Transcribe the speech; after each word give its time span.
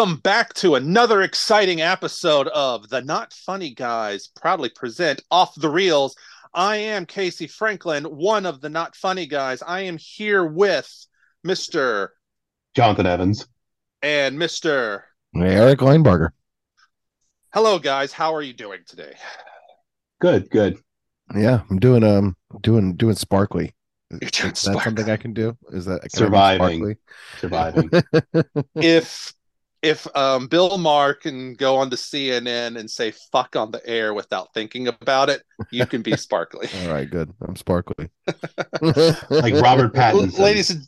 Welcome 0.00 0.16
back 0.20 0.54
to 0.54 0.76
another 0.76 1.20
exciting 1.20 1.82
episode 1.82 2.48
of 2.48 2.88
the 2.88 3.02
Not 3.02 3.34
Funny 3.34 3.74
Guys 3.74 4.28
proudly 4.28 4.70
present 4.70 5.22
Off 5.30 5.54
the 5.56 5.68
Reels. 5.68 6.16
I 6.54 6.76
am 6.76 7.04
Casey 7.04 7.46
Franklin, 7.46 8.04
one 8.04 8.46
of 8.46 8.62
the 8.62 8.70
Not 8.70 8.96
Funny 8.96 9.26
Guys. 9.26 9.60
I 9.60 9.82
am 9.82 9.98
here 9.98 10.46
with 10.46 10.90
Mr. 11.46 12.08
Jonathan 12.74 13.04
Evans. 13.04 13.46
and 14.00 14.38
Mr. 14.38 15.02
Eric 15.36 15.80
Leinbarger. 15.80 16.30
Hello, 17.52 17.78
guys. 17.78 18.10
How 18.10 18.34
are 18.34 18.40
you 18.40 18.54
doing 18.54 18.80
today? 18.86 19.12
Good, 20.18 20.48
good. 20.48 20.78
Yeah, 21.36 21.60
I'm 21.68 21.78
doing 21.78 22.04
um 22.04 22.38
doing 22.62 22.94
doing 22.96 23.16
sparkly. 23.16 23.74
Is 24.10 24.30
that 24.30 24.56
something. 24.56 25.10
I 25.10 25.18
can 25.18 25.34
do? 25.34 25.58
Is 25.72 25.84
that 25.84 26.00
can 26.00 26.04
I 26.04 26.08
be 26.08 26.18
Surviving. 26.18 26.96
Surviving. 27.38 27.90
if 28.76 29.34
if 29.82 30.06
um, 30.16 30.46
Bill 30.46 30.76
Maher 30.78 31.14
can 31.14 31.54
go 31.54 31.76
on 31.76 31.90
to 31.90 31.96
CNN 31.96 32.78
and 32.78 32.90
say 32.90 33.12
"fuck" 33.32 33.56
on 33.56 33.70
the 33.70 33.86
air 33.86 34.14
without 34.14 34.52
thinking 34.54 34.88
about 34.88 35.30
it, 35.30 35.42
you 35.70 35.86
can 35.86 36.02
be 36.02 36.16
sparkly. 36.16 36.68
All 36.82 36.92
right, 36.92 37.08
good. 37.08 37.32
I'm 37.46 37.56
sparkly. 37.56 38.10
like 38.30 39.54
Robert 39.54 39.94
Pattinson. 39.94 40.38
Ladies 40.38 40.70
and 40.70 40.82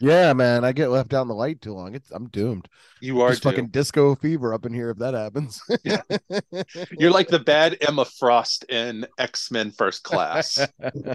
Yeah, 0.00 0.32
man. 0.32 0.64
I 0.64 0.72
get 0.72 0.88
left 0.88 1.12
out 1.12 1.22
in 1.22 1.28
the 1.28 1.34
light 1.34 1.60
too 1.60 1.74
long. 1.74 1.94
It's 1.94 2.10
I'm 2.10 2.28
doomed. 2.28 2.68
you 3.00 3.20
are 3.20 3.30
Just 3.30 3.42
fucking 3.42 3.68
disco 3.68 4.14
fever 4.14 4.54
up 4.54 4.64
in 4.64 4.72
here 4.72 4.90
if 4.90 4.98
that 4.98 5.14
happens. 5.14 5.60
You're 6.98 7.10
like 7.10 7.28
the 7.28 7.38
bad 7.38 7.76
Emma 7.80 8.04
Frost 8.04 8.64
in 8.70 9.06
X 9.18 9.50
Men 9.50 9.70
First 9.72 10.02
Class. 10.04 10.58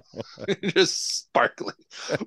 Just 0.64 1.20
sparkly. 1.20 1.74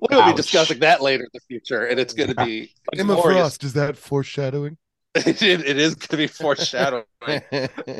We'll 0.09 0.25
be 0.25 0.35
discussing 0.35 0.79
that 0.79 1.01
later 1.01 1.23
in 1.23 1.29
the 1.33 1.39
future, 1.47 1.85
and 1.85 1.99
it's 1.99 2.13
going 2.13 2.33
to 2.33 2.45
be 2.45 2.73
Emma 2.97 3.15
glorious. 3.15 3.39
Frost, 3.39 3.63
is 3.63 3.73
that 3.73 3.97
foreshadowing? 3.97 4.77
it, 5.15 5.41
it 5.41 5.77
is 5.77 5.95
going 5.95 6.09
to 6.09 6.17
be 6.17 6.27
foreshadowing 6.27 7.03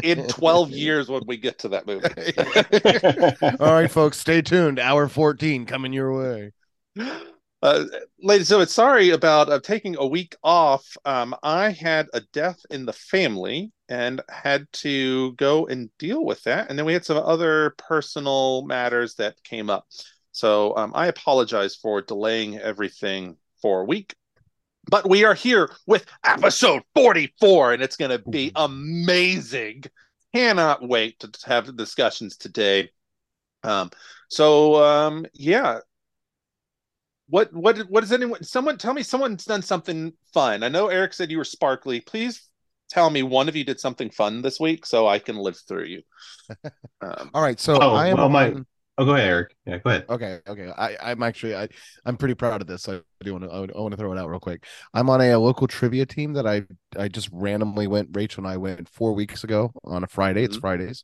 in 0.03 0.27
12 0.27 0.71
years 0.71 1.09
when 1.09 1.23
we 1.25 1.37
get 1.37 1.57
to 1.59 1.69
that 1.69 1.87
movie. 1.87 3.57
All 3.59 3.73
right, 3.73 3.89
folks, 3.89 4.17
stay 4.17 4.41
tuned. 4.41 4.79
Hour 4.79 5.07
14 5.07 5.65
coming 5.65 5.91
your 5.91 6.13
way. 6.15 6.51
Uh, 7.61 7.83
ladies 8.21 8.47
and 8.47 8.47
gentlemen, 8.47 8.67
sorry 8.67 9.09
about 9.09 9.49
uh, 9.49 9.59
taking 9.59 9.97
a 9.97 10.07
week 10.07 10.35
off. 10.43 10.95
Um, 11.03 11.35
I 11.43 11.71
had 11.71 12.07
a 12.13 12.21
death 12.31 12.59
in 12.69 12.85
the 12.85 12.93
family 12.93 13.73
and 13.89 14.21
had 14.29 14.71
to 14.71 15.33
go 15.33 15.67
and 15.67 15.89
deal 15.97 16.23
with 16.23 16.41
that. 16.43 16.69
And 16.69 16.79
then 16.79 16.85
we 16.85 16.93
had 16.93 17.03
some 17.03 17.17
other 17.17 17.71
personal 17.77 18.61
matters 18.65 19.15
that 19.15 19.43
came 19.43 19.69
up. 19.69 19.87
So 20.31 20.73
um, 20.77 20.93
I 20.95 21.07
apologize 21.07 21.75
for 21.75 22.01
delaying 22.01 22.57
everything 22.57 23.35
for 23.61 23.81
a 23.81 23.85
week. 23.85 24.15
But 24.89 25.09
we 25.09 25.25
are 25.25 25.33
here 25.33 25.69
with 25.85 26.05
episode 26.23 26.83
44, 26.95 27.73
and 27.73 27.83
it's 27.83 27.97
going 27.97 28.11
to 28.11 28.29
be 28.29 28.53
amazing. 28.55 29.83
Cannot 30.33 30.87
wait 30.87 31.19
to 31.19 31.29
have 31.45 31.75
discussions 31.75 32.37
today. 32.37 32.89
Um, 33.63 33.91
so 34.29 34.81
um, 34.81 35.25
yeah, 35.33 35.79
what 37.29 37.53
what 37.53 37.77
what 37.89 38.03
is 38.03 38.11
anyone 38.11 38.43
someone 38.43 38.77
tell 38.77 38.93
me 38.93 39.03
someone's 39.03 39.45
done 39.45 39.61
something 39.61 40.11
fun 40.33 40.63
i 40.63 40.67
know 40.67 40.87
eric 40.87 41.13
said 41.13 41.29
you 41.31 41.37
were 41.37 41.43
sparkly 41.43 42.01
please 42.01 42.47
tell 42.89 43.09
me 43.09 43.21
one 43.23 43.47
of 43.47 43.55
you 43.55 43.63
did 43.63 43.79
something 43.79 44.09
fun 44.09 44.41
this 44.41 44.59
week 44.59 44.85
so 44.85 45.07
i 45.07 45.19
can 45.19 45.35
live 45.37 45.57
through 45.67 45.85
you 45.85 46.01
um, 47.01 47.29
All 47.33 47.41
right, 47.41 47.59
so 47.59 47.77
Oh, 47.79 47.93
I 47.93 48.07
am 48.07 48.17
well, 48.17 48.29
my- 48.29 48.47
on- 48.51 48.65
oh, 48.97 49.05
go 49.05 49.13
ahead, 49.13 49.27
Eric. 49.27 49.55
Yeah, 49.65 49.77
go 49.77 49.89
ahead. 49.91 50.05
Okay, 50.09 50.39
okay. 50.47 50.71
I, 50.75 50.97
I'm 51.11 51.21
actually 51.23 51.55
I 51.55 51.67
I'm 52.05 52.17
pretty 52.17 52.33
proud 52.33 52.59
of 52.61 52.67
this. 52.67 52.89
I 52.89 52.99
do 53.21 53.33
want 53.33 53.43
to 53.45 53.51
I 53.51 53.79
want 53.79 53.91
to 53.91 53.97
throw 53.97 54.11
it 54.11 54.17
out 54.17 54.27
real 54.29 54.39
quick. 54.39 54.65
I'm 54.93 55.09
on 55.09 55.21
a, 55.21 55.35
local 55.37 55.67
trivia 55.67 56.05
team 56.07 56.33
that 56.33 56.47
I 56.47 56.63
I 56.97 57.07
just 57.07 57.29
randomly 57.31 57.85
went. 57.87 58.09
Rachel 58.13 58.43
and 58.43 58.51
I 58.51 58.57
went 58.57 58.89
four 58.89 59.13
weeks 59.13 59.43
ago 59.43 59.71
on 59.85 60.03
a 60.03 60.07
Friday. 60.07 60.43
It's 60.43 60.57
Mhm. 60.57 60.61
Fridays, 60.61 61.03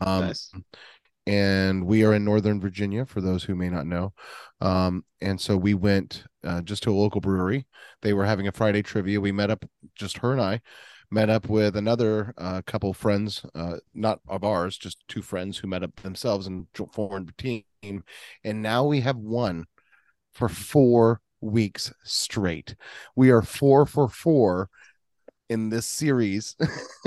um, 0.00 0.20
nice 0.28 0.50
and 1.28 1.84
we 1.84 2.06
are 2.06 2.14
in 2.14 2.24
Northern 2.24 2.58
Virginia 2.58 3.04
for 3.04 3.20
those 3.20 3.44
who 3.44 3.54
may 3.54 3.68
not 3.68 3.86
know. 3.86 4.14
Um, 4.62 5.04
and 5.20 5.38
so 5.38 5.58
we 5.58 5.74
went 5.74 6.24
uh, 6.42 6.62
just 6.62 6.82
to 6.84 6.90
a 6.90 6.96
local 6.96 7.20
brewery. 7.20 7.66
They 8.00 8.14
were 8.14 8.24
having 8.24 8.48
a 8.48 8.52
Friday 8.52 8.82
trivia. 8.82 9.20
We 9.20 9.30
met 9.30 9.50
up, 9.50 9.66
just 9.94 10.16
her 10.18 10.32
and 10.32 10.40
I, 10.40 10.62
met 11.10 11.28
up 11.28 11.46
with 11.46 11.76
another 11.76 12.32
uh, 12.38 12.62
couple 12.64 12.94
friends, 12.94 13.44
uh, 13.54 13.76
not 13.94 14.20
of 14.26 14.42
ours, 14.42 14.78
just 14.78 15.04
two 15.06 15.20
friends 15.20 15.58
who 15.58 15.68
met 15.68 15.82
up 15.82 15.94
themselves 15.96 16.46
and 16.46 16.66
formed 16.94 17.28
a 17.28 17.42
team. 17.42 18.04
And 18.42 18.62
now 18.62 18.86
we 18.86 19.00
have 19.00 19.18
won 19.18 19.66
for 20.32 20.48
four 20.48 21.20
weeks 21.42 21.92
straight. 22.04 22.74
We 23.14 23.28
are 23.28 23.42
four 23.42 23.84
for 23.84 24.08
four 24.08 24.70
in 25.48 25.70
this 25.70 25.86
series 25.86 26.56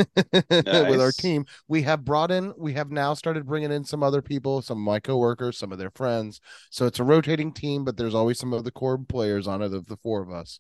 with 0.50 1.02
our 1.02 1.12
team. 1.12 1.46
We 1.68 1.84
have 1.84 2.04
brought 2.04 2.32
in, 2.32 2.54
we 2.58 2.74
have 2.74 2.92
now 2.92 3.14
started 3.14 3.46
bringing 3.46 3.72
in 3.72 3.84
some 3.84 4.04
other 4.04 4.22
people, 4.22 4.62
some 4.62 4.78
of 4.78 4.84
my 4.84 5.00
coworkers, 5.00 5.58
some 5.58 5.72
of 5.72 5.78
their 5.78 5.92
friends. 5.92 6.42
So 6.70 6.86
it's 6.86 7.00
a 7.00 7.04
rotating 7.04 7.54
team, 7.54 7.86
but 7.86 7.98
there's 7.98 8.16
always 8.16 8.40
some 8.40 8.54
of 8.54 8.64
the 8.64 8.72
core 8.72 8.98
players 8.98 9.48
on 9.48 9.62
it 9.62 9.74
of 9.74 9.86
the 9.88 9.98
four 9.98 10.22
of 10.22 10.32
us. 10.32 10.60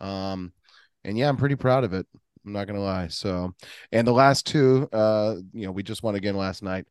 Um, 0.00 0.52
and 1.04 1.16
yeah, 1.16 1.28
I'm 1.28 1.36
pretty 1.36 1.56
proud 1.56 1.84
of 1.84 1.92
it. 1.92 2.06
I'm 2.44 2.52
not 2.52 2.66
gonna 2.66 2.80
lie. 2.80 3.08
So, 3.08 3.54
and 3.90 4.06
the 4.06 4.12
last 4.12 4.46
two, 4.46 4.88
uh, 4.92 5.36
you 5.52 5.66
know, 5.66 5.72
we 5.72 5.82
just 5.82 6.02
won 6.02 6.14
again 6.14 6.36
last 6.36 6.62
night. 6.62 6.86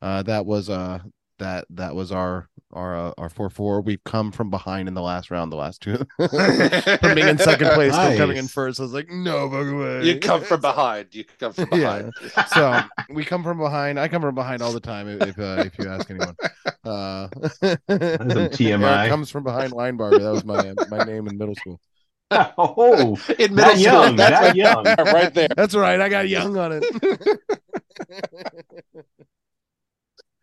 Uh, 0.00 0.22
that 0.22 0.46
was 0.46 0.70
uh 0.70 1.00
that 1.38 1.66
that 1.70 1.94
was 1.94 2.12
our 2.12 2.48
our 2.72 2.96
uh, 3.08 3.12
our 3.18 3.28
four 3.28 3.48
four. 3.50 3.80
We've 3.80 4.02
come 4.04 4.30
from 4.30 4.50
behind 4.50 4.88
in 4.88 4.94
the 4.94 5.02
last 5.02 5.30
round. 5.30 5.50
The 5.50 5.56
last 5.56 5.80
two 5.80 5.96
from 6.18 7.14
being 7.14 7.28
in 7.28 7.38
second 7.38 7.70
place 7.70 7.94
to 7.96 8.14
coming 8.16 8.36
in 8.36 8.46
first. 8.48 8.78
I 8.78 8.82
was 8.82 8.92
like, 8.92 9.08
no 9.08 9.50
fucking 9.50 9.78
way. 9.78 10.04
you 10.04 10.20
come 10.20 10.42
from 10.42 10.60
behind 10.60 11.14
you 11.14 11.24
come 11.40 11.52
from 11.52 11.68
Yeah. 11.72 12.10
behind 12.10 12.48
so 12.48 12.80
we 13.10 13.24
come 13.24 13.42
from 13.42 13.58
behind. 13.58 13.98
I 13.98 14.08
come 14.08 14.20
from 14.22 14.34
behind 14.34 14.62
all 14.62 14.72
the 14.72 14.80
time. 14.80 15.08
If 15.08 15.22
if, 15.28 15.38
uh, 15.38 15.64
if 15.66 15.78
you 15.78 15.88
ask 15.88 16.10
anyone, 16.10 16.36
uh, 16.84 17.28
Eric 17.88 18.52
TMI. 18.52 19.08
comes 19.08 19.30
from 19.30 19.44
behind 19.44 19.72
Linebarger. 19.72 20.20
That 20.20 20.32
was 20.32 20.44
my 20.44 20.74
my 20.90 21.04
name 21.04 21.26
in 21.26 21.38
middle 21.38 21.54
school. 21.54 21.80
oh, 22.30 23.16
in 23.38 23.54
middle 23.54 23.56
that 23.56 23.70
school 23.78 23.82
young, 23.82 24.16
that's 24.16 24.40
that 24.40 24.56
young. 24.56 24.84
right 24.84 25.32
there 25.32 25.48
That's 25.56 25.74
right. 25.74 25.98
I 25.98 26.10
got 26.10 26.28
young 26.28 26.58
on 26.58 26.72
it. 26.82 26.84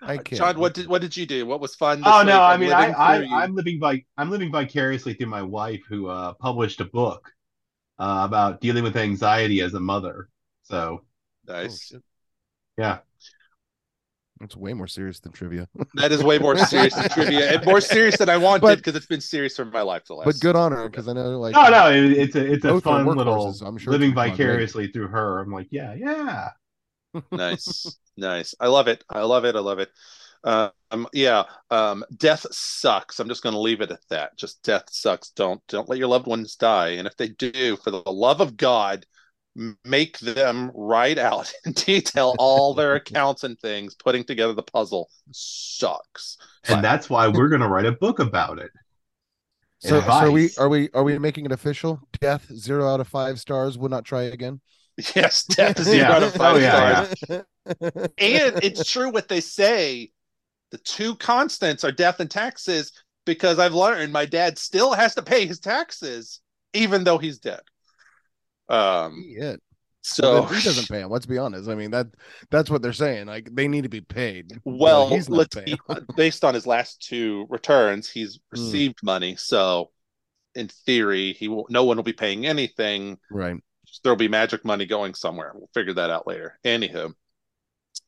I 0.01 0.17
can't. 0.17 0.39
john 0.39 0.59
what 0.59 0.73
did 0.73 0.87
what 0.87 1.01
did 1.01 1.15
you 1.17 1.25
do 1.25 1.45
what 1.45 1.59
was 1.61 1.75
fun 1.75 2.03
this 2.03 2.21
Oh 2.21 2.23
week? 2.23 2.29
no, 2.29 2.41
I 2.43 2.55
I'm 2.55 2.57
mean, 2.57 2.71
I, 2.71 2.91
living 2.91 2.95
I, 2.97 3.15
through 3.17 3.23
you. 3.23 3.43
I'm 3.43 3.55
living 3.55 3.79
by, 3.79 4.03
I'm 4.17 4.29
living 4.29 4.51
vicariously 4.51 5.13
through 5.15 5.27
my 5.27 5.41
wife, 5.41 5.81
who 5.89 6.07
uh, 6.07 6.33
published 6.35 6.79
a 6.81 6.85
book 6.85 7.31
uh, 7.99 8.23
about 8.25 8.61
dealing 8.61 8.83
with 8.83 8.97
anxiety 8.97 9.61
as 9.61 9.73
a 9.75 9.79
mother. 9.81 10.29
So, 10.63 11.03
Oh, 11.61 11.77
nice 11.77 11.79
shit. 11.79 12.03
yeah, 12.77 12.99
It's 14.41 14.55
way 14.55 14.73
more 14.73 14.87
serious 14.87 15.19
than 15.19 15.31
trivia. 15.31 15.67
that 15.93 16.11
is 16.11 16.23
way 16.23 16.37
more 16.39 16.57
serious 16.57 16.95
than 16.95 17.07
trivia 17.07 17.53
and 17.53 17.63
more 17.63 17.79
serious 17.81 18.17
than 18.17 18.29
i 18.29 18.37
wanted 18.37 18.77
because 18.77 18.95
it's 18.95 19.05
been 19.05 19.21
serious 19.21 19.55
for 19.55 19.65
my 19.65 19.81
life 19.81 20.03
the 20.05 20.13
last 20.13 20.25
but 20.25 20.39
good 20.39 20.55
on 20.55 20.71
her 20.71 20.89
because 20.89 21.07
I 21.07 21.13
know 21.13 21.39
like 21.39 21.53
no, 21.53 21.69
no, 21.69 21.91
it, 21.91 22.11
it's 22.11 22.35
a, 22.35 22.53
it's 22.53 22.65
a 22.65 22.73
fun 22.73 23.15
little. 23.15 23.23
Courses, 23.45 23.61
I'm 23.61 23.77
sure 23.77 23.93
living 23.93 24.09
it's 24.09 24.13
fun, 24.21 24.41
right? 24.41 24.63
vicariously 24.67 24.87
through 24.91 25.07
her. 25.09 25.39
I'm 25.39 25.51
like, 25.51 25.67
yeah, 25.71 25.93
yeah. 25.93 26.49
nice 27.31 27.97
nice. 28.17 28.55
I 28.59 28.67
love 28.67 28.87
it. 28.87 29.03
I 29.09 29.21
love 29.21 29.45
it. 29.45 29.55
I 29.55 29.59
love 29.59 29.79
it. 29.79 29.89
Uh, 30.43 30.69
um 30.91 31.07
yeah 31.11 31.43
um 31.71 32.05
death 32.17 32.45
sucks. 32.51 33.19
I'm 33.19 33.27
just 33.27 33.41
going 33.41 33.53
to 33.53 33.59
leave 33.59 33.81
it 33.81 33.91
at 33.91 34.07
that. 34.09 34.37
Just 34.37 34.63
death 34.63 34.85
sucks. 34.91 35.31
Don't 35.31 35.61
don't 35.67 35.89
let 35.89 35.97
your 35.97 36.07
loved 36.07 36.27
ones 36.27 36.55
die. 36.55 36.89
And 36.89 37.07
if 37.07 37.17
they 37.17 37.29
do 37.29 37.77
for 37.77 37.89
the 37.89 38.03
love 38.05 38.41
of 38.41 38.55
god 38.55 39.05
make 39.83 40.19
them 40.19 40.71
write 40.73 41.17
out 41.17 41.51
in 41.65 41.71
detail 41.71 42.35
all 42.37 42.73
their 42.73 42.95
accounts 42.95 43.43
and 43.43 43.59
things. 43.59 43.95
Putting 43.95 44.23
together 44.23 44.53
the 44.53 44.63
puzzle 44.63 45.09
sucks. 45.31 46.37
And 46.67 46.83
that's 46.83 47.09
why 47.09 47.27
we're 47.27 47.49
gonna 47.49 47.69
write 47.69 47.85
a 47.85 47.93
book 47.93 48.19
about 48.19 48.59
it. 48.59 48.71
so, 49.79 50.01
so 50.01 50.07
are 50.07 50.31
we 50.31 50.49
are 50.57 50.69
we 50.69 50.89
are 50.93 51.03
we 51.03 51.17
making 51.17 51.45
it 51.45 51.51
official? 51.51 51.99
Death 52.19 52.51
zero 52.53 52.87
out 52.87 52.99
of 52.99 53.07
five 53.07 53.39
stars. 53.39 53.77
Would 53.77 53.91
not 53.91 54.05
try 54.05 54.23
again. 54.23 54.61
yes 55.15 55.43
death 55.45 55.79
is 55.79 55.87
zero 55.87 56.07
Yeah. 56.07 56.11
out 56.11 56.23
of 56.23 56.33
five 56.35 56.55
Oh, 56.55 56.57
yeah, 56.57 57.07
stars 57.29 57.43
and 58.17 58.55
it's 58.61 58.89
true 58.89 59.09
what 59.11 59.27
they 59.27 59.41
say 59.41 60.11
the 60.71 60.77
two 60.79 61.15
constants 61.15 61.83
are 61.83 61.91
death 61.91 62.19
and 62.19 62.31
taxes 62.31 62.91
because 63.25 63.59
i've 63.59 63.73
learned 63.73 64.13
my 64.13 64.25
dad 64.25 64.57
still 64.57 64.93
has 64.93 65.15
to 65.15 65.21
pay 65.21 65.45
his 65.45 65.59
taxes 65.59 66.41
even 66.73 67.03
though 67.03 67.17
he's 67.17 67.39
dead 67.39 67.61
um 68.69 69.25
Yeah. 69.27 69.55
so 70.01 70.43
But 70.43 70.49
he 70.49 70.61
doesn't 70.61 70.87
pay 70.89 70.99
him. 71.01 71.09
Let's 71.09 71.25
be 71.25 71.37
honest. 71.37 71.69
I 71.69 71.75
mean 71.75 71.91
that 71.91 72.07
that's 72.51 72.69
what 72.69 72.81
they're 72.81 72.93
saying. 72.93 73.27
Like 73.27 73.49
they 73.53 73.67
need 73.67 73.83
to 73.83 73.89
be 73.89 74.01
paid. 74.01 74.61
But 74.65 74.65
well 74.71 75.07
he's 75.07 75.29
let's 75.29 75.55
be, 75.55 75.77
based 76.15 76.43
on 76.43 76.53
his 76.53 76.65
last 76.67 77.01
two 77.01 77.45
returns 77.49 78.09
he's 78.09 78.39
Hmm. 78.53 78.61
received 78.61 78.99
money 79.03 79.35
so 79.35 79.91
in 80.55 80.67
theory 80.67 81.33
he 81.33 81.47
will 81.47 81.65
no 81.69 81.83
one 81.83 81.97
will 81.97 82.03
be 82.03 82.13
paying 82.13 82.45
anything 82.45 83.17
right. 83.29 83.57
There'll 84.03 84.17
be 84.17 84.27
magic 84.27 84.65
money 84.65 84.85
going 84.85 85.13
somewhere. 85.13 85.51
We'll 85.53 85.69
figure 85.73 85.93
that 85.93 86.09
out 86.09 86.27
later. 86.27 86.59
Anywho, 86.63 87.13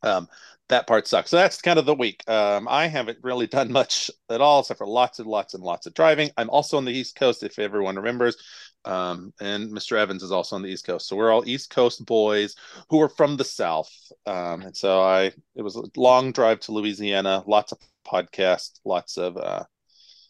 um, 0.04 0.28
that 0.70 0.88
part 0.88 1.08
sucks. 1.08 1.30
So 1.30 1.38
that's 1.38 1.62
kind 1.62 1.80
of 1.80 1.86
the 1.86 1.96
week. 1.96 2.24
Um, 2.30 2.68
I 2.70 2.88
haven't 2.88 3.20
really 3.22 3.48
done 3.48 3.72
much 3.72 4.12
at 4.30 4.42
all, 4.42 4.60
except 4.60 4.80
for 4.80 4.88
lots 4.88 5.20
and 5.20 5.28
lots 5.28 5.54
and 5.54 5.64
lots 5.64 5.86
of 5.86 5.94
driving. 5.94 6.30
I'm 6.38 6.50
also 6.50 6.78
on 6.78 6.86
the 6.86 6.92
East 6.92 7.16
Coast, 7.16 7.44
if 7.44 7.58
everyone 7.60 7.96
remembers. 7.96 8.38
Um, 8.86 9.34
and 9.42 9.72
Mr. 9.72 9.98
Evans 9.98 10.24
is 10.24 10.32
also 10.32 10.56
on 10.56 10.62
the 10.62 10.70
East 10.70 10.86
Coast. 10.86 11.08
So 11.08 11.16
we're 11.16 11.32
all 11.32 11.48
East 11.48 11.70
Coast 11.70 12.06
boys 12.06 12.56
who 12.90 13.02
are 13.02 13.10
from 13.10 13.38
the 13.38 13.44
South. 13.44 13.92
Um, 14.26 14.62
and 14.62 14.76
so 14.76 15.02
I, 15.02 15.32
it 15.56 15.62
was 15.62 15.76
a 15.76 15.84
long 15.96 16.32
drive 16.32 16.60
to 16.62 16.72
Louisiana, 16.72 17.44
lots 17.48 17.72
of 17.72 17.80
podcasts, 18.06 18.80
lots 18.86 19.18
of 19.18 19.38
uh, 19.38 19.64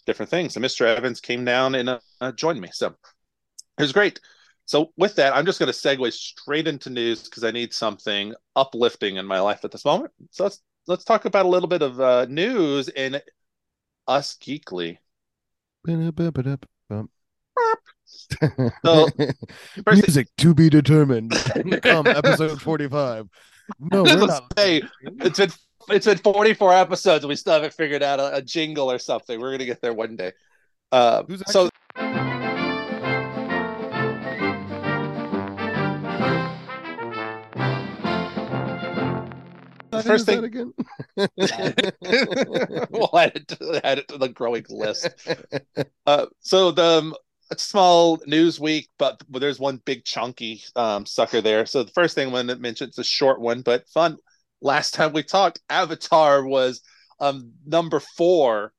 different 0.05 0.29
things. 0.29 0.55
And 0.55 0.65
Mr. 0.65 0.85
Evans 0.85 1.19
came 1.19 1.45
down 1.45 1.75
and 1.75 1.99
uh, 2.21 2.31
joined 2.33 2.61
me. 2.61 2.69
So 2.73 2.87
it 2.87 3.81
was 3.81 3.91
great. 3.91 4.19
So 4.67 4.91
with 4.97 5.15
that, 5.15 5.33
I'm 5.33 5.45
just 5.45 5.59
going 5.59 5.71
to 5.71 5.77
segue 5.77 6.11
straight 6.11 6.67
into 6.67 6.89
news 6.89 7.23
because 7.23 7.45
I 7.45 7.51
need 7.51 7.73
something 7.73 8.35
uplifting 8.55 9.15
in 9.15 9.25
my 9.25 9.39
life 9.39 9.63
at 9.63 9.71
this 9.71 9.85
moment. 9.85 10.11
So 10.31 10.43
let's 10.43 10.61
let's 10.87 11.05
talk 11.05 11.23
about 11.23 11.45
a 11.45 11.49
little 11.49 11.69
bit 11.69 11.81
of 11.81 11.99
uh, 12.01 12.25
news 12.25 12.89
in 12.89 13.21
Us 14.09 14.35
Geekly. 14.35 14.97
So, 18.83 19.07
Music 19.91 20.27
to 20.37 20.53
be 20.53 20.69
determined. 20.69 21.31
Come 21.81 22.07
episode 22.07 22.61
45. 22.61 23.29
No, 23.79 24.03
we're 24.03 24.27
not. 24.27 24.51
say 24.57 24.81
it's 25.01 25.39
been 25.39 25.51
it's 25.89 26.05
been 26.05 26.17
44 26.17 26.73
episodes 26.73 27.23
and 27.23 27.29
we 27.29 27.35
still 27.37 27.53
haven't 27.53 27.73
figured 27.73 28.03
out 28.03 28.19
a, 28.19 28.35
a 28.35 28.41
jingle 28.41 28.91
or 28.91 28.99
something. 28.99 29.39
We're 29.39 29.51
gonna 29.51 29.65
get 29.65 29.81
there 29.81 29.93
one 29.93 30.17
day. 30.17 30.33
Uh, 30.91 31.23
Who's 31.23 31.41
so 40.03 40.09
first 40.09 40.25
thing- 40.25 40.43
again. 40.43 40.73
we'll 41.17 41.27
add 43.17 43.31
it, 43.35 43.47
to, 43.49 43.81
add 43.85 43.99
it 43.99 44.07
to 44.09 44.17
the 44.17 44.29
growing 44.29 44.65
list. 44.69 45.09
Uh, 46.05 46.25
so 46.39 46.71
the 46.71 46.83
um, 46.83 47.13
small 47.57 48.19
news 48.25 48.59
week, 48.59 48.89
but 48.97 49.21
there's 49.29 49.59
one 49.59 49.81
big 49.85 50.03
chunky 50.05 50.63
um, 50.75 51.05
sucker 51.05 51.41
there. 51.41 51.65
So 51.65 51.83
the 51.83 51.91
first 51.91 52.15
thing 52.15 52.29
I 52.29 52.31
want 52.31 52.49
to 52.49 52.55
mention 52.57 52.87
it's 52.89 52.97
a 52.97 53.03
short 53.03 53.39
one, 53.41 53.61
but 53.61 53.87
fun. 53.89 54.17
Last 54.61 54.93
time 54.95 55.13
we 55.13 55.21
talked, 55.23 55.59
Avatar 55.69 56.43
was 56.43 56.81
um, 57.19 57.51
number 57.65 57.99
four 57.99 58.73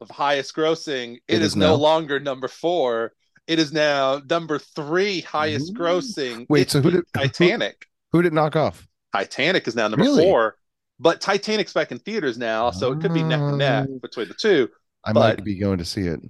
of 0.00 0.10
highest 0.10 0.54
grossing. 0.56 1.16
It 1.28 1.36
it 1.36 1.42
is 1.42 1.48
is, 1.52 1.56
no 1.56 1.76
longer 1.76 2.18
number 2.18 2.48
four. 2.48 3.12
It 3.46 3.58
is 3.58 3.72
now 3.72 4.20
number 4.28 4.58
three 4.58 5.20
highest 5.20 5.70
Ooh. 5.70 5.74
grossing. 5.74 6.46
Wait, 6.48 6.62
It 6.62 6.70
so 6.70 6.80
who 6.80 6.90
beat 6.90 6.96
did- 6.96 7.04
who- 7.14 7.20
Titanic? 7.28 7.86
Who 8.12 8.22
did 8.22 8.32
it 8.32 8.34
knock 8.34 8.56
off? 8.56 8.86
Titanic 9.12 9.66
is 9.68 9.74
now 9.76 9.88
number 9.88 10.04
Really? 10.04 10.22
four, 10.24 10.56
but 11.00 11.20
Titanic's 11.20 11.72
back 11.72 11.90
in 11.92 11.98
theaters 11.98 12.38
now, 12.38 12.70
so 12.70 12.92
it 12.92 13.00
could 13.00 13.12
be 13.14 13.22
neck 13.22 13.40
and 13.40 13.58
neck 13.58 13.88
Oh. 13.90 13.98
between 14.00 14.28
the 14.28 14.34
two. 14.34 14.68
I 15.04 15.12
But- 15.12 15.38
might 15.38 15.44
be 15.44 15.56
going 15.56 15.78
to 15.78 15.84
see 15.84 16.02
it. 16.02 16.20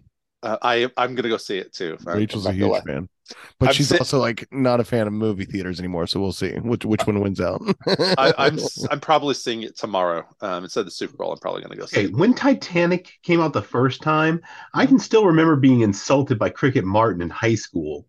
Uh, 0.45 0.57
I 0.61 0.91
I'm 0.97 1.15
gonna 1.15 1.29
go 1.29 1.37
see 1.37 1.59
it 1.59 1.73
too. 1.73 1.97
Rachel's 2.05 2.47
a 2.47 2.53
huge 2.53 2.69
lie. 2.69 2.81
fan, 2.81 3.09
but 3.61 3.69
I'm 3.69 3.75
she's 3.77 3.87
sit- 3.91 4.01
also 4.01 4.19
like 4.19 4.45
not 4.51 4.81
a 4.81 4.85
fan 4.85 5.07
of 5.07 5.13
movie 5.13 5.45
theaters 5.45 5.79
anymore. 5.79 6.09
So 6.09 6.19
we'll 6.21 6.33
see 6.33 6.51
which 6.59 6.85
which 6.85 7.07
one 7.07 7.21
wins 7.21 7.41
out. 7.41 7.63
I, 7.87 8.35
I'm 8.37 8.55
s- 8.59 8.85
I'm 8.91 8.99
probably 8.99 9.35
seeing 9.35 9.63
it 9.63 9.79
tomorrow 9.79 10.27
um, 10.41 10.65
instead 10.65 10.81
of 10.81 10.87
the 10.87 10.91
Super 10.91 11.17
Bowl. 11.17 11.31
I'm 11.31 11.39
probably 11.39 11.63
gonna 11.63 11.77
go 11.77 11.87
see. 11.87 11.99
Okay, 12.01 12.09
it. 12.09 12.17
when 12.17 12.35
Titanic 12.35 13.13
came 13.23 13.41
out 13.41 13.53
the 13.53 13.63
first 13.63 14.03
time, 14.03 14.41
I 14.75 14.85
can 14.85 14.99
still 14.99 15.27
remember 15.27 15.55
being 15.55 15.83
insulted 15.83 16.41
by 16.41 16.49
Cricket 16.51 16.85
Martin 16.85 17.23
in 17.23 17.31
high 17.31 17.55
school 17.55 18.09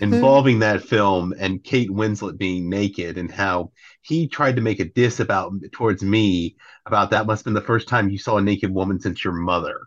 involving 0.00 0.58
that 0.60 0.82
film 0.82 1.34
and 1.38 1.62
Kate 1.62 1.90
Winslet 1.90 2.38
being 2.38 2.68
naked 2.68 3.18
and 3.18 3.30
how 3.30 3.70
he 4.02 4.28
tried 4.28 4.56
to 4.56 4.62
make 4.62 4.80
a 4.80 4.84
diss 4.84 5.20
about 5.20 5.52
towards 5.72 6.02
me 6.02 6.56
about 6.86 7.10
that 7.10 7.26
must 7.26 7.40
have 7.40 7.44
been 7.44 7.54
the 7.54 7.60
first 7.60 7.88
time 7.88 8.08
you 8.08 8.18
saw 8.18 8.38
a 8.38 8.42
naked 8.42 8.72
woman 8.72 9.00
since 9.00 9.24
your 9.24 9.34
mother. 9.34 9.80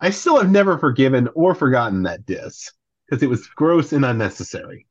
I 0.00 0.10
still 0.10 0.38
have 0.38 0.50
never 0.50 0.78
forgiven 0.78 1.28
or 1.34 1.54
forgotten 1.54 2.04
that 2.04 2.24
diss 2.24 2.70
because 3.06 3.22
it 3.22 3.28
was 3.28 3.46
gross 3.48 3.92
and 3.92 4.04
unnecessary. 4.04 4.86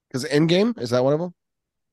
Because 0.10 0.24
Endgame? 0.25 0.80
Is 0.81 0.90
that 0.92 1.04
one 1.04 1.14
of 1.14 1.19
them? 1.19 1.34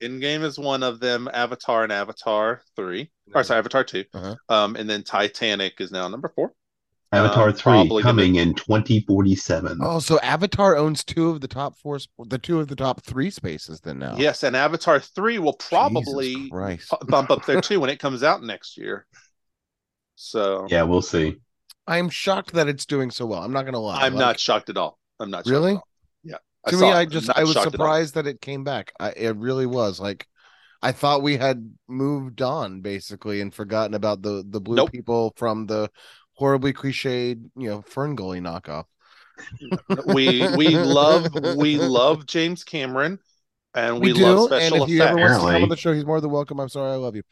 Endgame 0.03 0.43
is 0.45 0.59
one 0.59 0.83
of 0.83 1.01
them. 1.01 1.29
Avatar 1.35 1.83
and 1.83 1.93
avatar 1.93 2.63
3 2.77 3.11
or 3.35 3.43
sorry 3.45 3.59
avatar 3.59 3.85
2 3.85 4.05
Uh-huh. 4.15 4.35
um 4.49 4.77
and 4.77 4.89
then 4.89 5.03
titanic 5.03 5.81
is 5.81 5.91
now 5.91 6.07
number 6.09 6.29
four 6.35 6.53
Avatar 7.15 7.49
Um, 7.49 7.55
3 7.55 7.63
probably 7.63 7.89
gonna- 7.89 8.03
coming 8.03 8.35
in 8.37 8.55
2047. 8.55 9.79
Oh, 9.83 9.99
so 9.99 10.19
Avatar 10.21 10.77
owns 10.77 11.05
two 11.05 11.31
of 11.31 11.41
the 11.41 11.49
top 11.49 11.77
four, 11.79 11.99
the 12.27 12.39
two 12.39 12.61
of 12.61 12.69
the 12.69 12.77
top 12.77 13.03
three 13.03 13.31
spaces. 13.31 13.81
Then 13.81 13.99
now, 13.99 14.17
yes 14.17 14.43
and 14.43 14.55
avatar 14.57 14.99
3 15.01 15.39
will 15.39 15.55
probably 15.55 16.35
Jesus 16.35 16.51
Christ. 16.51 16.91
pu- 16.91 17.07
bump 17.07 17.31
up 17.31 17.45
there 17.47 17.61
too 17.61 17.81
when 17.81 17.91
it 17.91 17.99
comes 17.99 18.23
out 18.23 18.43
next 18.43 18.77
year. 18.77 19.07
So 20.17 20.67
Yeah, 20.71 20.83
we'll 20.83 21.03
see. 21.03 21.37
I'm 21.87 22.09
shocked 22.09 22.53
that 22.55 22.69
it's 22.69 22.87
doing 22.87 23.11
so 23.11 23.27
well. 23.27 23.43
I'm 23.43 23.53
not 23.53 23.65
gonna 23.65 23.79
lie. 23.81 24.01
I'm 24.03 24.15
Like, 24.15 24.21
not 24.21 24.41
shocked 24.41 24.71
at 24.71 24.77
all. 24.77 24.99
I'm 25.21 25.31
not 25.31 25.39
shocked 25.45 25.51
Really? 25.51 25.79
Yeah. 26.23 26.37
to 26.69 26.77
saw 26.77 26.87
me. 26.87 26.93
I 26.93 27.05
just 27.05 27.31
I 27.31 27.43
was 27.43 27.53
shocked 27.53 27.67
at 27.67 27.81
all. 27.81 27.87
surprised 27.87 28.15
that 28.15 28.27
it 28.27 28.41
came 28.41 28.65
back. 28.65 28.93
I, 28.99 29.11
it 29.11 29.37
really 29.37 29.67
was 29.67 30.01
like 30.01 30.27
I 30.83 30.93
thought 30.93 31.23
we 31.23 31.37
had 31.39 31.75
moved 31.89 32.43
on 32.43 32.81
basically 32.83 33.41
and 33.41 33.53
forgotten 33.55 33.95
about 33.95 34.23
the 34.23 34.45
the 34.49 34.61
blue 34.61 34.77
Nope. 34.77 34.93
people 34.93 35.33
from 35.37 35.67
the 35.67 35.91
horribly 36.35 36.73
cliched 36.73 37.51
you 37.57 37.69
know 37.69 37.83
Fern 37.83 38.15
Gully 38.15 38.41
knockoff. 38.41 38.85
we 40.07 40.49
we 40.57 40.69
love 40.77 41.35
we 41.57 41.77
love 41.77 42.27
James 42.27 42.65
Cameron 42.65 43.19
and 43.75 44.01
we, 44.01 44.13
We, 44.13 44.23
love 44.23 44.53
and 44.53 44.63
special 44.63 44.85
if 44.85 44.91
you 44.91 45.03
ever 45.03 45.17
effects. 45.17 45.31
want 45.31 45.47
to 45.47 45.53
come 45.53 45.63
on 45.65 45.69
the 45.69 45.77
show, 45.77 45.93
he's 45.93 46.07
more 46.07 46.21
than 46.21 46.31
welcome. 46.31 46.61
I'm 46.61 46.69
sorry, 46.69 46.93
I 46.93 46.97
love 46.97 47.17
you. 47.17 47.23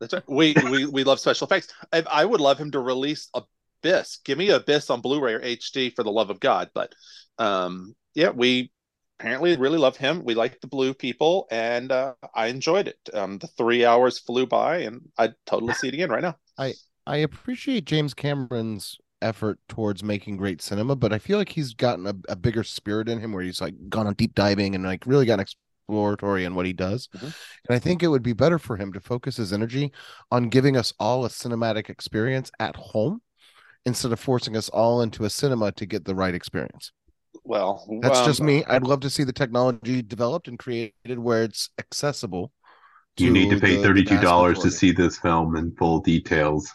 That's 0.00 0.12
right. 0.12 0.22
We 0.28 0.54
we 0.70 0.86
we 0.86 1.04
love 1.04 1.20
special 1.20 1.46
effects. 1.46 1.72
I, 1.92 2.02
I 2.10 2.24
would 2.24 2.40
love 2.40 2.58
him 2.58 2.70
to 2.72 2.80
release 2.80 3.30
Abyss. 3.34 4.18
Give 4.24 4.36
me 4.36 4.50
Abyss 4.50 4.90
on 4.90 5.00
Blu-ray 5.00 5.34
or 5.34 5.40
HD 5.40 5.94
for 5.94 6.02
the 6.02 6.10
love 6.10 6.30
of 6.30 6.40
God. 6.40 6.70
But 6.74 6.94
um 7.38 7.94
yeah, 8.14 8.30
we 8.30 8.72
apparently 9.20 9.56
really 9.56 9.78
love 9.78 9.96
him. 9.96 10.24
We 10.24 10.34
like 10.34 10.60
the 10.60 10.66
blue 10.66 10.94
people 10.94 11.46
and 11.50 11.92
uh, 11.92 12.14
I 12.34 12.48
enjoyed 12.48 12.88
it. 12.88 12.98
Um 13.14 13.38
the 13.38 13.46
3 13.46 13.84
hours 13.84 14.18
flew 14.18 14.46
by 14.46 14.78
and 14.78 15.00
I'd 15.16 15.34
totally 15.46 15.74
see 15.74 15.88
it 15.88 15.94
again 15.94 16.10
right 16.10 16.22
now. 16.22 16.36
I 16.58 16.74
appreciate 17.18 17.84
James 17.84 18.14
Cameron's 18.14 18.98
effort 19.22 19.58
towards 19.68 20.02
making 20.02 20.36
great 20.36 20.60
cinema, 20.60 20.96
but 20.96 21.12
I 21.12 21.18
feel 21.18 21.38
like 21.38 21.48
he's 21.48 21.74
gotten 21.74 22.06
a, 22.06 22.14
a 22.28 22.36
bigger 22.36 22.62
spirit 22.62 23.08
in 23.08 23.20
him 23.20 23.32
where 23.32 23.42
he's 23.42 23.60
like 23.60 23.74
gone 23.88 24.06
on 24.06 24.14
deep 24.14 24.34
diving 24.34 24.74
and 24.74 24.84
like 24.84 25.06
really 25.06 25.26
gotten 25.26 25.40
exploratory 25.88 26.44
in 26.44 26.54
what 26.54 26.66
he 26.66 26.72
does. 26.72 27.08
Mhm. 27.16 27.22
And 27.68 27.76
I 27.76 27.78
think 27.78 28.02
it 28.02 28.08
would 28.08 28.22
be 28.22 28.32
better 28.32 28.58
for 28.58 28.76
him 28.76 28.92
to 28.92 29.00
focus 29.00 29.36
his 29.36 29.52
energy 29.52 29.92
on 30.30 30.48
giving 30.48 30.76
us 30.76 30.92
all 30.98 31.24
a 31.24 31.28
cinematic 31.28 31.88
experience 31.88 32.50
at 32.58 32.76
home 32.76 33.22
instead 33.86 34.12
of 34.12 34.20
forcing 34.20 34.56
us 34.56 34.68
all 34.70 35.02
into 35.02 35.24
a 35.24 35.30
cinema 35.30 35.72
to 35.72 35.86
get 35.86 36.04
the 36.04 36.14
right 36.14 36.34
experience. 36.34 36.92
Well, 37.44 37.86
That's 38.00 38.20
um, 38.20 38.26
just 38.26 38.40
me. 38.40 38.64
I'd 38.64 38.84
love 38.84 39.00
to 39.00 39.10
see 39.10 39.24
the 39.24 39.32
technology 39.32 40.00
developed 40.00 40.48
and 40.48 40.58
created 40.58 41.18
where 41.18 41.42
it's 41.42 41.68
accessible. 41.78 42.52
You 43.18 43.30
need 43.30 43.50
to 43.50 43.60
pay 43.60 43.76
the- 43.76 43.82
the 43.82 43.88
$32 43.88 44.62
to 44.62 44.70
see 44.70 44.90
this 44.90 45.18
film 45.18 45.56
in 45.56 45.72
full 45.76 46.00
details. 46.00 46.70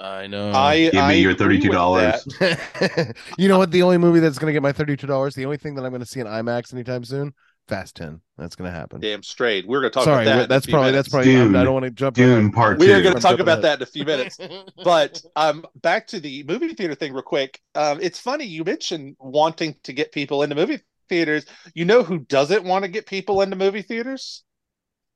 I 0.00 0.26
know. 0.28 0.50
I 0.52 0.84
Give 0.84 0.94
me 0.94 0.98
I 1.00 1.12
your 1.12 1.34
$32. 1.34 3.14
you 3.38 3.48
know 3.48 3.58
what? 3.58 3.70
The 3.70 3.82
only 3.82 3.98
movie 3.98 4.20
that's 4.20 4.38
going 4.38 4.46
to 4.46 4.52
get 4.54 4.62
my 4.62 4.72
thirty-two 4.72 5.06
dollars, 5.06 5.34
the 5.34 5.44
only 5.44 5.58
thing 5.58 5.74
that 5.74 5.84
I'm 5.84 5.90
going 5.90 6.00
to 6.00 6.06
see 6.06 6.20
in 6.20 6.26
IMAX 6.26 6.72
anytime 6.72 7.04
soon, 7.04 7.34
Fast 7.68 7.96
Ten. 7.96 8.22
That's 8.38 8.56
going 8.56 8.70
to 8.72 8.76
happen. 8.76 9.00
Damn 9.00 9.22
straight. 9.22 9.66
We're 9.68 9.80
going 9.80 9.90
to 9.92 9.94
talk 9.94 10.04
Sorry, 10.04 10.24
about 10.24 10.36
that. 10.38 10.48
that's 10.48 10.64
probably 10.66 10.92
minutes. 10.92 11.10
that's 11.12 11.26
probably. 11.26 11.36
I'm- 11.36 11.54
I 11.54 11.64
don't 11.64 11.74
want 11.74 11.84
to 11.84 11.90
jump. 11.90 12.16
Dune 12.16 12.38
ahead. 12.38 12.52
Part 12.54 12.78
We 12.78 12.90
are 12.92 13.02
going 13.02 13.14
to 13.14 13.20
talk 13.20 13.40
about 13.40 13.58
ahead. 13.58 13.64
that 13.64 13.78
in 13.80 13.82
a 13.82 13.86
few 13.86 14.04
minutes. 14.06 14.38
but 14.84 15.20
um 15.36 15.66
back 15.82 16.06
to 16.08 16.20
the 16.20 16.44
movie 16.44 16.72
theater 16.72 16.94
thing 16.94 17.12
real 17.12 17.20
quick 17.22 17.60
um 17.74 17.98
it's 18.00 18.18
funny 18.18 18.44
you 18.46 18.64
mentioned 18.64 19.16
wanting 19.20 19.74
to 19.84 19.92
get 19.92 20.12
people 20.12 20.42
into 20.42 20.54
movie 20.54 20.80
theaters 21.10 21.44
you 21.74 21.84
know 21.84 22.02
who 22.02 22.20
doesn't 22.20 22.64
want 22.64 22.84
to 22.84 22.88
get 22.90 23.04
people 23.06 23.42
into 23.42 23.56
movie 23.56 23.82
theaters 23.82 24.44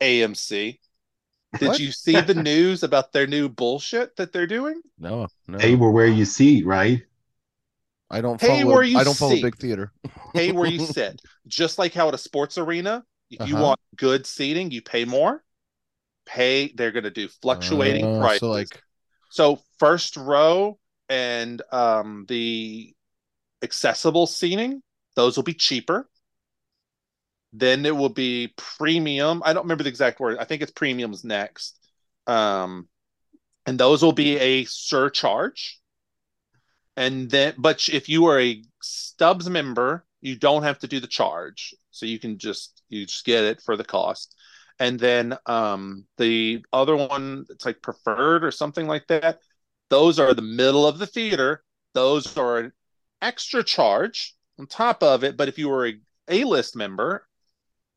amc 0.03 0.79
did 1.59 1.79
What? 1.79 1.81
you 1.81 1.93
see 1.93 2.21
the 2.21 2.35
news 2.35 2.83
about 2.83 3.13
their 3.13 3.27
new 3.27 3.49
bullshit 3.49 4.17
that 4.17 4.33
they're 4.33 4.47
doing 4.47 4.83
no, 4.99 5.29
no. 5.47 5.59
Pay 5.59 5.77
were 5.77 5.91
where 5.91 6.07
you 6.07 6.25
see, 6.25 6.63
right? 6.63 7.05
I 8.11 8.21
don't 8.21 8.41
Pay 8.41 8.65
follow. 8.65 8.65
where 8.65 8.83
you 8.83 9.01
I 9.01 9.05
don't 9.05 9.19
follow 9.19 9.37
see. 9.37 9.37
big 9.37 9.57
theater. 9.59 9.93
hey, 10.35 10.53
where 10.53 10.67
you 10.69 10.79
sit 10.81 11.21
just 11.49 11.79
like 11.79 11.95
how 11.95 12.09
at 12.09 12.15
a 12.15 12.19
sports 12.19 12.59
arena 12.59 13.05
if 13.31 13.45
you 13.47 13.57
Uh-huh. 13.57 13.57
want 13.57 13.81
good 13.97 14.27
seating 14.27 14.71
you 14.71 14.83
pay 14.83 15.05
more 15.05 15.45
pay 16.27 16.73
they're 16.75 16.93
going 16.93 17.05
to 17.05 17.11
do 17.11 17.29
fluctuating 17.29 18.09
Uh, 18.09 18.21
prices 18.21 18.43
So 18.43 18.49
like, 18.51 18.83
So 19.31 19.61
first 19.79 20.17
row 20.17 20.79
and 21.09 21.63
um, 21.73 22.27
the 22.29 22.95
accessible 23.63 24.27
seating, 24.29 24.83
those 25.17 25.37
will 25.37 25.45
be 25.45 25.55
cheaper. 25.55 26.09
Then 27.57 27.87
it 27.87 27.97
will 27.97 28.09
be 28.09 28.53
premium. 28.57 29.41
I 29.45 29.53
don't 29.53 29.63
remember 29.63 29.85
the 29.85 29.89
exact 29.89 30.19
word. 30.19 30.39
I 30.39 30.45
think 30.45 30.61
it's 30.61 30.73
premiums 30.73 31.23
next. 31.23 31.79
Um, 32.27 32.89
and 33.65 33.79
those 33.79 34.03
will 34.03 34.13
be 34.13 34.37
a 34.39 34.65
surcharge. 34.65 35.81
And 36.97 37.31
then, 37.31 37.55
but 37.57 37.89
if 37.89 38.09
you 38.09 38.27
are 38.27 38.41
a 38.41 38.61
Stubs 38.83 39.49
member, 39.49 40.05
you 40.21 40.37
don't 40.37 40.65
have 40.65 40.81
to 40.81 40.89
do 40.89 40.99
the 40.99 41.07
charge. 41.07 41.75
So 41.93 42.07
you 42.07 42.19
can 42.19 42.39
just 42.39 42.83
you 42.89 43.07
just 43.07 43.25
get 43.25 43.45
it 43.45 43.63
for 43.63 43.77
the 43.77 43.85
cost. 43.85 44.35
And 44.81 44.99
then 44.99 45.39
um 45.47 46.07
the 46.19 46.65
other 46.73 46.97
one, 46.97 47.47
it's 47.51 47.65
like 47.65 47.83
preferred 47.83 48.45
or 48.45 48.51
something 48.51 48.89
like 48.89 49.07
that. 49.07 49.39
Those 49.91 50.19
are 50.19 50.35
the 50.35 50.43
middle 50.43 50.87
of 50.89 50.99
the 50.99 51.07
theater. 51.07 51.63
Those 51.93 52.37
are 52.37 52.59
an 52.59 52.73
extra 53.23 53.63
charge 53.63 54.35
on 54.59 54.67
top 54.67 55.05
of 55.05 55.23
it. 55.23 55.37
But 55.37 55.49
if 55.49 55.57
you 55.57 55.69
were 55.69 55.87
a 55.87 56.01
A-list 56.29 56.75
member, 56.75 57.29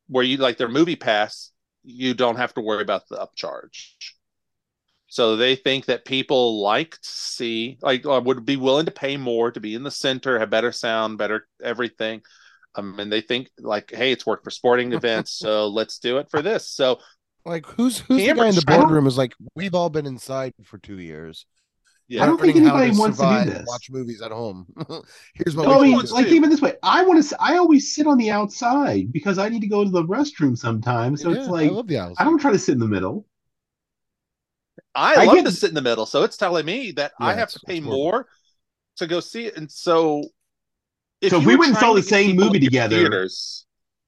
where 0.08 0.24
you 0.24 0.38
like 0.38 0.56
their 0.56 0.68
movie 0.68 0.96
pass, 0.96 1.52
you 1.84 2.14
don't 2.14 2.36
have 2.36 2.54
to 2.54 2.60
worry 2.60 2.82
about 2.82 3.08
the 3.08 3.16
upcharge. 3.16 3.92
So 5.08 5.36
they 5.36 5.56
think 5.56 5.86
that 5.86 6.04
people 6.04 6.60
like 6.60 6.92
to 6.92 6.98
see, 7.02 7.78
like, 7.80 8.04
uh, 8.04 8.20
would 8.22 8.44
be 8.44 8.56
willing 8.56 8.86
to 8.86 8.92
pay 8.92 9.16
more 9.16 9.50
to 9.50 9.60
be 9.60 9.74
in 9.74 9.82
the 9.82 9.90
center, 9.90 10.38
have 10.38 10.50
better 10.50 10.70
sound, 10.70 11.16
better 11.16 11.48
everything. 11.62 12.20
Um, 12.74 12.98
and 13.00 13.10
they 13.10 13.22
think 13.22 13.48
like, 13.58 13.90
hey, 13.90 14.12
it's 14.12 14.26
worked 14.26 14.44
for 14.44 14.50
sporting 14.50 14.92
events, 14.92 15.32
so 15.32 15.68
let's 15.68 15.98
do 15.98 16.18
it 16.18 16.30
for 16.30 16.42
this. 16.42 16.68
So, 16.68 16.98
like, 17.46 17.64
who's 17.64 17.98
who's 17.98 18.22
the 18.22 18.34
guy 18.34 18.48
in 18.48 18.54
the 18.54 18.64
boardroom 18.66 19.06
is 19.06 19.16
like, 19.16 19.34
we've 19.54 19.74
all 19.74 19.88
been 19.88 20.06
inside 20.06 20.52
for 20.62 20.76
two 20.76 20.98
years. 20.98 21.46
Yeah, 22.08 22.22
I 22.22 22.26
don't 22.26 22.40
think 22.40 22.56
anybody 22.56 22.90
to 22.90 22.98
wants 22.98 23.18
to 23.18 23.44
do 23.44 23.50
this. 23.50 23.66
Watch 23.66 23.90
movies 23.90 24.22
at 24.22 24.32
home. 24.32 24.66
Here's 25.34 25.54
what 25.54 25.68
No, 25.68 25.80
I 25.80 25.82
mean, 25.82 25.98
like 26.10 26.28
do. 26.28 26.34
even 26.34 26.48
this 26.48 26.62
way, 26.62 26.74
I 26.82 27.04
want 27.04 27.22
to. 27.22 27.36
I 27.38 27.58
always 27.58 27.94
sit 27.94 28.06
on 28.06 28.16
the 28.16 28.30
outside 28.30 29.12
because 29.12 29.36
I 29.38 29.50
need 29.50 29.60
to 29.60 29.68
go 29.68 29.84
to 29.84 29.90
the 29.90 30.04
restroom 30.04 30.56
sometimes. 30.56 31.20
So 31.20 31.30
yeah, 31.30 31.38
it's 31.38 31.48
like 31.48 31.70
I, 31.70 32.14
I 32.18 32.24
don't 32.24 32.38
try 32.38 32.50
to 32.50 32.58
sit 32.58 32.72
in 32.72 32.78
the 32.78 32.88
middle. 32.88 33.26
I, 34.94 35.14
I 35.14 35.24
love 35.24 35.36
get, 35.36 35.44
to 35.44 35.52
sit 35.52 35.68
in 35.68 35.74
the 35.74 35.82
middle, 35.82 36.06
so 36.06 36.22
it's 36.22 36.38
telling 36.38 36.64
me 36.64 36.92
that 36.92 37.12
yeah, 37.20 37.26
I 37.26 37.34
have 37.34 37.50
to 37.50 37.60
pay 37.66 37.78
more 37.78 38.26
to 38.96 39.06
go 39.06 39.20
see 39.20 39.44
it. 39.44 39.58
And 39.58 39.70
so, 39.70 40.24
if 41.20 41.30
so 41.30 41.40
if 41.40 41.46
we 41.46 41.56
went 41.56 41.70
and 41.72 41.78
saw 41.78 41.92
the 41.92 42.02
same 42.02 42.36
movie 42.36 42.58
together, 42.58 42.96
theaters, 42.96 43.66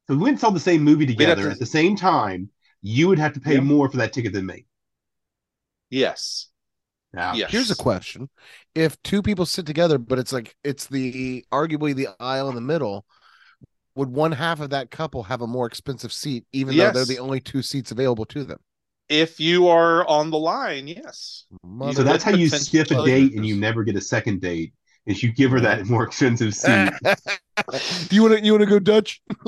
so 0.08 0.14
we 0.14 0.22
went 0.22 0.30
and 0.30 0.40
saw 0.40 0.50
the 0.50 0.58
same 0.58 0.82
movie 0.82 1.06
together 1.06 1.44
to, 1.44 1.50
at 1.50 1.58
the 1.58 1.66
same 1.66 1.96
time, 1.96 2.48
you 2.80 3.08
would 3.08 3.18
have 3.18 3.34
to 3.34 3.40
pay 3.40 3.60
more 3.60 3.90
for 3.90 3.98
that 3.98 4.14
ticket 4.14 4.32
than 4.32 4.46
me. 4.46 4.64
Yes. 5.90 6.49
Now, 7.12 7.34
yes. 7.34 7.50
here's 7.50 7.70
a 7.70 7.76
question: 7.76 8.28
If 8.74 9.02
two 9.02 9.22
people 9.22 9.46
sit 9.46 9.66
together, 9.66 9.98
but 9.98 10.18
it's 10.18 10.32
like 10.32 10.54
it's 10.64 10.86
the 10.86 11.44
arguably 11.52 11.94
the 11.94 12.08
aisle 12.20 12.48
in 12.48 12.54
the 12.54 12.60
middle, 12.60 13.04
would 13.94 14.10
one 14.10 14.32
half 14.32 14.60
of 14.60 14.70
that 14.70 14.90
couple 14.90 15.24
have 15.24 15.42
a 15.42 15.46
more 15.46 15.66
expensive 15.66 16.12
seat, 16.12 16.44
even 16.52 16.74
yes. 16.74 16.92
though 16.92 16.98
they're 16.98 17.16
the 17.16 17.22
only 17.22 17.40
two 17.40 17.62
seats 17.62 17.90
available 17.90 18.24
to 18.26 18.44
them? 18.44 18.60
if 19.10 19.40
you 19.40 19.68
are 19.68 20.06
on 20.08 20.30
the 20.30 20.38
line, 20.38 20.86
yes. 20.86 21.44
Mother 21.64 21.94
so 21.94 22.02
that's 22.04 22.24
how 22.24 22.30
you 22.30 22.48
skip 22.48 22.90
a 22.92 23.04
date 23.04 23.34
and 23.34 23.44
you 23.44 23.56
never 23.56 23.82
get 23.82 23.96
a 23.96 24.00
second 24.00 24.40
date. 24.40 24.72
Is 25.06 25.22
you 25.22 25.32
give 25.32 25.50
her 25.50 25.60
that 25.60 25.80
mm. 25.80 25.90
more 25.90 26.04
expensive 26.04 26.54
seat. 26.54 26.90
Do 28.08 28.16
you 28.16 28.22
want 28.22 28.38
to 28.38 28.44
you 28.44 28.52
want 28.52 28.62
to 28.62 28.66
go 28.66 28.78
Dutch? 28.78 29.20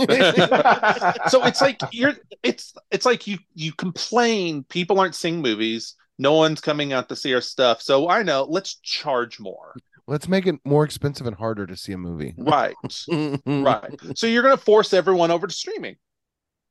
so 1.28 1.45
it's 1.45 1.61
like 1.61 1.78
you're 1.92 2.14
it's 2.42 2.75
it's 2.90 3.07
like 3.07 3.26
you 3.26 3.38
you 3.54 3.73
complain 3.73 4.64
people 4.64 4.99
aren't 4.99 5.14
seeing 5.14 5.40
movies. 5.40 5.95
No 6.19 6.35
one's 6.35 6.61
coming 6.61 6.92
out 6.92 7.09
to 7.09 7.16
see 7.16 7.35
our 7.35 7.40
stuff. 7.40 7.83
So 7.83 8.09
I 8.09 8.23
know, 8.23 8.47
let's 8.49 8.76
charge 8.76 9.40
more. 9.40 9.75
Let's 10.07 10.28
make 10.28 10.47
it 10.47 10.57
more 10.64 10.85
expensive 10.85 11.26
and 11.26 11.37
harder 11.37 11.66
to 11.66 11.76
see 11.76 11.92
a 11.92 11.99
movie. 11.99 12.35
Right. 12.37 12.75
right. 13.47 14.00
So 14.14 14.26
you're 14.26 14.42
going 14.42 14.57
to 14.57 14.62
force 14.62 14.92
everyone 14.92 15.31
over 15.31 15.47
to 15.47 15.54
streaming. 15.54 15.97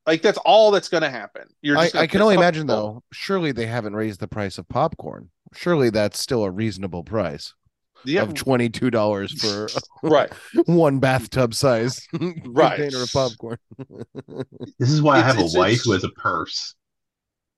Like 0.08 0.22
that's 0.22 0.40
all 0.40 0.72
that's 0.72 0.90
going 0.90 1.04
to 1.04 1.10
happen. 1.10 1.44
You're 1.62 1.78
I, 1.78 1.90
I 1.94 2.08
can 2.08 2.22
only 2.22 2.36
imagine 2.36 2.68
though. 2.68 3.04
Surely 3.14 3.52
they 3.52 3.68
haven't 3.68 3.96
raised 3.96 4.20
the 4.20 4.28
price 4.28 4.58
of 4.58 4.68
popcorn. 4.68 5.30
Surely 5.54 5.90
that's 5.90 6.20
still 6.20 6.44
a 6.44 6.50
reasonable 6.50 7.04
price. 7.04 7.54
Yeah. 8.04 8.24
Of 8.24 8.34
twenty 8.34 8.68
two 8.68 8.90
dollars 8.90 9.40
for 9.40 9.70
right 10.04 10.34
one 10.66 10.98
bathtub 11.00 11.54
size 11.54 12.08
right. 12.12 12.78
container 12.78 13.04
of 13.04 13.12
popcorn. 13.14 13.58
this 14.80 14.90
is 14.90 15.04
why 15.04 15.20
it's, 15.20 15.24
I 15.24 15.28
have 15.28 15.40
a 15.40 15.58
wife 15.58 15.82
who 15.84 15.92
has 15.92 16.04
a 16.04 16.10
purse. 16.10 16.74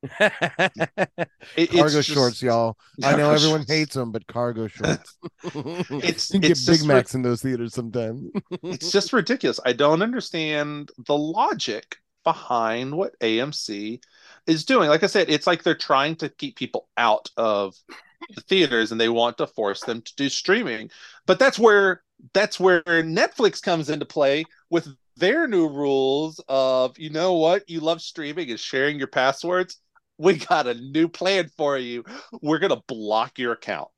it, 0.20 1.72
cargo 1.72 1.90
just, 1.90 2.10
shorts, 2.10 2.42
y'all. 2.42 2.78
I 3.04 3.16
know 3.16 3.32
everyone 3.32 3.60
shorts. 3.60 3.72
hates 3.72 3.94
them, 3.96 4.12
but 4.12 4.28
cargo 4.28 4.68
shorts. 4.70 5.18
it's 5.44 6.34
you 6.34 6.40
get 6.40 6.60
Big 6.68 6.84
Macs 6.86 7.16
in 7.16 7.22
those 7.22 7.42
theaters 7.42 7.74
sometimes. 7.74 8.30
it's 8.64 8.92
just 8.92 9.14
ridiculous. 9.14 9.60
I 9.66 9.74
don't 9.74 10.02
understand 10.02 10.92
the 11.08 11.18
logic 11.18 11.98
behind 12.24 12.96
what 12.96 13.18
AMC 13.20 14.02
is 14.48 14.66
doing. 14.66 14.90
Like 14.90 15.04
I 15.04 15.08
said, 15.08 15.30
it's 15.30 15.48
like 15.48 15.64
they're 15.64 15.76
trying 15.76 16.16
to 16.18 16.30
keep 16.30 16.56
people 16.58 16.88
out 16.98 17.30
of 17.38 17.76
the 18.36 18.42
theaters 18.42 18.92
and 18.92 19.00
they 19.00 19.10
want 19.10 19.38
to 19.38 19.48
force 19.48 19.82
them 19.82 20.02
to 20.02 20.16
do 20.16 20.30
streaming. 20.30 20.90
But 21.26 21.40
that's 21.40 21.60
where 21.60 22.02
that's 22.34 22.60
where 22.60 22.82
Netflix 22.84 23.62
comes 23.62 23.90
into 23.90 24.06
play 24.06 24.46
with 24.70 24.88
their 25.18 25.48
new 25.48 25.68
rules 25.68 26.44
of 26.48 26.98
you 26.98 27.10
know 27.10 27.34
what 27.34 27.70
you 27.70 27.80
love 27.80 28.02
streaming 28.02 28.50
is 28.50 28.60
sharing 28.60 28.98
your 28.98 29.08
passwords. 29.08 29.78
We 30.18 30.38
got 30.38 30.68
a 30.68 30.74
new 30.74 31.08
plan 31.08 31.50
for 31.58 31.78
you. 31.78 32.04
We're 32.42 32.60
gonna 32.60 32.82
block 32.88 33.40
your 33.40 33.54
account. 33.54 33.90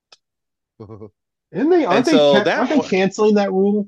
And 1.52 1.72
they 1.72 1.86
aren't, 1.86 1.98
and 2.00 2.06
they, 2.06 2.12
so 2.12 2.44
ca- 2.44 2.52
aren't 2.52 2.70
they 2.70 2.80
canceling 2.90 3.36
that 3.36 3.52
rule? 3.52 3.88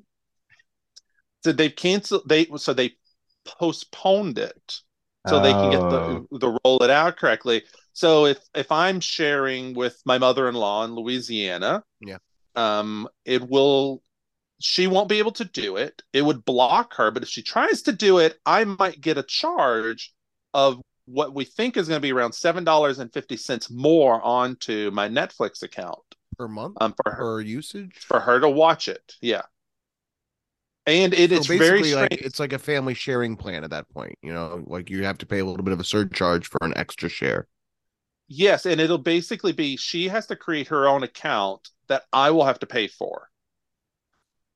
So 1.44 1.52
they've 1.52 1.76
canceled 1.76 2.24
they 2.28 2.48
so 2.58 2.74
they 2.74 2.92
postponed 3.46 4.38
it 4.38 4.82
so 5.28 5.40
oh. 5.40 5.44
they 5.44 5.52
can 5.52 5.72
get 5.72 5.80
the 5.80 6.00
oh. 6.00 6.28
the 6.32 6.60
roll 6.64 6.84
it 6.84 6.90
out 6.90 7.18
correctly. 7.18 7.64
So 7.94 8.26
if 8.26 8.40
if 8.56 8.72
I'm 8.72 9.00
sharing 9.00 9.74
with 9.74 10.02
my 10.06 10.18
mother-in-law 10.18 10.86
in 10.86 10.96
Louisiana, 10.96 11.84
yeah, 12.00 12.18
um, 12.56 13.08
it 13.26 13.48
will 13.48 14.02
she 14.60 14.88
won't 14.88 15.10
be 15.10 15.20
able 15.20 15.32
to 15.34 15.46
do 15.46 15.78
it. 15.78 16.02
It 16.14 16.24
would 16.24 16.46
block 16.46 16.96
her, 16.96 17.12
but 17.12 17.24
if 17.24 17.30
she 17.30 17.44
tries 17.44 17.84
to 17.84 17.92
do 17.92 18.20
it, 18.20 18.40
I 18.46 18.64
might 18.64 19.02
get 19.02 19.18
a 19.18 19.24
charge 19.24 20.14
of 20.54 20.82
what 21.08 21.34
we 21.34 21.46
think 21.46 21.78
is 21.78 21.88
going 21.88 21.98
to 21.98 22.02
be 22.02 22.14
around 22.14 22.34
seven 22.34 22.64
dollars 22.64 23.00
and 23.00 23.12
fifty 23.12 23.38
cents 23.38 23.72
more 23.72 24.22
onto 24.22 24.92
my 24.92 25.10
Netflix 25.10 25.64
account. 25.64 26.00
Per 26.38 26.48
month? 26.48 26.78
Um, 26.80 26.94
for 27.04 27.12
her 27.12 27.42
usage? 27.42 27.98
for 27.98 28.20
her 28.20 28.40
to 28.40 28.50
watch 28.50 28.88
it. 28.88 29.16
Yeah, 29.22 29.42
and 30.88 31.14
it 31.14 31.30
so 31.30 31.36
is 31.36 31.48
very 31.48 31.94
like 31.94 32.14
it's 32.14 32.40
like 32.40 32.54
a 32.54 32.60
family 32.60 32.94
sharing 32.94 33.36
plan 33.36 33.64
at 33.64 33.70
that 33.70 33.88
point 33.90 34.18
you 34.24 34.34
know? 34.34 34.64
Like 34.66 34.90
you 34.90 35.04
have 35.04 35.18
to 35.20 35.26
pay 35.26 35.40
a 35.40 35.46
little 35.46 35.64
bit 35.64 35.74
of 35.74 35.80
a 35.80 35.84
surcharge 35.84 36.48
for 36.48 36.60
an 36.62 36.74
extra 36.76 37.10
share. 37.10 37.48
Yes 38.30 38.66
and 38.66 38.82
it'll 38.82 38.98
basically 38.98 39.52
be 39.52 39.78
she 39.78 40.08
has 40.08 40.26
to 40.28 40.36
create 40.36 40.68
her 40.68 40.88
own 40.88 41.04
account 41.04 41.70
that 41.88 42.04
i 42.12 42.32
will 42.32 42.46
have 42.46 42.60
to 42.60 42.66
pay 42.66 42.88
for. 42.88 43.30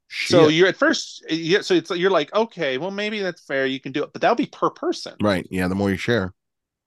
Shit. 0.07 0.31
so 0.31 0.47
you're 0.49 0.67
at 0.67 0.75
first 0.75 1.23
yeah 1.29 1.61
so 1.61 1.73
it's 1.73 1.89
you're 1.91 2.11
like 2.11 2.33
okay 2.33 2.77
well 2.77 2.91
maybe 2.91 3.19
that's 3.19 3.45
fair 3.45 3.65
you 3.65 3.79
can 3.79 3.91
do 3.93 4.03
it 4.03 4.11
but 4.11 4.21
that'll 4.21 4.35
be 4.35 4.47
per 4.47 4.69
person. 4.69 5.13
Right 5.21 5.47
yeah 5.51 5.67
the 5.67 5.75
more 5.75 5.89
you 5.89 5.97
share 5.97 6.33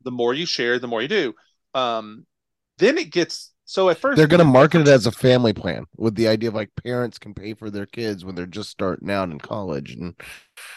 the 0.05 0.11
more 0.11 0.35
you 0.35 0.47
share 0.47 0.79
the 0.79 0.87
more 0.87 1.03
you 1.03 1.09
do 1.09 1.35
um 1.75 2.27
then 2.79 2.99
it 2.99 3.11
gets 3.11 3.53
so 3.67 3.89
at 3.89 3.99
first 3.99 4.19
they're 4.19 4.27
going 4.27 4.39
to 4.39 4.45
market 4.45 4.83
it 4.83 4.89
as 4.89 5.07
a 5.07 5.13
family 5.13 5.53
plan 5.53 5.87
with 5.97 6.15
the 6.17 6.29
idea 6.29 6.49
of 6.49 6.55
like 6.55 6.71
parents 6.83 7.19
can 7.19 7.33
pay 7.33 7.55
for 7.55 7.71
their 7.71 7.87
kids 7.87 8.25
when 8.25 8.35
they're 8.35 8.47
just 8.47 8.69
starting 8.69 9.11
out 9.11 9.31
in 9.31 9.39
college 9.39 9.93
and 9.93 10.15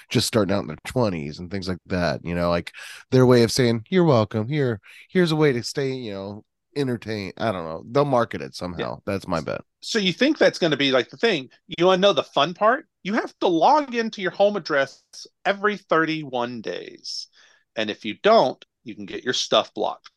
just 0.10 0.28
starting 0.28 0.56
out 0.56 0.62
in 0.62 0.68
their 0.68 0.78
20s 0.88 1.40
and 1.40 1.52
things 1.52 1.68
like 1.68 1.80
that, 1.86 2.24
you 2.24 2.34
know, 2.34 2.50
like 2.50 2.72
their 3.12 3.26
way 3.26 3.44
of 3.44 3.52
saying 3.52 3.84
you're 3.90 4.06
welcome. 4.06 4.48
Here 4.48 4.80
here's 5.10 5.34
a 5.34 5.36
way 5.36 5.52
to 5.52 5.64
stay, 5.64 5.92
you 5.92 6.14
know, 6.14 6.46
entertain. 6.78 7.34
I 7.38 7.52
don't 7.52 7.66
know. 7.66 7.84
They'll 7.92 8.06
market 8.06 8.42
it 8.42 8.56
somehow. 8.56 8.96
Yeah. 8.96 8.96
That's 9.06 9.28
my 9.28 9.42
bet. 9.42 9.62
So 9.82 10.00
you 10.00 10.14
think 10.14 10.38
that's 10.38 10.60
going 10.60 10.72
to 10.72 10.78
be 10.78 10.92
like 10.92 11.10
the 11.10 11.18
thing. 11.18 11.50
You 11.68 11.88
want 11.88 11.98
to 11.98 12.02
know 12.02 12.14
the 12.14 12.24
fun 12.24 12.54
part? 12.54 12.86
You 13.04 13.16
have 13.16 13.34
to 13.40 13.48
log 13.48 13.96
into 13.96 14.22
your 14.22 14.32
home 14.32 14.56
address 14.56 15.04
every 15.46 15.78
31 15.78 16.62
days. 16.62 17.28
And 17.76 17.90
if 17.90 18.06
you 18.06 18.16
don't, 18.24 18.64
you 18.88 18.96
can 18.96 19.06
get 19.06 19.24
your 19.24 19.34
stuff 19.34 19.74
blocked. 19.74 20.10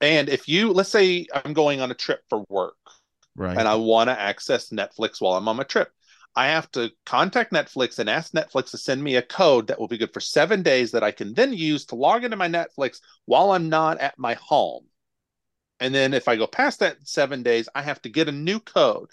And 0.00 0.28
if 0.28 0.48
you, 0.48 0.72
let's 0.72 0.90
say 0.90 1.26
I'm 1.34 1.52
going 1.52 1.80
on 1.80 1.90
a 1.90 1.94
trip 1.94 2.20
for 2.28 2.44
work, 2.48 2.76
right, 3.36 3.56
and 3.56 3.66
I 3.66 3.76
want 3.76 4.10
to 4.10 4.20
access 4.20 4.70
Netflix 4.70 5.20
while 5.20 5.34
I'm 5.34 5.48
on 5.48 5.56
my 5.56 5.62
trip, 5.62 5.90
I 6.36 6.48
have 6.48 6.70
to 6.72 6.90
contact 7.06 7.52
Netflix 7.52 7.98
and 7.98 8.10
ask 8.10 8.32
Netflix 8.32 8.70
to 8.72 8.78
send 8.78 9.02
me 9.02 9.16
a 9.16 9.22
code 9.22 9.68
that 9.68 9.78
will 9.78 9.88
be 9.88 9.98
good 9.98 10.12
for 10.12 10.20
seven 10.20 10.62
days 10.62 10.90
that 10.90 11.04
I 11.04 11.12
can 11.12 11.32
then 11.32 11.52
use 11.52 11.86
to 11.86 11.94
log 11.94 12.24
into 12.24 12.36
my 12.36 12.48
Netflix 12.48 13.00
while 13.24 13.52
I'm 13.52 13.68
not 13.68 13.98
at 13.98 14.18
my 14.18 14.34
home. 14.34 14.84
And 15.80 15.94
then 15.94 16.12
if 16.12 16.28
I 16.28 16.36
go 16.36 16.46
past 16.46 16.80
that 16.80 16.96
seven 17.06 17.42
days, 17.42 17.68
I 17.74 17.82
have 17.82 18.02
to 18.02 18.08
get 18.08 18.28
a 18.28 18.32
new 18.32 18.58
code. 18.58 19.10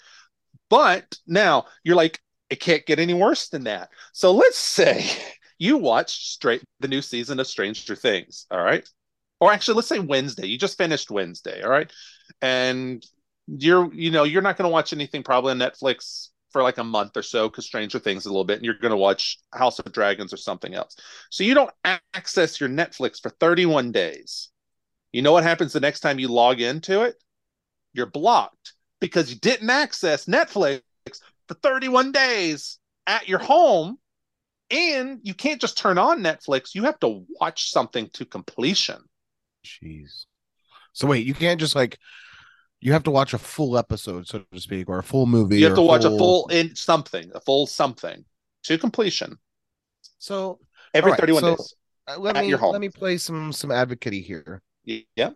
But 0.68 1.16
now 1.26 1.66
you're 1.84 1.96
like, 1.96 2.20
it 2.50 2.60
can't 2.60 2.86
get 2.86 2.98
any 2.98 3.14
worse 3.14 3.48
than 3.48 3.64
that. 3.64 3.90
So 4.12 4.32
let's 4.32 4.58
say 4.58 5.04
you 5.62 5.76
watched 5.76 6.32
straight 6.32 6.62
the 6.80 6.88
new 6.88 7.02
season 7.02 7.40
of 7.40 7.46
Stranger 7.46 7.96
Things. 7.96 8.46
All 8.50 8.62
right 8.62 8.88
or 9.40 9.52
actually 9.52 9.74
let's 9.74 9.88
say 9.88 9.98
wednesday 9.98 10.46
you 10.46 10.56
just 10.56 10.78
finished 10.78 11.10
wednesday 11.10 11.62
all 11.62 11.70
right 11.70 11.92
and 12.42 13.04
you're 13.48 13.92
you 13.92 14.10
know 14.10 14.24
you're 14.24 14.42
not 14.42 14.56
going 14.56 14.68
to 14.68 14.72
watch 14.72 14.92
anything 14.92 15.22
probably 15.22 15.50
on 15.50 15.58
Netflix 15.58 16.28
for 16.50 16.62
like 16.62 16.78
a 16.78 16.84
month 16.84 17.16
or 17.16 17.22
so 17.22 17.48
because 17.48 17.64
Stranger 17.66 17.98
Things 17.98 18.26
a 18.26 18.28
little 18.28 18.44
bit, 18.44 18.58
and 18.58 18.64
you're 18.64 18.74
going 18.74 18.90
to 18.90 18.96
watch 18.96 19.38
House 19.52 19.78
of 19.78 19.90
Dragons 19.90 20.32
or 20.32 20.36
something 20.36 20.74
else. 20.74 20.96
So 21.30 21.44
you 21.44 21.54
don't 21.54 21.70
access 22.14 22.60
your 22.60 22.68
Netflix 22.68 23.20
for 23.20 23.30
31 23.30 23.90
days. 23.90 24.50
You 25.12 25.22
know 25.22 25.32
what 25.32 25.44
happens 25.44 25.72
the 25.72 25.80
next 25.80 26.00
time 26.00 26.18
you 26.18 26.28
log 26.28 26.60
into 26.60 27.02
it? 27.02 27.16
You're 27.94 28.06
blocked 28.06 28.74
because 29.00 29.30
you 29.30 29.36
didn't 29.36 29.70
access 29.70 30.26
Netflix 30.26 30.82
for 31.48 31.54
31 31.54 32.12
days 32.12 32.78
at 33.06 33.28
your 33.28 33.38
home. 33.38 33.98
And 34.72 35.20
you 35.22 35.34
can't 35.34 35.60
just 35.60 35.76
turn 35.76 35.98
on 35.98 36.20
Netflix. 36.20 36.74
You 36.74 36.84
have 36.84 36.98
to 37.00 37.24
watch 37.40 37.70
something 37.70 38.08
to 38.14 38.24
completion. 38.24 39.02
Jeez. 39.64 40.24
So 40.92 41.06
wait, 41.06 41.26
you 41.26 41.34
can't 41.34 41.60
just 41.60 41.74
like 41.74 41.98
you 42.80 42.92
have 42.92 43.04
to 43.04 43.10
watch 43.10 43.34
a 43.34 43.38
full 43.38 43.78
episode, 43.78 44.26
so 44.26 44.44
to 44.52 44.60
speak, 44.60 44.88
or 44.88 44.98
a 44.98 45.02
full 45.02 45.26
movie. 45.26 45.58
You 45.58 45.66
have 45.66 45.76
to 45.76 45.82
watch 45.82 46.02
full... 46.02 46.14
a 46.14 46.18
full 46.18 46.48
in 46.48 46.74
something, 46.74 47.30
a 47.34 47.40
full 47.40 47.66
something 47.66 48.24
to 48.64 48.78
completion. 48.78 49.38
So 50.18 50.58
every 50.94 51.12
right, 51.12 51.20
31 51.20 51.40
so, 51.42 51.56
days. 51.56 51.74
Uh, 52.08 52.18
let 52.18 52.36
me 52.36 52.54
let 52.54 52.80
me 52.80 52.88
play 52.88 53.16
some 53.18 53.52
some 53.52 53.70
advocate 53.70 54.24
here. 54.24 54.62
Yeah. 54.84 55.30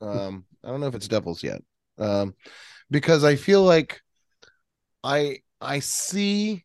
Um, 0.00 0.44
I 0.62 0.68
don't 0.68 0.80
know 0.80 0.86
if 0.86 0.94
it's 0.94 1.08
devils 1.08 1.42
yet. 1.42 1.62
Um, 1.98 2.34
because 2.90 3.24
I 3.24 3.36
feel 3.36 3.62
like 3.62 4.00
I 5.02 5.38
I 5.60 5.80
see 5.80 6.64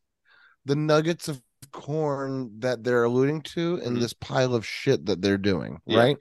the 0.66 0.76
nuggets 0.76 1.28
of 1.28 1.42
corn 1.72 2.52
that 2.60 2.84
they're 2.84 3.04
alluding 3.04 3.42
to 3.42 3.78
in 3.78 3.94
mm-hmm. 3.94 4.00
this 4.02 4.14
pile 4.14 4.56
of 4.56 4.66
shit 4.66 5.06
that 5.06 5.22
they're 5.22 5.38
doing, 5.38 5.80
yeah. 5.86 6.00
right? 6.00 6.18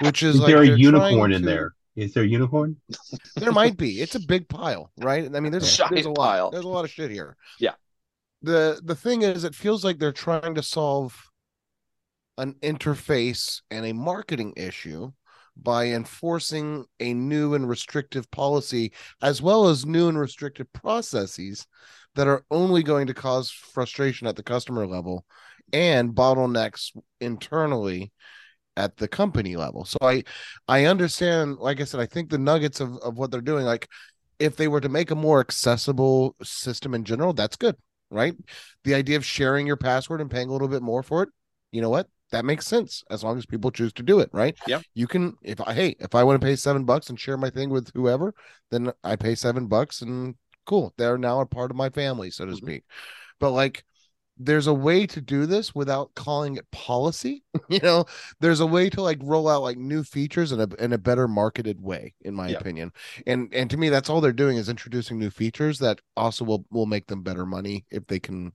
Which 0.00 0.22
is, 0.22 0.36
is 0.36 0.40
like 0.40 0.52
there 0.52 0.62
a 0.62 0.78
unicorn 0.78 1.32
in 1.32 1.42
to... 1.42 1.46
there? 1.46 1.74
Is 1.94 2.14
there 2.14 2.22
a 2.22 2.26
unicorn? 2.26 2.76
there 3.36 3.52
might 3.52 3.76
be. 3.76 4.00
It's 4.00 4.14
a 4.14 4.20
big 4.20 4.48
pile, 4.48 4.90
right? 4.98 5.24
I 5.24 5.40
mean, 5.40 5.52
there's, 5.52 5.76
there's 5.90 6.06
a 6.06 6.10
lot. 6.10 6.16
Pile. 6.16 6.50
There's 6.50 6.64
a 6.64 6.68
lot 6.68 6.84
of 6.84 6.90
shit 6.90 7.10
here. 7.10 7.36
Yeah. 7.58 7.74
The 8.40 8.80
the 8.82 8.96
thing 8.96 9.22
is, 9.22 9.44
it 9.44 9.54
feels 9.54 9.84
like 9.84 9.98
they're 9.98 10.10
trying 10.10 10.54
to 10.56 10.62
solve 10.62 11.30
an 12.38 12.54
interface 12.62 13.60
and 13.70 13.86
a 13.86 13.92
marketing 13.92 14.54
issue 14.56 15.12
by 15.56 15.86
enforcing 15.86 16.84
a 17.00 17.12
new 17.14 17.54
and 17.54 17.68
restrictive 17.68 18.30
policy 18.30 18.92
as 19.20 19.42
well 19.42 19.68
as 19.68 19.86
new 19.86 20.08
and 20.08 20.18
restrictive 20.18 20.72
processes 20.72 21.66
that 22.14 22.26
are 22.26 22.44
only 22.50 22.82
going 22.82 23.06
to 23.06 23.14
cause 23.14 23.50
frustration 23.50 24.26
at 24.26 24.36
the 24.36 24.42
customer 24.42 24.86
level 24.86 25.24
and 25.72 26.14
bottlenecks 26.14 26.96
internally 27.20 28.12
at 28.76 28.96
the 28.96 29.08
company 29.08 29.56
level. 29.56 29.84
So 29.84 29.98
I 30.00 30.24
I 30.68 30.86
understand 30.86 31.56
like 31.56 31.80
I 31.80 31.84
said 31.84 32.00
I 32.00 32.06
think 32.06 32.30
the 32.30 32.38
nuggets 32.38 32.80
of 32.80 32.96
of 32.98 33.18
what 33.18 33.30
they're 33.30 33.40
doing 33.40 33.64
like 33.64 33.88
if 34.38 34.56
they 34.56 34.68
were 34.68 34.80
to 34.80 34.88
make 34.88 35.10
a 35.10 35.14
more 35.14 35.40
accessible 35.40 36.34
system 36.42 36.94
in 36.94 37.04
general 37.04 37.32
that's 37.32 37.56
good, 37.56 37.76
right? 38.10 38.34
The 38.84 38.94
idea 38.94 39.16
of 39.16 39.24
sharing 39.24 39.66
your 39.66 39.76
password 39.76 40.20
and 40.20 40.30
paying 40.30 40.48
a 40.48 40.52
little 40.52 40.68
bit 40.68 40.82
more 40.82 41.02
for 41.02 41.22
it, 41.22 41.28
you 41.70 41.80
know 41.82 41.90
what? 41.90 42.08
That 42.32 42.44
makes 42.44 42.66
sense 42.66 43.04
as 43.10 43.22
long 43.22 43.38
as 43.38 43.46
people 43.46 43.70
choose 43.70 43.92
to 43.94 44.02
do 44.02 44.20
it, 44.20 44.30
right? 44.32 44.56
Yeah. 44.66 44.80
You 44.94 45.06
can 45.06 45.36
if 45.42 45.60
I 45.60 45.72
hey, 45.74 45.96
if 46.00 46.14
I 46.14 46.24
want 46.24 46.40
to 46.40 46.46
pay 46.46 46.56
7 46.56 46.84
bucks 46.84 47.08
and 47.08 47.20
share 47.20 47.36
my 47.36 47.50
thing 47.50 47.70
with 47.70 47.90
whoever, 47.94 48.34
then 48.70 48.92
I 49.04 49.16
pay 49.16 49.34
7 49.34 49.66
bucks 49.66 50.02
and 50.02 50.34
cool. 50.66 50.94
They're 50.96 51.18
now 51.18 51.40
a 51.40 51.46
part 51.46 51.70
of 51.70 51.76
my 51.76 51.90
family, 51.90 52.30
so 52.30 52.44
to 52.44 52.52
mm-hmm. 52.52 52.66
speak. 52.66 52.84
But 53.38 53.50
like 53.50 53.84
there's 54.38 54.66
a 54.66 54.74
way 54.74 55.06
to 55.06 55.20
do 55.20 55.46
this 55.46 55.74
without 55.74 56.14
calling 56.14 56.56
it 56.56 56.70
policy. 56.70 57.44
you 57.68 57.80
know, 57.80 58.04
there's 58.40 58.60
a 58.60 58.66
way 58.66 58.90
to 58.90 59.02
like 59.02 59.18
roll 59.22 59.48
out 59.48 59.62
like 59.62 59.76
new 59.76 60.02
features 60.02 60.52
in 60.52 60.60
a 60.60 60.68
in 60.78 60.92
a 60.92 60.98
better 60.98 61.28
marketed 61.28 61.80
way, 61.80 62.14
in 62.22 62.34
my 62.34 62.48
opinion. 62.48 62.92
And 63.26 63.52
and 63.52 63.70
to 63.70 63.76
me, 63.76 63.88
that's 63.88 64.08
all 64.08 64.20
they're 64.20 64.32
doing 64.32 64.56
is 64.56 64.68
introducing 64.68 65.18
new 65.18 65.30
features 65.30 65.78
that 65.80 66.00
also 66.16 66.44
will 66.44 66.64
will 66.70 66.86
make 66.86 67.06
them 67.06 67.22
better 67.22 67.46
money 67.46 67.84
if 67.90 68.06
they 68.06 68.18
can 68.18 68.52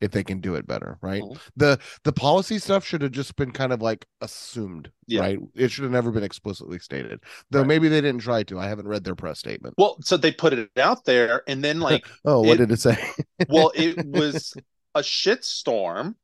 if 0.00 0.10
they 0.10 0.22
can 0.22 0.40
do 0.40 0.54
it 0.54 0.66
better 0.66 0.98
right 1.00 1.22
mm-hmm. 1.22 1.38
the 1.56 1.78
the 2.04 2.12
policy 2.12 2.58
stuff 2.58 2.84
should 2.84 3.02
have 3.02 3.12
just 3.12 3.34
been 3.36 3.50
kind 3.50 3.72
of 3.72 3.80
like 3.80 4.06
assumed 4.20 4.90
yeah. 5.06 5.20
right 5.20 5.38
it 5.54 5.70
should 5.70 5.84
have 5.84 5.92
never 5.92 6.10
been 6.10 6.22
explicitly 6.22 6.78
stated 6.78 7.20
though 7.50 7.60
right. 7.60 7.68
maybe 7.68 7.88
they 7.88 8.00
didn't 8.00 8.20
try 8.20 8.42
to 8.42 8.58
i 8.58 8.66
haven't 8.66 8.88
read 8.88 9.04
their 9.04 9.14
press 9.14 9.38
statement 9.38 9.74
well 9.78 9.96
so 10.02 10.16
they 10.16 10.32
put 10.32 10.52
it 10.52 10.70
out 10.76 11.04
there 11.04 11.42
and 11.48 11.64
then 11.64 11.80
like 11.80 12.06
oh 12.24 12.40
what 12.40 12.54
it, 12.54 12.58
did 12.58 12.72
it 12.72 12.80
say 12.80 12.96
well 13.48 13.72
it 13.74 13.96
was 14.06 14.54
a 14.96 15.00
shitstorm. 15.00 16.14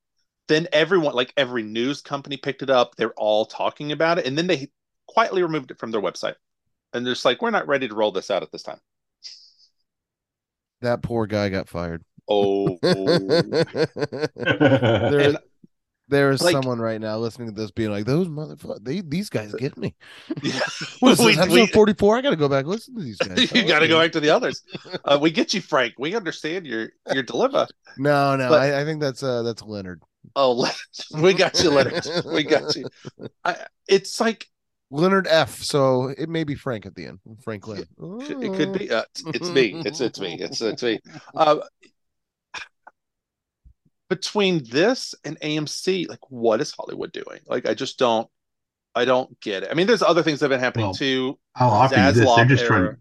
Then 0.48 0.66
everyone, 0.72 1.14
like 1.14 1.32
every 1.36 1.62
news 1.62 2.02
company, 2.02 2.36
picked 2.36 2.62
it 2.62 2.70
up. 2.70 2.96
They're 2.96 3.12
all 3.12 3.46
talking 3.46 3.92
about 3.92 4.18
it, 4.18 4.26
and 4.26 4.36
then 4.36 4.48
they 4.48 4.70
quietly 5.06 5.42
removed 5.42 5.70
it 5.70 5.78
from 5.78 5.92
their 5.92 6.00
website. 6.00 6.34
And 6.92 7.06
they're 7.06 7.14
just 7.14 7.24
like, 7.24 7.40
"We're 7.40 7.50
not 7.50 7.68
ready 7.68 7.86
to 7.86 7.94
roll 7.94 8.10
this 8.10 8.30
out 8.30 8.42
at 8.42 8.50
this 8.50 8.64
time." 8.64 8.80
That 10.80 11.02
poor 11.02 11.26
guy 11.26 11.48
got 11.48 11.68
fired. 11.68 12.02
Oh, 12.28 12.78
there, 14.36 15.38
there 16.08 16.30
is 16.30 16.42
like, 16.42 16.52
someone 16.52 16.78
right 16.78 17.00
now 17.00 17.16
listening 17.18 17.54
to 17.54 17.60
this 17.60 17.70
being 17.70 17.90
like, 17.90 18.04
"Those 18.04 18.28
motherfuckers, 18.28 18.84
they, 18.84 19.00
these 19.00 19.28
guys 19.28 19.54
get 19.54 19.76
me." 19.76 19.94
Yeah. 20.42 20.60
what 21.00 21.12
is 21.12 21.18
this, 21.18 21.38
episode 21.38 21.70
forty 21.70 21.94
four? 21.94 22.16
I 22.16 22.20
got 22.20 22.30
to 22.30 22.36
go 22.36 22.48
back 22.48 22.66
listen 22.66 22.94
to 22.96 23.02
these 23.02 23.18
guys. 23.18 23.52
you 23.52 23.66
got 23.66 23.80
to 23.80 23.88
go 23.88 23.98
back 23.98 24.12
to 24.12 24.20
the 24.20 24.30
others. 24.30 24.62
Uh, 25.04 25.18
we 25.20 25.30
get 25.30 25.54
you, 25.54 25.60
Frank. 25.60 25.94
We 25.98 26.14
understand 26.14 26.66
your 26.66 26.90
your 27.12 27.22
dilemma. 27.22 27.68
No, 27.96 28.36
no, 28.36 28.48
but, 28.48 28.60
I, 28.60 28.82
I, 28.82 28.84
think 28.84 29.00
that's 29.00 29.22
uh 29.22 29.42
that's 29.42 29.62
Leonard. 29.62 30.02
Oh, 30.36 30.70
we 31.18 31.34
got 31.34 31.62
you, 31.62 31.70
Leonard. 31.70 32.06
We 32.24 32.44
got 32.44 32.76
you. 32.76 32.86
I, 33.44 33.56
it's 33.88 34.20
like 34.20 34.48
Leonard 34.90 35.26
F. 35.26 35.62
So 35.62 36.08
it 36.16 36.28
may 36.28 36.44
be 36.44 36.54
Frank 36.54 36.86
at 36.86 36.94
the 36.94 37.06
end. 37.06 37.18
Franklin. 37.42 37.86
It 38.20 38.54
could 38.54 38.78
be. 38.78 38.90
Uh, 38.90 39.04
it's 39.26 39.48
me. 39.48 39.82
It's 39.84 40.00
it's 40.00 40.20
me. 40.20 40.36
It's 40.38 40.60
it's 40.60 40.82
me. 40.82 41.00
Uh, 41.34 41.56
between 44.12 44.62
this 44.64 45.14
and 45.24 45.40
AMC, 45.40 46.06
like 46.06 46.18
what 46.28 46.60
is 46.60 46.70
Hollywood 46.70 47.12
doing? 47.12 47.40
Like 47.46 47.66
I 47.66 47.72
just 47.72 47.98
don't 47.98 48.28
I 48.94 49.06
don't 49.06 49.40
get 49.40 49.62
it. 49.62 49.70
I 49.70 49.74
mean, 49.74 49.86
there's 49.86 50.02
other 50.02 50.22
things 50.22 50.40
that 50.40 50.50
have 50.50 50.50
been 50.50 50.62
happening 50.62 50.86
well, 50.86 50.94
too. 50.94 51.38
I'll 51.56 51.70
offer 51.70 51.94
you 51.94 52.12
this. 52.12 52.36
They're 52.36 52.44
just 52.44 52.64
era. 52.64 52.68
trying 52.68 52.96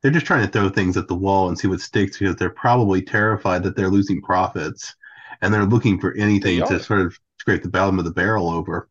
they're 0.00 0.12
just 0.12 0.26
trying 0.26 0.46
to 0.46 0.52
throw 0.52 0.68
things 0.68 0.96
at 0.96 1.08
the 1.08 1.14
wall 1.16 1.48
and 1.48 1.58
see 1.58 1.66
what 1.66 1.80
sticks 1.80 2.18
because 2.18 2.36
they're 2.36 2.50
probably 2.50 3.02
terrified 3.02 3.64
that 3.64 3.74
they're 3.74 3.88
losing 3.88 4.22
profits 4.22 4.94
and 5.42 5.52
they're 5.52 5.64
looking 5.64 5.98
for 5.98 6.14
anything 6.14 6.64
to 6.64 6.78
sort 6.80 7.00
of 7.00 7.18
scrape 7.40 7.64
the 7.64 7.68
bottom 7.68 7.98
of 7.98 8.04
the 8.04 8.12
barrel 8.12 8.48
over. 8.48 8.88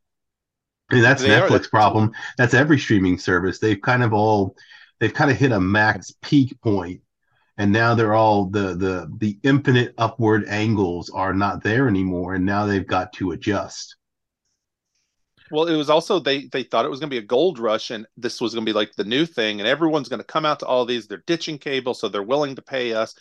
I 0.92 0.96
mean, 0.96 1.04
that's 1.04 1.22
they 1.22 1.30
Netflix 1.30 1.70
problem. 1.70 2.12
That's 2.38 2.54
every 2.54 2.78
streaming 2.78 3.18
service. 3.18 3.60
They've 3.60 3.80
kind 3.80 4.04
of 4.04 4.12
all 4.12 4.58
they've 5.00 5.14
kind 5.14 5.32
of 5.32 5.38
hit 5.38 5.54
a 5.54 5.62
max 5.62 6.12
peak 6.22 6.60
point 6.60 7.03
and 7.58 7.72
now 7.72 7.94
they're 7.94 8.14
all 8.14 8.46
the 8.46 8.76
the 8.76 9.12
the 9.18 9.38
infinite 9.44 9.94
upward 9.98 10.46
angles 10.48 11.10
are 11.10 11.34
not 11.34 11.64
there 11.64 11.88
anymore 11.88 12.36
and 12.36 12.46
now 12.46 12.66
they've 12.66 12.88
got 12.88 13.14
to 13.14 13.32
adjust. 13.32 13.96
Well 15.52 15.66
it 15.66 15.76
was 15.76 15.90
also 15.90 16.20
they 16.20 16.46
they 16.46 16.64
thought 16.64 16.86
it 16.86 16.90
was 16.90 17.00
going 17.00 17.10
to 17.10 17.14
be 17.14 17.24
a 17.24 17.28
gold 17.28 17.60
rush 17.60 17.92
and 17.92 18.08
this 18.18 18.42
was 18.42 18.54
going 18.54 18.66
to 18.66 18.70
be 18.70 18.76
like 18.76 18.94
the 18.96 19.04
new 19.04 19.26
thing 19.26 19.60
and 19.60 19.68
everyone's 19.68 20.10
going 20.10 20.22
to 20.22 20.26
come 20.26 20.46
out 20.46 20.60
to 20.60 20.66
all 20.66 20.86
these 20.86 21.08
they're 21.08 21.24
ditching 21.28 21.60
cable 21.60 21.94
so 21.94 22.10
they're 22.10 22.24
willing 22.24 22.56
to 22.56 22.62
pay 22.62 22.94
us 22.94 23.14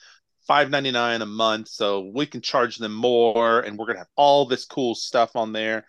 5.99 0.49 1.23
a 1.23 1.27
month 1.27 1.69
so 1.69 2.11
we 2.15 2.27
can 2.27 2.41
charge 2.41 2.77
them 2.77 2.95
more 2.95 3.61
and 3.61 3.79
we're 3.79 3.87
going 3.87 3.97
to 3.97 4.01
have 4.01 4.09
all 4.17 4.47
this 4.47 4.65
cool 4.65 4.95
stuff 4.95 5.37
on 5.37 5.53
there. 5.53 5.87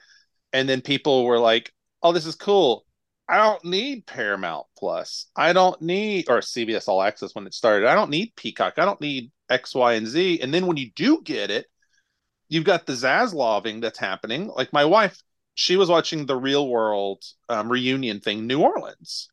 And 0.52 0.68
then 0.68 0.82
people 0.82 1.26
were 1.26 1.40
like 1.40 1.72
oh 2.02 2.12
this 2.12 2.26
is 2.26 2.36
cool 2.36 2.86
I 3.28 3.38
don't 3.38 3.64
need 3.64 4.06
Paramount 4.06 4.66
Plus. 4.78 5.28
I 5.36 5.54
don't 5.54 5.82
need 5.82 6.30
or 6.30 6.40
CBS 6.40 6.88
All 6.88 7.02
Access 7.02 7.34
when 7.34 7.48
it 7.48 7.54
started. 7.54 7.88
I 7.88 7.96
don't 7.96 8.10
need 8.10 8.36
Peacock. 8.36 8.78
I 8.78 8.86
don't 8.86 9.00
need 9.00 9.32
X, 9.50 9.74
Y, 9.74 9.94
and 9.94 10.08
Z. 10.08 10.40
And 10.42 10.54
then 10.54 10.68
when 10.68 10.78
you 10.78 10.92
do 10.96 11.22
get 11.24 11.50
it, 11.50 11.68
you've 12.50 12.66
got 12.66 12.86
the 12.86 12.94
Zaslaving 12.94 13.82
that's 13.82 14.00
happening. 14.00 14.48
Like 14.48 14.74
my 14.74 14.86
wife, 14.86 15.22
she 15.56 15.78
was 15.78 15.90
watching 15.90 16.26
the 16.26 16.36
Real 16.36 16.68
World 16.68 17.24
um, 17.48 17.72
reunion 17.72 18.20
thing, 18.20 18.46
New 18.46 18.62
Orleans. 18.62 19.30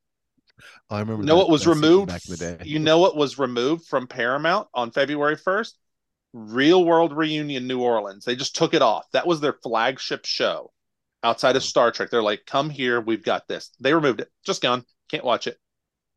Oh, 0.89 0.97
I 0.97 1.01
remember. 1.01 1.23
You 1.23 1.27
know 1.27 1.37
what 1.37 1.51
was 1.51 1.67
removed 1.67 2.09
back 2.09 2.23
in 2.27 2.33
the 2.33 2.37
day. 2.37 2.59
You 2.65 2.79
know 2.79 2.99
what 2.99 3.17
was 3.17 3.39
removed 3.39 3.87
from 3.87 4.07
Paramount 4.07 4.69
on 4.73 4.93
February 4.93 5.37
first? 5.37 5.79
Real 6.33 6.85
World 6.85 7.17
Reunion 7.17 7.67
New 7.67 7.81
Orleans. 7.81 8.25
They 8.25 8.37
just 8.37 8.55
took 8.55 8.73
it 8.73 8.83
off. 8.83 9.05
That 9.13 9.27
was 9.27 9.41
their 9.41 9.55
flagship 9.55 10.27
show 10.27 10.71
outside 11.23 11.57
of 11.57 11.65
Star 11.65 11.91
Trek. 11.91 12.11
They're 12.11 12.23
like, 12.23 12.43
come 12.47 12.71
here, 12.71 13.01
we've 13.01 13.25
got 13.25 13.49
this. 13.49 13.71
They 13.81 13.95
removed 13.95 14.21
it, 14.21 14.29
just 14.45 14.63
gone. 14.63 14.85
Can't 15.11 15.25
watch 15.25 15.47
it. 15.47 15.57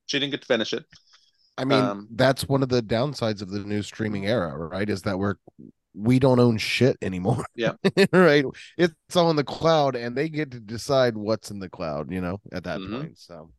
She 0.06 0.20
didn't 0.20 0.32
get 0.32 0.42
to 0.42 0.48
finish 0.48 0.74
it. 0.74 0.86
I 1.58 1.66
mean, 1.66 1.84
um, 1.84 2.08
that's 2.12 2.48
one 2.48 2.64
of 2.64 2.70
the 2.70 2.82
downsides 2.82 3.42
of 3.42 3.50
the 3.52 3.60
new 3.60 3.84
streaming 3.84 4.26
era, 4.26 4.56
right? 4.58 4.90
Is 4.90 5.04
that 5.04 5.20
we're 5.20 5.36
we 5.96 6.20
don't 6.20 6.40
own 6.40 6.58
shit 6.58 6.98
anymore. 7.02 7.46
Yeah. 7.56 7.74
right. 8.14 8.46
It's 8.78 9.16
all 9.16 9.30
in 9.30 9.36
the 9.36 9.44
cloud 9.44 9.96
and 9.96 10.16
they 10.18 10.30
get 10.30 10.52
to 10.52 10.60
decide 10.60 11.16
what's 11.16 11.52
in 11.52 11.60
the 11.60 11.70
cloud, 11.70 12.12
you 12.12 12.22
know, 12.22 12.42
at 12.52 12.64
that 12.64 12.80
mm-hmm. 12.80 12.98
point. 12.98 13.20
So 13.20 13.52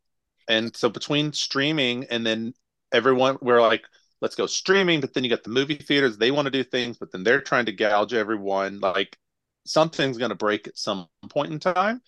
and 0.48 0.74
so 0.76 0.88
between 0.88 1.33
streaming 1.33 2.07
and 2.11 2.26
then 2.26 2.54
everyone 2.92 3.38
we're 3.40 3.62
like, 3.62 3.85
let's 4.20 4.35
go 4.35 4.46
streaming, 4.46 5.00
but 5.00 5.14
then 5.14 5.22
you 5.22 5.30
got 5.30 5.44
the 5.44 5.50
movie 5.50 5.76
theaters, 5.76 6.16
they 6.16 6.30
want 6.30 6.46
to 6.46 6.50
do 6.50 6.64
things, 6.64 6.96
but 6.98 7.12
then 7.12 7.22
they're 7.22 7.40
trying 7.40 7.66
to 7.66 7.72
gouge 7.72 8.14
everyone. 8.14 8.80
Like 8.80 9.16
something's 9.64 10.18
going 10.18 10.31
to 10.31 10.35
break 10.37 10.68
at 10.68 10.77
some 10.79 11.09
point 11.29 11.53
in 11.53 11.59
time, 11.59 12.03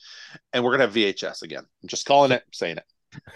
and 0.52 0.62
we're 0.62 0.76
going 0.76 0.80
to 0.80 0.86
have 0.86 0.94
VHS 1.16 1.42
again. 1.42 1.64
I'm 1.82 1.88
just 1.88 2.06
calling 2.06 2.32
it, 2.32 2.44
saying 2.52 2.78
it. 2.78 2.84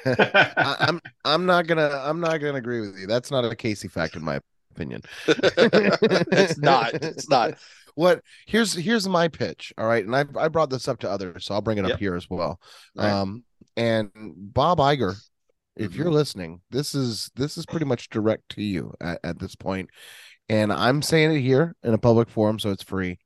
I, 0.58 0.76
I'm 0.80 1.00
I'm 1.24 1.46
not 1.46 1.66
gonna 1.66 1.88
I'm 2.04 2.20
not 2.20 2.38
gonna 2.38 2.58
agree 2.58 2.80
with 2.80 2.98
you. 2.98 3.06
That's 3.06 3.30
not 3.30 3.44
a 3.44 3.56
Casey 3.56 3.88
fact 3.88 4.14
in 4.16 4.22
my 4.22 4.40
opinion. 4.72 5.02
it's 5.26 6.58
not. 6.58 6.92
It's 6.94 7.30
not. 7.30 7.54
What 7.94 8.22
here's 8.46 8.74
here's 8.74 9.08
my 9.08 9.28
pitch. 9.28 9.72
All 9.78 9.86
right, 9.86 10.04
and 10.04 10.14
I 10.14 10.24
I 10.36 10.48
brought 10.48 10.70
this 10.70 10.88
up 10.88 10.98
to 11.00 11.10
others, 11.10 11.46
so 11.46 11.54
I'll 11.54 11.60
bring 11.60 11.78
it 11.78 11.84
up 11.84 11.98
here 11.98 12.14
as 12.14 12.28
well. 12.28 12.60
Right. 12.94 13.10
Um, 13.10 13.44
and 13.76 14.10
Bob 14.14 14.78
Iger, 14.78 15.14
if 15.76 15.94
you're 15.94 16.06
Mhm. 16.06 16.12
listening, 16.12 16.60
this 16.70 16.94
is 16.94 17.30
this 17.36 17.56
is 17.56 17.66
pretty 17.66 17.86
much 17.86 18.10
direct 18.10 18.50
to 18.50 18.62
you 18.62 18.92
at, 19.00 19.20
at 19.24 19.38
this 19.38 19.54
point, 19.54 19.90
and 20.48 20.72
I'm 20.72 21.02
saying 21.02 21.32
it 21.32 21.40
here 21.40 21.74
in 21.82 21.94
a 21.94 21.98
public 21.98 22.28
forum, 22.28 22.58
so 22.58 22.70
it's 22.70 22.82
free. 22.82 23.18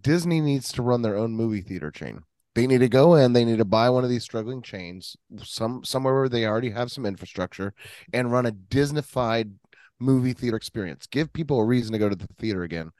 Disney 0.00 0.40
needs 0.40 0.72
to 0.72 0.82
run 0.82 1.02
their 1.02 1.16
own 1.16 1.32
movie 1.32 1.60
theater 1.60 1.90
chain. 1.90 2.20
They 2.54 2.66
need 2.66 2.78
to 2.78 2.88
go 2.88 3.14
in, 3.14 3.32
they 3.32 3.44
need 3.44 3.58
to 3.58 3.64
buy 3.64 3.88
one 3.90 4.04
of 4.04 4.10
these 4.10 4.24
struggling 4.24 4.62
chains, 4.62 5.16
some 5.42 5.84
somewhere 5.84 6.14
where 6.14 6.28
they 6.28 6.46
already 6.46 6.70
have 6.70 6.90
some 6.90 7.06
infrastructure, 7.06 7.72
and 8.12 8.32
run 8.32 8.46
a 8.46 8.52
Disneyfied 8.52 9.52
movie 10.00 10.32
theater 10.32 10.56
experience. 10.56 11.06
Give 11.06 11.32
people 11.32 11.60
a 11.60 11.64
reason 11.64 11.92
to 11.92 11.98
go 11.98 12.08
to 12.08 12.16
the 12.16 12.26
theater 12.38 12.62
again 12.62 12.90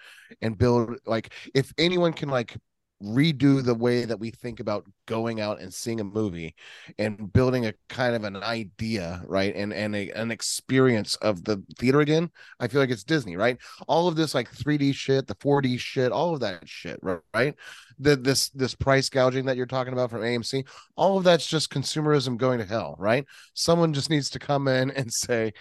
and 0.43 0.59
build 0.59 0.99
like 1.07 1.33
if 1.55 1.73
anyone 1.79 2.13
can 2.13 2.29
like 2.29 2.57
redo 3.03 3.63
the 3.63 3.75
way 3.75 4.05
that 4.05 4.19
we 4.19 4.31
think 4.31 4.59
about 4.59 4.85
going 5.07 5.41
out 5.41 5.61
and 5.61 5.73
seeing 5.73 6.01
a 6.01 6.05
movie 6.05 6.55
and 6.99 7.33
building 7.33 7.67
a 7.67 7.73
kind 7.89 8.17
of 8.17 8.25
an 8.25 8.37
idea 8.37 9.23
right? 9.27 9.55
And 9.55 9.73
and 9.73 9.95
a, 9.95 10.11
an 10.11 10.31
experience 10.33 11.15
of 11.17 11.45
the 11.45 11.63
theater 11.79 12.01
again 12.01 12.31
i 12.59 12.67
feel 12.67 12.81
like 12.81 12.91
it's 12.91 13.05
disney 13.05 13.37
right? 13.37 13.57
All 13.87 14.09
of 14.09 14.17
this 14.17 14.35
like 14.35 14.53
3d 14.53 14.95
shit 14.95 15.27
the 15.29 15.37
4d 15.37 15.79
shit 15.79 16.11
all 16.11 16.35
of 16.35 16.41
that 16.41 16.69
shit 16.69 16.99
ri- 17.03 17.19
right? 17.33 17.55
The 18.01 18.17
this 18.17 18.49
this 18.51 18.75
price 18.75 19.09
gouging 19.09 19.45
that 19.47 19.57
you're 19.57 19.67
talking 19.67 19.93
about 19.93 20.11
from 20.11 20.23
amc 20.23 20.67
all 20.97 21.19
of 21.19 21.25
that's 21.25 21.47
just 21.47 21.71
consumerism 21.71 22.37
going 22.37 22.59
to 22.59 22.65
hell 22.65 22.97
right? 22.99 23.25
Someone 23.55 23.93
just 23.93 24.11
needs 24.11 24.29
to 24.31 24.41
come 24.41 24.67
in 24.67 24.91
and 24.91 25.13
say 25.13 25.53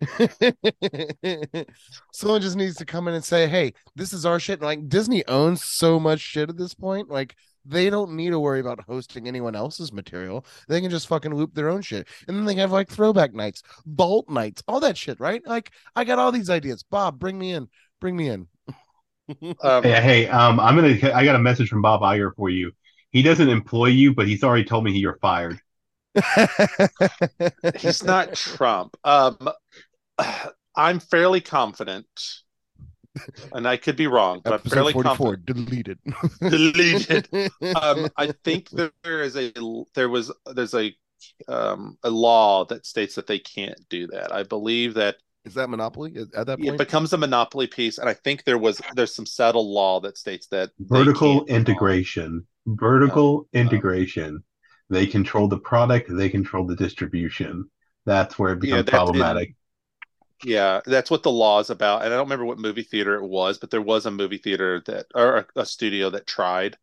someone 2.12 2.42
just 2.42 2.56
needs 2.56 2.76
to 2.76 2.84
come 2.84 3.08
in 3.08 3.14
and 3.14 3.24
say 3.24 3.46
hey 3.48 3.72
this 3.94 4.12
is 4.12 4.24
our 4.24 4.40
shit. 4.40 4.62
Like 4.62 4.88
disney 4.88 5.26
owns 5.26 5.62
so 5.64 6.00
much 6.00 6.20
shit 6.20 6.48
at 6.48 6.56
this 6.56 6.74
point 6.74 6.85
like 7.08 7.36
they 7.64 7.90
don't 7.90 8.12
need 8.12 8.30
to 8.30 8.38
worry 8.38 8.60
about 8.60 8.80
hosting 8.86 9.26
anyone 9.26 9.56
else's 9.56 9.92
material 9.92 10.44
they 10.68 10.80
can 10.80 10.90
just 10.90 11.08
fucking 11.08 11.34
loop 11.34 11.54
their 11.54 11.68
own 11.68 11.82
shit 11.82 12.06
and 12.28 12.36
then 12.36 12.44
they 12.44 12.54
have 12.54 12.72
like 12.72 12.88
throwback 12.88 13.34
nights 13.34 13.62
vault 13.86 14.28
nights 14.28 14.62
all 14.68 14.80
that 14.80 14.96
shit 14.96 15.18
right 15.20 15.42
like 15.46 15.72
i 15.94 16.04
got 16.04 16.18
all 16.18 16.32
these 16.32 16.50
ideas 16.50 16.82
bob 16.84 17.18
bring 17.18 17.38
me 17.38 17.52
in 17.52 17.68
bring 18.00 18.16
me 18.16 18.28
in 18.28 18.46
Um, 19.62 19.82
Hey, 19.82 20.00
hey, 20.00 20.28
um, 20.28 20.60
I'm 20.60 20.76
gonna. 20.76 20.96
I 21.12 21.24
got 21.24 21.34
a 21.34 21.40
message 21.40 21.68
from 21.68 21.82
Bob 21.82 22.00
Iger 22.00 22.30
for 22.36 22.48
you. 22.48 22.70
He 23.10 23.22
doesn't 23.22 23.48
employ 23.48 23.86
you, 23.86 24.14
but 24.14 24.28
he's 24.28 24.44
already 24.44 24.64
told 24.64 24.84
me 24.84 24.92
you're 24.92 25.18
fired. 25.20 25.58
he's 27.78 28.04
not 28.04 28.34
Trump. 28.34 28.96
Um, 29.04 29.36
I'm 30.76 31.00
fairly 31.00 31.40
confident, 31.40 32.06
and 33.52 33.66
I 33.66 33.76
could 33.76 33.96
be 33.96 34.06
wrong, 34.06 34.40
but 34.44 34.52
I'm 34.52 34.58
Episode 34.60 34.74
fairly 34.74 34.92
44 34.92 35.36
confident. 35.36 35.46
deleted 35.46 35.98
Deleted. 36.40 37.28
Um, 37.82 38.08
I 38.16 38.32
think 38.44 38.70
there 38.70 39.22
is 39.22 39.36
a 39.36 39.52
there 39.94 40.08
was 40.08 40.32
there's 40.54 40.74
a 40.74 40.94
um, 41.48 41.96
a 42.02 42.10
law 42.10 42.64
that 42.66 42.86
states 42.86 43.14
that 43.16 43.26
they 43.26 43.38
can't 43.38 43.78
do 43.88 44.06
that. 44.08 44.32
I 44.32 44.42
believe 44.42 44.94
that 44.94 45.16
is 45.44 45.54
that 45.54 45.70
monopoly 45.70 46.14
at 46.36 46.46
that 46.46 46.58
point. 46.58 46.68
it 46.68 46.78
becomes 46.78 47.12
a 47.12 47.16
monopoly 47.18 47.66
piece, 47.66 47.98
and 47.98 48.08
I 48.08 48.14
think 48.14 48.44
there 48.44 48.58
was 48.58 48.80
there's 48.94 49.14
some 49.14 49.26
settled 49.26 49.66
law 49.68 50.00
that 50.00 50.18
states 50.18 50.46
that 50.48 50.70
Vertical 50.80 51.36
can't 51.38 51.48
do 51.48 51.54
integration. 51.54 52.46
Vertical 52.66 53.48
integration. 53.52 54.42
They 54.90 55.06
control 55.06 55.48
the 55.48 55.58
product. 55.58 56.08
They 56.10 56.28
control 56.28 56.64
the 56.66 56.76
distribution. 56.76 57.68
That's 58.04 58.38
where 58.38 58.52
it 58.52 58.62
Yeah, 58.62 58.82
becomes 58.82 58.84
that- 58.86 58.90
problematic. 58.92 59.56
Yeah, 60.44 60.80
that's 60.84 61.10
what 61.10 61.22
the 61.22 61.30
law 61.30 61.60
is 61.60 61.70
about. 61.70 62.02
And 62.04 62.12
I 62.12 62.16
don't 62.16 62.26
remember 62.26 62.44
what 62.44 62.58
movie 62.58 62.82
theater 62.82 63.14
it 63.14 63.26
was, 63.26 63.58
but 63.58 63.70
there 63.70 63.80
was 63.82 64.06
a 64.06 64.10
movie 64.10 64.38
theater 64.38 64.82
that 64.86 65.06
or 65.14 65.38
a, 65.38 65.60
a 65.60 65.66
studio 65.66 66.10
that 66.10 66.26
tried. 66.26 66.76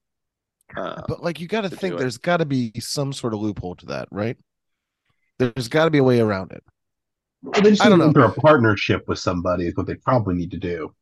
Uh, 0.76 1.02
but 1.08 1.22
like 1.24 1.40
you 1.40 1.48
got 1.48 1.62
to 1.62 1.70
to 1.70 1.76
think 1.76 1.98
there's 2.00 2.18
got 2.18 2.38
to 2.38 2.46
be 2.46 2.72
some 2.80 3.14
sort 3.14 3.34
of 3.34 3.40
loophole 3.40 3.76
to 3.76 3.86
that 3.86 4.08
right 4.10 4.38
there's 5.38 5.68
got 5.68 5.86
to 5.86 5.92
be 5.92 6.00
a 6.00 6.04
way 6.04 6.20
around 6.20 6.52
it 6.52 6.64
Well, 7.44 7.62
they 7.62 7.70
just 7.70 7.84
I 7.84 7.90
don't 7.90 8.00
know. 8.00 8.08
enter 8.08 8.24
a 8.24 8.32
partnership 8.32 9.08
with 9.08 9.20
somebody 9.20 9.68
is 9.68 9.76
what 9.76 9.86
they 9.86 9.96
probably 9.96 10.34
need 10.34 10.50
to 10.52 10.58
do. 10.58 10.96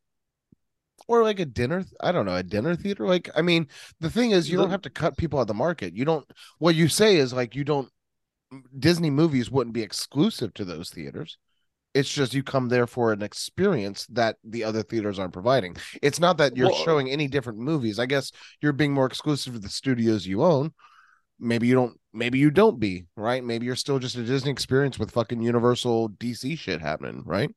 or 1.08 1.22
like 1.22 1.40
a 1.40 1.44
dinner 1.46 1.84
i 2.00 2.12
don't 2.12 2.26
know 2.26 2.36
a 2.36 2.42
dinner 2.42 2.74
theater 2.76 3.06
like 3.06 3.30
i 3.34 3.42
mean 3.42 3.66
the 4.00 4.10
thing 4.10 4.30
is 4.32 4.50
you 4.50 4.56
don't 4.58 4.70
have 4.70 4.82
to 4.82 4.90
cut 4.90 5.16
people 5.16 5.38
out 5.38 5.42
of 5.42 5.48
the 5.48 5.54
market 5.54 5.94
you 5.96 6.04
don't 6.04 6.30
what 6.58 6.74
you 6.74 6.88
say 6.88 7.16
is 7.16 7.32
like 7.32 7.54
you 7.56 7.64
don't 7.64 7.88
disney 8.78 9.10
movies 9.10 9.50
wouldn't 9.50 9.74
be 9.74 9.82
exclusive 9.82 10.52
to 10.54 10.64
those 10.64 10.90
theaters 10.90 11.38
it's 11.94 12.08
just 12.12 12.32
you 12.34 12.42
come 12.42 12.68
there 12.68 12.86
for 12.86 13.12
an 13.12 13.22
experience 13.22 14.06
that 14.06 14.36
the 14.44 14.64
other 14.64 14.82
theaters 14.82 15.18
aren't 15.18 15.32
providing 15.32 15.76
it's 16.00 16.20
not 16.20 16.38
that 16.38 16.56
you're 16.56 16.68
Well- 16.70 16.84
showing 16.84 17.10
any 17.10 17.28
different 17.28 17.58
movies 17.58 17.98
i 17.98 18.06
guess 18.06 18.32
you're 18.60 18.72
being 18.72 18.92
more 18.92 19.06
exclusive 19.06 19.54
to 19.54 19.58
the 19.58 19.68
studios 19.68 20.26
you 20.26 20.42
own 20.42 20.72
maybe 21.38 21.66
you 21.66 21.74
don't 21.74 21.98
maybe 22.12 22.38
you 22.38 22.50
don't 22.50 22.78
be 22.78 23.04
right 23.16 23.42
maybe 23.44 23.66
you're 23.66 23.76
still 23.76 23.98
just 23.98 24.16
a 24.16 24.22
disney 24.22 24.50
experience 24.50 24.98
with 24.98 25.10
fucking 25.10 25.42
universal 25.42 26.08
dc 26.10 26.58
shit 26.58 26.80
happening 26.80 27.22
right 27.26 27.54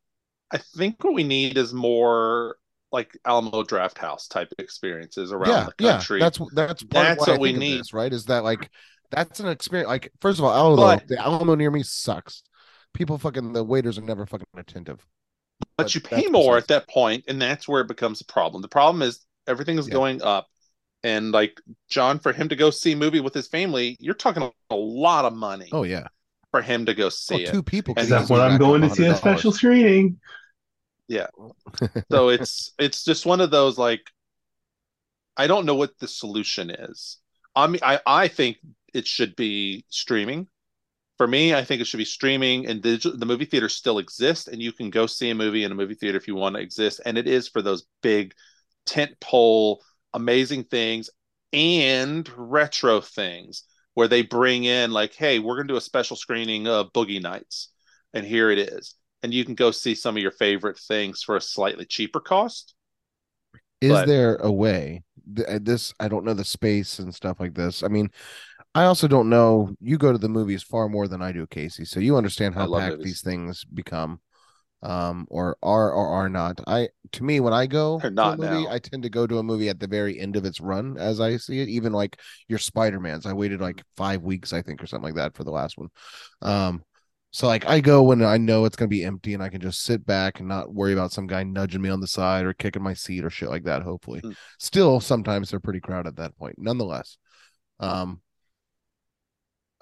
I 0.52 0.60
think 0.60 1.04
what 1.04 1.16
we 1.16 1.24
need 1.24 1.58
is 1.58 1.74
more 1.74 2.58
like 2.92 3.18
Alamo 3.26 3.64
Drafthouse 3.64 4.30
type 4.30 4.54
experiences 4.60 5.32
around 5.32 5.50
yeah, 5.50 5.68
the 5.78 5.84
yeah. 5.84 6.20
That's 6.20 6.40
that's 6.54 6.84
part 6.84 6.92
That's 7.08 7.22
of 7.24 7.28
why 7.28 7.34
I 7.34 7.38
what 7.38 7.42
we 7.42 7.52
need. 7.54 7.80
this, 7.80 7.94
right? 7.94 8.14
Is 8.14 8.26
that 8.26 8.44
like 8.44 8.70
that's 9.10 9.40
an 9.40 9.48
experience? 9.50 9.88
Like, 9.88 10.12
first 10.22 10.38
of 10.38 10.46
all, 10.46 10.54
Alamo, 10.54 10.76
But- 10.84 11.08
the 11.08 11.20
Alamo 11.20 11.56
near 11.56 11.72
me 11.72 11.82
sucks. 11.82 12.44
People 12.96 13.18
fucking 13.18 13.54
the 13.54 13.64
waiters 13.64 13.98
are 13.98 14.02
never 14.02 14.26
fucking 14.26 14.48
attentive. 14.58 15.06
but 15.60 15.68
but 15.78 15.96
you 15.96 16.02
pay 16.02 16.28
more 16.28 16.56
besides- 16.56 16.64
at 16.64 16.68
that 16.70 16.90
point, 16.90 17.26
and 17.28 17.42
that's 17.42 17.68
where 17.68 17.82
it 17.82 17.88
becomes 17.88 18.22
a 18.22 18.26
problem. 18.26 18.62
The 18.62 18.68
problem 18.68 19.02
is 19.02 19.26
everything 19.48 19.78
is 19.78 19.88
Yeah. 19.88 19.94
going 19.94 20.22
up, 20.24 20.48
and 21.04 21.32
like 21.32 21.62
John, 21.90 22.20
for 22.20 22.34
him 22.34 22.50
to 22.50 22.56
go 22.56 22.70
see 22.72 22.94
a 22.94 22.96
movie 22.96 23.20
with 23.20 23.34
his 23.34 23.48
family, 23.48 23.96
you're 24.00 24.16
talking 24.16 24.50
a 24.70 24.76
lot 24.76 25.26
of 25.26 25.34
money 25.34 25.70
Oh 25.72 25.84
yeah, 25.84 26.08
for 26.52 26.62
him 26.62 26.86
to 26.88 26.94
go 26.94 27.06
well, 27.06 27.12
see 27.12 27.36
oh, 27.46 27.50
it. 27.50 27.52
two 27.52 27.64
people. 27.64 27.94
And 27.98 28.08
could 28.08 28.14
Except 28.14 28.24
easily 28.24 28.40
when 28.40 28.52
I'm 28.52 28.58
going 28.58 28.82
to 28.82 28.90
see 28.90 29.06
a 29.06 29.16
special 29.16 29.52
screening. 29.52 30.20
Yeah, 31.08 31.28
so 32.12 32.30
it's 32.30 32.74
it's 32.80 33.04
just 33.04 33.26
one 33.26 33.40
of 33.42 33.52
those 33.52 33.78
like 33.78 34.02
I 35.38 35.48
don't 35.48 35.66
know 35.66 35.76
what 35.76 35.98
the 36.00 36.08
solution 36.08 36.70
is. 36.72 37.18
I 37.56 37.68
mean, 37.68 37.82
I 37.84 38.00
I 38.06 38.28
think 38.28 38.58
it 38.94 39.06
should 39.06 39.36
be 39.36 39.86
streaming. 39.90 40.48
For 41.18 41.28
me, 41.28 41.54
I 41.54 41.64
think 41.64 41.82
it 41.82 41.88
should 41.88 41.98
be 41.98 42.06
streaming, 42.06 42.68
and 42.68 42.84
the, 42.84 42.98
the 43.16 43.26
movie 43.26 43.46
theater 43.46 43.70
still 43.70 44.00
exists 44.00 44.48
and 44.48 44.62
you 44.62 44.74
can 44.74 44.90
go 44.90 45.06
see 45.06 45.30
a 45.30 45.36
movie 45.36 45.64
in 45.64 45.72
a 45.72 45.76
movie 45.76 45.96
theater 45.96 46.18
if 46.18 46.28
you 46.28 46.36
want 46.36 46.56
to 46.56 46.62
exist. 46.62 47.00
And 47.06 47.18
it 47.18 47.28
is 47.28 47.48
for 47.48 47.62
those 47.62 47.86
big 48.02 48.34
tent 48.86 49.18
pole, 49.22 49.82
amazing 50.14 50.66
things 50.66 51.10
and 51.54 52.30
retro 52.36 53.00
things 53.00 53.64
where 53.94 54.10
they 54.10 54.24
bring 54.24 54.66
in 54.66 54.92
like, 54.92 55.14
hey, 55.14 55.40
we're 55.40 55.56
gonna 55.56 55.70
do 55.70 55.78
a 55.78 55.82
special 55.82 56.18
screening 56.18 56.68
of 56.68 56.92
Boogie 56.92 57.22
Nights, 57.22 57.70
and 58.14 58.26
here 58.26 58.52
it 58.52 58.60
is 58.60 58.96
and 59.26 59.34
you 59.34 59.44
can 59.44 59.56
go 59.56 59.72
see 59.72 59.96
some 59.96 60.16
of 60.16 60.22
your 60.22 60.30
favorite 60.30 60.78
things 60.78 61.24
for 61.24 61.36
a 61.36 61.42
slightly 61.42 61.84
cheaper 61.84 62.20
cost. 62.20 62.76
Is 63.82 63.92
but- 63.92 64.08
there 64.08 64.36
a 64.36 64.52
way? 64.52 65.04
This 65.28 65.92
I 66.00 66.08
don't 66.08 66.24
know 66.24 66.36
the 66.36 66.44
space 66.44 67.00
and 67.00 67.14
stuff 67.14 67.40
like 67.40 67.56
this. 67.56 67.82
I 67.82 67.88
mean, 67.88 68.12
I 68.76 68.84
also 68.86 69.08
don't 69.08 69.30
know. 69.30 69.74
You 69.80 69.98
go 69.98 70.12
to 70.12 70.18
the 70.18 70.30
movies 70.30 70.62
far 70.62 70.90
more 70.90 71.08
than 71.08 71.22
I 71.22 71.32
do, 71.32 71.48
Casey, 71.48 71.86
so 71.86 72.00
you 72.00 72.18
understand 72.18 72.54
how 72.56 72.72
packed 72.72 72.98
movies. 72.98 73.06
these 73.06 73.22
things 73.22 73.64
become, 73.64 74.20
um, 74.84 75.26
or 75.30 75.58
are 75.64 75.92
or 75.94 76.08
are 76.10 76.30
not. 76.30 76.60
I 76.68 76.90
to 77.14 77.24
me, 77.24 77.40
when 77.40 77.54
I 77.54 77.68
go 77.68 78.00
They're 78.00 78.12
to 78.12 78.22
a 78.22 78.38
movie, 78.38 78.66
now. 78.66 78.70
I 78.70 78.80
tend 78.80 79.04
to 79.04 79.10
go 79.10 79.26
to 79.26 79.38
a 79.40 79.44
movie 79.44 79.70
at 79.70 79.80
the 79.80 79.88
very 79.88 80.20
end 80.20 80.36
of 80.36 80.44
its 80.44 80.60
run, 80.60 80.98
as 80.98 81.22
I 81.22 81.38
see 81.38 81.62
it. 81.62 81.70
Even 81.70 81.94
like 81.94 82.20
your 82.50 82.60
Spider 82.60 83.00
Mans, 83.00 83.26
I 83.26 83.32
waited 83.32 83.62
like 83.62 83.82
five 83.96 84.22
weeks, 84.24 84.52
I 84.52 84.62
think, 84.62 84.84
or 84.84 84.88
something 84.88 85.06
like 85.06 85.16
that 85.16 85.36
for 85.36 85.46
the 85.46 85.52
last 85.52 85.78
one. 85.78 85.88
Um, 86.42 86.84
so 87.32 87.48
like 87.48 87.66
I 87.66 87.80
go 87.80 88.04
when 88.04 88.22
I 88.24 88.38
know 88.38 88.66
it's 88.66 88.76
gonna 88.76 88.90
be 88.90 89.06
empty 89.06 89.34
and 89.34 89.42
I 89.42 89.48
can 89.50 89.62
just 89.62 89.84
sit 89.84 90.06
back 90.06 90.40
and 90.40 90.50
not 90.50 90.74
worry 90.74 90.92
about 90.92 91.14
some 91.14 91.28
guy 91.28 91.44
nudging 91.44 91.82
me 91.82 91.90
on 91.90 92.02
the 92.02 92.08
side 92.08 92.46
or 92.46 92.54
kicking 92.54 92.84
my 92.84 92.94
seat 92.94 93.24
or 93.24 93.30
shit 93.30 93.50
like 93.50 93.64
that. 93.64 93.84
Hopefully, 93.84 94.20
Hmm. 94.20 94.32
still 94.60 95.00
sometimes 95.00 95.50
they're 95.50 95.60
pretty 95.62 95.80
crowded 95.82 96.10
at 96.10 96.16
that 96.18 96.38
point. 96.38 96.56
Nonetheless, 96.58 97.18
um, 97.80 98.22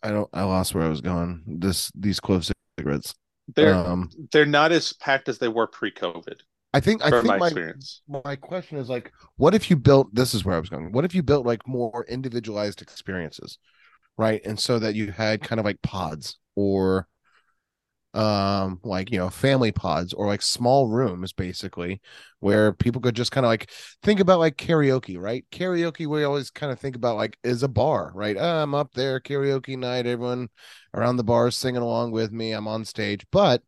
I 0.03 0.09
don't. 0.09 0.29
I 0.33 0.43
lost 0.43 0.75
where 0.75 0.83
I 0.83 0.89
was 0.89 1.01
going. 1.01 1.43
This 1.47 1.91
these 1.95 2.19
clove 2.19 2.49
cigarettes. 2.77 3.15
They're 3.55 3.73
Um, 3.73 4.09
they're 4.31 4.45
not 4.45 4.71
as 4.71 4.93
packed 4.93 5.29
as 5.29 5.37
they 5.37 5.47
were 5.47 5.67
pre-COVID, 5.67 6.39
I 6.73 6.79
think 6.79 7.05
I 7.05 7.11
think 7.11 7.25
my 7.25 7.37
my 7.37 7.47
experience. 7.47 8.01
my 8.07 8.35
question 8.35 8.79
is 8.79 8.89
like, 8.89 9.11
what 9.37 9.53
if 9.53 9.69
you 9.69 9.75
built? 9.75 10.13
This 10.13 10.33
is 10.33 10.43
where 10.43 10.55
I 10.55 10.59
was 10.59 10.69
going. 10.69 10.91
What 10.91 11.05
if 11.05 11.13
you 11.13 11.21
built 11.21 11.45
like 11.45 11.67
more 11.67 12.03
individualized 12.09 12.81
experiences, 12.81 13.59
right? 14.17 14.41
And 14.43 14.59
so 14.59 14.79
that 14.79 14.95
you 14.95 15.11
had 15.11 15.41
kind 15.41 15.59
of 15.59 15.65
like 15.65 15.81
pods 15.83 16.39
or 16.55 17.07
um 18.13 18.79
like 18.83 19.11
you 19.11 19.17
know 19.17 19.29
family 19.29 19.71
pods 19.71 20.13
or 20.13 20.27
like 20.27 20.41
small 20.41 20.87
rooms 20.87 21.33
basically 21.33 21.99
where 22.41 22.71
people 22.71 23.01
could 23.01 23.15
just 23.15 23.31
kind 23.31 23.45
of 23.45 23.49
like 23.49 23.71
think 24.03 24.19
about 24.19 24.37
like 24.39 24.55
karaoke 24.57 25.19
right? 25.19 25.45
Karaoke 25.51 26.05
we 26.05 26.23
always 26.23 26.51
kind 26.51 26.71
of 26.71 26.79
think 26.79 26.95
about 26.95 27.15
like 27.17 27.37
is 27.43 27.63
a 27.63 27.67
bar 27.67 28.11
right? 28.13 28.37
Oh, 28.37 28.63
i'm 28.63 28.75
up 28.75 28.93
there 28.93 29.19
karaoke 29.19 29.77
night 29.77 30.05
everyone 30.05 30.49
around 30.93 31.17
the 31.17 31.23
bar 31.23 31.49
singing 31.51 31.81
along 31.81 32.11
with 32.11 32.31
me 32.31 32.51
i'm 32.51 32.67
on 32.67 32.85
stage. 32.85 33.25
But 33.31 33.63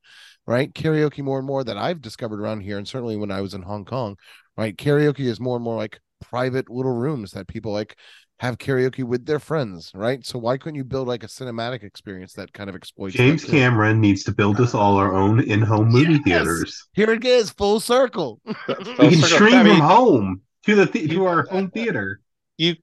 right 0.48 0.74
karaoke 0.74 1.24
more 1.24 1.40
and 1.40 1.48
more 1.48 1.64
that 1.64 1.78
i've 1.78 2.02
discovered 2.02 2.40
around 2.40 2.62
here 2.62 2.78
and 2.78 2.88
certainly 2.88 3.16
when 3.16 3.32
i 3.32 3.42
was 3.42 3.54
in 3.54 3.62
hong 3.64 3.86
kong 3.86 4.16
right 4.58 4.78
karaoke 4.78 5.22
is 5.22 5.40
more 5.40 5.56
and 5.56 5.64
more 5.64 5.76
like 5.76 6.00
private 6.22 6.70
little 6.70 6.94
rooms 6.94 7.32
that 7.32 7.48
people 7.48 7.72
like 7.72 7.98
have 8.40 8.58
karaoke 8.58 9.04
with 9.04 9.26
their 9.26 9.40
friends, 9.40 9.92
right? 9.96 10.26
So 10.26 10.38
why 10.38 10.58
couldn't 10.58 10.76
you 10.76 10.84
build 10.84 11.08
like 11.08 11.24
a 11.24 11.28
cinematic 11.28 11.84
experience 11.84 12.34
that 12.34 12.52
kind 12.54 12.70
of 12.70 12.76
exploits 12.76 13.16
James? 13.16 13.46
Cameron 13.46 14.02
needs 14.02 14.24
to 14.26 14.32
build 14.34 14.60
us 14.60 14.74
all 14.74 14.98
our 14.98 15.14
own 15.14 15.40
in-home 15.42 15.90
movie 15.90 16.14
Yes! 16.14 16.24
theaters. 16.26 16.88
Here 16.94 17.12
it 17.12 17.24
is, 17.26 17.50
full 17.52 17.80
circle. 17.80 18.42
We 18.46 18.54
can 18.76 19.12
circle. 19.14 19.24
stream 19.38 19.54
I 19.56 19.64
mean- 19.64 19.78
from 19.78 19.88
home 19.88 20.42
to 20.66 20.76
the 20.76 20.86
th- 20.86 21.10
to 21.12 21.26
our 21.26 21.44
home 21.50 21.72
theater. 21.72 22.20
You 22.58 22.76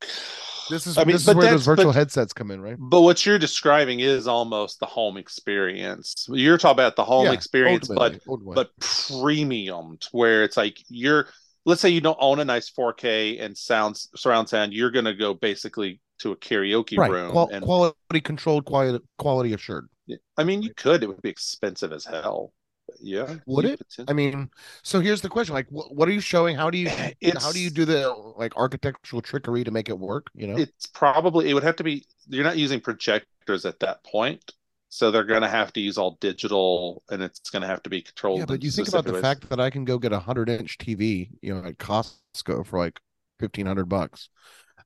This 0.70 0.86
is 0.86 0.96
I 0.96 1.04
mean, 1.04 1.12
this 1.14 1.22
is 1.22 1.26
but 1.26 1.36
where 1.36 1.50
those 1.50 1.64
virtual 1.66 1.86
but- 1.86 1.96
headsets 1.96 2.32
come 2.32 2.50
in, 2.50 2.60
right? 2.62 2.76
But 2.78 3.02
what 3.02 3.24
you're 3.26 3.38
describing 3.38 4.00
is 4.00 4.26
almost 4.26 4.80
the 4.80 4.86
home 4.86 5.16
experience. 5.18 6.26
You're 6.30 6.56
talking 6.58 6.76
about 6.76 6.96
the 6.96 7.04
home 7.04 7.26
Yeah, 7.26 7.32
experience, 7.32 7.88
but 7.88 7.98
ultimately, 7.98 8.20
ultimately. 8.28 8.54
but 8.54 8.70
premium 9.18 9.98
where 10.12 10.44
it's 10.44 10.56
like 10.56 10.78
you're 10.88 11.26
let's 11.64 11.80
say 11.80 11.88
you 11.88 12.00
don't 12.00 12.18
own 12.20 12.40
a 12.40 12.44
nice 12.44 12.70
4K 12.70 13.42
and 13.42 13.56
sounds 13.56 14.08
surround 14.16 14.48
sound, 14.48 14.72
you're 14.72 14.90
gonna 14.90 15.14
go 15.14 15.34
basically 15.34 16.00
to 16.20 16.32
a 16.32 16.36
karaoke 16.36 16.98
right, 16.98 17.10
room 17.10 17.32
qual- 17.32 17.48
and 17.52 17.64
quality 17.64 18.20
controlled, 18.22 18.64
quality 18.64 19.04
quality 19.18 19.52
assured. 19.54 19.88
I 20.36 20.44
mean 20.44 20.62
you 20.62 20.74
could, 20.74 21.02
it 21.02 21.06
would 21.06 21.22
be 21.22 21.30
expensive 21.30 21.92
as 21.92 22.04
hell. 22.04 22.52
Yeah. 23.00 23.36
Would 23.46 23.64
it? 23.64 23.80
I 24.08 24.12
mean, 24.12 24.50
so 24.82 25.00
here's 25.00 25.20
the 25.20 25.28
question: 25.28 25.54
like, 25.54 25.66
what, 25.70 25.94
what 25.94 26.08
are 26.08 26.12
you 26.12 26.20
showing? 26.20 26.56
How 26.56 26.70
do 26.70 26.78
you 26.78 26.90
it's 27.20 27.42
how 27.42 27.52
do 27.52 27.60
you 27.60 27.70
do 27.70 27.84
the 27.84 28.12
like 28.36 28.56
architectural 28.56 29.22
trickery 29.22 29.64
to 29.64 29.70
make 29.70 29.88
it 29.88 29.98
work? 29.98 30.30
You 30.34 30.48
know, 30.48 30.56
it's 30.56 30.86
probably 30.86 31.48
it 31.48 31.54
would 31.54 31.62
have 31.62 31.76
to 31.76 31.84
be 31.84 32.04
you're 32.28 32.44
not 32.44 32.58
using 32.58 32.80
projectors 32.80 33.64
at 33.64 33.80
that 33.80 34.04
point. 34.04 34.52
So 34.94 35.10
they're 35.10 35.24
gonna 35.24 35.48
have 35.48 35.72
to 35.72 35.80
use 35.80 35.96
all 35.96 36.18
digital 36.20 37.02
and 37.10 37.22
it's 37.22 37.48
gonna 37.48 37.66
have 37.66 37.82
to 37.84 37.88
be 37.88 38.02
controlled. 38.02 38.40
yeah, 38.40 38.44
but 38.44 38.62
you 38.62 38.70
think 38.70 38.88
about 38.88 39.06
the 39.06 39.14
ways. 39.14 39.22
fact 39.22 39.48
that 39.48 39.58
I 39.58 39.70
can 39.70 39.86
go 39.86 39.98
get 39.98 40.12
a 40.12 40.18
hundred 40.18 40.50
inch 40.50 40.76
TV, 40.76 41.30
you 41.40 41.54
know, 41.54 41.66
at 41.66 41.78
Costco 41.78 42.66
for 42.66 42.78
like 42.78 43.00
fifteen 43.40 43.64
hundred 43.64 43.86
bucks. 43.86 44.28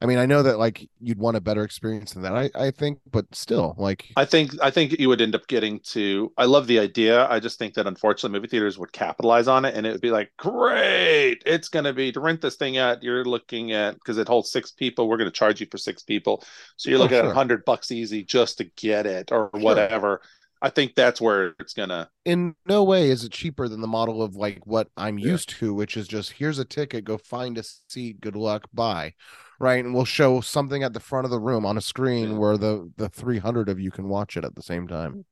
I 0.00 0.06
mean, 0.06 0.18
I 0.18 0.26
know 0.26 0.42
that 0.42 0.58
like 0.58 0.88
you'd 1.00 1.18
want 1.18 1.36
a 1.36 1.40
better 1.40 1.64
experience 1.64 2.12
than 2.12 2.22
that. 2.22 2.34
I 2.36 2.50
I 2.54 2.70
think, 2.70 3.00
but 3.10 3.34
still, 3.34 3.74
like, 3.78 4.18
I 4.18 4.24
think 4.24 4.52
I 4.62 4.70
think 4.70 4.92
you 4.98 5.08
would 5.10 5.20
end 5.20 5.34
up 5.34 5.46
getting 5.46 5.78
to. 5.90 6.32
I 6.38 6.46
love 6.46 6.66
the 6.66 6.78
idea. 6.78 7.28
I 7.28 7.38
just 7.38 7.58
think 7.58 7.74
that 7.74 7.86
unfortunately, 7.86 8.38
movie 8.38 8.48
theaters 8.48 8.78
would 8.78 8.92
capitalize 8.92 9.46
on 9.46 9.66
it, 9.66 9.74
and 9.74 9.86
it 9.86 9.92
would 9.92 10.00
be 10.00 10.10
like, 10.10 10.32
great, 10.38 11.42
it's 11.44 11.68
going 11.68 11.84
to 11.84 11.92
be 11.92 12.12
to 12.12 12.20
rent 12.20 12.40
this 12.40 12.56
thing 12.56 12.78
out. 12.78 13.02
You're 13.02 13.26
looking 13.26 13.72
at 13.72 13.94
because 13.94 14.16
it 14.16 14.26
holds 14.26 14.50
six 14.50 14.70
people. 14.70 15.06
We're 15.08 15.18
going 15.18 15.30
to 15.30 15.36
charge 15.36 15.60
you 15.60 15.66
for 15.70 15.76
six 15.76 16.02
people, 16.02 16.42
so 16.76 16.88
you're 16.88 16.98
Oh, 16.98 17.08
looking 17.08 17.18
at 17.18 17.26
sure. 17.26 17.26
a 17.26 17.30
hundred 17.34 17.64
bucks 17.66 17.90
easy 17.92 18.24
just 18.24 18.56
to 18.58 18.64
get 18.64 19.04
it 19.06 19.30
or 19.32 19.50
Sure. 19.54 19.60
whatever. 19.60 20.22
I 20.62 20.70
think 20.70 20.94
that's 20.94 21.20
where 21.20 21.54
it's 21.60 21.74
gonna. 21.74 22.08
in 22.24 22.54
no 22.66 22.82
way 22.82 23.08
is 23.10 23.24
it 23.24 23.32
cheaper 23.32 23.68
than 23.68 23.80
the 23.80 23.86
model 23.86 24.22
of 24.22 24.34
like 24.34 24.66
what 24.66 24.88
I'm 24.96 25.18
Yeah. 25.20 25.38
used 25.38 25.48
to, 25.50 25.72
which 25.74 25.96
is 25.96 26.08
just 26.08 26.32
here's 26.32 26.58
a 26.58 26.64
ticket, 26.64 27.04
go 27.04 27.18
find 27.18 27.56
a 27.58 27.62
seat, 27.88 28.20
good 28.20 28.36
luck, 28.36 28.68
bye. 28.72 29.14
Right. 29.58 29.84
And 29.84 29.94
we'll 29.94 30.04
show 30.04 30.40
something 30.40 30.82
at 30.82 30.92
the 30.92 31.00
front 31.00 31.24
of 31.24 31.30
the 31.30 31.40
room 31.40 31.64
on 31.64 31.76
a 31.76 31.80
screen 31.80 32.32
Yeah. 32.32 32.36
where 32.36 32.56
the 32.58 32.90
the 32.96 33.08
300 33.08 33.68
of 33.68 33.80
you 33.80 33.90
can 33.90 34.08
watch 34.08 34.36
it 34.36 34.44
at 34.44 34.54
the 34.54 34.62
same 34.62 34.86
time. 34.86 35.24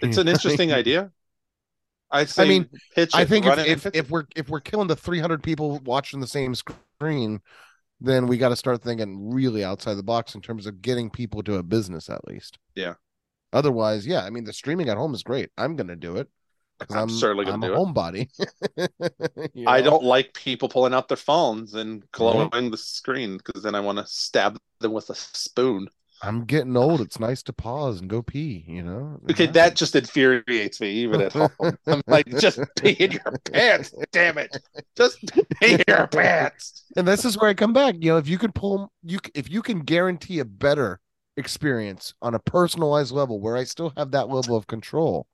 Mm. 0.00 0.08
It's 0.08 0.16
an 0.18 0.28
interesting 0.34 0.72
idea. 0.72 1.12
I 2.10 2.24
say, 2.26 2.48
mean, 2.48 2.68
pitch. 2.94 3.10
I 3.14 3.24
think 3.24 3.44
if, 3.44 3.58
if, 3.66 3.82
pitch 3.84 3.94
if 3.94 4.10
we're 4.10 4.24
if 4.36 4.48
we're 4.48 4.60
killing 4.60 4.86
the 4.88 4.96
300 4.96 5.42
people 5.42 5.80
watching 5.84 6.20
the 6.20 6.26
same 6.26 6.54
screen, 6.54 7.40
then 8.00 8.26
we 8.26 8.38
got 8.38 8.50
to 8.50 8.56
start 8.56 8.82
thinking 8.82 9.30
really 9.32 9.64
outside 9.64 9.94
the 9.94 10.02
box 10.02 10.34
in 10.34 10.40
terms 10.40 10.66
of 10.66 10.80
getting 10.80 11.10
people 11.10 11.42
to 11.42 11.56
a 11.56 11.62
business 11.62 12.08
at 12.08 12.26
least. 12.26 12.58
Yeah. 12.74 12.94
Otherwise, 13.52 14.06
yeah, 14.06 14.24
I 14.24 14.30
mean 14.30 14.44
the 14.44 14.52
streaming 14.52 14.88
at 14.88 14.96
home 14.96 15.14
is 15.14 15.22
great. 15.22 15.50
I'm 15.56 15.76
gonna 15.76 15.96
do 15.96 16.16
it 16.16 16.28
because 16.28 16.28
I'm 16.90 16.98
I'm 16.98 17.08
certainly 17.08 17.44
gonna 17.44 17.54
I'm 17.54 17.60
do 17.60 17.74
a 17.74 17.76
homebody. 17.76 18.28
You 19.54 19.66
I 19.68 19.80
don't 19.82 20.02
like 20.02 20.34
people 20.34 20.68
pulling 20.68 20.94
out 20.94 21.08
their 21.08 21.16
phones 21.16 21.74
and 21.74 22.08
glowing 22.12 22.70
the 22.70 22.76
screen 22.76 23.36
because 23.36 23.62
then 23.62 23.74
I 23.74 23.80
want 23.80 23.98
to 23.98 24.06
stab 24.06 24.58
them 24.80 24.92
with 24.92 25.10
a 25.10 25.14
spoon. 25.14 25.88
I'm 26.22 26.44
getting 26.44 26.76
old. 26.76 27.00
It's 27.00 27.20
nice 27.20 27.42
to 27.44 27.52
pause 27.52 28.00
and 28.00 28.08
go 28.08 28.22
pee, 28.22 28.64
you 28.66 28.82
know? 28.82 29.20
Okay, 29.30 29.46
that 29.46 29.76
just 29.76 29.94
infuriates 29.94 30.80
me 30.80 30.90
even 30.90 31.20
at 31.20 31.32
home. 31.32 31.50
I'm 31.86 32.02
like, 32.06 32.26
just 32.38 32.60
pee 32.80 32.92
in 32.92 33.12
your 33.12 33.38
pants, 33.52 33.94
damn 34.12 34.38
it! 34.38 34.56
Just 34.96 35.18
pee 35.60 35.74
in 35.74 35.82
your 35.86 36.06
pants. 36.06 36.84
and 36.96 37.06
this 37.06 37.24
is 37.24 37.38
where 37.38 37.50
I 37.50 37.54
come 37.54 37.72
back. 37.72 37.96
You 37.98 38.12
know, 38.12 38.18
if 38.18 38.28
you 38.28 38.38
can 38.38 38.52
pull 38.52 38.90
you 39.02 39.18
if 39.34 39.50
you 39.50 39.62
can 39.62 39.80
guarantee 39.80 40.38
a 40.38 40.44
better 40.44 41.00
experience 41.36 42.14
on 42.22 42.34
a 42.34 42.38
personalized 42.38 43.12
level 43.12 43.40
where 43.40 43.56
I 43.56 43.64
still 43.64 43.92
have 43.96 44.12
that 44.12 44.28
level 44.28 44.56
of 44.56 44.66
control, 44.66 45.26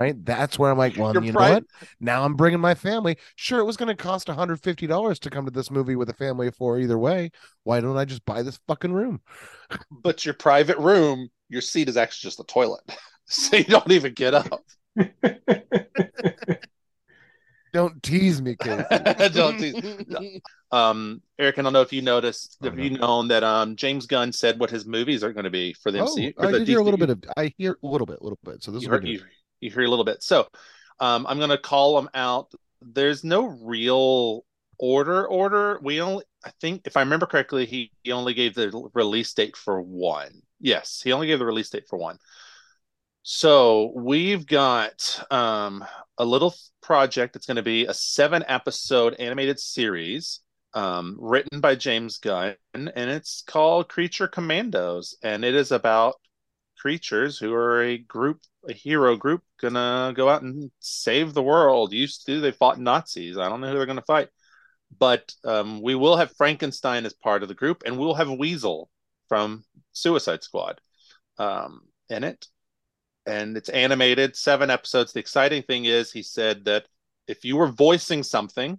right? 0.00 0.14
That's 0.24 0.58
where 0.58 0.70
I'm 0.70 0.78
like, 0.78 0.96
well, 0.96 1.12
Your 1.12 1.22
you 1.22 1.32
know 1.32 1.38
pri- 1.38 1.50
what? 1.54 1.64
Now 2.00 2.24
I'm 2.24 2.34
bringing 2.34 2.60
my 2.60 2.74
family. 2.74 3.16
Sure, 3.36 3.60
it 3.60 3.64
was 3.64 3.76
going 3.76 3.88
to 3.94 4.02
cost 4.02 4.28
$150 4.28 5.18
to 5.20 5.30
come 5.30 5.44
to 5.44 5.50
this 5.50 5.70
movie 5.70 5.96
with 5.96 6.10
a 6.10 6.14
family 6.14 6.48
of 6.48 6.56
four 6.56 6.78
either 6.78 6.98
way. 6.98 7.30
Why 7.62 7.80
don't 7.80 7.96
I 7.96 8.04
just 8.04 8.24
buy 8.24 8.42
this 8.42 8.58
fucking 8.66 8.92
room? 8.92 9.20
But 9.90 10.24
your 10.24 10.34
private 10.34 10.78
room, 10.78 11.28
your 11.48 11.60
seat 11.62 11.88
is 11.88 11.96
actually 11.96 12.28
just 12.28 12.40
a 12.40 12.44
toilet, 12.44 12.82
so 13.26 13.56
you 13.56 13.64
don't 13.64 13.90
even 13.90 14.12
get 14.12 14.34
up. 14.34 14.62
Don't 17.72 18.00
tease 18.04 18.40
me, 18.40 18.54
Casey. 18.54 18.84
Don't 19.30 19.58
tease- 19.58 20.40
Um, 20.70 21.20
Eric, 21.40 21.58
I 21.58 21.62
don't 21.62 21.72
know 21.72 21.80
if 21.82 21.92
you 21.92 22.02
noticed, 22.02 22.58
Oh, 22.62 22.66
have 22.66 22.76
no. 22.76 22.84
you 22.84 22.90
known 22.90 23.26
that 23.28 23.42
um 23.42 23.74
James 23.74 24.06
Gunn 24.06 24.30
said 24.32 24.60
what 24.60 24.70
his 24.70 24.86
movies 24.86 25.24
are 25.24 25.32
going 25.32 25.42
to 25.44 25.50
be 25.50 25.72
for 25.72 25.90
the 25.90 25.98
Oh, 26.00 26.06
MCU? 26.06 26.34
for 26.36 26.46
I 26.46 26.52
the 26.52 26.58
did 26.60 26.68
hear 26.68 26.78
a 26.78 26.82
little 26.84 26.98
bit 26.98 27.10
of 27.10 27.24
I 27.36 27.52
hear 27.58 27.76
a 27.82 27.86
little 27.86 28.06
bit, 28.06 28.18
a 28.20 28.22
little 28.22 28.38
bit. 28.44 28.62
So 28.62 28.70
this 28.70 28.82
you 28.82 28.88
is 28.88 28.90
heard, 28.92 29.02
good. 29.02 29.08
you, 29.10 29.22
you 29.64 29.70
hear 29.70 29.84
a 29.84 29.88
little 29.88 30.04
bit. 30.04 30.22
So 30.22 30.46
um, 31.00 31.26
I'm 31.26 31.38
going 31.38 31.50
to 31.50 31.58
call 31.58 31.96
them 31.96 32.10
out. 32.14 32.52
There's 32.80 33.24
no 33.24 33.46
real 33.46 34.44
order. 34.78 35.26
Order. 35.26 35.78
We 35.82 36.00
only, 36.00 36.24
I 36.44 36.50
think, 36.60 36.82
if 36.86 36.96
I 36.96 37.00
remember 37.00 37.26
correctly, 37.26 37.66
he, 37.66 37.90
he 38.02 38.12
only 38.12 38.34
gave 38.34 38.54
the 38.54 38.90
release 38.94 39.32
date 39.32 39.56
for 39.56 39.80
one. 39.80 40.42
Yes, 40.60 41.00
he 41.02 41.12
only 41.12 41.26
gave 41.26 41.38
the 41.38 41.46
release 41.46 41.70
date 41.70 41.88
for 41.88 41.98
one. 41.98 42.18
So 43.22 43.92
we've 43.96 44.46
got 44.46 45.24
um, 45.30 45.84
a 46.18 46.24
little 46.24 46.54
project. 46.82 47.36
It's 47.36 47.46
going 47.46 47.56
to 47.56 47.62
be 47.62 47.86
a 47.86 47.94
seven 47.94 48.44
episode 48.46 49.14
animated 49.14 49.58
series 49.58 50.40
um, 50.74 51.16
written 51.18 51.60
by 51.60 51.74
James 51.74 52.18
Gunn, 52.18 52.56
and 52.74 52.90
it's 52.96 53.42
called 53.46 53.88
Creature 53.88 54.28
Commandos, 54.28 55.16
and 55.22 55.44
it 55.44 55.54
is 55.54 55.72
about 55.72 56.16
creatures 56.84 57.38
who 57.38 57.54
are 57.54 57.82
a 57.82 57.96
group, 57.96 58.40
a 58.68 58.72
hero 58.74 59.16
group, 59.16 59.42
gonna 59.58 60.12
go 60.14 60.28
out 60.28 60.42
and 60.42 60.70
save 60.80 61.32
the 61.32 61.42
world. 61.42 61.94
Used 61.94 62.26
to, 62.26 62.42
they 62.42 62.52
fought 62.52 62.78
Nazis. 62.78 63.38
I 63.38 63.48
don't 63.48 63.62
know 63.62 63.68
who 63.68 63.78
they're 63.78 63.86
gonna 63.86 64.02
fight, 64.02 64.28
but 64.98 65.32
um, 65.46 65.80
we 65.80 65.94
will 65.94 66.18
have 66.18 66.36
Frankenstein 66.36 67.06
as 67.06 67.14
part 67.14 67.42
of 67.42 67.48
the 67.48 67.54
group, 67.54 67.84
and 67.86 67.96
we'll 67.96 68.12
have 68.12 68.30
Weasel 68.30 68.90
from 69.30 69.64
Suicide 69.92 70.42
Squad 70.42 70.78
um, 71.38 71.80
in 72.10 72.22
it. 72.22 72.46
And 73.24 73.56
it's 73.56 73.70
animated, 73.70 74.36
seven 74.36 74.68
episodes. 74.68 75.14
The 75.14 75.20
exciting 75.20 75.62
thing 75.62 75.86
is, 75.86 76.12
he 76.12 76.22
said 76.22 76.66
that 76.66 76.84
if 77.26 77.46
you 77.46 77.56
were 77.56 77.68
voicing 77.68 78.22
something, 78.22 78.78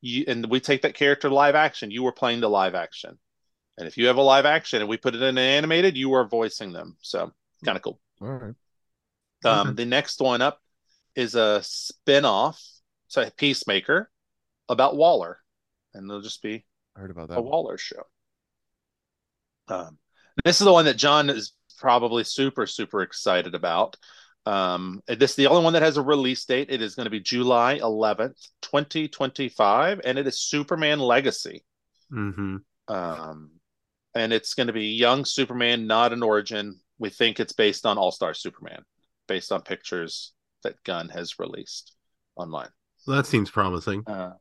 you 0.00 0.24
and 0.26 0.50
we 0.50 0.58
take 0.58 0.82
that 0.82 0.94
character 0.94 1.30
live 1.30 1.54
action, 1.54 1.92
you 1.92 2.02
were 2.02 2.10
playing 2.10 2.40
the 2.40 2.50
live 2.50 2.74
action. 2.74 3.16
And 3.78 3.86
if 3.86 3.96
you 3.96 4.08
have 4.08 4.16
a 4.16 4.22
live 4.22 4.44
action 4.44 4.80
and 4.80 4.88
we 4.88 4.96
put 4.96 5.14
it 5.14 5.22
in 5.22 5.38
an 5.38 5.38
animated, 5.38 5.96
you 5.96 6.12
are 6.14 6.26
voicing 6.26 6.72
them. 6.72 6.96
So 7.00 7.32
kind 7.64 7.76
of 7.76 7.82
cool. 7.82 8.00
All 8.20 8.28
right. 8.28 8.54
Um, 9.44 9.68
Okay. 9.68 9.74
The 9.74 9.84
next 9.86 10.20
one 10.20 10.40
up 10.42 10.60
is 11.14 11.34
a 11.34 11.60
spin-off, 11.62 12.62
so 13.08 13.28
Peacemaker, 13.36 14.10
about 14.68 14.96
Waller, 14.96 15.38
and 15.92 16.08
it'll 16.08 16.22
just 16.22 16.42
be 16.42 16.64
I 16.96 17.00
heard 17.00 17.10
about 17.10 17.30
a 17.30 17.34
that. 17.34 17.42
Waller 17.42 17.76
show. 17.78 18.02
Um, 19.68 19.98
this 20.44 20.60
is 20.60 20.64
the 20.64 20.72
one 20.72 20.86
that 20.86 20.96
John 20.96 21.30
is 21.30 21.52
probably 21.78 22.24
super 22.24 22.66
super 22.66 23.02
excited 23.02 23.54
about. 23.54 23.96
Um, 24.46 25.02
this 25.06 25.30
is 25.30 25.36
the 25.36 25.46
only 25.46 25.64
one 25.64 25.72
that 25.72 25.82
has 25.82 25.96
a 25.96 26.02
release 26.02 26.44
date. 26.44 26.70
It 26.70 26.82
is 26.82 26.94
going 26.94 27.04
to 27.06 27.10
be 27.10 27.20
July 27.20 27.78
11th, 27.78 28.48
2025, 28.62 30.02
and 30.04 30.18
it 30.18 30.26
is 30.26 30.38
Superman 30.38 30.98
Legacy. 30.98 31.64
Mm-hmm. 32.12 32.56
Um, 32.88 33.50
and 34.14 34.32
it's 34.32 34.54
going 34.54 34.66
to 34.66 34.72
be 34.72 34.88
young 34.88 35.24
Superman, 35.24 35.86
not 35.86 36.12
an 36.12 36.22
origin. 36.22 36.80
We 36.98 37.10
think 37.10 37.40
it's 37.40 37.52
based 37.52 37.86
on 37.86 37.98
All 37.98 38.12
Star 38.12 38.34
Superman, 38.34 38.82
based 39.28 39.52
on 39.52 39.62
pictures 39.62 40.32
that 40.62 40.82
Gunn 40.84 41.08
has 41.10 41.38
released 41.38 41.94
online. 42.36 42.68
That 43.06 43.26
seems 43.26 43.50
promising. 43.50 44.02
Uh, 44.06 44.32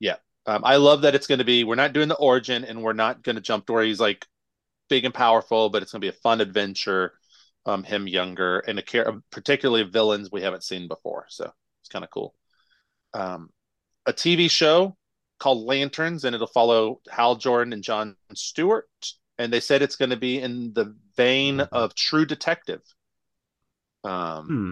yeah, 0.00 0.16
um, 0.46 0.62
I 0.64 0.76
love 0.76 1.02
that 1.02 1.14
it's 1.14 1.26
going 1.26 1.40
to 1.40 1.44
be. 1.44 1.64
We're 1.64 1.74
not 1.74 1.92
doing 1.92 2.08
the 2.08 2.16
origin, 2.16 2.64
and 2.64 2.82
we're 2.82 2.92
not 2.94 3.22
going 3.22 3.36
to 3.36 3.42
jump 3.42 3.66
to 3.66 3.72
where 3.72 3.84
he's 3.84 4.00
like 4.00 4.26
big 4.88 5.04
and 5.04 5.14
powerful, 5.14 5.68
but 5.70 5.82
it's 5.82 5.92
going 5.92 6.00
to 6.00 6.04
be 6.06 6.16
a 6.16 6.20
fun 6.22 6.40
adventure. 6.40 7.12
um, 7.66 7.84
him 7.84 8.08
younger 8.08 8.60
and 8.60 8.78
a 8.78 8.82
care, 8.82 9.20
particularly 9.30 9.84
villains 9.84 10.30
we 10.32 10.42
haven't 10.42 10.64
seen 10.64 10.88
before. 10.88 11.26
So 11.28 11.52
it's 11.82 11.88
kind 11.90 12.04
of 12.04 12.10
cool. 12.10 12.34
Um, 13.14 13.50
a 14.06 14.12
TV 14.12 14.50
show 14.50 14.96
called 15.38 15.66
Lanterns, 15.66 16.24
and 16.24 16.34
it'll 16.34 16.46
follow 16.46 17.00
Hal 17.10 17.36
Jordan 17.36 17.72
and 17.72 17.82
John 17.82 18.16
Stewart. 18.34 18.88
And 19.38 19.52
they 19.52 19.60
said 19.60 19.82
it's 19.82 19.96
going 19.96 20.10
to 20.10 20.16
be 20.16 20.40
in 20.40 20.72
the 20.72 20.96
vein 21.18 21.60
of 21.60 21.94
True 21.94 22.24
Detective. 22.24 22.80
Um, 24.04 24.46
Hmm. 24.46 24.70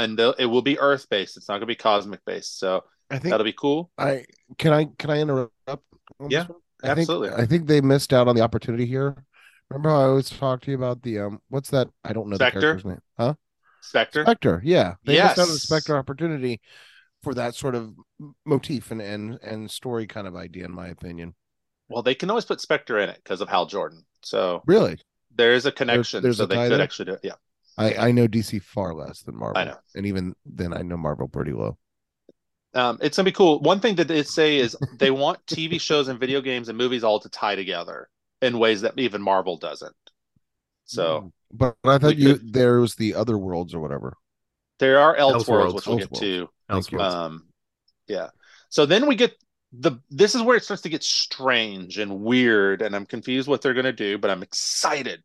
and 0.00 0.18
they'll- 0.18 0.34
it 0.38 0.46
will 0.46 0.62
be 0.62 0.78
Earth 0.78 1.08
based. 1.10 1.36
It's 1.36 1.48
not 1.48 1.54
going 1.54 1.62
to 1.62 1.66
be 1.66 1.74
cosmic 1.74 2.24
based. 2.24 2.58
So 2.58 2.84
I 3.10 3.18
think 3.18 3.32
that'll 3.32 3.44
be 3.44 3.52
cool. 3.52 3.90
I 3.98 4.24
can 4.58 4.72
I 4.72 4.86
can 4.98 5.10
I 5.10 5.18
interrupt? 5.20 5.52
Yeah, 5.66 5.74
one? 6.46 6.60
I 6.82 6.94
think- 6.94 6.98
absolutely. 7.00 7.30
I 7.30 7.44
think 7.46 7.66
they 7.66 7.80
missed 7.80 8.12
out 8.12 8.28
on 8.28 8.36
the 8.36 8.42
opportunity 8.42 8.86
here. 8.86 9.16
Remember 9.68 9.90
how 9.90 10.00
I 10.00 10.04
always 10.04 10.30
talked 10.30 10.64
to 10.64 10.70
you 10.70 10.76
about 10.76 11.02
the 11.02 11.18
um 11.18 11.42
what's 11.48 11.70
that? 11.70 11.88
I 12.04 12.12
don't 12.12 12.28
know 12.28 12.36
Spectre? 12.36 12.60
the 12.60 12.66
character's 12.66 12.84
name. 12.84 13.02
Huh? 13.18 13.34
Spectre. 13.80 14.24
Spectre. 14.24 14.60
Yeah. 14.64 14.94
They 15.04 15.14
missed 15.20 15.38
out 15.38 15.48
on 15.48 15.52
the 15.54 15.58
Spectre 15.58 15.96
opportunity 15.96 16.60
for 17.22 17.34
that 17.34 17.54
sort 17.56 17.74
of 17.74 17.94
motif 18.46 18.90
and 18.92 19.02
and 19.02 19.38
and 19.42 19.70
story 19.70 20.06
kind 20.06 20.26
of 20.26 20.36
idea, 20.36 20.64
in 20.64 20.72
my 20.72 20.88
opinion. 20.88 21.34
Well, 21.88 22.02
they 22.02 22.14
can 22.14 22.30
always 22.30 22.44
put 22.44 22.60
Spectre 22.60 22.98
in 22.98 23.08
it 23.08 23.16
because 23.24 23.40
of 23.40 23.48
Hal 23.48 23.66
Jordan. 23.66 24.04
So 24.22 24.62
Really? 24.66 24.98
There 25.34 25.52
is 25.54 25.66
a 25.66 25.72
connection. 25.72 26.22
there's 26.22 26.38
so 26.38 26.44
a 26.44 26.46
they 26.46 26.54
tie 26.54 26.68
could 26.68 26.78
there? 26.78 26.82
actually 26.82 27.04
do 27.06 27.12
it. 27.14 27.20
Yeah. 27.22 27.34
I, 27.76 28.08
I 28.08 28.10
know 28.12 28.26
DC 28.26 28.60
far 28.62 28.92
less 28.92 29.22
than 29.22 29.36
Marvel. 29.36 29.56
I 29.58 29.64
know. 29.64 29.76
And 29.94 30.04
even 30.06 30.34
then 30.44 30.74
I 30.74 30.82
know 30.82 30.96
Marvel 30.96 31.28
pretty 31.28 31.52
well. 31.52 31.78
Um, 32.74 32.98
it's 33.00 33.16
gonna 33.16 33.24
be 33.24 33.32
cool. 33.32 33.60
One 33.60 33.80
thing 33.80 33.94
that 33.96 34.08
they 34.08 34.22
say 34.24 34.58
is 34.58 34.76
they 34.98 35.10
want 35.10 35.44
TV 35.46 35.80
shows 35.80 36.08
and 36.08 36.18
video 36.18 36.40
games 36.40 36.68
and 36.68 36.76
movies 36.76 37.04
all 37.04 37.20
to 37.20 37.28
tie 37.28 37.54
together 37.54 38.08
in 38.42 38.58
ways 38.58 38.80
that 38.82 38.98
even 38.98 39.22
Marvel 39.22 39.56
doesn't. 39.56 39.94
So 40.84 41.32
but, 41.52 41.76
but 41.82 41.90
I 41.90 41.98
thought 41.98 42.16
you 42.16 42.34
could- 42.34 42.52
there 42.52 42.80
was 42.80 42.94
the 42.96 43.14
other 43.14 43.38
worlds 43.38 43.74
or 43.74 43.80
whatever. 43.80 44.14
there 44.78 44.98
are 44.98 45.16
Elseworlds, 45.16 45.44
Elseworlds, 45.44 45.74
which 45.74 45.86
we'll 45.86 45.98
get 45.98 46.14
to. 46.14 46.48
Elseworlds. 46.70 47.12
Um, 47.12 47.48
yeah. 48.06 48.28
So 48.70 48.86
then 48.86 49.06
we 49.06 49.14
get 49.14 49.34
the 49.72 50.00
this 50.10 50.34
is 50.34 50.42
where 50.42 50.56
it 50.56 50.64
starts 50.64 50.82
to 50.82 50.88
get 50.88 51.04
strange 51.04 51.98
and 51.98 52.20
weird, 52.20 52.82
and 52.82 52.94
I'm 52.96 53.06
confused 53.06 53.48
what 53.48 53.62
they're 53.62 53.74
gonna 53.74 53.92
do, 53.92 54.18
but 54.18 54.30
I'm 54.30 54.42
excited. 54.42 55.22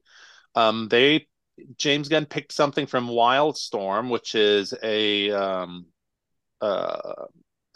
Um, 0.55 0.87
they 0.89 1.27
James 1.77 2.09
Gunn 2.09 2.25
picked 2.25 2.51
something 2.51 2.85
from 2.87 3.07
Wildstorm, 3.07 4.09
which 4.09 4.35
is 4.35 4.73
a 4.83 5.31
um 5.31 5.85
uh 6.61 7.25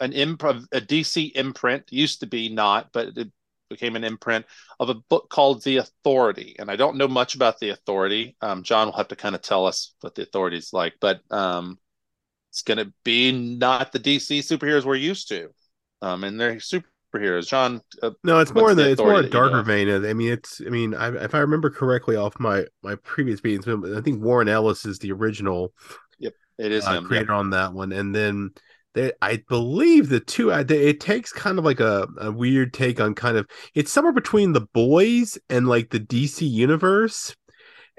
an 0.00 0.12
improv 0.12 0.66
a 0.72 0.80
DC 0.80 1.32
imprint 1.34 1.84
used 1.90 2.20
to 2.20 2.26
be 2.26 2.48
not, 2.48 2.92
but 2.92 3.16
it 3.16 3.32
became 3.70 3.96
an 3.96 4.04
imprint 4.04 4.46
of 4.80 4.88
a 4.88 4.94
book 4.94 5.28
called 5.30 5.62
The 5.62 5.78
Authority. 5.78 6.56
And 6.58 6.70
I 6.70 6.76
don't 6.76 6.96
know 6.96 7.08
much 7.08 7.34
about 7.34 7.58
The 7.58 7.70
Authority. 7.70 8.36
Um, 8.40 8.62
John 8.62 8.88
will 8.88 8.96
have 8.96 9.08
to 9.08 9.16
kind 9.16 9.34
of 9.34 9.42
tell 9.42 9.66
us 9.66 9.94
what 10.00 10.14
The 10.14 10.22
Authority 10.22 10.56
is 10.56 10.72
like, 10.72 10.94
but 11.00 11.20
um, 11.30 11.78
it's 12.50 12.62
going 12.62 12.78
to 12.78 12.92
be 13.04 13.32
not 13.32 13.92
the 13.92 13.98
DC 14.00 14.38
superheroes 14.40 14.84
we're 14.84 14.94
used 14.96 15.28
to. 15.28 15.50
Um, 16.02 16.24
and 16.24 16.40
they're 16.40 16.56
superheroes. 16.56 17.48
John, 17.48 17.80
uh, 18.02 18.10
No, 18.22 18.38
it's 18.40 18.54
more 18.54 18.70
in 18.70 18.76
the 18.76 18.90
it's 18.90 19.00
more 19.00 19.20
a 19.20 19.28
darker 19.28 19.62
vein. 19.62 19.88
I 20.04 20.12
mean, 20.12 20.32
it's 20.32 20.60
I 20.64 20.70
mean, 20.70 20.94
I, 20.94 21.24
if 21.24 21.34
I 21.34 21.38
remember 21.38 21.70
correctly 21.70 22.16
off 22.16 22.38
my 22.38 22.66
my 22.82 22.94
previous 22.96 23.42
meetings, 23.42 23.66
I 23.66 24.00
think 24.00 24.22
Warren 24.22 24.48
Ellis 24.48 24.84
is 24.84 24.98
the 24.98 25.12
original 25.12 25.72
Yep, 26.18 26.34
it 26.58 26.72
is 26.72 26.86
uh, 26.86 26.92
him. 26.92 27.04
creator 27.04 27.32
on 27.32 27.50
that 27.50 27.72
one, 27.72 27.92
and 27.92 28.14
then 28.14 28.50
they, 28.94 29.12
I 29.20 29.42
believe 29.48 30.08
the 30.08 30.20
two 30.20 30.50
they, 30.64 30.88
it 30.88 31.00
takes 31.00 31.32
kind 31.32 31.58
of 31.58 31.64
like 31.64 31.80
a, 31.80 32.08
a 32.18 32.32
weird 32.32 32.72
take 32.72 33.00
on 33.00 33.14
kind 33.14 33.36
of 33.36 33.46
it's 33.74 33.92
somewhere 33.92 34.12
between 34.12 34.52
the 34.52 34.66
boys 34.72 35.38
and 35.50 35.68
like 35.68 35.90
the 35.90 36.00
DC 36.00 36.48
universe. 36.48 37.34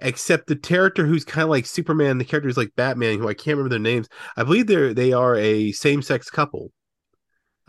Except 0.02 0.48
the 0.48 0.56
character 0.56 1.06
who's 1.06 1.26
kind 1.26 1.44
of 1.44 1.50
like 1.50 1.66
Superman, 1.66 2.20
the 2.20 2.24
character 2.24 2.48
who's 2.48 2.56
like 2.56 2.72
Batman, 2.78 3.20
who 3.20 3.28
I 3.28 3.34
can't 3.34 3.58
remember 3.58 3.68
their 3.68 3.80
names. 3.80 4.08
I 4.38 4.44
believe 4.44 4.66
they're 4.68 4.94
they 4.94 5.12
are 5.12 5.36
a 5.36 5.74
same 5.74 6.02
sex 6.02 6.30
couple. 6.30 6.72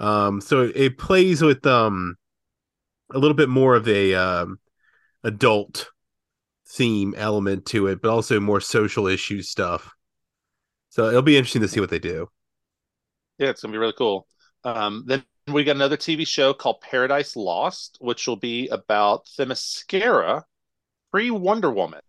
Um, 0.00 0.40
so 0.40 0.72
it, 0.74 0.96
plays 0.96 1.42
with 1.42 1.64
um 1.66 2.16
a 3.12 3.18
little 3.18 3.36
bit 3.36 3.50
more 3.50 3.76
of 3.76 3.86
a 3.86 4.14
um 4.14 4.58
adult 5.22 5.90
theme 6.66 7.14
element 7.16 7.66
to 7.66 7.86
it, 7.88 8.00
but 8.00 8.10
also 8.10 8.40
more 8.40 8.60
social 8.60 9.06
issue 9.06 9.42
stuff. 9.42 9.92
So 10.88 11.08
it'll 11.08 11.22
be 11.22 11.36
interesting 11.36 11.62
to 11.62 11.68
see 11.68 11.80
what 11.80 11.90
they 11.90 11.98
do. 11.98 12.28
Yeah, 13.38 13.50
it's 13.50 13.60
gonna 13.60 13.72
be 13.72 13.78
really 13.78 13.94
cool. 13.96 14.26
Um, 14.64 15.04
then 15.06 15.22
we 15.48 15.64
got 15.64 15.76
another 15.76 15.96
TV 15.96 16.26
show 16.26 16.54
called 16.54 16.80
Paradise 16.80 17.36
Lost, 17.36 17.98
which 18.00 18.26
will 18.26 18.36
be 18.36 18.68
about 18.68 19.26
Themyscira 19.38 20.44
pre 21.10 21.30
Wonder 21.30 21.70
Woman. 21.70 22.00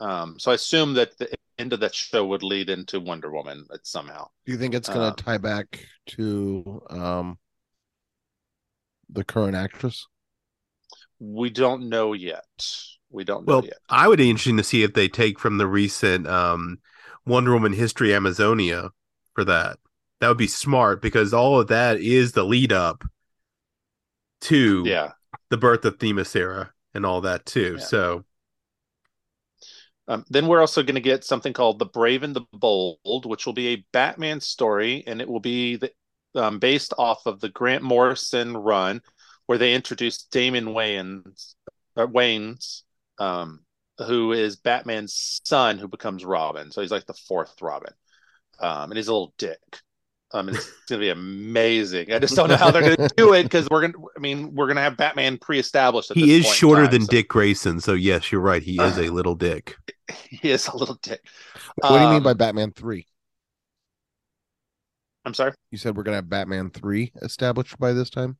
Um, 0.00 0.38
so 0.40 0.50
I 0.50 0.54
assume 0.54 0.94
that 0.94 1.16
the 1.18 1.32
end 1.62 1.72
of 1.72 1.80
that 1.80 1.94
show 1.94 2.26
would 2.26 2.42
lead 2.42 2.70
into 2.70 3.00
Wonder 3.00 3.30
Woman 3.32 3.66
somehow. 3.84 4.28
Do 4.44 4.52
you 4.52 4.58
think 4.58 4.74
it's 4.74 4.88
gonna 4.88 5.10
Um, 5.10 5.16
tie 5.16 5.38
back 5.38 5.86
to 6.08 6.82
um 6.90 7.38
the 9.08 9.24
current 9.24 9.54
actress? 9.54 10.06
We 11.18 11.48
don't 11.50 11.88
know 11.88 12.12
yet. 12.12 12.68
We 13.10 13.24
don't 13.24 13.46
know 13.46 13.56
Well, 13.56 13.62
yet. 13.62 13.78
I 13.88 14.08
would 14.08 14.18
be 14.18 14.30
interesting 14.30 14.56
to 14.58 14.64
see 14.64 14.82
if 14.82 14.94
they 14.94 15.08
take 15.08 15.38
from 15.38 15.58
the 15.58 15.66
recent 15.66 16.26
um 16.26 16.78
Wonder 17.26 17.52
Woman 17.52 17.72
history 17.72 18.14
Amazonia 18.14 18.90
for 19.34 19.44
that. 19.44 19.78
That 20.20 20.28
would 20.28 20.38
be 20.38 20.46
smart 20.48 21.02
because 21.02 21.32
all 21.34 21.60
of 21.60 21.68
that 21.68 22.00
is 22.00 22.32
the 22.32 22.44
lead 22.44 22.72
up 22.72 23.04
to 24.42 24.84
Yeah. 24.84 25.12
the 25.50 25.56
birth 25.56 25.84
of 25.84 25.98
Themyscira 25.98 26.70
and 26.94 27.06
all 27.06 27.20
that 27.22 27.46
too. 27.46 27.78
Yeah. 27.78 27.84
So 27.86 28.24
Um, 30.08 30.24
then 30.28 30.46
we're 30.46 30.60
also 30.60 30.82
going 30.82 30.96
to 30.96 31.00
get 31.00 31.24
something 31.24 31.52
called 31.52 31.78
The 31.78 31.86
Brave 31.86 32.22
and 32.22 32.34
the 32.34 32.44
Bold, 32.52 33.24
which 33.24 33.46
will 33.46 33.52
be 33.52 33.68
a 33.68 33.86
Batman 33.92 34.40
story, 34.40 35.04
and 35.06 35.20
it 35.20 35.28
will 35.28 35.40
be 35.40 35.76
the, 35.76 35.92
um, 36.34 36.58
based 36.58 36.92
off 36.98 37.24
of 37.26 37.40
the 37.40 37.48
Grant 37.48 37.84
Morrison 37.84 38.56
run, 38.56 39.00
where 39.46 39.58
they 39.58 39.74
introduced 39.74 40.30
Damon 40.32 40.66
Wayans, 40.66 41.54
uh, 41.96 42.06
Waynes, 42.06 42.82
um, 43.18 43.60
who 43.98 44.32
is 44.32 44.56
Batman's 44.56 45.40
son, 45.44 45.78
who 45.78 45.88
becomes 45.88 46.24
Robin. 46.24 46.72
So 46.72 46.80
he's 46.80 46.90
like 46.90 47.06
the 47.06 47.14
fourth 47.14 47.62
Robin, 47.62 47.92
um, 48.58 48.90
and 48.90 48.96
he's 48.96 49.08
a 49.08 49.12
little 49.12 49.34
dick. 49.38 49.60
Um, 50.34 50.48
and 50.48 50.56
it's 50.56 50.70
going 50.88 51.00
to 51.00 51.04
be 51.04 51.10
amazing. 51.10 52.12
I 52.12 52.18
just 52.18 52.34
don't 52.34 52.48
know 52.48 52.56
how 52.56 52.70
they're 52.70 52.82
going 52.82 52.96
to 52.96 53.14
do 53.16 53.34
it 53.34 53.44
because 53.44 53.68
we're 53.70 53.82
going. 53.82 53.92
to 53.92 54.08
I 54.16 54.20
mean, 54.20 54.54
we're 54.54 54.66
going 54.66 54.76
to 54.76 54.82
have 54.82 54.96
Batman 54.96 55.38
pre-established. 55.38 56.12
He 56.14 56.20
this 56.26 56.30
is 56.40 56.44
point 56.46 56.56
shorter 56.56 56.82
time, 56.84 56.90
than 56.92 57.00
so 57.02 57.10
Dick 57.10 57.28
Grayson. 57.28 57.80
So 57.80 57.92
yes, 57.92 58.32
you're 58.32 58.40
right. 58.40 58.62
He 58.62 58.80
is 58.80 58.96
a 58.98 59.10
little 59.12 59.34
dick. 59.34 59.76
He 60.28 60.50
is 60.50 60.68
a 60.68 60.76
little 60.76 60.98
dick. 61.02 61.20
What 61.76 61.98
do 61.98 62.04
you 62.04 62.10
mean 62.10 62.22
by 62.22 62.32
Um, 62.32 62.36
Batman 62.36 62.72
three? 62.72 63.06
I'm 65.24 65.34
sorry. 65.34 65.52
You 65.70 65.78
said 65.78 65.96
we're 65.96 66.02
gonna 66.02 66.16
have 66.16 66.28
Batman 66.28 66.70
three 66.70 67.12
established 67.22 67.78
by 67.78 67.92
this 67.92 68.10
time. 68.10 68.38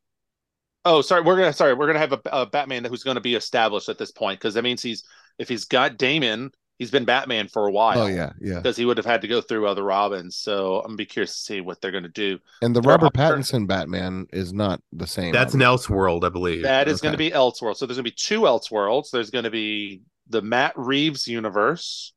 Oh, 0.84 1.00
sorry. 1.02 1.22
We're 1.22 1.36
gonna 1.36 1.52
sorry. 1.52 1.74
We're 1.74 1.86
gonna 1.86 1.98
have 2.00 2.12
a, 2.12 2.20
a 2.32 2.46
Batman 2.46 2.84
who's 2.84 3.04
going 3.04 3.14
to 3.14 3.20
be 3.20 3.34
established 3.34 3.88
at 3.88 3.98
this 3.98 4.10
point 4.10 4.40
because 4.40 4.54
that 4.54 4.62
means 4.64 4.82
he's 4.82 5.04
if 5.38 5.48
he's 5.48 5.64
got 5.64 5.96
Damon, 5.96 6.50
he's 6.82 6.90
been 6.90 7.04
Batman 7.04 7.46
for 7.46 7.68
a 7.68 7.70
while. 7.70 8.00
Oh 8.00 8.06
yeah, 8.06 8.32
yeah. 8.40 8.56
because 8.56 8.76
he 8.76 8.84
would 8.84 8.96
have 8.96 9.06
had 9.06 9.20
to 9.22 9.28
go 9.28 9.40
through 9.40 9.68
other 9.68 9.84
Robins. 9.84 10.34
So 10.36 10.78
I'm 10.80 10.88
gonna 10.88 10.96
be 10.96 11.06
curious 11.06 11.32
to 11.36 11.38
see 11.38 11.60
what 11.60 11.80
they're 11.80 11.92
going 11.92 12.02
to 12.02 12.08
do. 12.08 12.40
And 12.60 12.74
the 12.74 12.80
There 12.80 12.90
Robert 12.90 13.06
are- 13.06 13.10
Pattinson 13.10 13.68
Batman 13.68 14.26
is 14.32 14.52
not 14.52 14.82
the 14.92 15.06
same. 15.06 15.32
That's 15.32 15.54
an. 15.54 15.60
Elseworld, 15.60 16.24
I 16.24 16.28
believe. 16.28 16.64
That 16.64 16.88
is 16.88 17.00
going 17.00 17.12
to 17.12 17.18
be 17.18 17.30
Elseworld. 17.30 17.76
So 17.76 17.86
there's 17.86 17.96
going 17.96 18.04
to 18.04 18.10
be 18.10 18.16
two 18.16 18.40
Elseworlds. 18.42 19.10
There's 19.10 19.30
going 19.30 19.44
to 19.44 19.50
be 19.50 20.02
the 20.28 20.42
Matt 20.42 20.72
Reeves 20.76 21.28
universe, 21.28 22.12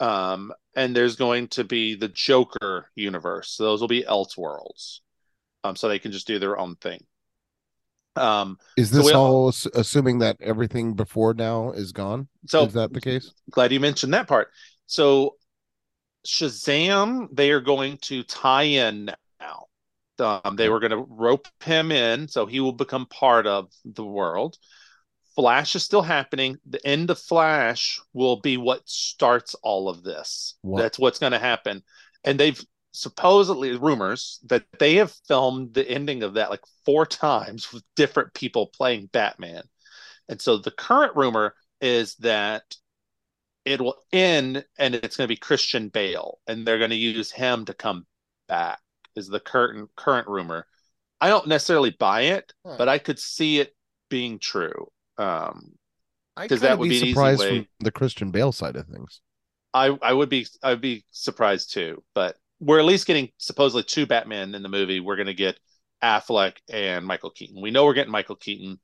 um, 0.00 0.52
and 0.76 0.94
there's 0.94 1.16
going 1.16 1.48
to 1.48 1.64
be 1.64 1.94
the 1.94 2.08
Joker 2.08 2.90
universe. 2.94 3.50
So 3.52 3.64
those 3.64 3.80
will 3.80 3.88
be 3.88 4.02
Elseworlds. 4.02 5.00
Um, 5.64 5.76
so 5.76 5.88
they 5.88 5.98
can 5.98 6.12
just 6.12 6.26
do 6.26 6.38
their 6.38 6.58
own 6.58 6.76
thing. 6.76 7.04
Um, 8.18 8.58
Is 8.76 8.90
this 8.90 9.06
we- 9.06 9.12
all 9.12 9.48
ass- 9.48 9.66
assuming 9.74 10.18
that 10.20 10.36
everything 10.40 10.94
before 10.94 11.34
now 11.34 11.70
is 11.72 11.92
gone? 11.92 12.28
so 12.46 12.64
is 12.64 12.72
that 12.74 12.92
the 12.92 13.00
case? 13.00 13.32
glad 13.50 13.72
you 13.72 13.80
mentioned 13.80 14.14
that 14.14 14.28
part. 14.28 14.48
So 14.86 15.36
Shazam, 16.26 17.28
they 17.32 17.50
are 17.52 17.60
going 17.60 17.98
to 18.02 18.22
tie 18.22 18.64
in 18.64 19.10
now. 19.40 19.66
Um, 20.18 20.56
they 20.56 20.68
were 20.68 20.80
going 20.80 20.90
to 20.90 21.06
rope 21.08 21.46
him 21.62 21.92
in, 21.92 22.28
so 22.28 22.44
he 22.44 22.60
will 22.60 22.72
become 22.72 23.06
part 23.06 23.46
of 23.46 23.70
the 23.84 24.04
world. 24.04 24.56
Flash 25.36 25.76
is 25.76 25.84
still 25.84 26.02
happening. 26.02 26.58
The 26.68 26.84
end 26.84 27.10
of 27.10 27.18
Flash 27.18 28.00
will 28.12 28.40
be 28.40 28.56
what 28.56 28.82
starts 28.88 29.54
all 29.62 29.88
of 29.88 30.02
this. 30.02 30.56
That's 30.64 30.98
what's 30.98 31.20
going 31.20 31.32
to 31.32 31.38
happen. 31.38 31.84
And 32.24 32.40
they've 32.40 32.60
supposedly 32.92 33.76
rumors 33.76 34.40
that 34.46 34.64
they 34.78 34.96
have 34.96 35.12
filmed 35.26 35.74
the 35.74 35.88
ending 35.88 36.22
of 36.22 36.34
that 36.34 36.50
like 36.50 36.64
four 36.84 37.06
times 37.06 37.72
with 37.72 37.84
different 37.96 38.34
people 38.34 38.66
playing 38.68 39.06
Batman. 39.12 39.62
And 40.28 40.40
so 40.40 40.58
the 40.58 40.70
current 40.70 41.16
rumor 41.16 41.54
is 41.80 42.16
that 42.16 42.76
it 43.64 43.80
will 43.80 43.96
end 44.12 44.64
and 44.78 44.94
it's 44.94 45.16
going 45.16 45.26
to 45.26 45.32
be 45.32 45.36
Christian 45.36 45.88
Bale 45.88 46.38
and 46.46 46.66
they're 46.66 46.78
going 46.78 46.90
to 46.90 46.96
use 46.96 47.30
him 47.30 47.64
to 47.66 47.74
come 47.74 48.06
back 48.48 48.80
is 49.14 49.28
the 49.28 49.40
current 49.40 49.90
current 49.96 50.28
rumor. 50.28 50.66
I 51.20 51.28
don't 51.28 51.48
necessarily 51.48 51.90
buy 51.90 52.22
it, 52.22 52.52
Huh. 52.64 52.76
but 52.78 52.88
I 52.88 52.98
could 52.98 53.18
see 53.18 53.58
it 53.58 53.74
being 54.08 54.38
true. 54.38 54.90
Um, 55.18 55.72
I 56.36 56.46
'Cause 56.48 56.60
kind 56.60 56.70
that 56.70 56.78
would 56.78 56.88
be 56.88 57.00
be 57.00 57.10
surprised 57.10 57.42
from 57.44 57.68
the 57.80 57.90
Christian 57.90 58.30
Bale 58.30 58.52
side 58.52 58.76
of 58.76 58.86
things. 58.86 59.20
I 59.74 59.86
I 60.02 60.12
would 60.12 60.28
be 60.28 60.46
I'd 60.62 60.80
be 60.80 61.04
surprised 61.10 61.72
too, 61.72 62.02
but 62.14 62.36
we're 62.60 62.78
at 62.78 62.84
least 62.84 63.06
getting 63.06 63.30
supposedly 63.38 63.82
two 63.84 64.06
Batman 64.06 64.54
in 64.54 64.62
the 64.62 64.68
movie. 64.68 65.00
We're 65.00 65.16
going 65.16 65.26
to 65.26 65.34
get 65.34 65.58
Affleck 66.02 66.54
and 66.68 67.06
Michael 67.06 67.30
Keaton. 67.30 67.60
We 67.60 67.70
know 67.70 67.84
we're 67.84 67.94
getting 67.94 68.12
Michael 68.12 68.36
Keaton. 68.36 68.78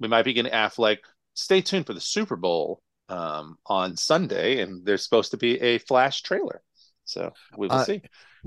We 0.00 0.08
might 0.08 0.24
be 0.24 0.32
getting 0.32 0.52
Affleck. 0.52 0.98
Stay 1.34 1.60
tuned 1.60 1.86
for 1.86 1.94
the 1.94 2.00
Super 2.00 2.36
Bowl 2.36 2.80
um, 3.08 3.56
on 3.66 3.96
Sunday, 3.96 4.60
and 4.60 4.84
there's 4.84 5.04
supposed 5.04 5.30
to 5.32 5.36
be 5.36 5.60
a 5.60 5.78
Flash 5.78 6.22
trailer. 6.22 6.62
So 7.04 7.32
we 7.56 7.68
will 7.68 7.76
Uh, 7.76 7.84
see. 7.84 8.02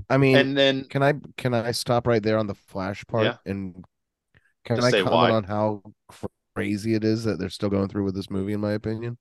I 0.09 0.17
mean, 0.17 0.35
And 0.35 0.57
then 0.57 0.85
can 0.85 1.03
I 1.03 1.13
can 1.37 1.53
I 1.53 1.71
stop 1.71 2.07
right 2.07 2.21
there 2.23 2.37
on 2.37 2.47
the 2.47 2.55
Flash 2.55 3.05
part 3.07 3.25
Yeah. 3.25 3.35
and 3.45 3.83
can 4.65 4.83
I 4.83 4.91
comment 4.91 5.11
why. 5.11 5.31
on 5.31 5.43
how 5.43 5.81
crazy 6.55 6.93
it 6.93 7.03
is 7.03 7.23
that 7.23 7.39
they're 7.39 7.49
still 7.49 7.69
going 7.69 7.87
through 7.87 8.03
with 8.05 8.15
this 8.15 8.29
movie? 8.29 8.53
In 8.53 8.59
my 8.61 8.73
opinion, 8.73 9.17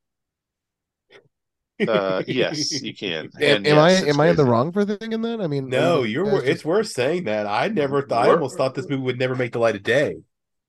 uh, 1.87 2.23
yes, 2.29 2.83
you 2.83 2.95
can. 2.95 3.31
am, 3.41 3.59
And 3.59 3.67
am 3.67 3.77
yes, 3.77 3.79
I 3.79 3.93
it's 3.93 4.09
am 4.09 4.21
I 4.21 4.29
in 4.29 4.37
the 4.37 4.45
wrong 4.45 4.73
for 4.73 4.85
thinking 4.85 5.23
that? 5.23 5.41
I 5.41 5.47
mean, 5.47 5.69
No, 5.69 6.03
are 6.03 6.07
you 6.07 6.25
you're. 6.25 6.43
just- 6.43 6.47
It's 6.47 6.65
worth 6.65 6.89
saying 6.89 7.25
that. 7.25 7.47
I 7.47 7.69
never 7.69 8.03
thought. 8.03 8.27
I 8.27 8.31
almost 8.31 8.57
thought 8.57 8.75
this 8.75 8.89
movie 8.89 9.03
would 9.03 9.19
never 9.19 9.37
make 9.37 9.53
the 9.53 9.59
light 9.59 9.77
of 9.77 9.83
day. 9.83 10.17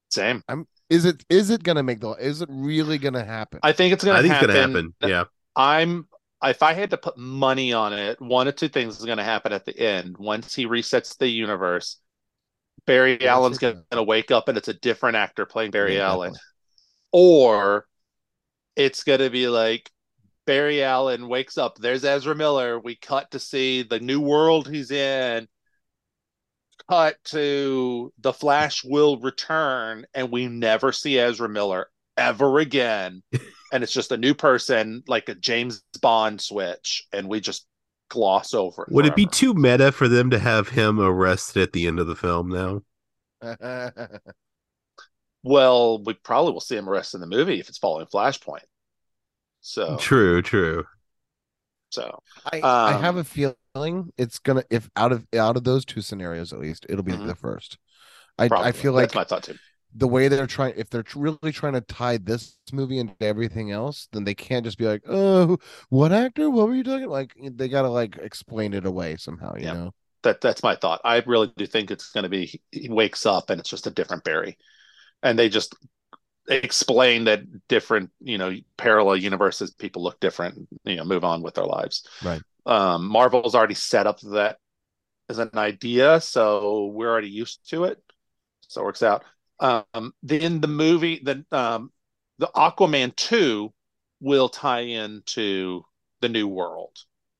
Same. 0.10 0.44
I'm. 0.48 0.68
Is 0.90 1.06
it 1.06 1.24
is 1.30 1.50
it 1.52 1.64
gonna 1.64 1.84
make 1.84 2.00
the? 2.00 2.12
Is 2.14 2.42
it 2.42 2.50
really 2.52 2.98
gonna 2.98 3.24
happen? 3.24 3.60
I 3.62 3.74
think 3.74 3.94
it's 3.94 4.04
going 4.04 4.18
I 4.18 4.22
to 4.22 4.28
think 4.28 4.42
it's 4.42 4.54
happen. 4.54 4.72
gonna 4.74 4.80
happen. 4.80 4.96
Yeah. 5.02 5.24
I'm 5.56 6.08
if 6.44 6.64
I 6.64 6.74
had 6.74 6.92
to 6.92 6.98
put 6.98 7.18
money 7.18 7.74
on 7.74 7.94
it, 7.94 8.20
one 8.22 8.48
of 8.48 8.56
two 8.56 8.70
things 8.70 8.98
is 8.98 9.06
going 9.06 9.18
to 9.18 9.24
happen 9.26 9.52
at 9.52 9.66
the 9.66 9.78
end. 9.78 10.18
Once 10.18 10.56
he 10.56 10.66
resets 10.66 11.18
the 11.18 11.28
universe, 11.28 12.00
Barry 12.86 13.18
Yeah, 13.22 13.34
Allen's 13.34 13.60
sure. 13.60 13.74
going 13.74 13.84
to 13.92 14.04
wake 14.04 14.32
up 14.32 14.48
and 14.48 14.58
it's 14.58 14.70
a 14.70 14.74
different 14.74 15.18
actor 15.18 15.46
playing 15.46 15.72
Barry 15.72 15.98
Yeah, 15.98 16.08
Allen, 16.08 16.32
definitely. 16.34 16.40
or 17.12 17.88
it's 18.76 19.04
going 19.04 19.20
to 19.20 19.30
be 19.30 19.48
like 19.48 19.92
Barry 20.50 20.82
Allen 20.82 21.28
wakes 21.28 21.60
up. 21.60 21.78
There's 21.78 22.04
Ezra 22.04 22.34
Miller. 22.34 22.80
We 22.80 22.96
cut 22.96 23.30
to 23.32 23.40
see 23.40 23.84
the 23.84 24.00
new 24.00 24.20
world 24.20 24.68
he's 24.68 24.90
in. 24.90 25.48
Cut 26.90 27.18
to 27.26 28.12
the 28.18 28.34
Flash 28.34 28.84
will 28.84 29.20
return, 29.20 30.08
and 30.16 30.32
we 30.32 30.48
never 30.48 30.92
see 30.92 31.20
Ezra 31.20 31.48
Miller 31.48 31.92
ever 32.18 32.58
again. 32.58 33.22
and 33.72 33.84
it's 33.84 33.94
just 33.94 34.12
a 34.12 34.18
new 34.18 34.34
person, 34.34 35.04
like 35.08 35.30
a 35.30 35.36
James 35.36 35.84
Bond 36.02 36.42
switch, 36.42 37.06
and 37.14 37.30
we 37.30 37.42
just 37.42 37.68
gloss 38.10 38.56
over 38.56 38.86
it. 38.86 38.92
Would 38.92 39.06
it 39.06 39.16
be 39.16 39.28
too 39.28 39.54
meta 39.54 39.92
for 39.92 40.08
them 40.08 40.32
to 40.32 40.40
have 40.40 40.70
him 40.70 41.00
arrested 41.00 41.62
at 41.62 41.74
the 41.74 41.86
end 41.86 42.00
of 42.00 42.08
the 42.08 42.16
film 42.16 42.50
now? 42.50 42.82
Well, 45.44 46.04
we 46.04 46.16
probably 46.16 46.52
will 46.52 46.60
see 46.60 46.76
him 46.76 46.90
arrested 46.90 47.18
in 47.18 47.22
the 47.22 47.36
movie 47.36 47.60
if 47.62 47.70
it's 47.70 47.78
following 47.78 48.08
Flashpoint. 48.08 48.64
So, 49.62 50.00
True, 50.00 50.42
true. 50.42 50.88
so 51.90 52.22
I, 52.52 52.68
I 52.86 52.94
Um, 52.94 52.96
have 52.96 53.18
a 53.18 53.24
feeling 53.24 54.12
it's 54.18 54.40
gonna 54.40 54.64
if 54.70 54.90
out 54.96 55.12
of 55.12 55.28
out 55.36 55.58
of 55.58 55.64
those 55.64 55.86
two 55.86 56.02
scenarios 56.02 56.54
at 56.54 56.60
least 56.60 56.86
it'll 56.90 57.04
be 57.04 57.16
Mhm. 57.16 57.26
the 57.26 57.36
first. 57.36 57.78
I 58.40 58.50
probably. 58.50 58.70
I 58.70 58.74
feel 58.74 58.94
like 58.94 59.12
that's 59.12 59.16
my 59.16 59.24
thought 59.24 59.44
too. 59.44 59.60
the 59.96 60.08
way 60.08 60.28
they're 60.30 60.48
trying 60.48 60.74
if 60.78 60.90
they're 60.90 61.06
really 61.16 61.52
trying 61.54 61.74
to 61.74 61.82
tie 61.82 62.18
this 62.18 62.58
movie 62.74 63.00
into 63.00 63.16
everything 63.22 63.72
else 63.72 64.10
then 64.14 64.24
they 64.26 64.36
can't 64.36 64.66
just 64.66 64.78
be 64.80 64.86
like 64.88 65.04
oh 65.08 65.58
what 65.90 66.12
actor 66.14 66.50
what 66.50 66.68
were 66.68 66.76
you 66.76 66.84
talking 66.84 67.10
like 67.10 67.36
they 67.54 67.70
gotta 67.70 67.90
like 67.90 68.18
explain 68.20 68.74
it 68.74 68.86
away 68.86 69.18
somehow 69.18 69.56
you 69.58 69.68
Yeah. 69.68 69.74
know 69.74 69.94
That 70.24 70.42
that's 70.42 70.64
my 70.64 70.76
thought. 70.76 71.02
I 71.06 71.18
really 71.26 71.52
do 71.56 71.66
think 71.66 71.92
it's 71.92 72.12
going 72.12 72.24
to 72.24 72.30
be 72.30 72.46
he, 72.46 72.62
he 72.72 72.90
wakes 72.90 73.26
up 73.26 73.50
and 73.50 73.60
it's 73.60 73.70
just 73.70 73.88
a 73.88 73.92
different 73.92 74.24
Barry, 74.24 74.58
and 75.24 75.40
they 75.40 75.50
just 75.50 75.76
explain 76.50 77.26
that 77.26 77.68
different 77.68 78.10
you 78.20 78.38
know 78.38 78.54
parallel 78.78 79.16
universes 79.16 79.72
people 79.72 80.04
look 80.04 80.20
different 80.20 80.68
you 80.84 80.96
know 80.96 81.04
move 81.04 81.24
on 81.24 81.42
with 81.42 81.54
their 81.54 81.66
lives 81.66 82.08
Right. 82.24 82.42
um 82.66 83.08
marvel's 83.08 83.56
already 83.56 83.76
set 83.76 84.08
up 84.08 84.20
that 84.22 84.58
as 85.30 85.38
an 85.40 85.52
idea 85.56 86.20
so 86.22 86.88
we're 86.88 87.10
already 87.10 87.30
used 87.30 87.70
to 87.70 87.84
it 87.86 88.02
so 88.68 88.82
it 88.82 88.86
works 88.86 89.04
out 89.04 89.24
um 89.60 90.14
then 90.24 90.60
the 90.60 90.68
movie 90.68 91.22
the 91.24 91.46
um 91.52 91.92
the 92.40 92.50
aquaman 92.56 93.16
2 93.16 93.72
will 94.22 94.50
tie 94.50 94.82
into 94.82 95.84
the 96.22 96.30
new 96.30 96.48
world 96.48 96.98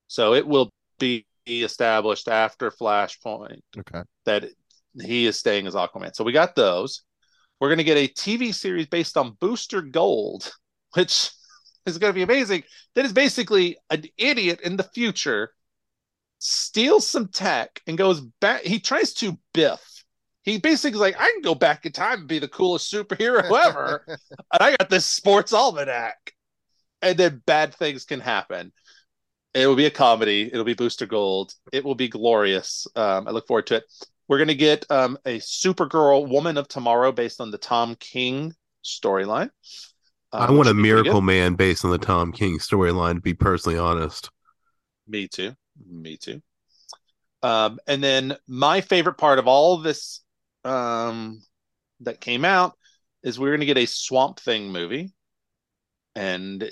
so 0.08 0.34
it 0.34 0.46
will 0.48 0.70
be 1.00 1.26
established 1.48 2.28
after 2.28 2.70
flashpoint 2.70 3.62
okay 3.78 4.02
that 4.26 4.46
he 5.02 5.26
is 5.26 5.38
staying 5.38 5.68
as 5.68 5.76
Aquaman. 5.76 6.16
So 6.16 6.24
we 6.24 6.32
got 6.32 6.56
those. 6.56 7.04
We're 7.60 7.70
going 7.70 7.80
to 7.80 7.84
get 7.84 7.98
a 7.98 8.08
TV 8.08 8.54
series 8.54 8.88
based 8.88 9.18
on 9.18 9.38
Booster 9.40 9.82
Gold, 9.82 10.52
which 10.94 11.32
is 11.86 11.98
going 11.98 12.14
to 12.14 12.16
be 12.16 12.24
amazing. 12.24 12.64
That 12.96 13.06
is 13.06 13.14
basically 13.14 13.78
an 13.90 14.04
idiot 14.18 14.62
in 14.62 14.78
the 14.78 14.84
future 14.84 15.52
steals 16.40 17.06
some 17.06 17.28
tech 17.28 17.82
and 17.86 17.98
goes 17.98 18.22
back. 18.22 18.62
He 18.62 18.80
tries 18.80 19.14
to 19.16 19.38
biff. 19.54 19.82
He 20.44 20.58
basically 20.58 20.96
is 20.96 21.02
like, 21.02 21.20
I 21.20 21.32
can 21.32 21.42
go 21.42 21.54
back 21.54 21.86
in 21.86 21.92
time 21.92 22.20
and 22.20 22.28
be 22.28 22.40
the 22.40 22.48
coolest 22.48 22.92
superhero 22.92 23.44
ever. 23.66 24.04
and 24.08 24.18
I 24.52 24.76
got 24.78 24.90
this 24.90 25.06
sports 25.06 25.54
almanac. 25.54 26.34
And 27.02 27.18
then 27.18 27.42
bad 27.46 27.76
things 27.76 28.06
can 28.06 28.20
happen. 28.20 28.72
It 29.54 29.68
will 29.68 29.76
be 29.76 29.86
a 29.86 29.92
comedy. 29.92 30.50
It'll 30.52 30.66
be 30.66 30.74
Booster 30.74 31.06
Gold. 31.06 31.54
It 31.72 31.84
will 31.84 31.96
be 31.96 32.08
glorious. 32.08 32.88
Um, 32.96 33.28
I 33.28 33.32
look 33.32 33.48
forward 33.48 33.68
to 33.68 33.76
it. 33.78 33.84
We're 34.30 34.38
going 34.38 34.50
to 34.50 34.56
get 34.56 34.86
um, 34.92 35.18
a 35.26 35.40
Supergirl 35.40 36.30
Woman 36.30 36.58
of 36.58 36.68
Tomorrow 36.68 37.12
based 37.12 37.42
on 37.42 37.50
the 37.50 37.58
Tom 37.58 37.96
King 37.96 38.54
storyline. 38.86 39.50
Um, 40.32 40.42
I 40.42 40.52
want 40.52 40.68
a 40.68 40.70
should 40.70 40.78
be 40.78 40.84
pretty 40.84 40.94
Miracle. 40.94 41.22
Man 41.22 41.56
based 41.56 41.84
on 41.84 41.90
the 41.90 41.98
Tom 41.98 42.32
King 42.32 42.60
storyline, 42.60 43.16
to 43.16 43.22
be 43.22 43.34
personally 43.34 43.80
honest. 43.80 44.30
Me 45.08 45.28
too. 45.28 45.56
Me 45.84 46.16
too. 46.16 46.42
Um, 47.42 47.80
and 47.88 48.04
then 48.04 48.38
my 48.48 48.82
favorite 48.82 49.18
part 49.18 49.40
of 49.40 49.48
all 49.48 49.74
of 49.74 49.84
this 49.84 50.22
um, 50.64 51.42
that 52.02 52.22
came 52.22 52.46
out 52.46 52.78
is 53.24 53.40
we're 53.40 53.50
going 53.50 53.62
to 53.62 53.66
get 53.66 53.78
a 53.78 53.88
Swamp 53.88 54.40
Thing 54.40 54.72
movie, 54.72 55.12
and 56.16 56.72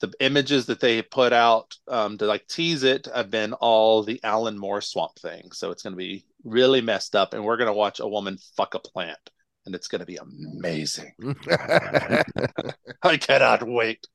the 0.00 0.12
images 0.20 0.66
that 0.66 0.80
they 0.80 1.00
put 1.00 1.32
out 1.32 1.76
um, 1.88 2.18
to 2.18 2.26
like 2.26 2.46
tease 2.46 2.82
it 2.82 3.08
have 3.14 3.30
been 3.30 3.54
all 3.54 4.02
the 4.02 4.20
Alan 4.22 4.58
Moore 4.58 4.82
Swamp 4.82 5.18
Thing. 5.18 5.52
So 5.52 5.70
it's 5.70 5.82
going 5.82 5.94
to 5.94 5.96
be 5.96 6.26
really 6.44 6.80
messed 6.80 7.14
up, 7.14 7.34
and 7.34 7.44
we're 7.44 7.56
going 7.56 7.68
to 7.68 7.72
watch 7.72 8.00
a 8.00 8.08
woman 8.08 8.38
fuck 8.56 8.74
a 8.74 8.78
plant, 8.78 9.18
and 9.66 9.74
it's 9.74 9.88
going 9.88 10.00
to 10.00 10.06
be 10.06 10.16
amazing. 10.16 11.12
I 13.02 13.16
cannot 13.16 13.66
wait. 13.66 14.06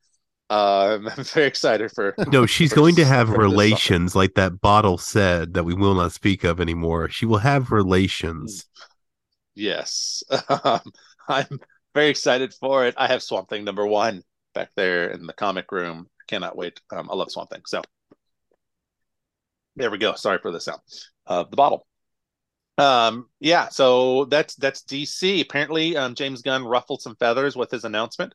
Um, 0.48 1.08
I'm 1.16 1.24
very 1.24 1.46
excited 1.46 1.90
for. 1.92 2.14
No, 2.28 2.46
she's 2.46 2.70
for 2.70 2.76
going 2.76 2.96
to 2.96 3.04
have 3.04 3.30
relations 3.30 4.14
like 4.14 4.34
that 4.34 4.60
bottle 4.60 4.98
said 4.98 5.54
that 5.54 5.64
we 5.64 5.74
will 5.74 5.94
not 5.94 6.12
speak 6.12 6.44
of 6.44 6.60
anymore. 6.60 7.08
She 7.08 7.26
will 7.26 7.38
have 7.38 7.72
relations. 7.72 8.66
Yes. 9.54 10.22
Um, 10.48 10.80
I'm 11.28 11.60
very 11.92 12.08
excited 12.08 12.54
for 12.54 12.86
it. 12.86 12.94
I 12.96 13.08
have 13.08 13.20
Swamp 13.22 13.48
Thing 13.48 13.64
number 13.64 13.84
one 13.84 14.22
back 14.54 14.70
there 14.76 15.10
in 15.10 15.26
the 15.26 15.32
comic 15.32 15.72
room. 15.72 16.08
Cannot 16.28 16.56
wait. 16.56 16.80
Um, 16.90 17.08
I 17.10 17.16
love 17.16 17.32
Swamp 17.32 17.50
Thing. 17.50 17.62
So 17.66 17.82
there 19.74 19.90
we 19.90 19.98
go. 19.98 20.14
Sorry 20.14 20.38
for 20.38 20.52
the 20.52 20.60
sound. 20.60 20.80
Uh, 21.26 21.44
the 21.44 21.56
bottle. 21.56 21.86
Um, 22.78 23.28
yeah, 23.40 23.68
so 23.68 24.26
that's 24.26 24.54
that's 24.56 24.82
DC. 24.82 25.40
Apparently, 25.42 25.96
um, 25.96 26.14
James 26.14 26.42
Gunn 26.42 26.64
ruffled 26.64 27.02
some 27.02 27.16
feathers 27.16 27.56
with 27.56 27.70
his 27.70 27.84
announcement. 27.84 28.34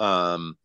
Um, 0.00 0.56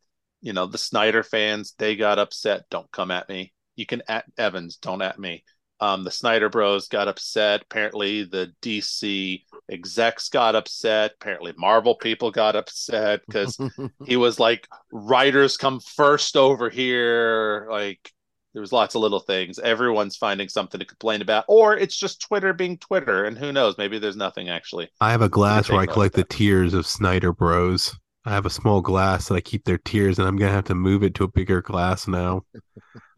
you 0.42 0.54
know, 0.54 0.66
the 0.66 0.78
Snyder 0.78 1.24
fans, 1.24 1.74
they 1.78 1.96
got 1.96 2.20
upset. 2.20 2.64
Don't 2.70 2.92
come 2.92 3.12
at 3.12 3.30
me. 3.30 3.54
You 3.76 3.86
can 3.86 4.02
at 4.08 4.26
Evans, 4.38 4.78
don't 4.78 5.02
at 5.02 5.20
me. 5.20 5.44
Um, 5.80 6.04
the 6.04 6.12
Snyder 6.12 6.48
Bros 6.48 6.88
got 6.88 7.08
upset. 7.08 7.64
Apparently, 7.64 8.24
the 8.24 8.54
DC 8.62 9.44
execs 9.70 10.30
got 10.30 10.56
upset. 10.56 11.14
Apparently, 11.16 11.54
Marvel 11.58 11.96
people 11.96 12.30
got 12.30 12.56
upset 12.56 13.22
because 13.26 13.58
he 14.06 14.16
was 14.16 14.40
like, 14.40 14.68
writers 14.92 15.58
come 15.58 15.80
first 15.80 16.38
over 16.38 16.70
here. 16.70 17.68
Like, 17.70 18.12
there 18.54 18.62
was 18.62 18.74
lots 18.74 18.96
of 18.96 19.02
little 19.02 19.20
things. 19.20 19.60
Everyone's 19.60 20.18
finding 20.18 20.50
something 20.50 20.80
to 20.80 20.86
complain 20.86 21.22
about, 21.22 21.46
or 21.48 21.78
it's 21.78 21.96
just 21.96 22.22
Twitter 22.22 22.54
being 22.54 22.78
Twitter. 22.78 23.26
And 23.26 23.38
who 23.38 23.52
knows? 23.52 23.78
Maybe 23.78 23.98
there's 23.98 24.18
nothing 24.18 24.50
actually. 24.50 24.90
I 25.00 25.12
have 25.12 25.22
a 25.22 25.30
glass 25.30 25.70
where 25.70 25.80
I 25.80 25.86
collect 25.86 26.16
the 26.16 26.24
tears 26.24 26.74
of 26.74 26.86
Snyder 26.86 27.32
Bros. 27.32 27.98
I 28.26 28.32
have 28.32 28.46
a 28.46 28.52
small 28.52 28.82
glass 28.82 29.28
that 29.28 29.36
I 29.36 29.42
keep 29.42 29.66
their 29.66 29.80
tears, 29.80 30.20
and 30.20 30.28
I'm 30.28 30.38
gonna 30.38 30.52
have 30.52 30.66
to 30.66 30.76
move 30.76 31.04
it 31.04 31.16
to 31.16 31.24
a 31.24 31.32
bigger 31.32 31.62
glass 31.62 32.08
now. 32.08 32.42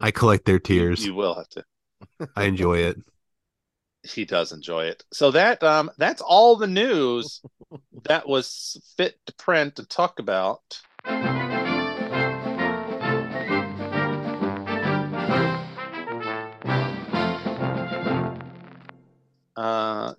I 0.00 0.10
collect 0.10 0.44
their 0.44 0.58
tears. 0.58 1.04
You 1.04 1.14
will 1.14 1.34
have 1.34 1.48
to. 1.50 1.64
I 2.36 2.44
enjoy 2.44 2.78
it. 2.78 2.96
He 4.02 4.24
does 4.24 4.52
enjoy 4.52 4.84
it. 4.84 5.02
So 5.12 5.30
that 5.32 5.62
um 5.62 5.90
that's 5.98 6.22
all 6.22 6.56
the 6.56 6.66
news 6.66 7.42
that 8.04 8.28
was 8.28 8.80
fit 8.96 9.18
to 9.26 9.34
print 9.34 9.76
to 9.76 9.86
talk 9.86 10.18
about. 10.18 10.62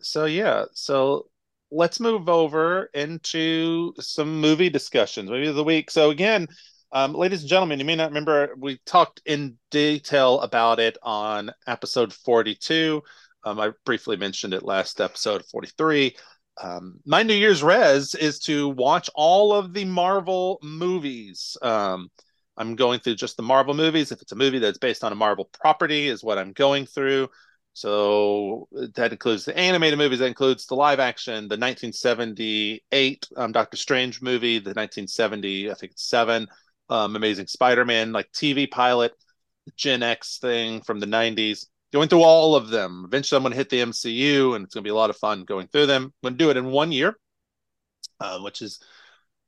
So 0.02 0.26
yeah, 0.26 0.66
so 0.74 1.28
let's 1.72 2.00
move 2.00 2.30
over 2.30 2.90
into 2.94 3.94
some 4.00 4.40
movie 4.40 4.70
discussions, 4.70 5.30
maybe 5.30 5.48
of 5.48 5.56
the 5.56 5.64
week. 5.64 5.92
So 5.92 6.10
again, 6.12 6.48
Um, 6.92 7.14
ladies 7.14 7.42
and 7.42 7.50
gentlemen, 7.50 7.80
you 7.80 7.86
may 7.86 7.96
not 7.96 8.10
remember 8.12 8.56
we 8.58 8.80
talked 8.86 9.22
in 9.26 9.58
detail 9.72 10.40
about 10.42 10.80
it 10.80 10.98
on 11.04 11.52
episode 11.68 12.14
42. 12.14 13.04
Um, 13.44 13.60
I 13.60 13.72
briefly 13.86 14.18
mentioned 14.18 14.54
it 14.54 14.64
last 14.64 15.02
episode 15.02 15.46
43. 15.46 16.16
Um, 16.62 17.00
my 17.06 17.24
New 17.24 17.34
Year's 17.36 17.64
res 17.64 18.16
is 18.16 18.40
to 18.42 18.70
watch 18.70 19.10
all 19.16 19.54
of 19.54 19.74
the 19.74 19.86
Marvel 19.86 20.60
movies. 20.64 21.58
Um, 21.62 22.10
I'm 22.58 22.76
going 22.76 23.00
through 23.02 23.16
just 23.16 23.38
the 23.38 23.44
Marvel 23.44 23.74
movies. 23.74 24.12
If 24.12 24.22
it's 24.22 24.32
a 24.32 24.36
movie 24.38 24.60
that's 24.60 24.78
based 24.78 25.04
on 25.04 25.12
a 25.12 25.16
Marvel 25.16 25.50
property, 25.60 26.08
is 26.08 26.24
what 26.24 26.38
I'm 26.38 26.54
going 26.54 26.86
through. 26.86 27.30
So 27.76 28.70
that 28.96 29.12
includes 29.12 29.44
the 29.44 29.56
animated 29.58 30.00
movies. 30.00 30.20
That 30.20 30.28
includes 30.28 30.66
the 30.66 30.76
live 30.76 31.02
action, 31.02 31.50
the 31.50 31.58
1978 31.58 33.28
um, 33.36 33.52
Doctor 33.52 33.76
Strange 33.76 34.22
movie, 34.22 34.60
the 34.60 34.70
1970, 34.70 35.70
I 35.70 35.74
think 35.74 35.92
it's 35.92 36.08
seven, 36.08 36.48
um, 36.90 37.18
Amazing 37.18 37.48
Spider-Man, 37.48 38.14
like 38.14 38.32
TV 38.32 38.72
pilot, 38.72 39.12
Gen 39.76 40.04
X 40.04 40.38
thing 40.38 40.84
from 40.84 41.02
the 41.02 41.06
90s. 41.06 41.66
Going 41.92 42.08
through 42.08 42.24
all 42.24 42.56
of 42.56 42.70
them. 42.70 43.04
Eventually, 43.06 43.36
I'm 43.36 43.44
going 43.44 43.52
to 43.52 43.58
hit 43.58 43.70
the 43.70 43.82
MCU, 43.82 44.56
and 44.56 44.64
it's 44.64 44.74
going 44.74 44.84
to 44.84 44.88
be 44.88 44.92
a 44.92 44.96
lot 44.96 45.10
of 45.10 45.18
fun 45.18 45.44
going 45.44 45.68
through 45.68 45.88
them. 45.88 46.04
I'm 46.04 46.14
going 46.24 46.38
to 46.38 46.46
do 46.46 46.52
it 46.52 46.58
in 46.58 46.68
one 46.68 46.94
year, 46.94 47.18
uh, 48.22 48.40
which 48.40 48.62
is 48.62 48.80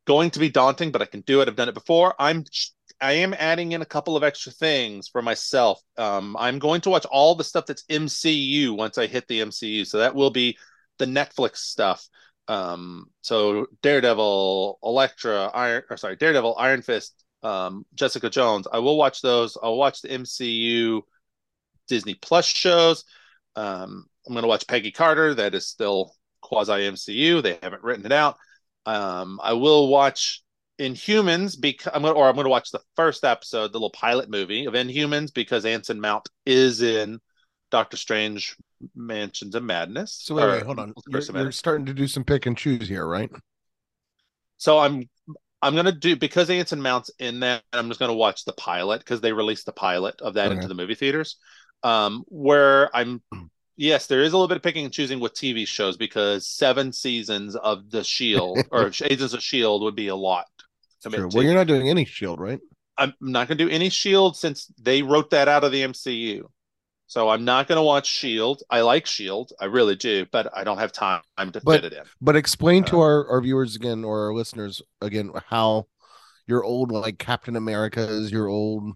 going 0.05 0.32
to 0.32 0.39
be 0.39 0.49
daunting, 0.49 0.91
but 0.91 1.01
I 1.01 1.05
can 1.05 1.21
do 1.21 1.39
it. 1.39 1.47
I've 1.47 1.55
done 1.55 1.69
it 1.69 1.73
before. 1.73 2.13
I'm 2.19 2.43
I 2.99 3.13
am 3.13 3.35
adding 3.37 3.73
in 3.73 3.81
a 3.81 3.85
couple 3.85 4.17
of 4.17 4.23
extra 4.23 4.51
things 4.51 5.07
for 5.07 5.21
myself. 5.21 5.81
Um, 5.97 6.35
I'm 6.39 6.59
going 6.59 6.81
to 6.81 6.89
watch 6.89 7.05
all 7.05 7.35
the 7.35 7.43
stuff 7.43 7.65
that's 7.65 7.83
MCU 7.89 8.75
once 8.75 8.97
I 8.97 9.07
hit 9.07 9.27
the 9.27 9.41
MCU. 9.41 9.85
So 9.85 9.99
that 9.99 10.15
will 10.15 10.31
be 10.31 10.57
the 10.97 11.05
Netflix 11.05 11.57
stuff. 11.57 12.07
Um, 12.47 13.09
so 13.21 13.67
Daredevil, 13.83 14.79
Elektra, 14.83 15.51
Iron, 15.53 15.83
or 15.89 15.97
sorry, 15.97 16.15
Daredevil, 16.15 16.55
Iron 16.57 16.81
Fist, 16.81 17.23
um, 17.43 17.85
Jessica 17.93 18.29
Jones. 18.29 18.67
I 18.71 18.79
will 18.79 18.97
watch 18.97 19.21
those. 19.21 19.57
I'll 19.61 19.77
watch 19.77 20.01
the 20.01 20.09
MCU 20.09 21.01
Disney 21.87 22.15
Plus 22.15 22.45
shows. 22.45 23.03
Um, 23.55 24.05
I'm 24.25 24.33
going 24.33 24.43
to 24.43 24.47
watch 24.49 24.67
Peggy 24.67 24.91
Carter. 24.91 25.35
That 25.35 25.55
is 25.55 25.67
still 25.67 26.15
quasi 26.41 26.73
MCU. 26.73 27.43
They 27.43 27.59
haven't 27.61 27.83
written 27.83 28.05
it 28.05 28.11
out. 28.11 28.37
Um, 28.85 29.39
I 29.43 29.53
will 29.53 29.87
watch 29.89 30.41
Inhumans 30.80 31.59
because 31.59 31.91
I'm 31.93 32.03
gonna 32.03 32.13
or 32.13 32.30
I'm 32.30 32.36
gonna 32.36 32.49
watch 32.49 32.71
the 32.71 32.82
first 32.95 33.23
episode, 33.23 33.69
the 33.71 33.78
little 33.80 33.89
pilot 33.91 34.30
movie 34.30 34.65
of 34.65 34.73
Inhumans 34.73 35.34
because 35.34 35.65
Anson 35.65 35.99
Mount 35.99 36.30
is 36.45 36.82
in 36.82 37.19
Doctor 37.71 37.97
Strange 37.97 38.55
Mansions 38.95 39.55
of 39.55 39.63
Madness. 39.63 40.17
So 40.21 40.36
wait, 40.36 40.43
or 40.43 40.51
wait 40.51 40.63
hold 40.63 40.80
on. 40.80 40.93
You're, 41.07 41.21
you're 41.21 41.51
starting 41.51 41.86
to 41.88 41.93
do 41.93 42.07
some 42.07 42.23
pick 42.23 42.45
and 42.45 42.57
choose 42.57 42.88
here, 42.88 43.05
right? 43.05 43.32
So 44.57 44.78
I'm 44.78 45.09
I'm 45.61 45.75
gonna 45.75 45.91
do 45.91 46.15
because 46.15 46.49
Anson 46.49 46.82
Mount's 46.82 47.09
in 47.19 47.39
that. 47.39 47.63
I'm 47.73 47.88
just 47.88 47.99
gonna 47.99 48.13
watch 48.13 48.45
the 48.45 48.53
pilot 48.53 48.99
because 48.99 49.21
they 49.21 49.34
released 49.34 49.65
the 49.65 49.71
pilot 49.73 50.21
of 50.21 50.36
that 50.36 50.47
Okay. 50.47 50.55
into 50.55 50.67
the 50.67 50.75
movie 50.75 50.95
theaters. 50.95 51.38
Um, 51.84 52.23
where 52.28 52.95
I'm 52.95 53.21
yes, 53.75 54.07
there 54.07 54.21
is 54.21 54.34
a 54.34 54.38
little 54.38 54.47
bit 54.47 54.57
of 54.57 54.63
picking 54.63 54.86
and 54.86 54.93
choosing 54.93 55.19
with 55.19 55.34
TV 55.34 55.67
shows 55.67 55.97
because 55.97 56.47
seven 56.47 56.93
seasons 56.93 57.55
of 57.55 57.89
the 57.89 58.03
Shield 58.03 58.59
or 58.71 58.91
Agents 59.03 59.34
of 59.34 59.41
Shield 59.41 59.82
would 59.84 59.95
be 59.95 60.07
a 60.07 60.15
lot. 60.15 60.45
To 61.01 61.09
commit 61.09 61.19
Sure. 61.19 61.29
to. 61.29 61.37
Well, 61.37 61.45
you're 61.45 61.53
not 61.55 61.67
doing 61.67 61.89
any 61.89 62.05
shield, 62.05 62.39
right? 62.39 62.59
I'm 62.97 63.13
not 63.21 63.47
going 63.47 63.59
to 63.59 63.65
do 63.65 63.69
any 63.69 63.89
Shield 63.89 64.35
since 64.35 64.65
they 64.81 65.03
wrote 65.03 65.29
that 65.29 65.47
out 65.47 65.63
of 65.63 65.71
the 65.71 65.83
MCU. 65.83 66.47
So 67.05 67.29
I'm 67.29 67.45
not 67.45 67.67
going 67.67 67.77
to 67.77 67.83
watch 67.83 68.07
Shield. 68.07 68.63
I 68.71 68.81
like 68.81 69.05
Shield, 69.05 69.53
I 69.61 69.65
really 69.65 69.95
do, 69.95 70.25
but 70.31 70.49
I 70.57 70.63
don't 70.63 70.79
have 70.79 70.91
time 70.91 71.21
to 71.37 71.61
But- 71.63 71.83
fit 71.83 71.85
it 71.85 71.93
in. 71.93 72.03
But 72.19 72.35
explain 72.35 72.83
to 72.85 72.97
Uh, 72.97 73.01
our, 73.03 73.29
our 73.29 73.41
viewers 73.41 73.75
again 73.75 74.03
or 74.03 74.25
our 74.27 74.33
listeners 74.33 74.81
again 74.99 75.31
how 75.45 75.85
your 76.47 76.63
old 76.63 76.91
like 76.91 77.19
Captain 77.19 77.55
America 77.55 78.01
is 78.01 78.31
your 78.31 78.47
old 78.47 78.93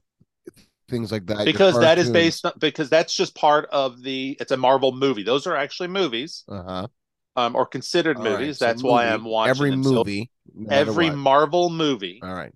things 0.90 1.12
like 1.12 1.28
that. 1.28 1.46
Because 1.46 1.80
that 1.80 2.00
is 2.00 2.10
based 2.10 2.44
on, 2.46 2.54
because 2.58 2.90
that's 2.90 3.14
just 3.14 3.36
part 3.36 3.70
of 3.72 4.02
the 4.02 4.36
it's 4.42 4.52
a 4.52 4.58
Marvel 4.58 4.92
movie. 4.94 5.24
Those 5.24 5.46
are 5.48 5.56
actually 5.56 5.90
movies, 5.90 6.44
Uh-huh. 6.50 6.88
Um, 7.36 7.56
or 7.56 7.66
considered 7.66 8.18
All 8.18 8.24
right, 8.24 8.40
movies. 8.40 8.60
so 8.60 8.66
that's 8.66 8.84
why 8.84 9.06
movie, 9.06 9.14
I'm 9.16 9.24
watching 9.26 9.50
every 9.50 9.70
them. 9.72 9.84
So 9.84 10.04
movie. 10.06 10.32
no 10.54 10.68
matter 10.70 10.90
every 10.90 11.10
what. 11.10 11.18
Marvel 11.18 11.70
movie. 11.70 12.20
All 12.24 12.34
right. 12.34 12.54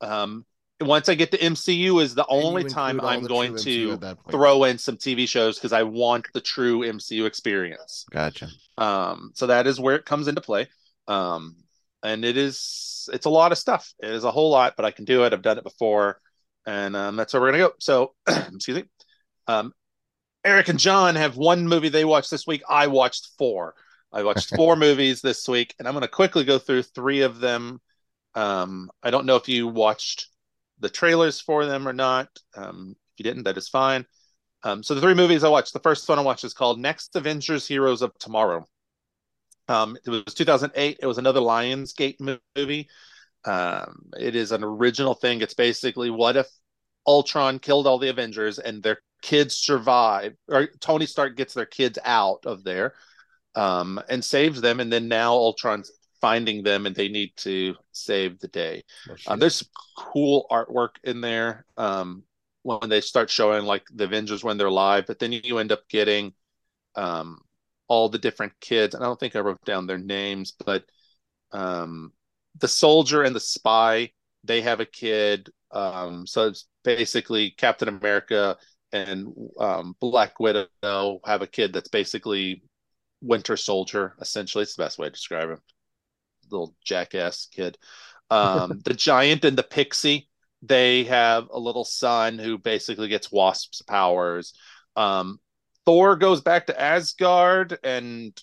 Um, 0.00 0.44
once 0.80 1.08
I 1.08 1.14
get 1.14 1.30
to 1.30 1.38
MCU 1.38 2.02
is 2.02 2.14
the 2.14 2.26
And 2.26 2.40
you 2.42 2.46
only 2.48 2.64
time 2.64 3.00
all 3.00 3.06
I'm 3.06 3.22
the 3.22 3.28
going 3.28 3.54
MCU 3.54 3.64
to 3.64 3.92
at 3.92 4.00
that 4.00 4.18
point. 4.18 4.30
throw 4.32 4.64
in 4.64 4.78
some 4.78 4.96
TV 4.96 5.28
shows 5.28 5.56
because 5.58 5.72
I 5.72 5.84
want 5.84 6.26
the 6.32 6.40
true 6.40 6.80
MCU 6.80 7.26
experience. 7.26 8.04
Gotcha. 8.10 8.48
Um, 8.78 9.30
so 9.34 9.46
that 9.46 9.66
is 9.66 9.78
where 9.78 9.94
it 9.94 10.04
comes 10.04 10.26
into 10.28 10.40
play. 10.40 10.66
Um, 11.06 11.56
and 12.02 12.24
it 12.24 12.36
is 12.36 13.08
it's 13.12 13.26
a 13.26 13.30
lot 13.30 13.52
of 13.52 13.58
stuff. 13.58 13.92
It 14.02 14.10
is 14.10 14.24
a 14.24 14.30
whole 14.32 14.50
lot, 14.50 14.74
but 14.76 14.84
I 14.84 14.90
can 14.90 15.04
do 15.04 15.24
it. 15.24 15.32
I've 15.32 15.42
done 15.42 15.58
it 15.58 15.64
before, 15.64 16.20
and 16.66 16.96
um, 16.96 17.16
that's 17.16 17.32
where 17.32 17.40
we're 17.42 17.52
gonna 17.52 17.64
go. 17.68 17.72
So, 17.78 18.14
excuse 18.28 18.76
me. 18.78 18.84
Um, 19.46 19.72
Eric 20.44 20.68
and 20.68 20.78
John 20.78 21.14
have 21.14 21.36
one 21.36 21.68
movie 21.68 21.88
they 21.88 22.04
watched 22.04 22.30
this 22.30 22.46
week. 22.46 22.62
I 22.68 22.88
watched 22.88 23.28
four. 23.38 23.74
I 24.12 24.22
watched 24.22 24.50
four 24.56 24.76
movies 24.76 25.20
this 25.20 25.48
week, 25.48 25.74
and 25.78 25.88
I'm 25.88 25.94
gonna 25.94 26.08
quickly 26.08 26.44
go 26.44 26.58
through 26.58 26.82
three 26.82 27.22
of 27.22 27.40
them. 27.40 27.80
Um, 28.34 28.90
I 29.02 29.10
don't 29.10 29.26
know 29.26 29.36
if 29.36 29.48
you 29.48 29.68
watched 29.68 30.28
the 30.80 30.90
trailers 30.90 31.40
for 31.40 31.66
them 31.66 31.86
or 31.88 31.92
not. 31.92 32.28
Um, 32.54 32.96
if 33.14 33.18
you 33.18 33.24
didn't, 33.24 33.44
that 33.44 33.56
is 33.56 33.68
fine. 33.68 34.06
Um, 34.64 34.82
so 34.82 34.94
the 34.94 35.00
three 35.00 35.14
movies 35.14 35.44
I 35.44 35.48
watched, 35.48 35.72
the 35.72 35.80
first 35.80 36.08
one 36.08 36.18
I 36.18 36.22
watched 36.22 36.44
is 36.44 36.54
called 36.54 36.78
Next 36.78 37.16
Avengers 37.16 37.66
Heroes 37.66 38.02
of 38.02 38.16
Tomorrow. 38.18 38.66
Um, 39.68 39.96
it 40.04 40.10
was 40.10 40.34
2008. 40.34 40.98
It 41.00 41.06
was 41.06 41.18
another 41.18 41.40
Lionsgate 41.40 42.38
movie. 42.56 42.88
Um, 43.44 44.10
it 44.18 44.36
is 44.36 44.52
an 44.52 44.62
original 44.62 45.14
thing. 45.14 45.40
It's 45.40 45.54
basically 45.54 46.10
what 46.10 46.36
if 46.36 46.46
Ultron 47.06 47.58
killed 47.58 47.86
all 47.86 47.98
the 47.98 48.10
Avengers 48.10 48.58
and 48.58 48.82
their 48.82 48.98
kids 49.22 49.56
survive, 49.56 50.34
or 50.48 50.68
Tony 50.80 51.06
Stark 51.06 51.36
gets 51.36 51.54
their 51.54 51.66
kids 51.66 51.98
out 52.04 52.44
of 52.46 52.64
there 52.64 52.94
um, 53.54 54.00
and 54.08 54.24
saves 54.24 54.60
them, 54.60 54.80
and 54.80 54.92
then 54.92 55.08
now 55.08 55.32
Ultron's 55.32 55.90
finding 56.22 56.62
them 56.62 56.86
and 56.86 56.94
they 56.94 57.08
need 57.08 57.32
to 57.36 57.74
save 57.90 58.38
the 58.38 58.48
day. 58.48 58.82
Um, 59.26 59.40
there's 59.40 59.56
some 59.56 59.68
cool 59.98 60.46
artwork 60.50 60.90
in 61.02 61.20
there 61.20 61.66
um, 61.76 62.22
when 62.62 62.88
they 62.88 63.00
start 63.00 63.28
showing 63.28 63.64
like 63.64 63.82
the 63.92 64.04
Avengers 64.04 64.44
when 64.44 64.56
they're 64.56 64.70
live, 64.70 65.04
but 65.06 65.18
then 65.18 65.32
you 65.32 65.58
end 65.58 65.72
up 65.72 65.86
getting 65.88 66.32
um, 66.94 67.40
all 67.88 68.08
the 68.08 68.18
different 68.18 68.52
kids. 68.60 68.94
And 68.94 69.02
I 69.02 69.06
don't 69.08 69.18
think 69.18 69.34
I 69.34 69.40
wrote 69.40 69.64
down 69.64 69.86
their 69.86 69.98
names, 69.98 70.52
but 70.64 70.84
um, 71.50 72.12
the 72.60 72.68
soldier 72.68 73.24
and 73.24 73.34
the 73.34 73.40
spy, 73.40 74.12
they 74.44 74.60
have 74.60 74.78
a 74.78 74.86
kid. 74.86 75.50
Um, 75.72 76.24
so 76.26 76.46
it's 76.46 76.68
basically 76.84 77.50
Captain 77.50 77.88
America 77.88 78.56
and 78.92 79.34
um, 79.58 79.96
Black 80.00 80.38
Widow 80.38 80.68
have 80.82 81.42
a 81.42 81.46
kid 81.46 81.72
that's 81.72 81.88
basically 81.88 82.62
Winter 83.22 83.56
Soldier. 83.56 84.14
Essentially, 84.20 84.62
it's 84.62 84.76
the 84.76 84.82
best 84.82 84.98
way 84.98 85.06
to 85.06 85.12
describe 85.12 85.48
him. 85.48 85.60
Little 86.50 86.74
jackass 86.84 87.46
kid. 87.46 87.78
Um, 88.30 88.80
the 88.84 88.94
giant 88.94 89.44
and 89.44 89.56
the 89.56 89.62
pixie, 89.62 90.28
they 90.60 91.04
have 91.04 91.48
a 91.50 91.58
little 91.58 91.84
son 91.84 92.38
who 92.38 92.58
basically 92.58 93.08
gets 93.08 93.32
Wasp's 93.32 93.82
powers. 93.82 94.54
Um, 94.96 95.38
Thor 95.86 96.16
goes 96.16 96.40
back 96.40 96.66
to 96.66 96.80
Asgard, 96.80 97.78
and 97.82 98.38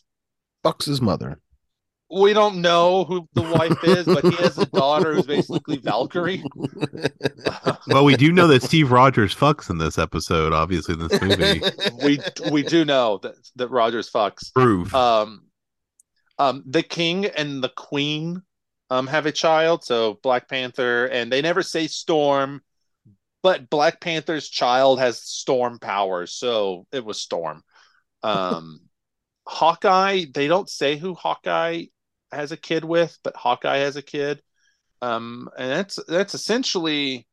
Bucks 0.64 0.86
his 0.86 1.02
mother. 1.02 1.40
We 2.12 2.34
don't 2.34 2.62
know 2.62 3.04
who 3.04 3.28
the 3.34 3.42
wife 3.42 3.84
is, 3.84 4.06
but 4.06 4.24
he 4.24 4.36
has 4.38 4.58
a 4.58 4.66
daughter 4.74 5.14
who's 5.14 5.26
basically 5.26 5.78
Valkyrie. 5.78 6.44
But 7.88 8.04
we 8.04 8.16
do 8.16 8.32
know 8.32 8.48
that 8.48 8.62
Steve 8.62 8.92
Rogers 8.92 9.34
fucks 9.34 9.70
in 9.70 9.80
this 9.80 9.98
episode, 9.98 10.54
obviously 10.54 10.94
in 10.94 11.08
this 11.08 11.20
movie. 11.22 11.62
we 12.04 12.20
we 12.52 12.62
do 12.62 12.86
know 12.86 13.18
that 13.24 13.34
that 13.56 13.70
Rogers 13.70 14.12
fucks. 14.12 14.54
Proof. 14.54 14.94
Um, 14.94 15.48
um, 16.38 16.64
the 16.68 16.84
king 16.84 17.26
and 17.26 17.64
the 17.64 17.70
queen 17.70 18.44
um 18.92 19.08
have 19.08 19.26
a 19.26 19.32
child, 19.32 19.84
so 19.84 20.20
Black 20.22 20.48
Panther, 20.48 21.06
and 21.06 21.32
they 21.32 21.42
never 21.42 21.64
say 21.64 21.88
Storm, 21.88 22.62
but 23.42 23.70
Black 23.72 24.00
Panther's 24.00 24.50
child 24.50 25.00
has 25.00 25.22
Storm 25.22 25.80
powers, 25.80 26.34
so 26.34 26.86
it 26.92 27.04
was 27.04 27.20
Storm. 27.20 27.64
Um, 28.22 28.82
Hawkeye, 29.48 30.26
they 30.32 30.48
don't 30.48 30.70
say 30.70 30.96
who 30.98 31.16
Hawkeye 31.16 31.86
has 32.32 32.52
a 32.52 32.58
kid 32.58 32.84
with, 32.84 33.18
but 33.24 33.36
Hawkeye 33.36 33.78
has 33.78 33.96
a 33.96 34.02
kid. 34.02 34.42
Um, 35.02 35.50
and 35.58 35.72
that's 35.72 36.00
that's 36.08 36.34
essentially 36.34 37.28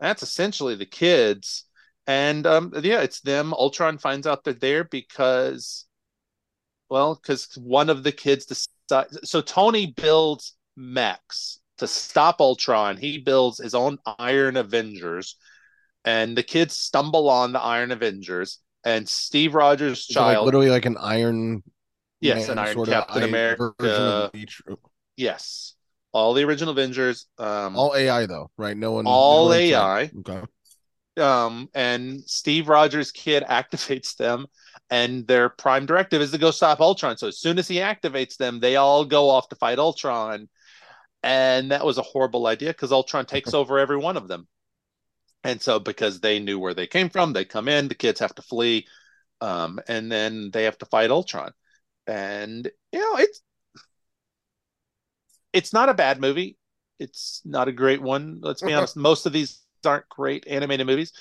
that's 0.00 0.22
essentially 0.22 0.74
the 0.74 0.86
kids. 0.86 1.64
And 2.06 2.46
um, 2.46 2.72
yeah, 2.82 3.02
it's 3.02 3.20
them. 3.20 3.52
Ultron 3.52 3.98
finds 3.98 4.26
out 4.26 4.44
they're 4.44 4.54
there 4.54 4.84
because, 4.84 5.86
well, 6.88 7.14
because 7.14 7.48
one 7.56 7.90
of 7.90 8.02
the 8.02 8.12
kids 8.12 8.46
decides. 8.46 9.30
So 9.30 9.40
Tony 9.40 9.94
builds 9.96 10.56
Max 10.76 11.60
to 11.78 11.86
stop 11.86 12.40
Ultron. 12.40 12.96
He 12.96 13.18
builds 13.18 13.58
his 13.58 13.74
own 13.74 13.98
Iron 14.18 14.56
Avengers, 14.56 15.36
and 16.04 16.36
the 16.36 16.42
kids 16.42 16.76
stumble 16.76 17.28
on 17.28 17.52
the 17.52 17.60
Iron 17.60 17.92
Avengers. 17.92 18.58
And 18.82 19.06
Steve 19.06 19.54
Rogers' 19.54 20.06
it 20.08 20.16
like 20.16 20.34
child, 20.34 20.46
literally 20.46 20.70
like 20.70 20.86
an 20.86 20.96
Iron 20.98 21.62
yes, 22.20 22.48
Man 22.48 22.58
an 22.58 22.64
Iron 22.64 22.84
Captain 22.84 23.22
America. 23.22 24.30
each- 24.34 24.62
Yes. 25.16 25.74
all 26.12 26.34
the 26.34 26.44
original 26.44 26.72
Avengers, 26.72 27.26
um, 27.38 27.76
All 27.76 27.94
AI 27.94 28.26
though, 28.26 28.50
right? 28.56 28.76
No 28.76 28.92
one. 28.92 29.06
All 29.06 29.48
no 29.48 29.54
AI. 29.54 30.10
okay. 30.20 30.42
um, 31.18 31.68
and 31.74 32.22
Steve 32.24 32.68
Rogers' 32.68 33.12
kid 33.12 33.42
activates 33.48 34.16
them, 34.16 34.46
and 34.88 35.26
their 35.26 35.48
prime 35.48 35.86
directive 35.86 36.22
is 36.22 36.30
to 36.32 36.38
go 36.38 36.50
stop 36.50 36.80
Ultron. 36.80 37.16
So 37.16 37.28
as 37.28 37.38
soon 37.38 37.58
as 37.58 37.68
he 37.68 37.76
activates 37.76 38.36
them, 38.36 38.60
they 38.60 38.76
all 38.76 39.04
go 39.04 39.28
off 39.30 39.48
to 39.50 39.56
fight 39.56 39.78
Ultron, 39.78 40.48
and 41.22 41.70
that 41.70 41.84
was 41.84 41.98
a 41.98 42.02
horrible 42.02 42.46
idea 42.46 42.70
because 42.70 42.92
Ultron 42.92 43.26
takes 43.26 43.52
over 43.54 43.78
every 43.78 43.98
one 43.98 44.16
of 44.16 44.26
them. 44.28 44.48
And 45.44 45.60
so 45.60 45.78
because 45.78 46.20
they 46.20 46.38
knew 46.38 46.58
where 46.58 46.74
they 46.74 46.86
came 46.86 47.08
from, 47.08 47.32
they 47.32 47.44
come 47.44 47.68
in. 47.68 47.88
The 47.88 47.94
kids 47.94 48.20
have 48.20 48.34
to 48.34 48.42
flee, 48.42 48.86
um, 49.40 49.80
and 49.88 50.10
then 50.10 50.50
they 50.50 50.64
have 50.64 50.78
to 50.78 50.86
fight 50.86 51.10
Ultron. 51.10 51.52
And 52.10 52.68
you 52.92 52.98
know 52.98 53.16
it's 53.16 53.40
it's 55.52 55.72
not 55.72 55.88
a 55.88 55.94
bad 55.94 56.20
movie. 56.20 56.56
It's 56.98 57.40
not 57.44 57.68
a 57.68 57.72
great 57.72 58.02
one. 58.02 58.40
Let's 58.42 58.62
be 58.62 58.72
honest. 58.72 58.96
Most 58.96 59.26
of 59.26 59.32
these 59.32 59.60
aren't 59.84 60.08
great 60.08 60.46
animated 60.46 60.86
movies. 60.86 61.12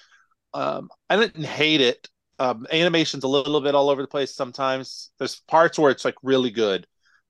Um, 0.53 0.89
I 1.09 1.15
didn't 1.15 1.45
hate 1.45 1.81
it. 1.81 2.09
Um, 2.39 2.65
animation's 2.71 3.23
a 3.23 3.27
little 3.27 3.61
bit 3.61 3.75
all 3.75 3.89
over 3.89 4.01
the 4.01 4.07
place 4.07 4.33
sometimes. 4.33 5.11
There's 5.19 5.41
parts 5.41 5.77
where 5.77 5.91
it's 5.91 6.05
like 6.05 6.15
really 6.23 6.51
good, 6.51 6.87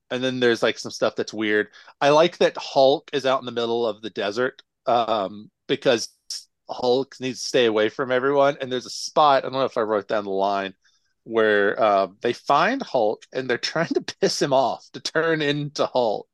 and 0.10 0.24
then 0.24 0.40
there's 0.40 0.64
like 0.64 0.80
some 0.80 0.92
stuff 0.92 1.16
that's 1.16 1.34
weird. 1.34 1.68
I 2.00 2.10
like 2.10 2.38
that 2.38 2.58
Hulk 2.58 3.10
is 3.14 3.26
out 3.26 3.40
in 3.40 3.46
the 3.46 3.52
middle 3.52 3.86
of 3.86 4.02
the 4.02 4.10
desert 4.10 4.62
um, 4.86 5.50
because 5.68 6.10
Hulk 6.70 7.16
needs 7.20 7.42
to 7.42 7.48
stay 7.48 7.66
away 7.66 7.90
from 7.90 8.12
everyone. 8.12 8.58
And 8.62 8.72
there's 8.72 8.86
a 8.86 8.92
spot, 8.92 9.44
I 9.44 9.50
don't 9.50 9.54
know 9.54 9.66
if 9.66 9.78
I 9.78 9.82
wrote 9.82 10.08
down 10.08 10.24
the 10.24 10.30
line, 10.32 10.74
where 11.30 11.82
uh, 11.82 12.08
they 12.22 12.34
find 12.34 12.82
Hulk 12.82 13.26
and 13.32 13.50
they're 13.50 13.58
trying 13.74 13.90
to 13.90 14.02
piss 14.02 14.42
him 14.42 14.54
off 14.54 14.88
to 14.94 15.00
turn 15.00 15.42
into 15.42 15.86
Hulk 15.86 16.28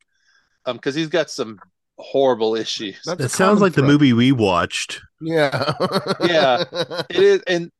because 0.65 0.95
he's 0.95 1.09
got 1.09 1.29
some 1.29 1.59
horrible 1.97 2.55
issues. 2.55 2.99
That's 3.05 3.19
That 3.19 3.29
sounds 3.29 3.59
common 3.59 3.61
like 3.61 3.73
the 3.73 3.83
movie 3.83 4.13
we 4.13 4.31
watched. 4.31 5.01
Yeah. 5.21 5.73
Yeah. 6.21 6.63
It 7.09 7.17
is, 7.17 7.41
and 7.47 7.71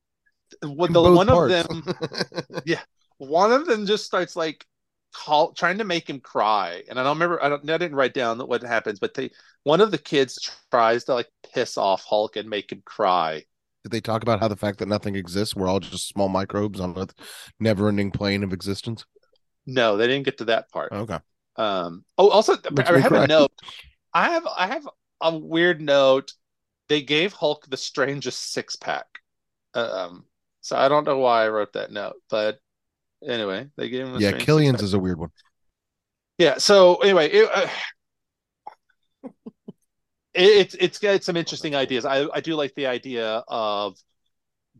what 0.61 0.93
the 0.93 1.01
one 1.01 1.27
parts. 1.27 1.53
of 1.53 1.67
them, 1.67 1.95
yeah, 2.65 2.81
one 3.17 3.51
of 3.51 3.65
them 3.65 3.85
just 3.85 4.05
starts 4.05 4.35
like 4.35 4.65
call 5.13 5.53
trying 5.53 5.77
to 5.77 5.83
make 5.83 6.09
him 6.09 6.19
cry, 6.19 6.83
and 6.89 6.99
I 6.99 7.03
don't 7.03 7.15
remember. 7.15 7.43
I 7.43 7.49
don't. 7.49 7.69
I 7.69 7.77
didn't 7.77 7.95
write 7.95 8.13
down 8.13 8.39
what 8.39 8.61
happens, 8.61 8.99
but 8.99 9.13
they 9.13 9.31
one 9.63 9.81
of 9.81 9.91
the 9.91 9.97
kids 9.97 10.51
tries 10.71 11.05
to 11.05 11.13
like 11.13 11.29
piss 11.53 11.77
off 11.77 12.03
Hulk 12.03 12.35
and 12.35 12.49
make 12.49 12.71
him 12.71 12.81
cry. 12.85 13.43
Did 13.85 13.91
they 13.91 14.01
talk 14.01 14.23
about 14.23 14.39
how 14.39 14.47
the 14.47 14.55
fact 14.55 14.79
that 14.79 14.87
nothing 14.87 15.15
exists, 15.15 15.55
we're 15.55 15.67
all 15.67 15.79
just 15.79 16.07
small 16.07 16.27
microbes 16.27 16.79
on 16.79 16.97
a 16.97 17.07
never-ending 17.59 18.09
plane 18.09 18.43
of 18.43 18.51
existence? 18.51 19.05
No, 19.67 19.95
they 19.95 20.07
didn't 20.07 20.25
get 20.25 20.39
to 20.39 20.45
that 20.45 20.71
part. 20.71 20.91
Okay. 20.91 21.19
Um. 21.55 22.03
Oh, 22.17 22.29
also, 22.29 22.55
I 22.79 22.97
have 22.97 23.11
a 23.11 23.27
note. 23.27 23.51
I 24.11 24.31
have 24.31 24.47
I 24.57 24.65
have 24.65 24.89
a 25.21 25.37
weird 25.37 25.81
note. 25.81 26.33
They 26.89 27.03
gave 27.03 27.33
Hulk 27.33 27.67
the 27.69 27.77
strangest 27.77 28.53
six 28.53 28.75
pack. 28.75 29.05
Um. 29.75 30.25
So 30.61 30.75
I 30.75 30.89
don't 30.89 31.05
know 31.05 31.19
why 31.19 31.45
I 31.45 31.49
wrote 31.49 31.73
that 31.73 31.91
note, 31.91 32.15
but 32.27 32.57
anyway, 33.23 33.67
they 33.77 33.89
gave 33.89 34.07
him. 34.07 34.19
Yeah, 34.19 34.31
Killian's 34.31 34.81
is 34.81 34.95
a 34.95 34.99
weird 34.99 35.19
one. 35.19 35.29
Yeah. 36.39 36.57
So 36.57 36.95
anyway, 36.95 37.29
it, 37.29 37.47
uh, 37.53 37.67
it, 40.35 40.49
it's 40.49 40.75
it's 40.75 40.99
got 40.99 41.23
some 41.23 41.37
interesting 41.37 41.75
ideas. 41.75 42.05
I 42.05 42.27
I 42.33 42.41
do 42.41 42.55
like 42.55 42.75
the 42.75 42.87
idea 42.87 43.43
of 43.47 43.97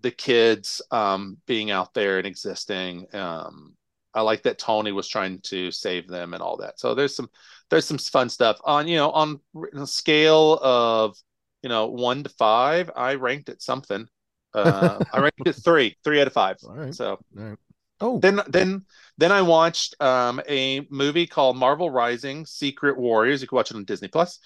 the 0.01 0.11
kids 0.11 0.81
um 0.91 1.37
being 1.47 1.71
out 1.71 1.93
there 1.93 2.17
and 2.17 2.27
existing. 2.27 3.07
Um, 3.13 3.75
I 4.13 4.21
like 4.21 4.43
that 4.43 4.57
Tony 4.59 4.91
was 4.91 5.07
trying 5.07 5.41
to 5.41 5.71
save 5.71 6.07
them 6.07 6.33
and 6.33 6.41
all 6.41 6.57
that. 6.57 6.79
So 6.79 6.95
there's 6.95 7.15
some 7.15 7.29
there's 7.69 7.85
some 7.85 7.97
fun 7.97 8.29
stuff 8.29 8.59
on 8.63 8.87
you 8.87 8.97
know 8.97 9.11
on 9.11 9.39
a 9.73 9.87
scale 9.87 10.59
of 10.61 11.17
you 11.63 11.69
know 11.69 11.87
one 11.87 12.23
to 12.23 12.29
five. 12.29 12.91
I 12.95 13.15
ranked 13.15 13.49
it 13.49 13.61
something. 13.61 14.07
Uh, 14.53 15.03
I 15.13 15.19
ranked 15.19 15.45
it 15.45 15.53
three, 15.53 15.97
three 16.03 16.21
out 16.21 16.27
of 16.27 16.33
five. 16.33 16.57
All 16.63 16.75
right. 16.75 16.93
So 16.93 17.19
All 17.37 17.43
right. 17.43 17.57
Oh, 18.01 18.19
then 18.19 18.41
then 18.47 18.83
then 19.17 19.31
I 19.31 19.41
watched 19.41 19.99
um, 20.01 20.41
a 20.49 20.85
movie 20.89 21.27
called 21.27 21.57
Marvel 21.57 21.89
Rising: 21.89 22.45
Secret 22.45 22.97
Warriors. 22.97 23.41
You 23.41 23.47
can 23.47 23.55
watch 23.55 23.71
it 23.71 23.77
on 23.77 23.85
Disney 23.85 24.09
Plus. 24.09 24.39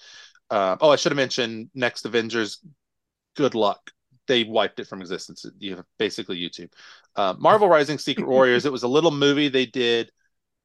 Uh, 0.50 0.76
oh, 0.80 0.90
I 0.90 0.96
should 0.96 1.12
have 1.12 1.16
mentioned 1.16 1.70
Next 1.74 2.04
Avengers. 2.04 2.64
Good 3.36 3.54
luck. 3.54 3.90
They 4.26 4.44
wiped 4.44 4.80
it 4.80 4.86
from 4.86 5.00
existence. 5.00 5.46
You 5.58 5.76
have 5.76 5.86
basically 5.98 6.38
YouTube. 6.38 6.72
Uh, 7.16 7.34
Marvel 7.38 7.68
Rising: 7.68 7.98
Secret 7.98 8.26
Warriors. 8.28 8.66
It 8.66 8.72
was 8.72 8.82
a 8.82 8.88
little 8.88 9.10
movie 9.10 9.48
they 9.48 9.66
did 9.66 10.10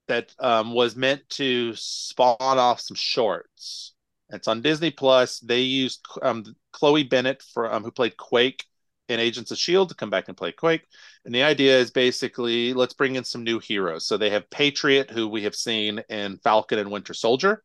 that 0.08 0.34
um, 0.40 0.74
was 0.74 0.96
meant 0.96 1.28
to 1.30 1.74
spawn 1.76 2.38
off 2.40 2.80
some 2.80 2.96
shorts. 2.96 3.94
It's 4.30 4.48
on 4.48 4.62
Disney 4.62 4.92
Plus. 4.92 5.40
They 5.40 5.62
used 5.62 6.06
um, 6.22 6.44
Chloe 6.74 7.04
Bennet 7.04 7.44
for 7.54 7.72
um, 7.72 7.84
who 7.84 7.92
played 7.92 8.18
Quake 8.18 8.64
in 9.08 9.20
Agents 9.20 9.52
of 9.52 9.58
Shield 9.58 9.90
to 9.90 9.96
come 9.96 10.10
back 10.10 10.28
and 10.28 10.38
play 10.38 10.52
Quake. 10.52 10.86
And 11.26 11.34
the 11.34 11.44
idea 11.44 11.78
is 11.78 11.92
basically 11.92 12.74
let's 12.74 12.94
bring 12.94 13.16
in 13.16 13.24
some 13.24 13.44
new 13.44 13.60
heroes. 13.60 14.06
So 14.06 14.18
they 14.18 14.32
have 14.32 14.50
Patriot, 14.50 15.12
who 15.12 15.28
we 15.28 15.44
have 15.44 15.56
seen 15.56 16.04
in 16.10 16.38
Falcon 16.38 16.80
and 16.80 16.92
Winter 16.92 17.14
Soldier. 17.14 17.64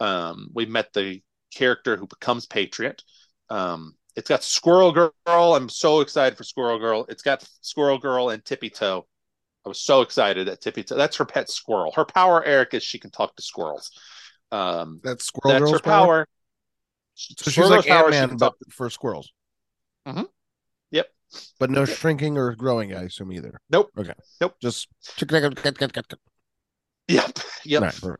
Um, 0.00 0.48
we 0.54 0.64
met 0.64 0.92
the 0.94 1.20
character 1.50 1.96
who 1.96 2.06
becomes 2.06 2.46
Patriot. 2.46 3.02
Um, 3.48 3.94
it's 4.16 4.28
got 4.28 4.42
Squirrel 4.42 4.92
Girl. 4.92 5.12
I'm 5.26 5.68
so 5.68 6.00
excited 6.00 6.36
for 6.36 6.44
Squirrel 6.44 6.78
Girl. 6.78 7.06
It's 7.08 7.22
got 7.22 7.48
Squirrel 7.60 7.98
Girl 7.98 8.30
and 8.30 8.44
Tippy 8.44 8.70
Toe. 8.70 9.06
I 9.64 9.68
was 9.68 9.80
so 9.80 10.00
excited 10.00 10.48
that 10.48 10.60
Tippy 10.60 10.82
Toe. 10.82 10.96
That's 10.96 11.16
her 11.18 11.24
pet 11.24 11.50
squirrel. 11.50 11.92
Her 11.92 12.04
power, 12.04 12.42
Eric, 12.44 12.74
is 12.74 12.82
she 12.82 12.98
can 12.98 13.10
talk 13.10 13.36
to 13.36 13.42
squirrels. 13.42 13.90
Um, 14.50 15.00
that's 15.04 15.26
Squirrel 15.26 15.52
that's 15.52 15.70
Girl's 15.70 15.72
her 15.72 15.90
power. 15.90 16.26
So 17.14 17.34
she's 17.44 17.52
Squirrel 17.54 17.70
like 17.70 17.86
power, 17.86 18.04
Ant-Man, 18.04 18.28
can 18.30 18.38
but 18.38 18.54
for 18.70 18.88
squirrels. 18.90 19.30
Mhm. 20.08 20.28
Yep. 20.90 21.08
But 21.58 21.70
no 21.70 21.84
shrinking 21.84 22.38
or 22.38 22.54
growing, 22.54 22.94
I 22.94 23.02
assume 23.02 23.32
either. 23.32 23.60
Nope. 23.70 23.90
Okay. 23.96 24.14
Nope. 24.40 24.56
Just 24.60 24.88
Yep. 27.08 27.38
Yep. 27.64 27.82
Right. 28.02 28.18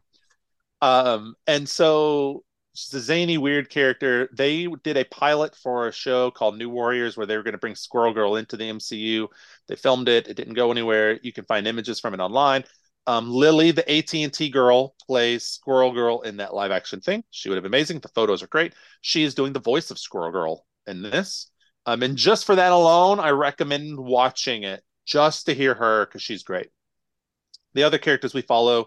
Um, 0.82 1.34
and 1.46 1.68
so 1.68 2.44
she's 2.80 2.94
a 2.94 3.00
zany, 3.00 3.38
weird 3.38 3.68
character. 3.68 4.28
They 4.32 4.66
did 4.82 4.96
a 4.96 5.04
pilot 5.04 5.54
for 5.54 5.88
a 5.88 5.92
show 5.92 6.30
called 6.30 6.56
New 6.56 6.70
Warriors 6.70 7.16
where 7.16 7.26
they 7.26 7.36
were 7.36 7.42
going 7.42 7.52
to 7.52 7.58
bring 7.58 7.74
Squirrel 7.74 8.14
Girl 8.14 8.36
into 8.36 8.56
the 8.56 8.70
MCU. 8.70 9.28
They 9.68 9.76
filmed 9.76 10.08
it. 10.08 10.28
It 10.28 10.36
didn't 10.36 10.54
go 10.54 10.70
anywhere. 10.70 11.18
You 11.22 11.32
can 11.32 11.44
find 11.44 11.66
images 11.66 12.00
from 12.00 12.14
it 12.14 12.20
online. 12.20 12.64
Um, 13.06 13.30
Lily, 13.30 13.70
the 13.70 13.90
AT&T 13.90 14.50
girl, 14.50 14.94
plays 15.06 15.44
Squirrel 15.44 15.92
Girl 15.92 16.20
in 16.22 16.38
that 16.38 16.54
live 16.54 16.70
action 16.70 17.00
thing. 17.00 17.24
She 17.30 17.48
would 17.48 17.56
have 17.56 17.62
been 17.62 17.70
amazing. 17.70 18.00
The 18.00 18.08
photos 18.08 18.42
are 18.42 18.48
great. 18.48 18.74
She 19.00 19.24
is 19.24 19.34
doing 19.34 19.52
the 19.52 19.60
voice 19.60 19.90
of 19.90 19.98
Squirrel 19.98 20.32
Girl 20.32 20.66
in 20.86 21.02
this. 21.02 21.50
Um, 21.86 22.02
and 22.02 22.16
just 22.16 22.44
for 22.44 22.54
that 22.56 22.72
alone, 22.72 23.18
I 23.18 23.30
recommend 23.30 23.98
watching 23.98 24.64
it 24.64 24.82
just 25.06 25.46
to 25.46 25.54
hear 25.54 25.74
her 25.74 26.06
because 26.06 26.22
she's 26.22 26.42
great. 26.42 26.68
The 27.74 27.84
other 27.84 27.98
characters 27.98 28.34
we 28.34 28.42
follow 28.42 28.86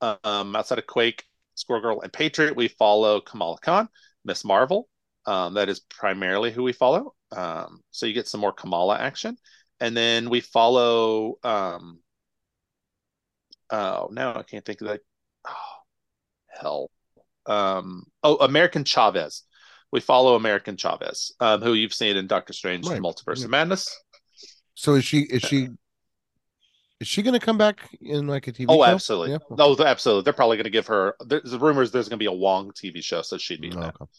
um, 0.00 0.54
outside 0.54 0.78
of 0.78 0.86
Quake, 0.86 1.24
Squirrel 1.58 1.82
Girl, 1.82 2.00
and 2.00 2.12
Patriot, 2.12 2.56
we 2.56 2.68
follow 2.68 3.20
Kamala 3.20 3.58
Khan, 3.60 3.88
Miss 4.24 4.44
Marvel. 4.44 4.88
Um, 5.26 5.54
that 5.54 5.68
is 5.68 5.80
primarily 5.80 6.50
who 6.50 6.62
we 6.62 6.72
follow. 6.72 7.14
Um, 7.32 7.80
so 7.90 8.06
you 8.06 8.14
get 8.14 8.28
some 8.28 8.40
more 8.40 8.52
Kamala 8.52 8.96
action. 8.98 9.36
And 9.80 9.96
then 9.96 10.30
we 10.30 10.40
follow 10.40 11.38
um 11.44 12.00
oh 13.70 14.08
now 14.10 14.34
I 14.36 14.42
can't 14.42 14.64
think 14.64 14.80
of 14.80 14.88
that. 14.88 15.00
Oh, 15.46 15.76
hell. 16.48 16.90
Um 17.46 18.04
oh 18.22 18.36
America 18.36 18.82
Chavez. 18.84 19.42
We 19.92 20.00
follow 20.00 20.34
America 20.34 20.74
Chavez, 20.76 21.32
um, 21.40 21.62
who 21.62 21.74
you've 21.74 21.94
seen 21.94 22.16
in 22.16 22.26
Doctor 22.26 22.52
Strange 22.52 22.86
Right. 22.86 23.00
Multiverse 23.00 23.38
Yeah. 23.38 23.44
of 23.44 23.50
Madness. 23.50 23.88
So 24.74 24.94
is 24.94 25.04
she 25.04 25.20
is 25.20 25.42
she 25.42 25.68
is 27.00 27.06
she 27.08 27.22
gonna 27.22 27.40
come 27.40 27.58
back 27.58 27.88
in 28.00 28.26
like 28.26 28.46
a 28.48 28.52
TV 28.52 28.66
show? 28.68 28.80
Oh, 28.80 28.84
show? 28.84 28.90
absolutely. 28.92 29.30
Yeah. 29.32 29.56
No, 29.56 29.76
absolutely. 29.78 30.22
They're 30.24 30.32
probably 30.32 30.56
going 30.56 30.64
to 30.64 30.70
give 30.70 30.86
her. 30.88 31.14
There's 31.24 31.56
rumors 31.56 31.90
there's 31.92 32.08
going 32.08 32.18
to 32.18 32.22
be 32.22 32.26
a 32.26 32.32
Wong 32.32 32.70
TV 32.72 33.02
show, 33.02 33.22
so 33.22 33.38
she'd 33.38 33.60
be 33.60 33.68
in 33.68 33.78
Oh, 33.78 33.80
that. 33.80 33.94
okay. 34.00 34.10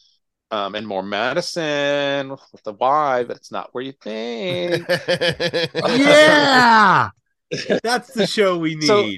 Um, 0.51 0.73
and 0.75 0.87
more 0.87 1.03
Madison 1.03 2.29
with 2.31 2.63
the 2.63 2.73
Y, 2.73 3.23
but 3.25 3.37
it's 3.37 3.51
not 3.51 3.69
where 3.73 3.83
you 3.83 3.91
think. 3.91 4.85
Yeah, 5.87 7.09
that's 7.83 8.13
the 8.13 8.25
show 8.27 8.57
we 8.57 8.75
need. 8.75 8.85
So- 8.85 9.09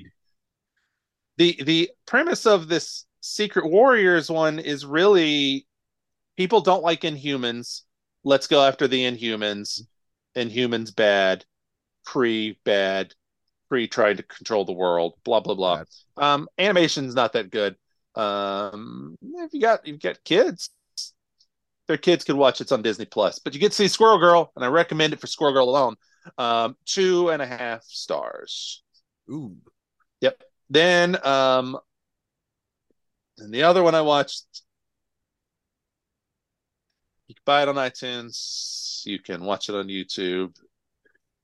the 1.38 1.60
The 1.64 1.90
premise 2.06 2.46
of 2.46 2.68
this 2.68 3.06
Secret 3.22 3.70
Warriors 3.70 4.30
one 4.30 4.60
is 4.60 4.86
really 4.86 5.68
people 6.38 6.62
don't 6.62 6.84
like 6.84 7.02
Inhumans. 7.02 7.82
Let's 8.24 8.48
go 8.48 8.64
after 8.66 8.88
the 8.88 9.06
Inhumans. 9.06 9.82
Inhumans 10.36 10.96
bad, 10.96 11.46
pre 12.06 12.60
bad, 12.64 13.14
pre 13.72 13.88
trying 13.88 14.18
to 14.18 14.24
control 14.24 14.66
the 14.66 14.74
world. 14.74 15.14
Blah 15.24 15.40
blah 15.40 15.56
blah. 15.56 15.84
Um, 16.18 16.50
animation's 16.58 17.16
not 17.16 17.34
that 17.34 17.50
good. 17.50 17.78
Um, 18.16 19.18
if 19.22 19.54
you 19.54 19.62
got 19.62 19.88
you've 19.88 20.02
got 20.02 20.24
kids, 20.26 20.70
their 21.88 21.98
kids 21.98 22.26
could 22.26 22.36
watch. 22.36 22.60
It's 22.62 22.72
on 22.74 22.82
Disney 22.82 23.06
Plus. 23.06 23.40
But 23.40 23.54
you 23.54 23.60
get 23.60 23.70
to 23.70 23.76
see 23.76 23.88
Squirrel 23.88 24.20
Girl, 24.20 24.52
and 24.56 24.66
I 24.66 24.68
recommend 24.68 25.14
it 25.14 25.22
for 25.22 25.28
Squirrel 25.28 25.54
Girl 25.54 25.70
alone. 25.70 25.96
Um, 26.38 26.76
two 26.86 27.30
and 27.30 27.42
a 27.42 27.48
half 27.48 27.84
stars. 27.84 28.84
Ooh. 29.30 29.56
Yep. 30.22 30.44
Then 30.70 31.18
um, 31.26 31.78
And 33.38 33.54
the 33.54 33.64
other 33.64 33.84
one 33.84 33.96
I 33.96 34.02
watched, 34.02 34.46
you 37.28 37.36
can 37.36 37.42
buy 37.46 37.64
it 37.64 37.70
on 37.70 37.76
iTunes. 37.76 39.06
You 39.06 39.20
can 39.20 39.44
watch 39.44 39.70
it 39.70 39.76
on 39.76 39.88
YouTube. 39.88 40.56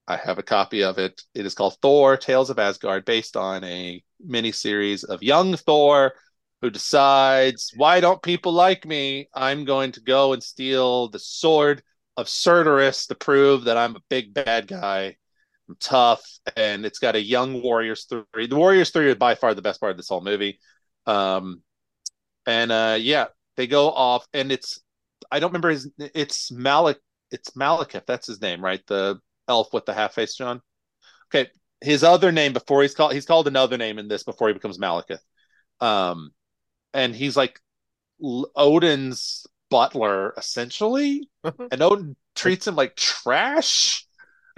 I 0.07 0.17
have 0.17 0.37
a 0.39 0.43
copy 0.43 0.83
of 0.83 0.97
it. 0.97 1.21
It 1.33 1.45
is 1.45 1.53
called 1.53 1.77
Thor: 1.81 2.17
Tales 2.17 2.49
of 2.49 2.59
Asgard, 2.59 3.05
based 3.05 3.35
on 3.37 3.63
a 3.63 4.03
mini 4.19 4.51
series 4.51 5.03
of 5.03 5.23
young 5.23 5.55
Thor 5.55 6.13
who 6.61 6.69
decides, 6.69 7.71
"Why 7.75 7.99
don't 7.99 8.21
people 8.21 8.53
like 8.53 8.85
me? 8.85 9.29
I'm 9.33 9.65
going 9.65 9.91
to 9.93 10.01
go 10.01 10.33
and 10.33 10.41
steal 10.41 11.09
the 11.09 11.19
sword 11.19 11.83
of 12.15 12.29
Cerberus 12.29 13.07
to 13.07 13.15
prove 13.15 13.65
that 13.65 13.77
I'm 13.77 13.95
a 13.95 14.01
big 14.09 14.33
bad 14.33 14.67
guy." 14.67 15.17
I'm 15.69 15.75
tough, 15.79 16.23
and 16.55 16.85
it's 16.85 16.99
got 16.99 17.15
a 17.15 17.21
young 17.21 17.61
Warriors 17.61 18.05
three. 18.05 18.47
The 18.47 18.55
Warriors 18.55 18.91
three 18.91 19.09
is 19.09 19.15
by 19.15 19.35
far 19.35 19.53
the 19.53 19.61
best 19.61 19.79
part 19.81 19.91
of 19.91 19.97
this 19.97 20.07
whole 20.09 20.21
movie. 20.21 20.59
Um, 21.05 21.61
and 22.45 22.71
uh, 22.71 22.97
yeah, 22.99 23.27
they 23.57 23.67
go 23.67 23.91
off, 23.91 24.25
and 24.33 24.51
it's 24.51 24.79
I 25.31 25.39
don't 25.39 25.49
remember 25.49 25.69
his. 25.69 25.89
It's 25.97 26.51
Malik. 26.51 26.99
It's 27.31 27.51
Malekith. 27.51 28.05
That's 28.05 28.27
his 28.27 28.41
name, 28.41 28.63
right? 28.63 28.81
The 28.87 29.19
elf 29.47 29.73
with 29.73 29.85
the 29.85 29.93
half 29.93 30.13
face, 30.13 30.35
John. 30.35 30.61
Okay, 31.29 31.49
his 31.81 32.03
other 32.03 32.31
name 32.31 32.53
before 32.53 32.81
he's 32.81 32.93
called 32.95 33.13
he's 33.13 33.25
called 33.25 33.47
another 33.47 33.77
name 33.77 33.99
in 33.99 34.07
this 34.07 34.23
before 34.23 34.47
he 34.47 34.53
becomes 34.53 34.77
Malekith. 34.77 35.19
Um, 35.79 36.31
and 36.93 37.15
he's 37.15 37.37
like 37.37 37.59
L- 38.23 38.49
Odin's 38.55 39.45
butler 39.69 40.33
essentially, 40.37 41.29
and 41.43 41.81
Odin 41.81 42.15
treats 42.35 42.67
him 42.67 42.75
like 42.75 42.95
trash. 42.95 44.05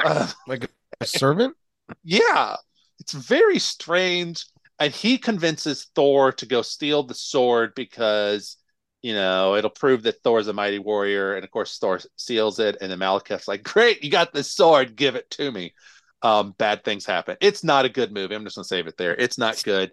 Uh, 0.03 0.27
Like 0.47 0.69
a 1.01 1.05
servant? 1.05 1.55
yeah, 2.03 2.55
it's 2.99 3.13
very 3.13 3.59
strange. 3.59 4.45
And 4.79 4.93
he 4.93 5.17
convinces 5.17 5.87
Thor 5.93 6.31
to 6.33 6.45
go 6.45 6.61
steal 6.61 7.03
the 7.03 7.13
sword 7.13 7.73
because, 7.75 8.55
you 9.01 9.13
know, 9.13 9.55
it'll 9.55 9.69
prove 9.69 10.03
that 10.03 10.21
Thor's 10.23 10.47
a 10.47 10.53
mighty 10.53 10.79
warrior. 10.79 11.35
And 11.35 11.43
of 11.43 11.51
course, 11.51 11.77
Thor 11.77 11.99
seals 12.15 12.59
it. 12.59 12.77
And 12.81 12.91
then 12.91 12.99
Malekith's 12.99 13.47
like, 13.47 13.63
great, 13.63 14.03
you 14.03 14.11
got 14.11 14.33
the 14.33 14.43
sword, 14.43 14.95
give 14.95 15.15
it 15.15 15.29
to 15.31 15.51
me. 15.51 15.73
Um, 16.21 16.53
bad 16.57 16.83
things 16.83 17.05
happen. 17.05 17.37
It's 17.39 17.63
not 17.63 17.85
a 17.85 17.89
good 17.89 18.11
movie. 18.11 18.35
I'm 18.35 18.43
just 18.43 18.57
going 18.57 18.63
to 18.63 18.67
save 18.67 18.87
it 18.87 18.97
there. 18.97 19.15
It's 19.15 19.37
not 19.37 19.61
good. 19.63 19.91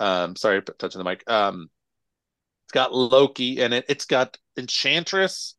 Um, 0.00 0.34
sorry, 0.34 0.62
touching 0.62 0.98
the 0.98 1.04
mic. 1.04 1.22
Um, 1.30 1.70
it's 2.66 2.72
got 2.72 2.94
Loki 2.94 3.60
in 3.60 3.72
it. 3.72 3.84
It's 3.88 4.04
got 4.04 4.36
Enchantress, 4.56 5.54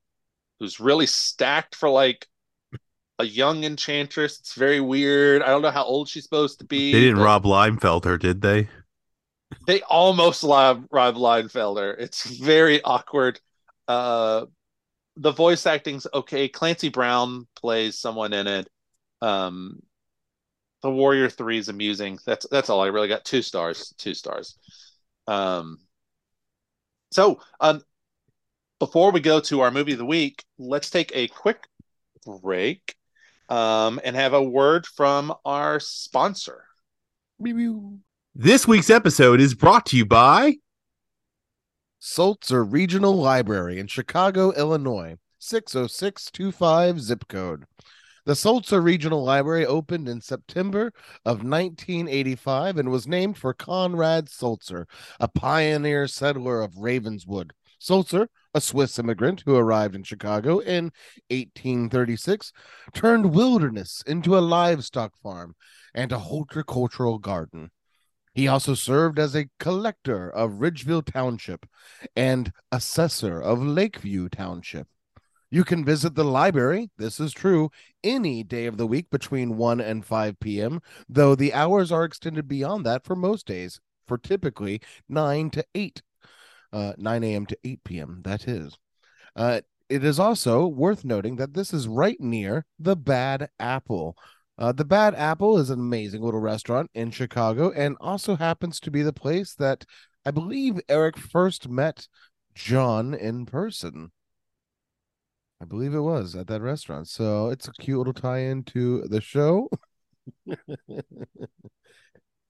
who's 0.60 0.80
really 0.80 1.06
stacked 1.06 1.76
for 1.76 1.90
like 1.90 2.28
a 3.18 3.26
young 3.26 3.64
enchantress. 3.64 4.40
It's 4.40 4.56
very 4.56 4.80
weird. 4.80 5.42
I 5.42 5.48
don't 5.48 5.62
know 5.62 5.72
how 5.72 5.84
old 5.84 6.10
she's 6.10 6.24
supposed 6.24 6.60
to 6.60 6.66
be. 6.66 6.92
They 6.92 7.02
didn't 7.02 7.18
but 7.18 7.24
rob 7.24 7.44
Liefeld 7.44 8.06
her, 8.06 8.18
did 8.18 8.42
they? 8.42 8.70
They 9.66 9.82
almost 9.82 10.44
rob 10.44 10.86
Rob 10.92 11.16
Liefeld 11.16 11.80
her. 11.80 11.94
It's 11.94 12.26
very 12.38 12.82
awkward. 12.84 13.40
Uh, 13.88 14.46
the 15.16 15.32
voice 15.32 15.66
acting's 15.66 16.08
okay. 16.14 16.48
Clancy 16.48 16.90
Brown 16.90 17.48
plays 17.56 18.00
someone 18.00 18.34
in 18.34 18.48
it. 18.48 18.70
Um, 19.22 19.82
the 20.82 20.92
Warrior 20.92 21.30
Three 21.30 21.58
is 21.58 21.70
amusing. 21.70 22.20
That's 22.26 22.48
that's 22.50 22.70
all 22.70 22.82
I 22.82 22.88
really 22.88 23.08
got. 23.08 23.26
Two 23.26 23.42
stars. 23.42 23.94
Two 23.98 24.14
stars. 24.14 24.58
Um, 25.28 25.80
so 27.12 27.40
um, 27.60 27.82
before 28.80 29.12
we 29.12 29.20
go 29.20 29.40
to 29.42 29.62
our 29.62 29.72
movie 29.72 29.94
of 29.94 29.98
the 29.98 30.06
week, 30.06 30.44
let's 30.58 30.90
take 30.90 31.12
a 31.14 31.28
quick 31.28 31.66
break 32.42 32.96
um, 33.50 34.00
and 34.04 34.16
have 34.16 34.34
a 34.34 34.44
word 34.44 34.86
from 34.86 35.34
our 35.44 35.80
sponsor. 35.80 36.64
This 38.36 38.68
week's 38.68 38.92
episode 38.92 39.42
is 39.42 39.56
brought 39.56 39.88
to 39.88 39.98
you 39.98 40.06
by 40.06 40.58
Sulzer 41.98 42.64
Regional 42.64 43.16
Library 43.16 43.80
in 43.80 43.88
Chicago, 43.88 44.52
Illinois, 44.52 45.16
60625 45.40 47.02
zip 47.02 47.28
code. 47.28 47.66
The 48.26 48.36
Sulzer 48.36 48.82
Regional 48.82 49.24
Library 49.24 49.66
opened 49.66 50.08
in 50.08 50.22
September 50.22 50.94
of 51.26 51.44
1985 51.44 52.78
and 52.78 52.92
was 52.92 53.08
named 53.08 53.36
for 53.36 53.52
Conrad 53.52 54.30
Sulzer, 54.30 54.86
a 55.20 55.28
pioneer 55.28 56.08
settler 56.08 56.62
of 56.62 56.78
Ravenswood. 56.78 57.52
Sulzer, 57.80 58.30
a 58.54 58.62
Swiss 58.62 59.00
immigrant 59.00 59.42
who 59.48 59.56
arrived 59.56 59.96
in 59.96 60.04
Chicago 60.04 60.60
in 60.60 60.92
1836, 61.30 62.54
turned 62.94 63.34
wilderness 63.34 64.04
into 64.06 64.38
a 64.38 64.40
livestock 64.40 65.18
farm 65.18 65.56
and 65.96 66.12
a 66.12 66.20
horticultural 66.20 67.18
garden. 67.18 67.72
He 68.40 68.48
also 68.48 68.74
served 68.74 69.20
as 69.20 69.36
a 69.36 69.50
collector 69.60 70.30
of 70.30 70.62
Ridgeville 70.62 71.04
Township 71.06 71.66
and 72.16 72.54
assessor 72.72 73.42
of 73.42 73.62
Lakeview 73.62 74.30
Township. 74.30 74.88
You 75.52 75.66
can 75.66 75.84
visit 75.84 76.16
the 76.16 76.24
library, 76.24 76.90
this 76.98 77.20
is 77.20 77.34
true, 77.34 77.70
any 78.02 78.44
day 78.44 78.66
of 78.66 78.78
the 78.78 78.88
week 78.88 79.10
between 79.10 79.58
1 79.58 79.82
and 79.82 80.06
5 80.06 80.40
p.m., 80.40 80.80
though 81.10 81.36
the 81.36 81.54
hours 81.54 81.92
are 81.92 82.06
extended 82.06 82.48
beyond 82.48 82.86
that 82.86 83.04
for 83.04 83.14
most 83.14 83.46
days, 83.46 83.82
for 84.08 84.18
typically 84.18 84.80
9 85.10 85.50
to 85.50 85.66
8, 85.76 86.02
uh, 86.72 86.94
9 86.98 87.24
a.m. 87.26 87.46
to 87.46 87.58
8 87.66 87.84
p.m., 87.84 88.22
that 88.24 88.48
is. 88.48 88.78
Uh, 89.36 89.60
it 89.90 90.06
is 90.06 90.18
also 90.18 90.66
worth 90.66 91.04
noting 91.04 91.36
that 91.36 91.56
this 91.56 91.74
is 91.74 91.90
right 91.90 92.22
near 92.22 92.66
the 92.80 92.96
Bad 92.96 93.50
Apple. 93.60 94.16
Uh, 94.60 94.74
the 94.74 94.84
Bad 94.84 95.16
Apple 95.16 95.58
is 95.58 95.70
an 95.70 95.80
amazing 95.80 96.22
little 96.22 96.42
restaurant 96.42 96.92
in 96.94 97.12
Chicago 97.12 97.72
and 97.72 97.96
also 98.02 98.36
happens 98.36 98.82
to 98.82 98.92
be 98.92 99.02
the 99.02 99.14
place 99.14 99.56
that 99.56 99.86
I 100.26 100.32
believe 100.32 100.82
Eric 100.90 101.18
first 101.18 101.70
met 101.70 102.10
John 102.56 103.14
in 103.14 103.46
person. 103.46 104.12
I 105.62 105.66
believe 105.66 105.94
it 105.94 106.02
was 106.02 106.36
at 106.36 106.48
that 106.48 106.62
restaurant. 106.62 107.08
So 107.08 107.50
it's 107.50 107.70
a 107.70 107.72
cute 107.72 108.00
little 108.00 108.14
tie 108.14 108.40
in 108.40 108.64
to 108.66 109.04
the 109.04 109.22
show. 109.22 109.70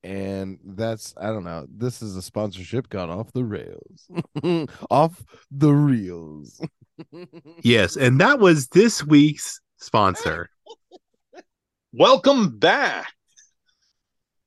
and 0.04 0.58
that's, 0.66 1.14
I 1.16 1.28
don't 1.28 1.44
know. 1.44 1.68
This 1.70 2.02
is 2.02 2.16
a 2.16 2.24
sponsorship 2.24 2.90
gone 2.90 3.12
off 3.12 3.32
the 3.34 3.46
rails. 3.46 4.10
off 4.90 5.24
the 5.52 5.74
reels. 5.74 6.60
Yes, 7.64 7.96
and 7.96 8.20
that 8.20 8.40
was 8.40 8.68
this 8.68 9.06
week's 9.06 9.62
sponsor. 9.78 10.50
Welcome 11.92 12.60
back. 12.60 13.14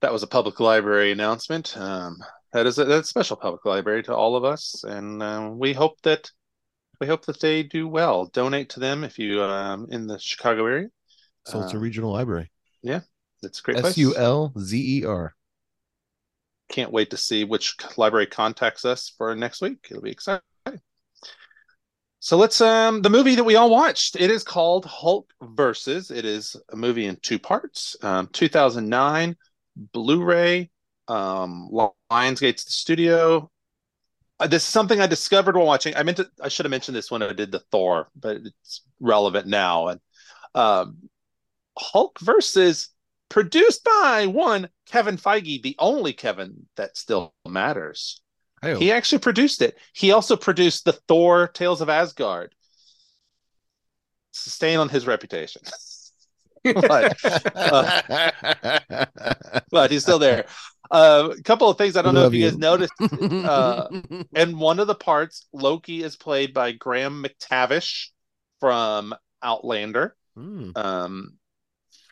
That 0.01 0.13
was 0.13 0.23
a 0.23 0.29
public 0.29 0.61
library 0.61 1.11
announcement. 1.11 1.77
Um, 1.77 2.19
that 2.53 2.67
is 2.67 2.79
a, 2.79 2.85
that's 2.85 3.09
a 3.09 3.11
special 3.11 3.37
public 3.37 3.65
library 3.65 4.03
to 4.05 4.15
all 4.15 4.37
of 4.37 4.45
us, 4.45 4.85
and 4.85 5.23
uh, 5.23 5.51
we 5.53 5.73
hope 5.73 6.01
that 6.03 6.31
we 7.01 7.07
hope 7.09 7.27
that 7.27 7.41
they 7.41 7.65
do 7.65 7.89
well. 7.89 8.27
Donate 8.27 8.69
to 8.71 8.81
them 8.81 9.03
if 9.03 9.19
you 9.19 9.43
um 9.43 9.89
in 9.91 10.07
the 10.07 10.19
Chicago 10.19 10.67
area. 10.67 10.89
So 11.47 11.63
it's 11.63 11.75
Uh, 11.75 11.79
Regional 11.79 12.13
Library. 12.13 12.51
Yeah, 12.83 13.01
it's 13.43 13.59
a 13.59 13.63
great. 13.63 13.79
S 13.79 13.99
U 13.99 14.15
L 14.15 14.53
Z 14.59 15.01
E 15.01 15.05
R. 15.05 15.35
Can't 16.69 16.93
wait 16.93 17.11
to 17.11 17.17
see 17.17 17.45
which 17.45 17.77
library 17.97 18.27
contacts 18.27 18.85
us 18.85 19.13
for 19.19 19.35
next 19.35 19.61
week. 19.61 19.87
It'll 19.91 20.03
be 20.03 20.11
exciting. 20.11 20.43
So 22.25 22.37
let's 22.37 22.61
um 22.61 23.03
the 23.03 23.11
movie 23.11 23.35
that 23.35 23.43
we 23.43 23.57
all 23.57 23.69
watched. 23.69 24.15
It 24.15 24.31
is 24.31 24.45
called 24.45 24.85
Hulk 24.85 25.29
versus. 25.43 26.13
It 26.13 26.25
is 26.25 26.55
a 26.73 26.77
movie 26.77 27.07
in 27.07 27.17
two 27.17 27.41
parts. 27.41 27.97
Um, 28.01 28.29
2009 28.29 29.37
Blu-ray. 29.93 30.71
Um, 31.09 31.69
Lionsgate's 31.73 32.65
the 32.65 32.71
studio. 32.71 33.51
Uh, 34.39 34.47
this 34.47 34.63
is 34.63 34.69
something 34.69 35.01
I 35.01 35.09
discovered 35.09 35.57
while 35.57 35.67
watching. 35.67 35.97
I 35.97 36.05
meant 36.05 36.19
to. 36.19 36.31
I 36.41 36.47
should 36.47 36.65
have 36.65 36.71
mentioned 36.71 36.97
this 36.97 37.11
when 37.11 37.25
I 37.25 37.33
did 37.33 37.51
the 37.51 37.59
Thor, 37.73 38.07
but 38.15 38.37
it's 38.37 38.83
relevant 39.01 39.49
now. 39.49 39.89
And 39.89 40.01
um, 40.55 40.99
Hulk 41.77 42.21
versus 42.21 42.91
produced 43.31 43.83
by 43.83 44.27
one 44.27 44.69
Kevin 44.87 45.17
Feige, 45.17 45.61
the 45.61 45.75
only 45.81 46.13
Kevin 46.13 46.69
that 46.77 46.97
still 46.97 47.35
matters. 47.49 48.22
Hey, 48.63 48.79
He 48.79 48.93
actually 48.93 49.19
produced 49.19 49.61
it. 49.61 49.77
He 49.93 50.13
also 50.13 50.37
produced 50.37 50.85
the 50.85 50.93
Thor 50.93 51.49
Tales 51.49 51.81
of 51.81 51.89
Asgard. 51.89 52.55
Staying 54.33 54.79
on 54.79 54.89
his 54.89 55.07
reputation. 55.07 55.63
but, 56.65 57.17
but 59.71 59.91
he's 59.91 60.03
still 60.03 60.19
there. 60.19 60.47
Uh, 60.91 61.31
a 61.37 61.43
couple 61.43 61.69
of 61.69 61.77
things 61.77 61.97
I 61.97 62.03
don't 62.03 62.15
know 62.15 62.21
if 62.21 62.25
Love 62.27 62.35
you 62.35 62.49
guys 62.49 62.57
noticed. 62.57 62.93
Uh, 63.01 63.89
in 64.37 64.59
one 64.59 64.79
of 64.79 64.87
the 64.87 64.95
parts, 64.95 65.47
Loki 65.53 66.03
is 66.03 66.17
played 66.17 66.55
by 66.55 66.73
Graham 66.73 67.25
McTavish 67.25 68.09
from 68.61 69.15
Outlander. 69.43 70.15
Hmm. 70.37 70.71
Um, 70.77 71.39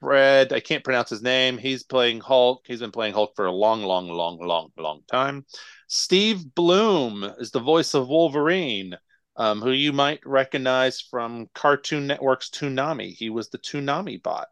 Fred, 0.00 0.52
I 0.52 0.60
can't 0.60 0.82
pronounce 0.82 1.10
his 1.10 1.22
name. 1.22 1.58
He's 1.58 1.82
playing 1.82 2.20
Hulk. 2.20 2.64
He's 2.66 2.80
been 2.80 2.90
playing 2.90 3.12
Hulk 3.12 3.32
for 3.36 3.46
a 3.46 3.52
long, 3.52 3.82
long, 3.82 4.08
long, 4.08 4.38
long, 4.40 4.70
long 4.78 5.02
time. 5.10 5.44
Steve 5.92 6.54
Blum 6.54 7.24
is 7.40 7.50
the 7.50 7.58
voice 7.58 7.94
of 7.94 8.06
Wolverine, 8.06 8.96
um, 9.36 9.60
who 9.60 9.72
you 9.72 9.92
might 9.92 10.24
recognize 10.24 11.00
from 11.00 11.48
Cartoon 11.52 12.06
Network's 12.06 12.48
Toonami. 12.48 13.12
He 13.12 13.28
was 13.28 13.48
the 13.48 13.58
Toonami 13.58 14.22
bot. 14.22 14.46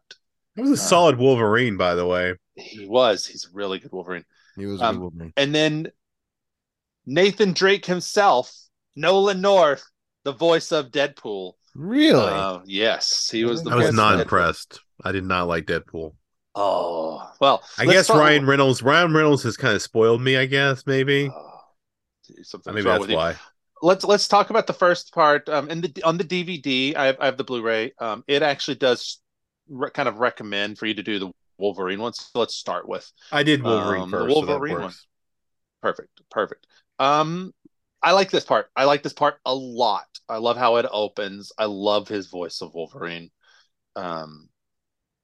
That 0.57 0.63
was 0.63 0.71
a 0.71 0.75
solid 0.77 1.17
Wolverine, 1.17 1.77
by 1.77 1.95
the 1.95 2.05
way. 2.05 2.33
He 2.55 2.85
was. 2.85 3.25
He's 3.25 3.45
a 3.45 3.53
really 3.53 3.79
good 3.79 3.93
Wolverine. 3.93 4.25
He 4.57 4.65
was 4.65 4.81
a 4.81 4.83
Um, 4.83 4.95
good 4.95 5.01
Wolverine. 5.01 5.33
And 5.37 5.55
then 5.55 5.87
Nathan 7.05 7.53
Drake 7.53 7.85
himself, 7.85 8.53
Nolan 8.97 9.39
North, 9.39 9.85
the 10.25 10.33
voice 10.33 10.73
of 10.73 10.91
Deadpool. 10.91 11.53
Really? 11.73 12.19
Uh, 12.21 12.59
yes, 12.65 13.29
he 13.31 13.45
was 13.45 13.63
the 13.63 13.69
I 13.69 13.75
was 13.75 13.93
not 13.93 14.15
of 14.15 14.19
Deadpool. 14.19 14.23
impressed. 14.23 14.79
I 15.05 15.13
did 15.13 15.23
not 15.23 15.47
like 15.47 15.67
Deadpool. 15.67 16.15
Oh 16.55 17.29
well, 17.39 17.63
I 17.77 17.85
guess 17.85 18.07
talk- 18.07 18.17
Ryan 18.17 18.45
Reynolds. 18.45 18.81
Ryan 18.81 19.13
Reynolds 19.13 19.43
has 19.43 19.55
kind 19.57 19.75
of 19.75 19.81
spoiled 19.81 20.21
me. 20.21 20.37
I 20.37 20.45
guess 20.45 20.85
maybe. 20.85 21.29
Oh, 21.33 21.61
something's 22.43 22.75
maybe 22.75 22.85
that's 22.85 23.01
with 23.01 23.09
you. 23.11 23.15
why. 23.15 23.35
let's 23.81 24.03
let's 24.03 24.27
talk 24.27 24.49
about 24.49 24.67
the 24.67 24.73
first 24.73 25.13
part. 25.13 25.47
Um, 25.49 25.69
in 25.69 25.81
the 25.81 25.93
on 26.03 26.17
the 26.17 26.23
DVD, 26.23 26.95
I 26.95 27.05
have, 27.07 27.17
I 27.19 27.25
have 27.25 27.37
the 27.37 27.43
Blu-ray. 27.43 27.93
Um, 27.99 28.23
it 28.27 28.41
actually 28.41 28.75
does 28.75 29.19
re- 29.69 29.91
kind 29.91 30.09
of 30.09 30.17
recommend 30.17 30.77
for 30.77 30.85
you 30.85 30.95
to 30.95 31.03
do 31.03 31.19
the 31.19 31.31
Wolverine 31.57 31.99
one. 31.99 32.13
So 32.13 32.39
let's 32.39 32.55
start 32.55 32.87
with 32.87 33.09
I 33.31 33.43
did 33.43 33.63
Wolverine 33.63 34.03
Um, 34.03 34.11
the 34.11 34.17
first. 34.17 34.33
so 34.33 34.41
that 34.45 34.47
Wolverine 34.51 34.91
perfect, 35.81 36.21
perfect. 36.29 36.67
Um, 36.97 37.53
I 38.01 38.11
like 38.13 38.31
this 38.31 38.45
part. 38.45 38.69
I 38.75 38.85
like 38.85 39.03
this 39.03 39.13
part 39.13 39.39
a 39.45 39.53
lot. 39.53 40.07
I 40.27 40.37
love 40.37 40.57
how 40.57 40.77
it 40.77 40.85
opens. 40.91 41.51
I 41.57 41.65
love 41.65 42.07
his 42.07 42.27
voice 42.27 42.61
of 42.61 42.73
Wolverine. 42.73 43.29
Um, 43.95 44.48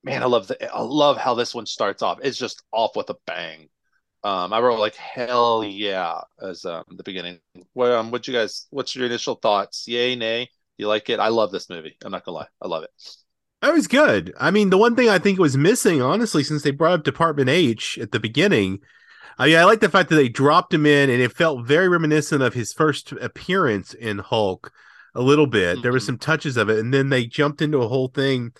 man, 0.05 0.23
I 0.23 0.27
love 0.27 0.47
the 0.47 0.73
I 0.73 0.81
love 0.81 1.17
how 1.17 1.33
this 1.35 1.53
one 1.53 1.65
starts 1.65 2.01
off. 2.01 2.19
It's 2.23 2.37
just 2.37 2.63
off 2.71 2.95
with 2.95 3.09
a 3.09 3.15
bang. 3.27 3.67
Um, 4.23 4.53
I 4.53 4.59
wrote 4.59 4.79
like 4.79 4.95
hell 4.95 5.63
yeah 5.63 6.21
as 6.41 6.65
um 6.65 6.83
the 6.89 7.03
beginning. 7.03 7.39
What 7.73 7.91
um, 7.91 8.11
what 8.11 8.27
you 8.27 8.33
guys? 8.33 8.67
What's 8.69 8.95
your 8.95 9.05
initial 9.05 9.35
thoughts? 9.35 9.87
Yay, 9.87 10.15
nay? 10.15 10.49
You 10.77 10.87
like 10.87 11.09
it? 11.09 11.19
I 11.19 11.29
love 11.29 11.51
this 11.51 11.69
movie. 11.69 11.97
I'm 12.03 12.11
not 12.11 12.25
gonna 12.25 12.37
lie, 12.37 12.47
I 12.61 12.67
love 12.67 12.83
it. 12.83 12.91
That 13.61 13.73
was 13.73 13.87
good. 13.87 14.33
I 14.39 14.51
mean, 14.51 14.69
the 14.69 14.77
one 14.77 14.95
thing 14.95 15.09
I 15.09 15.17
think 15.19 15.39
was 15.39 15.57
missing, 15.57 16.01
honestly, 16.01 16.43
since 16.43 16.61
they 16.61 16.71
brought 16.71 16.93
up 16.93 17.03
Department 17.03 17.49
H 17.49 17.97
at 17.99 18.11
the 18.11 18.19
beginning, 18.19 18.79
I 19.39 19.47
mean, 19.47 19.57
I 19.57 19.63
like 19.63 19.79
the 19.79 19.89
fact 19.89 20.09
that 20.09 20.15
they 20.15 20.29
dropped 20.29 20.73
him 20.73 20.85
in, 20.85 21.09
and 21.09 21.21
it 21.21 21.31
felt 21.33 21.65
very 21.65 21.89
reminiscent 21.89 22.43
of 22.43 22.53
his 22.53 22.73
first 22.73 23.11
appearance 23.13 23.93
in 23.93 24.19
Hulk 24.19 24.71
a 25.15 25.21
little 25.21 25.47
bit. 25.47 25.81
There 25.81 25.91
were 25.91 25.99
Mhm. 25.99 26.05
some 26.05 26.17
touches 26.17 26.57
of 26.57 26.69
it, 26.69 26.79
and 26.79 26.93
then 26.93 27.09
they 27.09 27.25
jumped 27.25 27.61
into 27.61 27.79
a 27.81 27.87
whole 27.87 28.09
thing. 28.09 28.51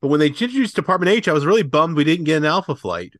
But 0.00 0.08
when 0.08 0.20
they 0.20 0.28
introduced 0.28 0.76
Department 0.76 1.10
H, 1.10 1.28
I 1.28 1.32
was 1.32 1.46
really 1.46 1.62
bummed 1.62 1.96
we 1.96 2.04
didn't 2.04 2.24
get 2.24 2.38
an 2.38 2.44
Alpha 2.44 2.74
Flight. 2.74 3.14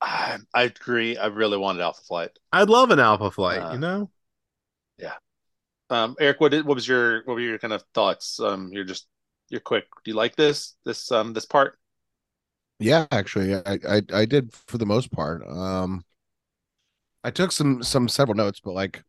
I, 0.00 0.38
I 0.54 0.62
agree. 0.64 1.16
I 1.16 1.26
really 1.26 1.58
wanted 1.58 1.82
Alpha 1.82 2.02
Flight. 2.02 2.38
I'd 2.52 2.68
love 2.68 2.90
an 2.90 3.00
Alpha 3.00 3.30
Flight, 3.30 3.62
Uh, 3.62 3.72
you 3.72 3.78
know? 3.78 4.10
Yeah. 4.98 5.14
Um, 5.90 6.16
Eric, 6.20 6.40
what 6.40 6.52
did, 6.52 6.66
what 6.66 6.76
was 6.76 6.86
your 6.86 7.24
what 7.24 7.34
were 7.34 7.40
your 7.40 7.58
kind 7.58 7.72
of 7.72 7.84
thoughts? 7.94 8.40
Um, 8.40 8.70
you're 8.72 8.84
just 8.84 9.06
you're 9.48 9.60
quick. 9.60 9.86
Do 10.04 10.10
you 10.10 10.16
like 10.16 10.36
this 10.36 10.76
this 10.84 11.10
um 11.10 11.32
this 11.32 11.46
part? 11.46 11.78
Yeah, 12.78 13.06
actually, 13.10 13.54
I, 13.54 13.78
I 13.88 14.02
I 14.12 14.24
did 14.24 14.52
for 14.52 14.78
the 14.78 14.86
most 14.86 15.10
part. 15.12 15.46
Um, 15.46 16.04
I 17.24 17.30
took 17.30 17.52
some 17.52 17.82
some 17.82 18.08
several 18.08 18.36
notes, 18.36 18.60
but 18.60 18.72
like 18.72 19.04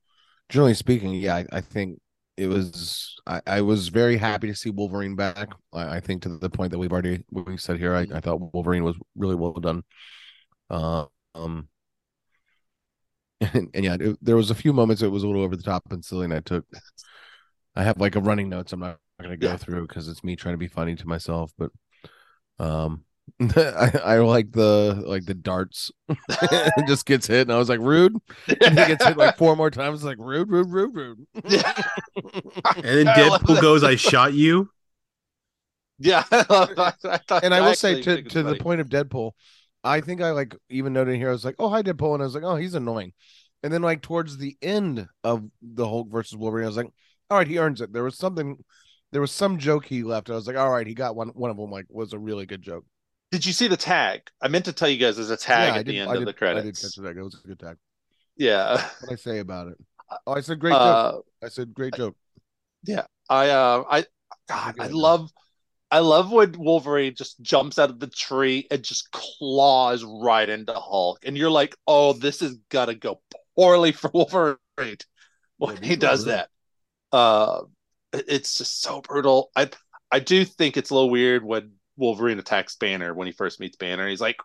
generally 0.50 0.74
speaking, 0.74 1.14
yeah, 1.14 1.36
I, 1.38 1.46
I 1.52 1.62
think 1.62 2.00
it 2.38 2.48
was 2.48 3.16
I, 3.28 3.42
I 3.46 3.62
was 3.62 3.90
very 3.90 4.18
happy 4.18 4.48
to 4.48 4.56
see 4.56 4.70
Wolverine 4.70 5.16
back. 5.16 5.50
I, 5.74 5.98
I 5.98 6.00
think 6.00 6.24
to 6.24 6.38
the 6.38 6.50
point 6.50 6.72
that 6.72 6.80
we've 6.80 6.92
already 6.92 7.24
we 7.32 7.58
said 7.58 7.78
here, 7.78 7.96
I, 7.96 8.08
I 8.14 8.20
thought 8.22 8.54
Wolverine 8.54 8.84
was 8.84 8.96
really 9.16 9.36
well 9.36 9.54
done. 9.54 9.84
Uh, 10.70 11.06
um, 11.36 11.70
and, 13.42 13.70
and 13.74 13.84
yeah, 13.86 13.98
it, 14.00 14.18
there 14.22 14.36
was 14.36 14.52
a 14.52 14.56
few 14.56 14.74
moments 14.74 15.02
it 15.02 15.08
was 15.12 15.24
a 15.24 15.28
little 15.28 15.44
over 15.44 15.56
the 15.56 15.64
top 15.64 15.84
and 15.92 16.04
silly, 16.04 16.26
and 16.26 16.34
I 16.34 16.40
took 16.40 16.66
I 17.76 17.84
have 17.84 18.00
like 18.00 18.16
a 18.16 18.22
running 18.22 18.50
notes. 18.50 18.74
I'm 18.74 18.80
not 18.80 19.00
going 19.20 19.32
to 19.32 19.38
go 19.38 19.52
Yeah. 19.52 19.58
through 19.58 19.88
because 19.88 20.08
it's 20.08 20.24
me 20.24 20.36
trying 20.36 20.54
to 20.54 20.58
be 20.60 20.68
funny 20.68 20.96
to 20.96 21.08
myself, 21.08 21.54
but 21.58 21.72
um. 22.60 23.06
I, 23.56 23.92
I 24.04 24.18
like 24.20 24.52
the 24.52 25.04
like 25.06 25.26
the 25.26 25.34
darts. 25.34 25.92
it 26.10 26.88
just 26.88 27.06
gets 27.06 27.28
hit, 27.28 27.42
and 27.42 27.52
I 27.52 27.58
was 27.58 27.70
like, 27.70 27.80
rude. 27.80 28.16
And 28.48 28.78
he 28.78 28.86
gets 28.86 29.06
hit 29.06 29.18
like 29.18 29.38
four 29.38 29.56
more 29.56 29.72
times. 29.72 30.00
It's 30.00 30.04
Like 30.04 30.18
rude, 30.20 30.50
rude, 30.50 30.70
rude, 30.70 30.96
rude. 30.96 31.28
Yeah. 31.48 31.74
And 32.76 32.84
then 32.84 33.06
Deadpool 33.08 33.56
that. 33.56 33.62
goes, 33.62 33.84
I 33.84 33.96
shot 33.96 34.34
you. 34.34 34.70
Yeah, 35.98 36.24
I, 36.32 37.18
thought, 37.28 37.44
and 37.44 37.54
I 37.54 37.62
will 37.62 37.76
say 37.76 38.02
to 38.02 38.24
to 38.24 38.44
the 38.44 38.56
point 38.56 38.82
of 38.82 38.90
Deadpool, 38.90 39.32
I 39.84 40.02
think 40.02 40.22
I 40.22 40.32
like 40.32 40.56
even 40.70 40.94
noted 40.94 41.16
here. 41.16 41.30
I 41.30 41.32
was 41.32 41.46
like, 41.46 41.56
oh 41.60 41.70
hi 41.70 41.82
Deadpool, 41.84 42.14
and 42.14 42.24
I 42.24 42.26
was 42.26 42.36
like, 42.36 42.44
oh 42.44 42.56
he's 42.56 42.74
annoying. 42.74 43.14
And 43.64 43.72
then 43.72 43.82
like 43.82 44.02
towards 44.02 44.38
the 44.38 44.58
end 44.62 45.08
of 45.24 45.44
the 45.62 45.88
Hulk 45.88 46.10
versus 46.12 46.38
Wolverine, 46.38 46.66
I 46.66 46.68
was 46.68 46.78
like, 46.78 46.92
all 47.30 47.38
right, 47.38 47.48
he 47.48 47.60
earns 47.60 47.82
it. 47.82 47.94
There 47.94 48.04
was 48.04 48.18
something, 48.18 48.64
there 49.12 49.22
was 49.22 49.32
some 49.32 49.58
joke 49.60 49.86
he 49.86 50.04
left. 50.04 50.30
I 50.30 50.34
was 50.34 50.48
like, 50.48 50.58
all 50.58 50.72
right, 50.72 50.88
he 50.88 50.94
got 50.94 51.16
one. 51.16 51.30
One 51.30 51.52
of 51.52 51.58
them 51.58 51.72
like 51.72 51.86
was 51.90 52.14
a 52.14 52.20
really 52.20 52.46
good 52.46 52.62
joke. 52.62 52.86
Did 53.32 53.46
you 53.46 53.54
see 53.54 53.68
the 53.68 53.78
tag? 53.78 54.30
I 54.42 54.48
meant 54.50 54.66
to 54.66 54.74
tell 54.74 54.90
you 54.90 54.98
guys 54.98 55.16
there's 55.16 55.30
a 55.30 55.38
tag 55.38 55.74
yeah, 55.74 55.80
at 55.80 55.86
the 55.86 55.98
end 56.00 56.12
I 56.12 56.16
of 56.16 56.20
did, 56.20 56.28
the 56.28 56.34
credits. 56.34 56.66
I 56.66 56.68
did 56.68 56.80
catch 56.80 56.96
that. 56.96 57.18
It 57.18 57.24
was 57.24 57.36
a 57.44 57.48
good 57.48 57.60
tag. 57.60 57.78
Yeah. 58.38 58.90
What 59.00 59.10
did 59.10 59.14
I 59.14 59.16
say 59.18 59.40
about 59.40 59.68
it? 59.68 59.78
Oh, 60.28 60.34
I 60.34 60.42
said 60.42 60.60
great 60.60 60.80
joke. 60.80 61.00
Uh, 61.00 61.20
I 61.44 61.50
said 61.50 61.74
great 61.74 61.94
joke. 61.96 62.16
Yeah, 62.84 63.06
I 63.30 63.50
uh 63.50 63.84
I 63.90 64.06
God, 64.48 64.76
I 64.80 64.88
love 64.88 65.32
I 65.92 66.00
love 66.00 66.32
when 66.32 66.54
Wolverine 66.54 67.16
just 67.16 67.42
jumps 67.42 67.80
out 67.80 67.90
of 67.92 68.00
the 68.00 68.08
tree 68.08 68.68
and 68.72 68.84
just 68.84 69.12
claws 69.12 70.04
right 70.06 70.50
into 70.50 70.74
Hulk. 70.74 71.20
And 71.26 71.38
you're 71.38 71.52
like, 71.52 71.76
oh, 71.88 72.14
this 72.14 72.42
is 72.42 72.58
gonna 72.70 72.96
go 72.96 73.22
poorly 73.58 73.92
for 73.94 74.12
Wolverine 74.16 74.58
when 75.58 75.78
Yeah, 75.78 75.84
he 75.84 75.96
does 75.96 76.26
brutal. 76.26 76.26
that. 76.26 76.50
Uh 77.12 77.64
it's 78.14 78.58
just 78.58 78.82
so 78.82 79.02
brutal. 79.02 79.52
I 79.56 79.72
I 80.12 80.20
do 80.20 80.46
think 80.46 80.78
it's 80.78 80.92
a 80.92 80.96
little 80.96 81.10
weird 81.12 81.44
when 81.46 81.74
Wolverine 82.02 82.40
attacks 82.40 82.76
Banner 82.76 83.14
when 83.14 83.28
he 83.28 83.32
first 83.32 83.60
meets 83.62 83.78
Banner. 83.78 84.10
He's 84.10 84.20
like 84.20 84.38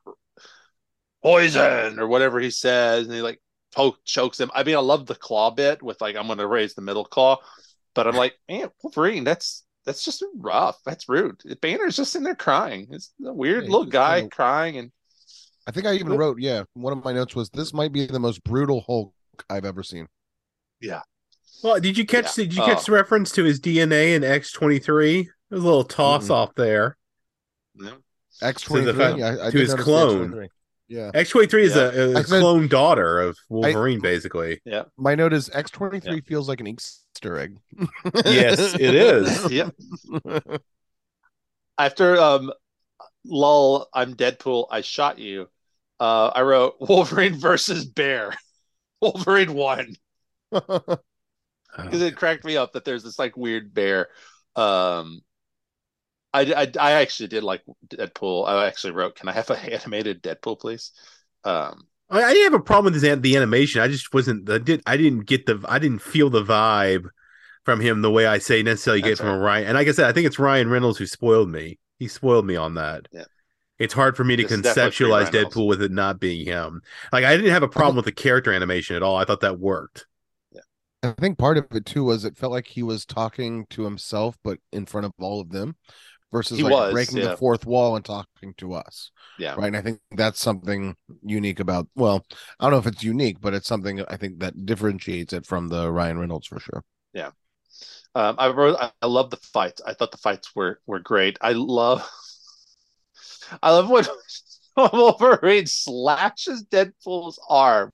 poison 1.22 1.98
or 1.98 2.06
whatever 2.06 2.38
he 2.38 2.50
says, 2.50 3.06
and 3.06 3.14
he 3.14 3.22
like 3.22 3.40
poke 3.74 3.98
chokes 4.04 4.38
him. 4.38 4.50
I 4.54 4.62
mean, 4.62 4.76
I 4.76 4.80
love 4.80 5.06
the 5.06 5.14
claw 5.14 5.50
bit 5.50 5.82
with 5.82 6.00
like 6.00 6.16
I'm 6.16 6.28
gonna 6.28 6.46
raise 6.46 6.74
the 6.74 6.82
middle 6.82 7.04
claw, 7.04 7.38
but 7.94 8.06
I'm 8.06 8.14
like, 8.14 8.34
man, 8.48 8.68
Wolverine, 8.82 9.24
that's 9.24 9.64
that's 9.84 10.04
just 10.04 10.24
rough. 10.36 10.78
That's 10.84 11.08
rude. 11.08 11.40
Banner's 11.60 11.96
just 11.96 12.14
in 12.16 12.22
there 12.22 12.34
crying. 12.34 12.88
It's 12.90 13.12
a 13.24 13.32
weird 13.32 13.64
Yeah, 13.64 13.70
little 13.70 13.86
guy 13.86 14.20
kinda- 14.20 14.34
crying, 14.36 14.76
and 14.78 14.92
I 15.66 15.70
think 15.72 15.86
I 15.86 15.94
even 15.94 16.12
Yep. 16.12 16.18
wrote, 16.20 16.40
yeah, 16.40 16.64
one 16.74 16.92
of 16.92 17.04
my 17.04 17.12
notes 17.12 17.34
was 17.34 17.48
this 17.50 17.72
might 17.72 17.92
be 17.92 18.06
the 18.06 18.20
most 18.20 18.44
brutal 18.44 18.82
Hulk 18.86 19.12
I've 19.50 19.64
ever 19.64 19.82
seen. 19.82 20.06
Yeah. 20.80 21.02
Well, 21.62 21.80
did 21.80 21.96
you 21.98 22.04
catch 22.06 22.26
Yeah. 22.26 22.32
the, 22.36 22.46
did 22.48 22.54
you 22.56 22.62
catch 22.64 22.80
Oh. 22.82 22.84
the 22.86 22.92
reference 22.92 23.32
to 23.32 23.44
his 23.44 23.58
DNA 23.60 24.14
in 24.14 24.22
X 24.22 24.52
twenty 24.52 24.78
three? 24.78 25.30
There's 25.48 25.62
a 25.62 25.64
little 25.64 25.84
toss 25.84 26.26
Mm-mm. 26.28 26.30
off 26.34 26.54
there. 26.56 26.98
You 27.78 28.02
X 28.42 28.62
twenty 28.62 28.84
three. 28.84 28.92
twenty 28.92 29.08
the 29.08 29.14
three. 29.14 29.22
fact- 29.22 29.40
I, 29.42 29.46
I 29.46 29.50
to 29.50 29.58
his 29.58 29.74
clone. 29.74 30.30
X23. 30.32 30.48
Yeah, 30.88 31.10
X 31.14 31.30
twenty 31.30 31.46
three 31.48 31.64
is 31.64 31.74
Yeah. 31.74 31.82
a, 31.82 32.12
a 32.12 32.18
I 32.18 32.22
said- 32.22 32.40
clone 32.40 32.68
daughter 32.68 33.20
of 33.20 33.36
Wolverine, 33.48 34.00
basically. 34.00 34.60
Yeah. 34.64 34.84
my 34.96 35.14
note 35.14 35.32
is 35.32 35.50
X 35.52 35.70
twenty 35.70 36.00
three 36.00 36.20
feels 36.20 36.48
like 36.48 36.60
an 36.60 36.66
Easter 36.68 37.38
egg. 37.38 37.58
Yes, 38.24 38.74
it 38.78 38.94
is. 38.94 39.50
yep. 39.50 39.74
After 41.78 42.16
um, 42.18 42.52
lull, 43.24 43.88
I'm 43.92 44.14
Deadpool. 44.14 44.66
I 44.70 44.80
shot 44.80 45.18
you. 45.18 45.48
Uh, 46.00 46.28
I 46.28 46.42
wrote 46.42 46.76
Wolverine 46.80 47.34
versus 47.38 47.84
Bear. 47.84 48.34
Wolverine 49.02 49.54
won. 49.54 49.94
because 50.50 52.00
it 52.02 52.16
cracked 52.16 52.44
me 52.44 52.56
up 52.56 52.72
that 52.72 52.84
there's 52.84 53.02
this 53.02 53.18
like 53.18 53.36
weird 53.36 53.74
bear. 53.74 54.08
Um, 54.54 55.20
I, 56.36 56.62
I, 56.62 56.72
I 56.78 56.92
actually 56.92 57.28
did 57.28 57.42
like 57.42 57.62
Deadpool. 57.88 58.48
I 58.48 58.66
actually 58.66 58.92
wrote, 58.92 59.16
"Can 59.16 59.28
I 59.28 59.32
have 59.32 59.50
an 59.50 59.56
animated 59.72 60.22
Deadpool, 60.22 60.60
please?" 60.60 60.92
Um, 61.44 61.86
I, 62.10 62.22
I 62.22 62.32
didn't 62.32 62.52
have 62.52 62.60
a 62.60 62.64
problem 62.64 62.92
with 62.92 63.02
his 63.02 63.20
the 63.20 63.36
animation. 63.36 63.80
I 63.80 63.88
just 63.88 64.12
wasn't. 64.12 64.48
I 64.50 64.58
did. 64.58 64.82
I 64.86 64.96
didn't 64.96 65.26
get 65.26 65.46
the. 65.46 65.64
I 65.68 65.78
didn't 65.78 66.02
feel 66.02 66.30
the 66.30 66.44
vibe 66.44 67.06
from 67.64 67.80
him 67.80 68.00
the 68.00 68.10
way 68.10 68.26
I 68.26 68.38
say 68.38 68.62
necessarily 68.62 69.02
get 69.02 69.18
from 69.18 69.28
a 69.28 69.38
Ryan. 69.38 69.66
And 69.66 69.74
like 69.76 69.88
I 69.88 69.92
said, 69.92 70.06
I 70.06 70.12
think 70.12 70.26
it's 70.26 70.38
Ryan 70.38 70.70
Reynolds 70.70 70.98
who 70.98 71.06
spoiled 71.06 71.50
me. 71.50 71.78
He 71.98 72.08
spoiled 72.08 72.46
me 72.46 72.54
on 72.54 72.74
that. 72.74 73.08
Yeah. 73.12 73.24
It's 73.78 73.92
hard 73.92 74.16
for 74.16 74.24
me 74.24 74.36
to 74.36 74.42
This 74.42 74.52
is 74.52 74.62
definitely 74.62 74.90
pretty 74.90 75.04
conceptualize 75.04 75.30
Deadpool 75.30 75.66
with 75.66 75.82
it 75.82 75.90
not 75.90 76.20
being 76.20 76.46
him. 76.46 76.80
Like 77.12 77.24
I 77.24 77.36
didn't 77.36 77.50
have 77.50 77.64
a 77.64 77.68
problem 77.68 77.96
with 77.96 78.04
the 78.06 78.12
character 78.12 78.52
animation 78.52 78.96
at 78.96 79.02
all. 79.02 79.16
I 79.16 79.24
thought 79.24 79.40
that 79.40 79.58
worked. 79.58 80.06
Yeah. 80.52 80.60
I 81.02 81.12
think 81.20 81.38
part 81.38 81.58
of 81.58 81.66
it 81.72 81.84
too 81.84 82.04
was 82.04 82.24
it 82.24 82.38
felt 82.38 82.52
like 82.52 82.68
he 82.68 82.82
was 82.82 83.04
talking 83.04 83.66
to 83.70 83.82
himself, 83.82 84.38
but 84.42 84.58
in 84.72 84.86
front 84.86 85.06
of 85.06 85.12
all 85.18 85.40
of 85.40 85.50
them, 85.50 85.76
versus 86.36 86.58
He 86.58 86.64
like 86.64 86.72
was, 86.72 86.92
breaking 86.92 87.18
yeah. 87.18 87.28
the 87.28 87.36
fourth 87.36 87.64
wall 87.64 87.96
and 87.96 88.04
talking 88.04 88.52
to 88.58 88.74
us. 88.74 89.10
yeah, 89.38 89.54
Right. 89.54 89.68
And 89.68 89.76
I 89.76 89.80
think 89.80 90.00
that's 90.12 90.40
something 90.40 90.94
unique 91.22 91.60
about. 91.60 91.88
Well, 91.94 92.26
I 92.60 92.64
don't 92.64 92.72
know 92.72 92.78
if 92.78 92.86
it's 92.86 93.02
unique, 93.02 93.38
but 93.40 93.54
it's 93.54 93.66
something 93.66 94.04
I 94.08 94.16
think 94.16 94.40
that 94.40 94.66
differentiates 94.66 95.32
it 95.32 95.46
from 95.46 95.68
the 95.68 95.90
Ryan 95.90 96.18
Reynolds 96.18 96.46
for 96.46 96.60
sure. 96.60 96.84
Yeah. 97.14 97.30
Um, 98.14 98.36
I 98.38 98.48
wrote. 98.48 98.76
I, 98.78 98.90
I 99.00 99.06
love 99.06 99.30
the 99.30 99.38
fights. 99.38 99.80
I 99.86 99.94
thought 99.94 100.10
the 100.10 100.18
fights 100.18 100.54
were 100.54 100.80
were 100.86 101.00
great. 101.00 101.38
I 101.40 101.52
love. 101.52 102.06
I 103.62 103.70
love 103.70 103.88
when 103.90 104.04
Wolverine 104.92 105.66
slashes 105.66 106.64
Deadpool's 106.64 107.40
arm. 107.48 107.90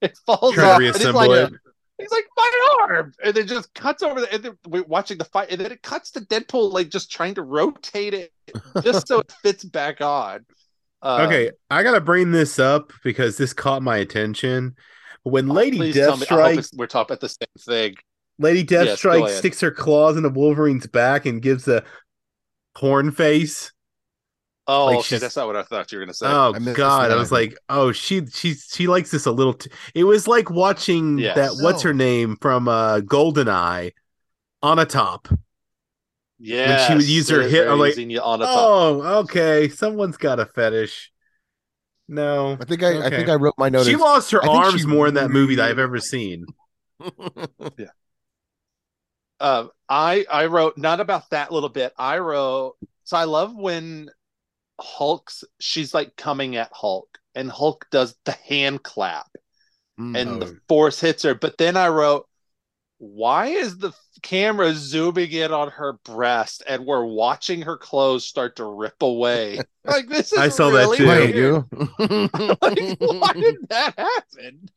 It 0.00 0.18
falls 0.26 0.54
Trying 0.54 0.68
off. 0.68 0.78
to 0.78 0.84
reassemble 0.84 1.28
like, 1.28 1.52
it. 1.52 1.60
He's 1.98 2.10
like, 2.10 2.24
my 2.36 2.78
arm, 2.82 3.12
and 3.24 3.36
it 3.36 3.44
just 3.48 3.72
cuts 3.74 4.02
over 4.02 4.20
the. 4.20 4.32
And 4.32 4.42
then 4.42 4.58
we're 4.66 4.84
watching 4.84 5.16
the 5.16 5.24
fight, 5.24 5.50
and 5.50 5.60
then 5.60 5.72
it 5.72 5.82
cuts 5.82 6.10
to 6.12 6.20
Deadpool 6.20 6.72
like 6.72 6.90
just 6.90 7.10
trying 7.10 7.34
to 7.34 7.42
rotate 7.42 8.12
it 8.12 8.32
just 8.82 9.08
so 9.08 9.20
it 9.20 9.32
fits 9.42 9.64
back 9.64 10.00
on. 10.00 10.44
Um, 11.02 11.22
Okay, 11.22 11.50
I 11.70 11.82
gotta 11.82 12.00
bring 12.00 12.32
this 12.32 12.58
up 12.58 12.92
because 13.02 13.36
this 13.38 13.52
caught 13.52 13.82
my 13.82 13.96
attention. 13.96 14.76
when 15.22 15.48
Lady 15.48 15.78
Please 15.78 15.96
me. 15.96 16.02
Deathstrike 16.02 16.70
we're 16.76 16.86
talking 16.86 17.12
about 17.14 17.20
the 17.20 17.28
same 17.28 17.48
thing. 17.58 17.94
Lady 18.38 18.64
Deathstrike 18.64 19.24
ahead. 19.24 19.38
sticks 19.38 19.60
her 19.60 19.70
claws 19.70 20.16
into 20.16 20.28
Wolverine's 20.28 20.86
back 20.86 21.24
and 21.24 21.40
gives 21.40 21.66
a 21.66 21.82
horn 22.76 23.10
face. 23.10 23.72
Oh, 24.68 24.86
Like 24.86 24.98
okay. 24.98 25.18
That's 25.18 25.36
not 25.36 25.46
what 25.46 25.56
I 25.56 25.62
thought 25.62 25.92
you 25.92 25.98
were 25.98 26.04
going 26.04 26.12
to 26.12 26.14
say. 26.14 26.26
Oh 26.26 26.52
I 26.54 26.58
God! 26.72 27.10
I 27.12 27.16
was 27.16 27.30
like, 27.30 27.56
oh, 27.68 27.92
she 27.92 28.26
she 28.26 28.54
she 28.54 28.86
likes 28.88 29.10
this 29.10 29.26
a 29.26 29.30
little. 29.32 29.54
T- 29.54 29.70
it 29.94 30.04
was 30.04 30.26
like 30.26 30.50
watching 30.50 31.18
Yes. 31.18 31.36
that. 31.36 31.62
What's 31.62 31.82
her 31.82 31.94
name 31.94 32.36
from 32.40 32.66
uh 32.68 32.98
Goldeneye 33.00 33.92
on 34.62 34.78
a 34.78 34.84
top. 34.86 35.28
yeah. 36.38 36.88
she 36.88 36.94
would 36.94 37.04
use 37.08 37.28
her 37.28 37.42
hit, 37.42 37.68
I'm 37.68 37.78
like, 37.78 37.96
on 37.96 38.08
the 38.40 38.46
top. 38.46 38.56
Oh, 38.58 39.00
okay. 39.24 39.68
Someone's 39.68 40.16
got 40.16 40.40
a 40.40 40.46
fetish. 40.46 41.12
No, 42.08 42.56
I 42.60 42.64
think 42.64 42.82
I, 42.82 43.06
I 43.06 43.10
think 43.10 43.28
I 43.28 43.34
wrote 43.34 43.54
my 43.58 43.68
note. 43.68 43.84
she 43.86 43.96
lost 43.96 44.30
her 44.30 44.40
I 44.42 44.46
think 44.46 44.64
arms 44.64 44.80
she 44.82 44.86
more 44.86 45.08
in 45.08 45.14
that 45.14 45.30
movie 45.30 45.56
that 45.56 45.68
I've 45.70 45.78
ever 45.78 45.98
seen. 46.00 46.46
Yeah. 47.76 47.86
Uh, 49.38 49.66
I 49.88 50.24
I 50.30 50.46
wrote 50.46 50.78
not 50.78 51.00
about 51.00 51.28
that 51.30 51.52
little 51.52 51.68
bit. 51.68 51.92
I 51.98 52.18
wrote 52.18 52.76
so 53.04 53.16
I 53.16 53.24
love 53.24 53.54
when 53.54 54.08
Hulk's 54.80 55.44
she's 55.60 55.94
like 55.94 56.16
coming 56.16 56.56
at 56.56 56.70
Hulk 56.72 57.18
and 57.34 57.50
Hulk 57.50 57.86
does 57.90 58.16
the 58.24 58.32
hand 58.32 58.82
clap 58.82 59.26
Mm. 59.98 60.16
and 60.16 60.30
Oh. 60.30 60.38
the 60.46 60.60
force 60.68 61.00
hits 61.00 61.22
her. 61.22 61.34
But 61.34 61.56
then 61.56 61.74
I 61.76 61.88
wrote, 61.88 62.28
why 62.98 63.46
is 63.46 63.78
the 63.78 63.92
camera 64.22 64.72
zooming 64.74 65.30
in 65.32 65.52
on 65.52 65.70
her 65.70 65.94
breast 66.04 66.62
and 66.68 66.84
we're 66.84 67.04
watching 67.06 67.62
her 67.62 67.78
clothes 67.78 68.26
start 68.26 68.56
to 68.56 68.64
rip 68.64 69.00
away? 69.02 69.60
Like 69.86 70.08
this 70.08 70.32
is 70.32 70.38
I 70.38 70.48
saw 70.48 70.70
that 70.70 70.88
really 70.98 71.32
too. 71.32 71.38
You? 71.38 71.68
Like, 72.60 72.96
why 72.98 73.32
did 73.34 73.56
that 73.70 73.94
happen? 73.96 74.68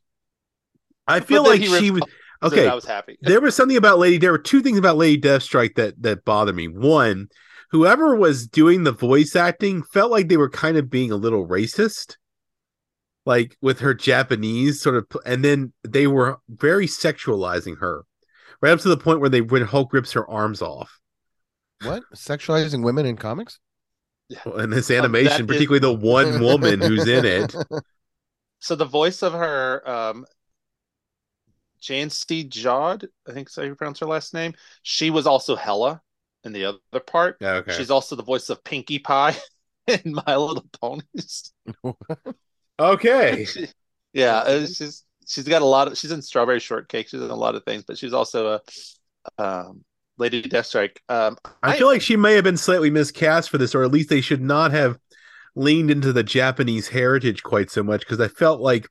I 1.06 1.20
feel 1.20 1.42
like 1.44 1.62
she 1.62 1.90
ripped 1.90 2.06
was 2.06 2.12
So 2.42 2.46
okay. 2.52 2.68
I 2.68 2.74
was 2.74 2.84
happy. 2.84 3.18
there 3.20 3.40
was 3.40 3.54
something 3.56 3.76
about 3.76 3.98
Lady. 3.98 4.18
There 4.18 4.32
were 4.32 4.38
two 4.38 4.62
things 4.62 4.78
about 4.78 4.96
Lady 4.96 5.20
Deathstrike 5.20 5.74
that 5.76 6.00
that 6.02 6.24
bothered 6.24 6.54
me. 6.56 6.68
One, 6.68 7.28
whoever 7.70 8.14
was 8.16 8.46
doing 8.46 8.84
the 8.84 8.92
voice 8.92 9.34
acting 9.36 9.82
felt 9.82 10.10
like 10.10 10.28
they 10.28 10.36
were 10.36 10.50
kind 10.50 10.76
of 10.76 10.90
being 10.90 11.10
a 11.12 11.16
little 11.16 11.46
racist, 11.46 12.16
like 13.26 13.56
with 13.60 13.80
her 13.80 13.94
Japanese 13.94 14.80
sort 14.80 14.96
of, 14.96 15.06
and 15.24 15.44
then 15.44 15.72
they 15.84 16.06
were 16.06 16.38
very 16.48 16.86
sexualizing 16.86 17.78
her, 17.78 18.04
right 18.60 18.72
up 18.72 18.80
to 18.80 18.88
the 18.88 18.96
point 18.96 19.20
where 19.20 19.28
they 19.30 19.40
when 19.40 19.62
Hulk 19.62 19.92
rips 19.92 20.12
her 20.12 20.28
arms 20.28 20.62
off. 20.62 20.98
what? 21.82 22.02
Sexualizing 22.14 22.82
women 22.82 23.06
in 23.06 23.16
comics? 23.16 23.58
In 24.56 24.70
this 24.70 24.90
Um, 24.90 24.96
animation, 24.98 25.32
that 25.32 25.40
is- 25.40 25.46
particularly 25.46 25.80
the 25.80 25.92
one 26.06 26.40
woman 26.44 26.80
who's 26.80 27.06
in 27.08 27.24
it. 27.24 27.54
So 28.62 28.76
the 28.76 28.84
voice 28.84 29.22
of 29.22 29.32
her, 29.32 29.88
um, 29.88 30.26
Janyse 31.82 32.46
Jaud, 32.46 33.06
I 33.26 33.32
think 33.32 33.48
so 33.48 33.62
you 33.62 33.74
pronounce 33.74 34.00
her 34.00 34.06
last 34.06 34.34
name. 34.34 34.52
She 34.82 35.08
was 35.10 35.26
also 35.26 35.56
Hela 35.56 36.02
in 36.44 36.52
the 36.52 36.64
other 36.64 37.00
part. 37.06 37.36
Okay. 37.42 37.72
She's 37.72 37.90
also 37.90 38.16
the 38.16 38.22
voice 38.22 38.48
of 38.48 38.62
Pinkie 38.64 38.98
Pie 38.98 39.36
in 39.86 40.14
My 40.26 40.36
Little 40.36 40.66
Ponies. 40.80 41.52
okay. 42.78 43.46
yeah, 44.12 44.36
uh, 44.38 44.66
she's 44.66 45.04
she's 45.26 45.48
got 45.48 45.62
a 45.62 45.66
lot 45.66 45.88
of. 45.88 45.98
She's 45.98 46.12
in 46.12 46.22
Strawberry 46.22 46.60
Shortcake. 46.60 47.08
She's 47.08 47.22
in 47.22 47.30
a 47.30 47.36
lot 47.36 47.54
of 47.54 47.64
things, 47.64 47.84
but 47.86 47.98
she's 47.98 48.12
also 48.12 48.60
a 49.38 49.42
um, 49.42 49.84
Lady 50.18 50.42
Deathstrike. 50.42 50.98
Um, 51.08 51.36
I 51.62 51.76
feel 51.76 51.86
like 51.86 52.02
she 52.02 52.16
may 52.16 52.34
have 52.34 52.44
been 52.44 52.56
slightly 52.56 52.90
miscast 52.90 53.50
for 53.50 53.58
this, 53.58 53.74
or 53.74 53.82
at 53.82 53.90
least 53.90 54.08
they 54.08 54.20
should 54.20 54.42
not 54.42 54.72
have 54.72 54.98
leaned 55.56 55.90
into 55.90 56.12
the 56.12 56.22
Japanese 56.22 56.88
heritage 56.88 57.42
quite 57.42 57.70
so 57.70 57.82
much 57.82 58.00
because 58.00 58.20
I 58.20 58.28
felt 58.28 58.60
like 58.60 58.88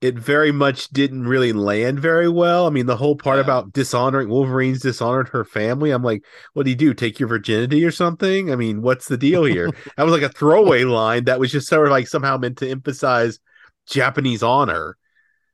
it 0.00 0.18
very 0.18 0.52
much 0.52 0.88
didn't 0.88 1.26
really 1.26 1.52
land 1.52 1.98
very 1.98 2.28
well. 2.28 2.66
I 2.66 2.70
mean, 2.70 2.86
the 2.86 2.96
whole 2.96 3.16
part 3.16 3.38
Yeah. 3.38 3.44
about 3.44 3.72
dishonoring 3.72 4.28
Wolverine's 4.28 4.80
dishonored 4.80 5.28
her 5.30 5.44
family. 5.44 5.90
I'm 5.90 6.02
like, 6.02 6.24
what 6.52 6.64
do 6.64 6.70
you 6.70 6.76
do? 6.76 6.92
Take 6.92 7.18
your 7.18 7.28
virginity 7.28 7.84
or 7.84 7.90
something? 7.90 8.52
I 8.52 8.56
mean, 8.56 8.82
what's 8.82 9.08
the 9.08 9.16
deal 9.16 9.44
here? 9.44 9.70
that 9.96 10.02
was 10.04 10.12
like 10.12 10.22
a 10.22 10.28
throwaway 10.28 10.84
line 10.84 11.24
that 11.24 11.40
was 11.40 11.50
just 11.52 11.68
sort 11.68 11.86
of 11.86 11.92
like 11.92 12.06
somehow 12.06 12.36
meant 12.36 12.58
to 12.58 12.68
emphasize 12.68 13.38
Japanese 13.86 14.42
honor. 14.42 14.96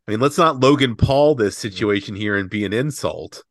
I 0.09 0.11
mean, 0.11 0.21
let's 0.21 0.39
not 0.39 0.61
Logan 0.61 0.97
Paul 0.97 1.37
this 1.37 1.55
mm-hmm. 1.55 1.69
situation 1.69 2.17
here 2.17 2.37
and 2.37 2.51
be 2.51 2.65
an 2.65 2.73
insult. 2.73 3.45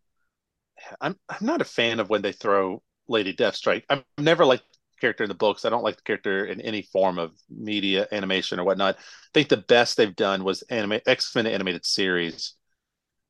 I'm 0.99 1.15
I'm 1.29 1.45
not 1.45 1.61
a 1.61 1.65
fan 1.65 1.99
of 1.99 2.09
when 2.09 2.21
they 2.21 2.31
throw 2.31 2.81
Lady 3.07 3.33
Deathstrike. 3.33 3.83
I've 3.89 4.03
never 4.17 4.45
liked 4.45 4.63
character 4.99 5.23
in 5.23 5.29
the 5.29 5.35
books. 5.35 5.65
I 5.65 5.69
don't 5.69 5.83
like 5.83 5.97
the 5.97 6.03
character 6.03 6.45
in 6.45 6.61
any 6.61 6.81
form 6.83 7.19
of 7.19 7.31
media, 7.49 8.07
animation, 8.11 8.59
or 8.59 8.63
whatnot. 8.63 8.97
I 8.97 9.01
think 9.33 9.49
the 9.49 9.57
best 9.57 9.97
they've 9.97 10.15
done 10.15 10.43
was 10.43 10.61
anime 10.63 10.99
X 11.05 11.35
Men 11.35 11.47
animated 11.47 11.85
series, 11.85 12.53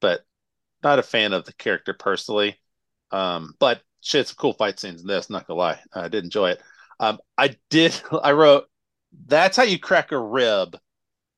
but 0.01 0.21
not 0.83 0.99
a 0.99 1.03
fan 1.03 1.33
of 1.33 1.45
the 1.45 1.53
character 1.53 1.93
personally. 1.93 2.57
Um, 3.11 3.53
but 3.59 3.81
shit, 4.01 4.27
some 4.27 4.35
cool 4.37 4.53
fight 4.53 4.79
scenes 4.79 5.01
in 5.01 5.07
this. 5.07 5.29
Not 5.29 5.47
gonna 5.47 5.59
lie, 5.59 5.79
I 5.93 6.07
did 6.07 6.23
enjoy 6.23 6.51
it. 6.51 6.61
Um, 6.99 7.19
I 7.37 7.55
did. 7.69 7.99
I 8.23 8.31
wrote 8.33 8.67
that's 9.27 9.57
how 9.57 9.63
you 9.63 9.79
crack 9.79 10.11
a 10.11 10.19
rib 10.19 10.77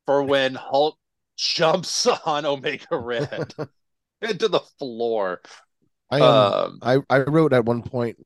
for 0.05 0.23
when 0.23 0.55
Hulk 0.55 0.97
jumps 1.37 2.07
on 2.25 2.45
Omega 2.45 2.97
Red 2.97 3.53
into 4.21 4.47
the 4.47 4.61
floor. 4.79 5.41
I 6.09 6.19
um, 6.19 6.55
Um, 6.65 6.79
I 6.81 6.99
I 7.09 7.19
wrote 7.19 7.53
at 7.53 7.65
one 7.65 7.83
point, 7.83 8.17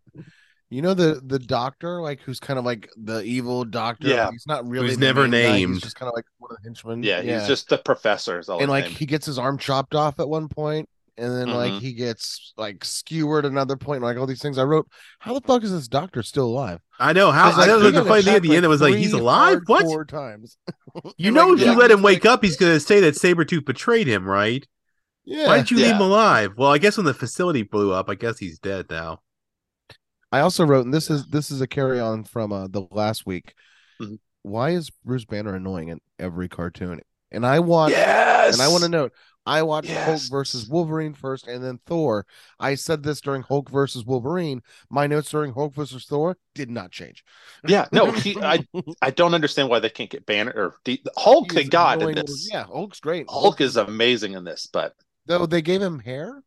you 0.70 0.82
know 0.82 0.94
the 0.94 1.22
the 1.26 1.40
doctor 1.40 2.02
like 2.02 2.20
who's 2.22 2.40
kind 2.40 2.58
of 2.58 2.66
like 2.66 2.90
the 2.98 3.22
evil 3.22 3.64
doctor. 3.66 4.08
Yeah. 4.08 4.32
he's 4.32 4.48
not 4.48 4.68
really 4.68 4.88
He's 4.90 4.98
never 4.98 5.28
main 5.28 5.32
guy, 5.32 5.52
named. 5.58 5.74
He's 5.76 5.84
just 5.84 5.96
kind 5.96 6.10
of 6.10 6.16
like 6.16 6.26
one 6.40 6.52
of 6.52 6.58
the 6.58 6.64
henchmen. 6.68 7.04
Yeah, 7.04 7.22
he's 7.22 7.48
just 7.48 7.70
the 7.70 7.78
professor. 7.78 8.40
Is 8.40 8.50
all 8.50 8.60
and 8.60 8.70
like 8.70 8.86
name. 8.86 8.94
he 8.94 9.06
gets 9.06 9.26
his 9.26 9.38
arm 9.40 9.58
chopped 9.58 9.94
off 9.96 10.20
at 10.20 10.28
one 10.28 10.48
point, 10.50 10.90
and 11.18 11.32
then 11.36 11.50
like 11.50 11.74
Mhm. 11.74 11.80
he 11.82 11.94
gets 11.94 12.54
like 12.58 12.84
skewered 12.84 13.46
another 13.46 13.76
point, 13.78 14.02
like 14.02 14.18
all 14.18 14.26
these 14.26 14.42
things. 14.42 14.58
I 14.58 14.64
wrote, 14.64 14.88
how 15.20 15.34
the 15.34 15.42
fuck 15.42 15.64
is 15.64 15.72
this 15.72 15.88
doctor 15.88 16.24
still 16.24 16.48
alive? 16.48 16.80
I 17.00 17.14
know 17.14 17.32
how. 17.32 17.50
Because, 17.52 17.64
I 17.64 17.68
know 17.68 17.80
he 17.80 17.92
the 17.92 18.04
funny 18.04 18.22
thing 18.24 18.34
at 18.34 18.38
attacked, 18.38 18.44
the 18.50 18.56
end. 18.56 18.66
It 18.66 18.70
was 18.70 18.82
like 18.82 18.96
he's 18.96 19.14
alive. 19.14 19.60
What? 19.68 19.86
hardcore 19.86 20.08
times. 20.08 20.58
You 21.18 21.30
know, 21.32 21.50
like, 21.50 21.60
if 21.62 21.66
you 21.68 21.76
let 21.78 21.92
him 21.92 22.02
wake 22.02 22.24
like- 22.24 22.34
up, 22.34 22.44
he's 22.44 22.56
gonna 22.56 22.80
say 22.80 23.02
that 23.02 23.16
Sabretooth 23.16 23.66
betrayed 23.66 24.08
him, 24.08 24.26
right? 24.26 24.66
Yeah. 25.26 25.48
Why 25.48 25.58
did 25.58 25.70
you 25.72 25.78
leave 25.78 25.96
him 25.96 26.00
alive? 26.02 26.54
Well, 26.56 26.72
I 26.72 26.78
guess 26.78 26.96
when 26.96 27.06
the 27.06 27.14
facility 27.14 27.64
blew 27.64 27.92
up, 27.92 28.10
I 28.10 28.16
guess 28.16 28.38
he's 28.40 28.60
dead 28.60 28.86
now. 28.90 29.20
I 30.32 30.40
also 30.40 30.66
wrote, 30.66 30.86
and 30.86 30.94
this 30.94 31.10
is 31.10 31.28
this 31.28 31.52
is 31.52 31.62
a 31.62 31.68
carry 31.68 32.00
on 32.00 32.24
from 32.24 32.52
uh, 32.52 32.68
the 32.68 32.88
last 32.92 33.26
week. 33.26 33.54
Mhm. 34.02 34.20
Why 34.42 34.72
is 34.72 34.90
Bruce 35.04 35.26
Banner 35.26 35.56
annoying 35.56 35.90
in 35.90 36.02
every 36.20 36.50
cartoon? 36.50 37.02
And 37.32 37.46
I 37.46 37.60
watched, 37.60 37.96
yes, 37.96 38.54
and 38.54 38.62
I 38.62 38.68
want 38.68 38.84
to 38.84 38.90
note, 38.90 39.12
I 39.46 39.62
watched 39.62 39.92
Hulk 39.92 40.22
versus 40.30 40.68
Wolverine 40.68 41.14
first, 41.14 41.48
and 41.48 41.64
then 41.64 41.80
Thor. 41.86 42.26
I 42.60 42.76
said 42.76 43.04
this 43.04 43.22
during 43.22 43.44
Hulk 43.44 43.70
versus 43.70 44.04
Wolverine. 44.04 44.62
My 44.90 45.06
notes 45.06 45.30
during 45.30 45.54
Hulk 45.54 45.74
versus 45.76 46.06
Thor 46.06 46.38
did 46.56 46.70
not 46.70 46.92
change. 46.92 47.24
Yeah, 47.68 47.86
no, 47.92 48.12
he, 48.12 48.38
I 48.42 48.66
I 49.02 49.12
don't 49.12 49.36
understand 49.36 49.70
why 49.70 49.80
they 49.80 49.90
can't 49.90 50.10
get 50.10 50.26
Banner 50.26 50.52
or 50.56 50.76
the, 50.86 51.00
Hulk. 51.16 51.52
He 51.52 51.58
They 51.58 51.64
got 51.66 52.02
in 52.02 52.16
this. 52.16 52.50
Yeah, 52.52 52.64
Hulk's 52.64 53.00
great. 53.00 53.28
Hulk 53.30 53.62
is 53.62 53.78
amazing 53.78 54.34
in 54.34 54.44
this, 54.44 54.68
but 54.72 54.96
though 55.28 55.46
they 55.46 55.62
gave 55.62 55.82
him 55.82 56.00
hair 56.00 56.44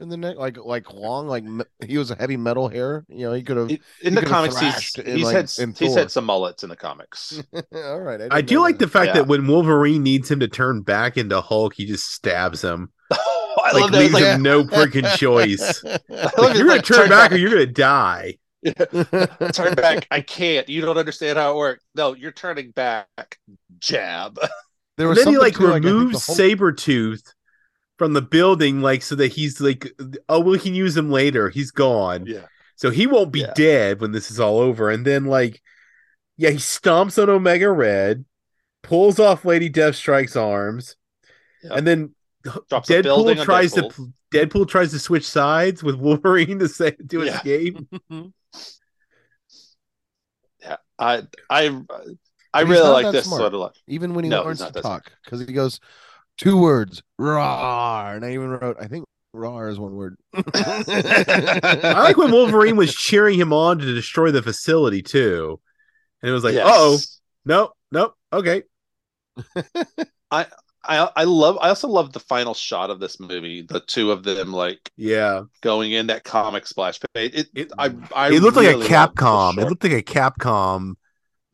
in 0.00 0.08
the 0.08 0.16
neck, 0.16 0.36
like 0.36 0.56
like 0.58 0.92
long, 0.92 1.26
like 1.28 1.44
me- 1.44 1.64
he 1.86 1.98
was 1.98 2.10
a 2.10 2.14
heavy 2.14 2.36
metal 2.36 2.68
hair. 2.68 3.04
You 3.08 3.26
know, 3.26 3.32
he 3.34 3.42
could 3.42 3.56
have. 3.56 3.70
in 4.02 4.14
the 4.14 4.22
comics, 4.22 4.58
he's 4.58 4.72
thrashed 4.72 4.98
in, 4.98 5.16
he's 5.16 5.24
like, 5.26 5.34
had 5.36 5.76
he's 5.78 5.94
had 5.94 6.10
some 6.10 6.24
mullets 6.24 6.62
in 6.62 6.68
the 6.70 6.76
comics. 6.76 7.42
All 7.74 8.00
right, 8.00 8.20
I 8.20 8.40
didn't 8.40 8.46
do 8.48 8.60
like 8.60 8.78
that. 8.78 8.84
the 8.86 8.90
fact 8.90 9.08
Yeah. 9.08 9.12
that 9.14 9.26
when 9.26 9.46
Wolverine 9.46 10.02
needs 10.02 10.30
him 10.30 10.40
to 10.40 10.48
turn 10.48 10.82
back 10.82 11.16
into 11.16 11.40
Hulk, 11.40 11.74
he 11.74 11.84
just 11.86 12.10
stabs 12.12 12.62
him. 12.62 12.90
I 13.12 13.70
like 13.72 13.82
love 13.82 13.92
that. 13.92 13.98
leaves 13.98 14.14
like, 14.14 14.24
him 14.24 14.42
no 14.42 14.64
freaking 14.64 15.16
choice. 15.16 15.82
Like, 16.08 16.56
you're 16.56 16.66
gonna 16.66 16.76
like, 16.76 16.84
turn 16.84 17.08
back 17.08 17.32
or 17.32 17.36
you're 17.36 17.50
gonna 17.50 17.66
die. 17.66 18.38
turn 19.52 19.74
back. 19.74 20.06
I 20.10 20.20
can't. 20.20 20.68
You 20.68 20.80
don't 20.82 20.98
understand 20.98 21.38
how 21.38 21.52
it 21.52 21.56
works. 21.56 21.84
No, 21.94 22.14
you're 22.14 22.32
turning 22.32 22.70
back. 22.72 23.38
Jab. 23.78 24.36
there 24.96 25.08
And 25.08 25.08
was 25.08 25.24
then 25.24 25.28
he 25.34 25.38
like 25.38 25.54
too, 25.56 25.68
I 25.68 25.72
think 25.74 25.84
removes 25.86 26.26
the 26.26 26.34
Hulk- 26.34 26.38
Sabretooth 26.38 27.22
from 28.00 28.14
the 28.14 28.22
building, 28.22 28.80
like 28.80 29.02
so 29.02 29.14
that 29.14 29.30
he's 29.30 29.60
like, 29.60 29.86
oh, 30.30 30.40
we 30.40 30.58
can 30.58 30.74
use 30.74 30.96
him 30.96 31.10
later. 31.10 31.50
He's 31.50 31.70
gone. 31.70 32.24
Yeah. 32.26 32.46
So 32.76 32.88
he 32.88 33.06
won't 33.06 33.30
be 33.30 33.40
Yeah. 33.42 33.52
dead 33.54 34.00
when 34.00 34.10
this 34.12 34.30
is 34.30 34.40
all 34.40 34.58
over. 34.58 34.88
And 34.88 35.04
then 35.06 35.26
like, 35.26 35.60
yeah, 36.38 36.48
he 36.48 36.56
stomps 36.56 37.22
on 37.22 37.28
Omega 37.28 37.70
Red, 37.70 38.24
pulls 38.82 39.20
off 39.20 39.44
Lady 39.44 39.68
Deathstrike's 39.68 40.34
arms, 40.34 40.96
Yep. 41.62 41.72
and 41.76 41.86
then 41.86 42.14
Drops 42.70 42.88
Deadpool 42.88 43.38
on 43.38 43.44
tries 43.44 43.74
Deadpool. 43.74 43.92
to 43.92 44.12
Deadpool 44.32 44.66
tries 44.66 44.92
to 44.92 44.98
switch 44.98 45.28
sides 45.28 45.82
with 45.82 45.96
Wolverine 45.96 46.58
to 46.60 46.68
say 46.68 46.92
to 46.92 47.22
Yeah. 47.22 47.34
escape. 47.34 47.76
Yeah, 50.62 50.76
I 50.98 51.22
I 51.50 51.66
I 52.54 52.62
But 52.62 52.68
really 52.68 52.88
like 52.88 53.12
this 53.12 53.26
smart. 53.26 53.40
sort 53.40 53.54
of 53.54 53.60
like. 53.60 53.72
even 53.88 54.14
when 54.14 54.24
he 54.24 54.30
No, 54.30 54.42
learns 54.44 54.58
to 54.60 54.64
not 54.64 54.72
that 54.74 54.82
smart. 54.84 55.04
talk, 55.04 55.12
because 55.24 55.40
he 55.40 55.52
goes 55.52 55.80
two 56.40 56.56
words, 56.56 57.02
"rawr," 57.20 58.16
and 58.16 58.24
I 58.24 58.32
even 58.32 58.50
wrote, 58.50 58.76
I 58.80 58.86
think 58.86 59.04
"rawr" 59.34 59.70
is 59.70 59.78
one 59.78 59.94
word. 59.94 60.16
I 60.34 61.92
like 62.02 62.16
when 62.16 62.32
Wolverine 62.32 62.76
was 62.76 62.94
cheering 62.94 63.38
him 63.38 63.52
on 63.52 63.78
to 63.78 63.94
destroy 63.94 64.30
the 64.30 64.42
facility 64.42 65.02
too. 65.02 65.60
And 66.22 66.30
it 66.30 66.32
was 66.32 66.44
like, 66.44 66.54
Yes. 66.54 66.66
oh, 66.68 66.98
no, 67.44 67.72
no, 67.92 68.14
okay. 68.32 68.62
I 70.30 70.46
I 70.82 71.10
I 71.16 71.24
love 71.24 71.58
I 71.60 71.68
also 71.68 71.88
love 71.88 72.12
the 72.12 72.20
final 72.20 72.54
shot 72.54 72.90
of 72.90 73.00
this 73.00 73.20
movie. 73.20 73.62
The 73.62 73.80
two 73.80 74.10
of 74.12 74.22
them 74.22 74.52
like 74.52 74.90
Yeah, 74.96 75.42
going 75.62 75.92
in 75.92 76.06
that 76.08 76.24
comic 76.24 76.66
splash 76.66 77.00
page. 77.14 77.32
It, 77.34 77.48
It- 77.54 77.72
I, 77.78 77.94
I 78.14 78.28
it 78.28 78.40
looked 78.42 78.56
really 78.56 78.74
like 78.74 78.74
a 78.76 78.78
love 78.78 78.88
the 78.88 78.94
Capcom. 79.22 79.52
It 79.52 79.54
short- 79.60 79.68
looked 79.70 79.82
like 79.84 79.92
a 79.92 80.02
Capcom 80.02 80.94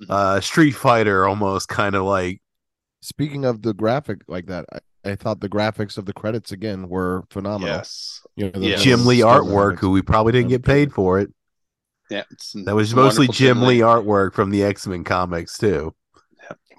Mhm. 0.02 0.10
uh 0.10 0.40
Street 0.42 0.72
Fighter 0.72 1.26
almost 1.26 1.68
kind 1.68 1.94
of 1.94 2.04
like 2.04 2.42
Speaking 3.06 3.44
of 3.44 3.62
the 3.62 3.72
graphic 3.72 4.22
like 4.26 4.46
that, 4.46 4.64
I, 4.72 5.10
I 5.12 5.14
thought 5.14 5.40
the 5.40 5.48
graphics 5.48 5.96
of 5.96 6.06
the 6.06 6.12
credits 6.12 6.50
again 6.50 6.88
were 6.88 7.24
phenomenal. 7.30 7.76
yes, 7.76 8.20
You 8.34 8.46
know, 8.46 8.58
the- 8.60 8.66
Yeah. 8.70 8.76
Jim 8.76 9.06
Lee 9.06 9.20
artwork, 9.20 9.78
who 9.78 9.90
we 9.92 10.02
probably 10.02 10.32
didn't 10.32 10.48
get 10.48 10.64
paid 10.64 10.92
for 10.92 11.20
it. 11.20 11.32
yeah. 12.10 12.24
It's, 12.32 12.52
That 12.64 12.74
was 12.74 12.94
mostly 12.94 13.28
Jim 13.28 13.62
Lee 13.62 13.78
artwork 13.78 14.34
from 14.34 14.50
the 14.50 14.64
X 14.64 14.86
Men 14.88 15.04
comics 15.04 15.56
too. 15.56 15.94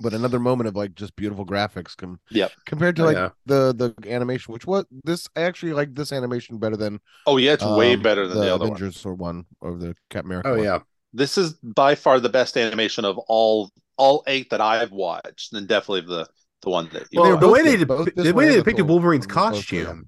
but 0.01 0.13
another 0.13 0.39
moment 0.39 0.67
of 0.67 0.75
like 0.75 0.93
just 0.95 1.15
beautiful 1.15 1.45
graphics 1.45 1.95
com- 1.97 2.19
Yep. 2.30 2.51
compared 2.65 2.95
to 2.97 3.05
like 3.05 3.15
yeah. 3.17 3.30
the 3.45 3.73
the 3.73 4.09
animation 4.11 4.53
which 4.53 4.67
what 4.67 4.86
this 5.03 5.28
i 5.36 5.41
actually 5.41 5.73
like 5.73 5.95
this 5.95 6.11
animation 6.11 6.59
better 6.59 6.78
than 6.78 6.99
Oh 7.25 7.38
yeah, 7.38 7.53
it's 7.53 7.65
way 7.65 7.95
um, 7.95 8.01
better 8.03 8.28
than 8.28 8.38
the, 8.38 8.53
other 8.53 8.65
one. 8.65 8.75
avengers 8.78 9.03
or 9.07 9.15
one 9.15 9.45
or 9.59 9.75
the 9.75 9.95
cap 10.11 10.23
america 10.25 10.49
Oh 10.49 10.55
one. 10.55 10.63
yeah, 10.63 10.80
This 11.13 11.36
is 11.38 11.53
by 11.63 11.95
far 11.95 12.19
the 12.19 12.30
best 12.30 12.57
animation 12.57 13.05
of 13.05 13.17
all 13.28 13.71
all 13.97 14.23
eight 14.27 14.49
that 14.51 14.61
I've 14.61 14.91
watched, 14.91 15.53
and 15.53 15.67
definitely 15.67 16.01
the 16.01 16.27
the 16.63 16.69
one 16.69 16.89
that 16.93 17.03
you 17.11 17.21
They 17.23 17.29
well, 17.29 17.37
the 17.37 17.47
way 17.49 17.61
they 17.61 17.77
good. 17.77 17.87
Both 17.87 18.15
the 18.15 18.31
way 18.33 18.45
they 18.45 18.51
and 18.51 18.57
the 18.59 18.61
depicted 18.63 18.87
Wolverine's 18.87 19.27
were 19.27 19.33
both 19.33 19.43
good. 19.53 19.53
costume, 19.55 20.07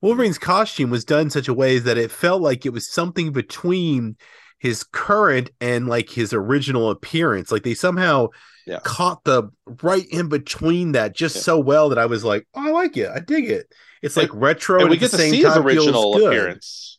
Wolverine's 0.00 0.38
costume 0.38 0.90
was 0.90 1.04
done 1.04 1.22
in 1.22 1.30
such 1.30 1.48
a 1.48 1.54
way 1.54 1.78
that 1.78 1.98
it 1.98 2.10
felt 2.10 2.42
like 2.42 2.66
it 2.66 2.72
was 2.72 2.90
something 2.90 3.32
between 3.32 4.16
his 4.58 4.82
current 4.84 5.50
and 5.60 5.88
like 5.88 6.10
his 6.10 6.32
original 6.32 6.90
appearance. 6.90 7.50
Like 7.50 7.64
they 7.64 7.74
somehow 7.74 8.28
Yeah. 8.66 8.78
caught 8.82 9.24
the 9.24 9.50
right 9.82 10.06
in 10.10 10.28
between 10.28 10.92
that 10.92 11.14
just 11.14 11.36
Yeah. 11.36 11.42
so 11.42 11.58
well 11.58 11.88
that 11.90 11.98
I 11.98 12.06
was 12.06 12.24
like, 12.24 12.46
oh, 12.54 12.68
I 12.68 12.70
like 12.70 12.96
it, 12.96 13.10
I 13.10 13.20
dig 13.20 13.50
it. 13.50 13.72
It's 14.02 14.16
like 14.16 14.30
And- 14.32 14.40
retro, 14.40 14.80
and 14.80 14.90
we 14.90 14.96
get 14.96 15.10
the 15.10 15.16
to 15.18 15.22
same 15.22 15.32
see 15.32 15.42
his 15.42 15.56
original 15.56 16.14
appearance. 16.16 16.98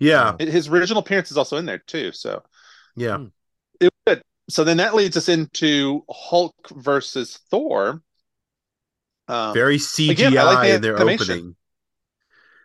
Yeah, 0.00 0.34
His 0.40 0.66
original 0.68 1.02
appearance 1.02 1.30
is 1.30 1.36
also 1.36 1.56
in 1.56 1.66
there 1.66 1.78
too. 1.78 2.10
So 2.12 2.42
yeah. 2.96 3.18
Hmm. 3.18 3.26
It 4.46 4.50
good. 4.50 4.52
So 4.52 4.64
then 4.64 4.76
that 4.78 4.94
leads 4.94 5.16
us 5.16 5.28
into 5.28 6.04
Hulk 6.10 6.54
versus 6.70 7.38
Thor. 7.50 8.02
Um, 9.26 9.54
Very 9.54 9.78
CGI 9.78 10.10
again, 10.10 10.34
like 10.34 10.68
the 10.68 10.74
in 10.74 10.82
their 10.82 10.96
animation. 10.96 11.24
opening. 11.34 11.56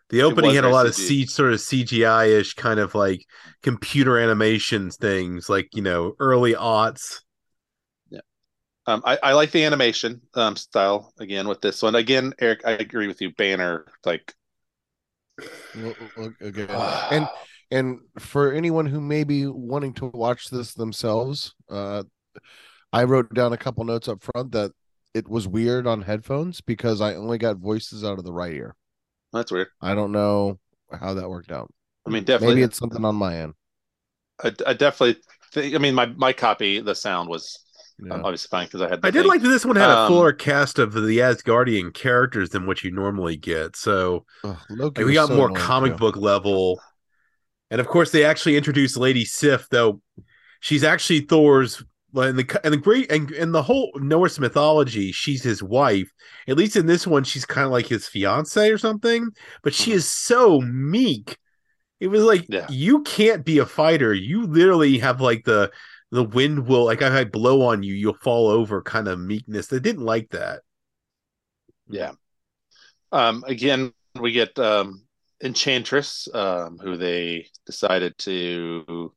The 0.09 0.23
opening 0.23 0.55
had 0.55 0.63
a 0.63 0.67
very 0.67 0.73
lot 0.73 0.87
of 0.87 0.95
C 0.95 1.25
sort 1.25 1.53
of 1.53 1.59
CGI 1.59 2.39
ish 2.39 2.55
kind 2.55 2.79
of 2.79 2.95
like 2.95 3.25
computer 3.61 4.17
animations 4.17 4.97
things, 4.97 5.49
like 5.49 5.69
you 5.75 5.81
know 5.83 6.15
early 6.19 6.55
aughts. 6.55 7.21
Um, 8.87 9.03
I, 9.05 9.19
I 9.21 9.33
like 9.33 9.51
the 9.51 9.65
animation 9.65 10.19
um, 10.33 10.55
style 10.55 11.13
again 11.19 11.47
with 11.47 11.61
this 11.61 11.83
one. 11.83 11.93
Again, 11.93 12.33
Eric, 12.39 12.61
I 12.65 12.71
agree 12.71 13.05
with 13.07 13.21
you. 13.21 13.31
Banner, 13.35 13.85
like, 14.03 14.33
Look- 15.75 15.97
look 16.17 16.33
again. 16.41 16.69
and 17.11 17.27
and 17.71 17.99
for 18.17 18.51
anyone 18.53 18.85
who 18.85 18.99
may 19.01 19.23
be 19.23 19.45
wanting 19.47 19.93
to 19.93 20.07
watch 20.07 20.49
this 20.49 20.73
themselves 20.73 21.55
uh 21.69 22.03
i 22.93 23.03
wrote 23.03 23.33
down 23.33 23.53
a 23.53 23.57
couple 23.57 23.83
notes 23.85 24.07
up 24.07 24.21
front 24.23 24.51
that 24.51 24.71
it 25.13 25.27
was 25.27 25.47
weird 25.47 25.87
on 25.87 26.01
headphones 26.01 26.61
because 26.61 27.01
i 27.01 27.15
only 27.15 27.37
got 27.37 27.57
voices 27.57 28.03
out 28.03 28.17
of 28.19 28.25
the 28.25 28.33
right 28.33 28.53
ear 28.53 28.75
that's 29.33 29.51
weird. 29.51 29.67
i 29.81 29.93
don't 29.95 30.11
know 30.11 30.59
how 30.99 31.13
that 31.13 31.29
worked 31.29 31.51
out 31.51 31.71
I 32.07 32.11
mean, 32.11 32.23
definitely, 32.23 32.55
maybe 32.55 32.63
it's 32.63 32.77
something 32.77 33.05
on 33.05 33.15
my 33.15 33.35
end 33.37 33.53
I, 34.43 34.53
I 34.67 34.73
definitely 34.73 35.21
think. 35.51 35.75
I 35.75 35.77
mean, 35.79 35.93
my 35.95 36.05
my 36.07 36.33
copy, 36.33 36.79
the 36.79 36.95
sound 36.95 37.29
was 37.29 37.59
Yeah. 37.99 38.13
um, 38.15 38.23
obviously 38.23 38.47
fine 38.49 38.65
because 38.67 38.81
I 38.81 38.89
had. 38.89 39.01
The 39.01 39.07
I 39.07 39.11
did 39.11 39.23
thing. 39.23 39.27
like 39.27 39.41
that 39.41 39.49
this 39.49 39.65
one 39.65 39.75
had 39.75 39.91
a 39.91 39.97
Um, 39.97 40.07
fuller 40.07 40.31
cast 40.33 40.79
of 40.79 40.93
the 40.93 41.17
Asgardian 41.19 41.93
characters 41.93 42.49
than 42.49 42.65
what 42.65 42.83
you 42.83 42.91
normally 42.91 43.35
get. 43.37 43.75
So 43.75 44.25
Ugh, 44.43 44.57
Loki 44.69 45.03
like, 45.03 45.05
we 45.05 45.13
got 45.13 45.29
so 45.29 45.35
more 45.35 45.49
comic 45.49 45.93
too. 45.93 45.97
book 45.97 46.15
level, 46.15 46.81
and 47.71 47.81
of 47.81 47.87
course 47.87 48.11
they 48.11 48.23
actually 48.25 48.57
introduced 48.57 48.97
Lady 48.97 49.25
Sif, 49.25 49.67
though 49.69 50.01
she's 50.59 50.83
actually 50.83 51.21
Thor's. 51.21 51.83
In 52.15 52.37
the 52.37 52.61
and 52.63 52.73
the 52.73 52.77
great 52.77 53.11
and 53.11 53.29
in 53.31 53.51
the 53.51 53.61
whole 53.61 53.91
Norse 53.95 54.39
mythology, 54.39 55.11
she's 55.11 55.43
his 55.43 55.61
wife. 55.61 56.11
At 56.47 56.57
least 56.57 56.75
in 56.75 56.87
this 56.87 57.05
one, 57.05 57.23
she's 57.23 57.45
kind 57.45 57.65
of 57.65 57.71
like 57.71 57.85
his 57.87 58.07
fiance 58.07 58.71
or 58.71 58.79
something. 58.79 59.29
But 59.63 59.75
she 59.75 59.91
Mhm. 59.91 59.93
is 59.93 60.09
so 60.09 60.59
meek. 60.61 61.37
It 61.99 62.07
was 62.07 62.23
like 62.23 62.47
Yeah. 62.47 62.69
you 62.69 63.03
can't 63.03 63.45
be 63.45 63.59
a 63.59 63.65
fighter. 63.65 64.13
You 64.13 64.47
literally 64.47 64.99
have 64.99 65.21
like 65.21 65.45
the 65.45 65.71
the 66.11 66.23
wind 66.23 66.67
will 66.67 66.85
like 66.85 67.01
if 67.01 67.11
I 67.13 67.25
blow 67.25 67.63
on 67.63 67.83
you, 67.83 67.93
you'll 67.93 68.15
fall 68.15 68.47
over 68.49 68.81
kind 68.81 69.07
of 69.07 69.19
meekness. 69.19 69.67
They 69.67 69.79
didn't 69.79 70.05
like 70.05 70.29
that. 70.31 70.61
Yeah. 71.87 72.11
Um, 73.11 73.43
again, 73.47 73.93
we 74.19 74.31
get 74.31 74.57
um, 74.59 75.03
Enchantress, 75.43 76.27
um, 76.33 76.77
who 76.81 76.97
they 76.97 77.47
decided 77.65 78.17
to 78.19 79.13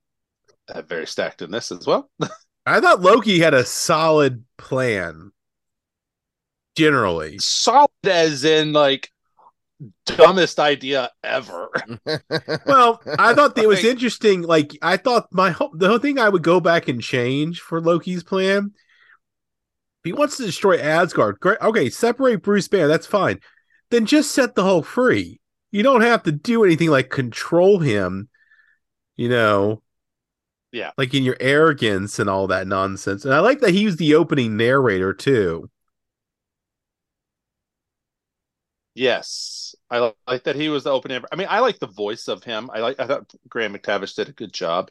have 0.73 0.89
very 0.89 1.07
stacked 1.07 1.43
in 1.43 1.51
this 1.51 1.73
as 1.73 1.87
well. 1.87 2.11
I 2.66 2.81
thought 2.81 3.01
Loki 3.01 3.41
had 3.41 3.55
a 3.55 3.64
solid 3.64 4.45
plan. 4.57 5.33
Generally, 6.75 7.39
Solid 7.39 7.91
as 8.05 8.45
in 8.45 8.73
like 8.73 9.11
dumbest 10.07 10.59
idea 10.59 11.11
ever. 11.23 11.68
well, 12.66 13.03
I 13.18 13.35
thought 13.35 13.59
it 13.59 13.68
was 13.68 13.83
Like- 13.83 13.93
interesting. 13.93 14.41
Like 14.41 14.79
I 14.81 14.97
thought 14.97 15.27
my 15.33 15.51
whole, 15.51 15.73
the 15.75 15.89
whole 15.89 15.99
thing 15.99 16.18
I 16.18 16.31
would 16.31 16.43
go 16.43 16.61
back 16.61 16.89
and 16.89 17.03
change 17.03 17.61
for 17.61 17.79
Loki's 17.83 18.23
plan. 18.25 18.70
If 18.75 20.05
he 20.05 20.12
wants 20.14 20.39
to 20.39 20.47
destroy 20.47 20.79
Asgard, 20.79 21.41
great. 21.41 21.61
Okay, 21.61 21.91
separate 21.91 22.43
Bruce 22.43 22.68
Banner. 22.68 22.89
That's 22.89 23.07
fine. 23.07 23.41
Then 23.91 24.07
just 24.07 24.31
set 24.31 24.55
the 24.55 24.62
Hulk 24.64 24.87
free. 24.87 25.41
You 25.73 25.83
don't 25.83 26.03
have 26.03 26.23
to 26.25 26.33
do 26.33 26.64
anything 26.64 26.91
like 26.91 27.11
control 27.11 27.79
him. 27.81 28.29
You 29.16 29.29
know, 29.31 29.83
Yeah. 30.73 30.93
like 30.99 31.14
in 31.14 31.23
your 31.25 31.37
arrogance 31.41 32.18
and 32.18 32.29
all 32.29 32.47
that 32.49 32.66
nonsense. 32.66 33.25
And 33.25 33.35
I 33.35 33.41
like 33.41 33.61
that 33.61 33.70
he 33.75 33.87
was 33.87 33.97
the 33.97 34.14
opening 34.14 34.57
narrator 34.57 35.12
too. 35.14 35.70
Yes, 38.95 39.75
I 39.91 40.01
li- 40.01 40.12
like 40.27 40.45
that 40.45 40.57
he 40.57 40.68
was 40.68 40.85
the 40.85 40.91
opening. 40.91 41.23
I 41.33 41.37
mean, 41.37 41.47
I 41.51 41.61
like 41.61 41.79
the 41.79 41.87
voice 41.87 42.29
of 42.29 42.45
him. 42.45 42.70
I 42.73 42.81
like. 42.81 43.01
I 43.01 43.07
thought 43.07 43.35
Graham 43.49 43.75
McTavish 43.75 44.14
did 44.16 44.29
a 44.29 44.33
good 44.33 44.53
job. 44.53 44.91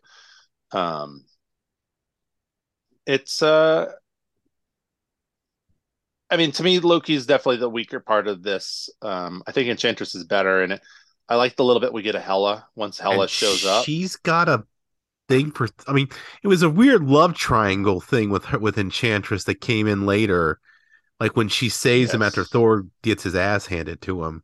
Um, 0.72 1.26
it's 3.06 3.42
uh, 3.42 3.92
I 6.32 6.38
mean, 6.38 6.54
to 6.54 6.64
me, 6.64 6.80
Loki 6.80 7.14
is 7.14 7.26
definitely 7.26 7.58
the 7.58 7.70
weaker 7.70 8.00
part 8.00 8.28
of 8.28 8.42
this. 8.42 8.90
Um, 9.02 9.44
I 9.46 9.52
think 9.52 9.70
Enchantress 9.70 10.16
is 10.16 10.24
better, 10.24 10.64
and 10.64 10.74
it, 10.74 10.82
I 11.28 11.36
like 11.36 11.58
the 11.58 11.66
little 11.66 11.82
bit 11.82 11.92
we 11.92 12.02
get 12.02 12.16
of 12.16 12.24
Hela 12.24 12.68
once 12.74 12.98
Hela 12.98 13.24
And 13.24 13.30
shows 13.30 13.66
up. 13.66 13.86
She's 13.86 14.16
got 14.16 14.48
a 14.48 14.64
thing 15.28 15.52
for. 15.52 15.68
I 15.88 15.92
mean, 15.92 16.08
it 16.42 16.48
was 16.48 16.64
a 16.64 16.70
weird 16.70 17.04
love 17.04 17.36
triangle 17.36 18.00
thing 18.00 18.30
with 18.30 18.46
her 18.46 18.60
with 18.60 18.78
Enchantress 18.78 19.44
that 19.44 19.60
came 19.62 19.88
in 19.88 20.06
later, 20.06 20.62
like 21.20 21.36
when 21.36 21.50
she 21.50 21.68
saves 21.68 22.14
him 22.14 22.22
after 22.22 22.46
Thor 22.46 22.86
gets 23.02 23.24
his 23.24 23.36
ass 23.36 23.66
handed 23.66 24.02
to 24.04 24.24
him. 24.24 24.44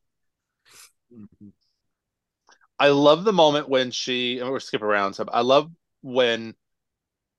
I 2.78 2.90
love 2.90 3.24
the 3.24 3.34
moment 3.34 3.70
when 3.70 3.92
she, 3.92 4.40
and 4.40 4.50
we're 4.50 4.60
skip 4.60 4.82
around 4.82 5.14
some. 5.14 5.30
I 5.32 5.42
love 5.42 5.72
when 6.02 6.54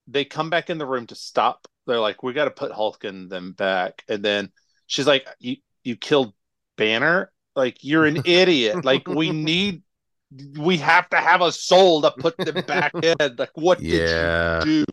they 0.06 0.24
come 0.24 0.50
back 0.50 0.70
in 0.70 0.78
the 0.78 0.86
room 0.86 1.06
to 1.08 1.14
stop. 1.14 1.68
They're 1.88 2.00
like, 2.00 2.22
"We 2.22 2.34
got 2.34 2.44
to 2.44 2.52
put 2.52 2.72
Hulk 2.72 3.04
and 3.04 3.30
them 3.30 3.52
back," 3.54 4.04
and 4.08 4.24
then 4.24 4.52
she's 4.86 5.08
like, 5.08 5.26
"You 5.40 5.56
you 5.84 5.96
killed 5.96 6.34
Banner? 6.76 7.32
Like 7.56 7.82
you're 7.82 8.06
an 8.06 8.22
idiot! 8.26 8.84
Like 8.84 9.08
we 9.08 9.30
need, 9.30 9.82
we 10.58 10.76
have 10.78 11.08
to 11.10 11.16
have 11.16 11.40
a 11.42 11.50
soul 11.50 12.02
to 12.02 12.12
put 12.12 12.36
them 12.38 12.64
back 12.66 12.92
in. 13.02 13.16
Like 13.36 13.50
what 13.56 13.80
Yeah. 13.82 14.54
did 14.62 14.66
you 14.68 14.84
do?" 14.86 14.92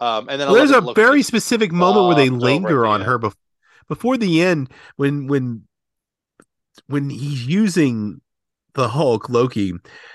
Um, 0.00 0.28
and 0.28 0.40
then 0.40 0.48
Well, 0.48 0.56
there's 0.56 0.72
a 0.72 0.80
very 0.94 1.22
specific 1.22 1.70
moment 1.70 2.06
where 2.06 2.16
they 2.16 2.28
linger 2.30 2.84
at 2.84 2.88
the 2.88 2.88
on 2.88 3.00
her 3.02 3.18
bef- 3.18 3.36
before 3.88 4.16
the 4.16 4.42
end 4.42 4.70
when 4.96 5.28
when 5.28 5.68
when 6.86 7.10
he's 7.10 7.46
using 7.46 8.20
the 8.74 8.88
Hulk 8.88 9.28
Loki. 9.28 9.72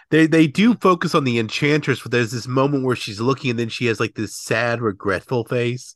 They 0.10 0.28
they 0.28 0.48
do 0.48 0.74
focus 0.76 1.14
on 1.16 1.24
the 1.24 1.40
Enchantress, 1.40 2.02
but 2.02 2.12
there's 2.12 2.32
this 2.32 2.48
moment 2.48 2.84
where 2.86 2.96
she's 2.96 3.20
looking 3.22 3.52
and 3.52 3.60
then 3.60 3.70
she 3.70 3.86
has 3.88 4.00
like 4.00 4.16
this 4.16 4.36
sad, 4.36 4.82
regretful 4.82 5.46
face. 5.46 5.96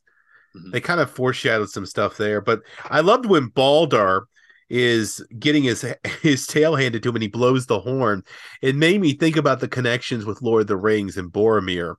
Mhm. 0.56 0.72
They 0.72 0.80
kind 0.80 1.00
of 1.00 1.10
foreshadowed 1.10 1.70
some 1.70 1.86
stuff 1.86 2.16
there, 2.16 2.40
but 2.40 2.60
I 2.84 3.00
loved 3.00 3.26
when 3.26 3.46
Balder 3.48 4.26
is 4.68 5.24
getting 5.38 5.64
his 5.64 5.84
his 6.22 6.46
tail 6.46 6.76
handed 6.76 7.02
to 7.02 7.08
him 7.10 7.16
and 7.16 7.22
he 7.22 7.28
blows 7.28 7.66
the 7.66 7.80
horn. 7.80 8.22
It 8.60 8.76
made 8.76 9.00
me 9.00 9.14
think 9.14 9.36
about 9.36 9.60
the 9.60 9.68
connections 9.68 10.24
with 10.24 10.42
Lord 10.42 10.62
of 10.62 10.66
the 10.68 10.76
Rings 10.76 11.16
and 11.16 11.32
Boromir, 11.32 11.96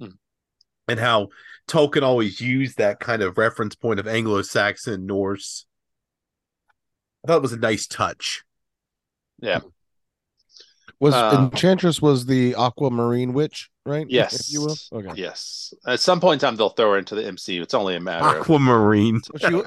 Hmm. 0.00 0.10
and 0.88 0.98
how 1.00 1.28
Tolkien 1.68 2.02
always 2.02 2.40
used 2.40 2.78
that 2.78 3.00
kind 3.00 3.22
of 3.22 3.38
reference 3.38 3.74
point 3.74 3.98
of 3.98 4.06
Anglo-Saxon 4.06 5.04
Norse. 5.04 5.66
I 7.24 7.28
thought 7.28 7.38
it 7.38 7.42
was 7.42 7.52
a 7.52 7.58
nice 7.58 7.88
touch. 7.88 8.44
Was 11.00 11.14
Um, 11.14 11.44
enchantress 11.52 12.00
was 12.00 12.26
the 12.26 12.54
aquamarine 12.56 13.32
witch 13.32 13.68
right 13.84 14.06
Yes, 14.08 14.48
if 14.48 14.52
you 14.52 14.62
will 14.62 14.76
okay 14.92 15.12
Yes. 15.20 15.74
At 15.86 16.00
some 16.00 16.20
point 16.20 16.42
in 16.42 16.46
time, 16.48 16.56
they'll 16.56 16.70
throw 16.70 16.92
her 16.92 16.98
into 16.98 17.14
the 17.14 17.22
MCU. 17.22 17.62
It's 17.62 17.74
only 17.74 17.96
a 17.96 18.00
matter 18.00 18.24
of 18.24 18.42
Aquamarine. 18.42 19.20
So 19.22 19.32
she, 19.38 19.62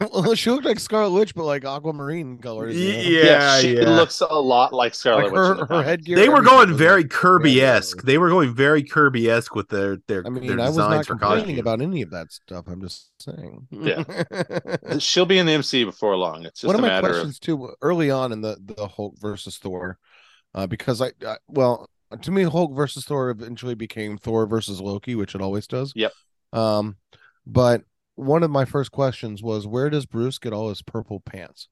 well, 0.12 0.34
she 0.34 0.50
looked 0.50 0.64
like 0.64 0.78
Scarlet 0.78 1.10
Witch, 1.12 1.34
but 1.34 1.44
like 1.44 1.64
aquamarine 1.64 2.38
colors. 2.38 2.76
you 2.76 2.92
know? 2.92 3.20
Yeah, 3.28 3.58
she 3.58 3.76
yeah. 3.76 3.88
looks 3.90 4.20
a 4.20 4.26
lot 4.26 4.72
like 4.72 4.94
Scarlet 4.94 5.24
Like 5.24 5.32
Witch. 5.32 5.38
her, 5.40 5.54
the 5.54 5.66
her 5.66 5.82
headgear. 5.82 6.16
they 6.16 6.28
were 6.28 6.42
going 6.42 6.74
very 6.76 7.02
like, 7.02 7.10
Kirby 7.10 7.60
esque. 7.60 8.02
They 8.02 8.18
were 8.18 8.28
going 8.28 8.54
very 8.54 8.82
Kirby 8.84 9.28
esque 9.30 9.54
with 9.54 9.68
their 9.68 9.96
their, 10.06 10.24
I 10.26 10.30
mean, 10.30 10.46
their 10.46 10.60
I 10.60 10.68
was 10.68 10.76
not 10.76 11.06
complaining 11.06 11.56
costumes. 11.56 11.58
about 11.58 11.80
any 11.82 12.02
of 12.02 12.10
that 12.10 12.30
stuff. 12.32 12.66
I'm 12.68 12.80
just 12.80 13.10
saying. 13.18 13.66
Yeah. 13.70 14.04
She'll 14.98 15.26
be 15.26 15.38
in 15.38 15.46
the 15.46 15.52
MCU 15.52 15.86
before 15.86 16.16
long. 16.16 16.44
It's 16.44 16.60
just 16.60 16.66
One 16.68 16.76
of 16.76 16.82
my 16.82 16.88
matter 16.88 17.08
questions 17.08 17.38
too, 17.40 17.74
early 17.82 18.10
on 18.10 18.32
in 18.32 18.42
the 18.42 18.56
the 18.62 18.86
Hulk 18.86 19.18
versus 19.18 19.58
Thor, 19.58 19.98
uh, 20.54 20.66
because 20.66 21.00
I, 21.02 21.12
I 21.26 21.36
well, 21.48 21.88
to 22.22 22.30
me, 22.30 22.42
Hulk 22.42 22.74
versus 22.74 23.04
Thor 23.04 23.30
eventually 23.30 23.74
became 23.74 24.18
Thor 24.18 24.46
versus 24.46 24.80
Loki, 24.80 25.14
which 25.14 25.34
it 25.34 25.40
always 25.40 25.66
does. 25.66 25.92
Yep. 25.94 26.12
Um, 26.52 26.96
but 27.46 27.82
one 28.16 28.42
of 28.42 28.50
my 28.50 28.64
first 28.64 28.90
questions 28.92 29.42
was, 29.42 29.66
where 29.66 29.88
does 29.90 30.06
Bruce 30.06 30.38
get 30.38 30.52
all 30.52 30.68
his 30.68 30.82
purple 30.82 31.20
pants? 31.20 31.68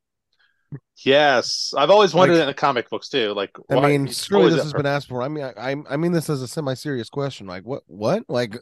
Yes, 1.04 1.72
I've 1.76 1.90
always 1.90 2.14
wondered 2.14 2.34
Like- 2.34 2.42
in 2.42 2.46
the 2.48 2.54
comic 2.54 2.88
books 2.90 3.08
too. 3.08 3.32
Like, 3.32 3.50
I 3.70 3.76
why- 3.76 3.88
mean, 3.88 4.06
he's 4.06 4.24
surely 4.24 4.50
this 4.50 4.56
got 4.56 4.62
has 4.64 4.72
purple- 4.72 4.82
been 4.84 4.92
asked 4.92 5.08
for. 5.08 5.22
I 5.22 5.28
mean, 5.28 5.44
I, 5.44 5.72
I, 5.72 5.76
I 5.90 5.96
mean 5.96 6.12
this 6.12 6.28
as 6.30 6.42
a 6.42 6.48
semi-serious 6.48 7.08
question. 7.08 7.46
Like, 7.46 7.64
what, 7.64 7.82
what, 7.86 8.24
like, 8.28 8.56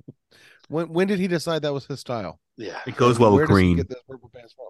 when, 0.68 0.88
when 0.92 1.06
did 1.06 1.18
he 1.18 1.28
decide 1.28 1.62
that 1.62 1.72
was 1.72 1.86
his 1.86 2.00
style? 2.00 2.40
Yeah, 2.56 2.78
It 2.86 2.96
goes 2.96 3.18
well 3.18 3.32
where 3.32 3.42
with 3.42 3.50
green. 3.50 3.76
Get 3.76 3.88
those 3.88 4.02
purple 4.08 4.30
pants 4.34 4.54
from? 4.54 4.66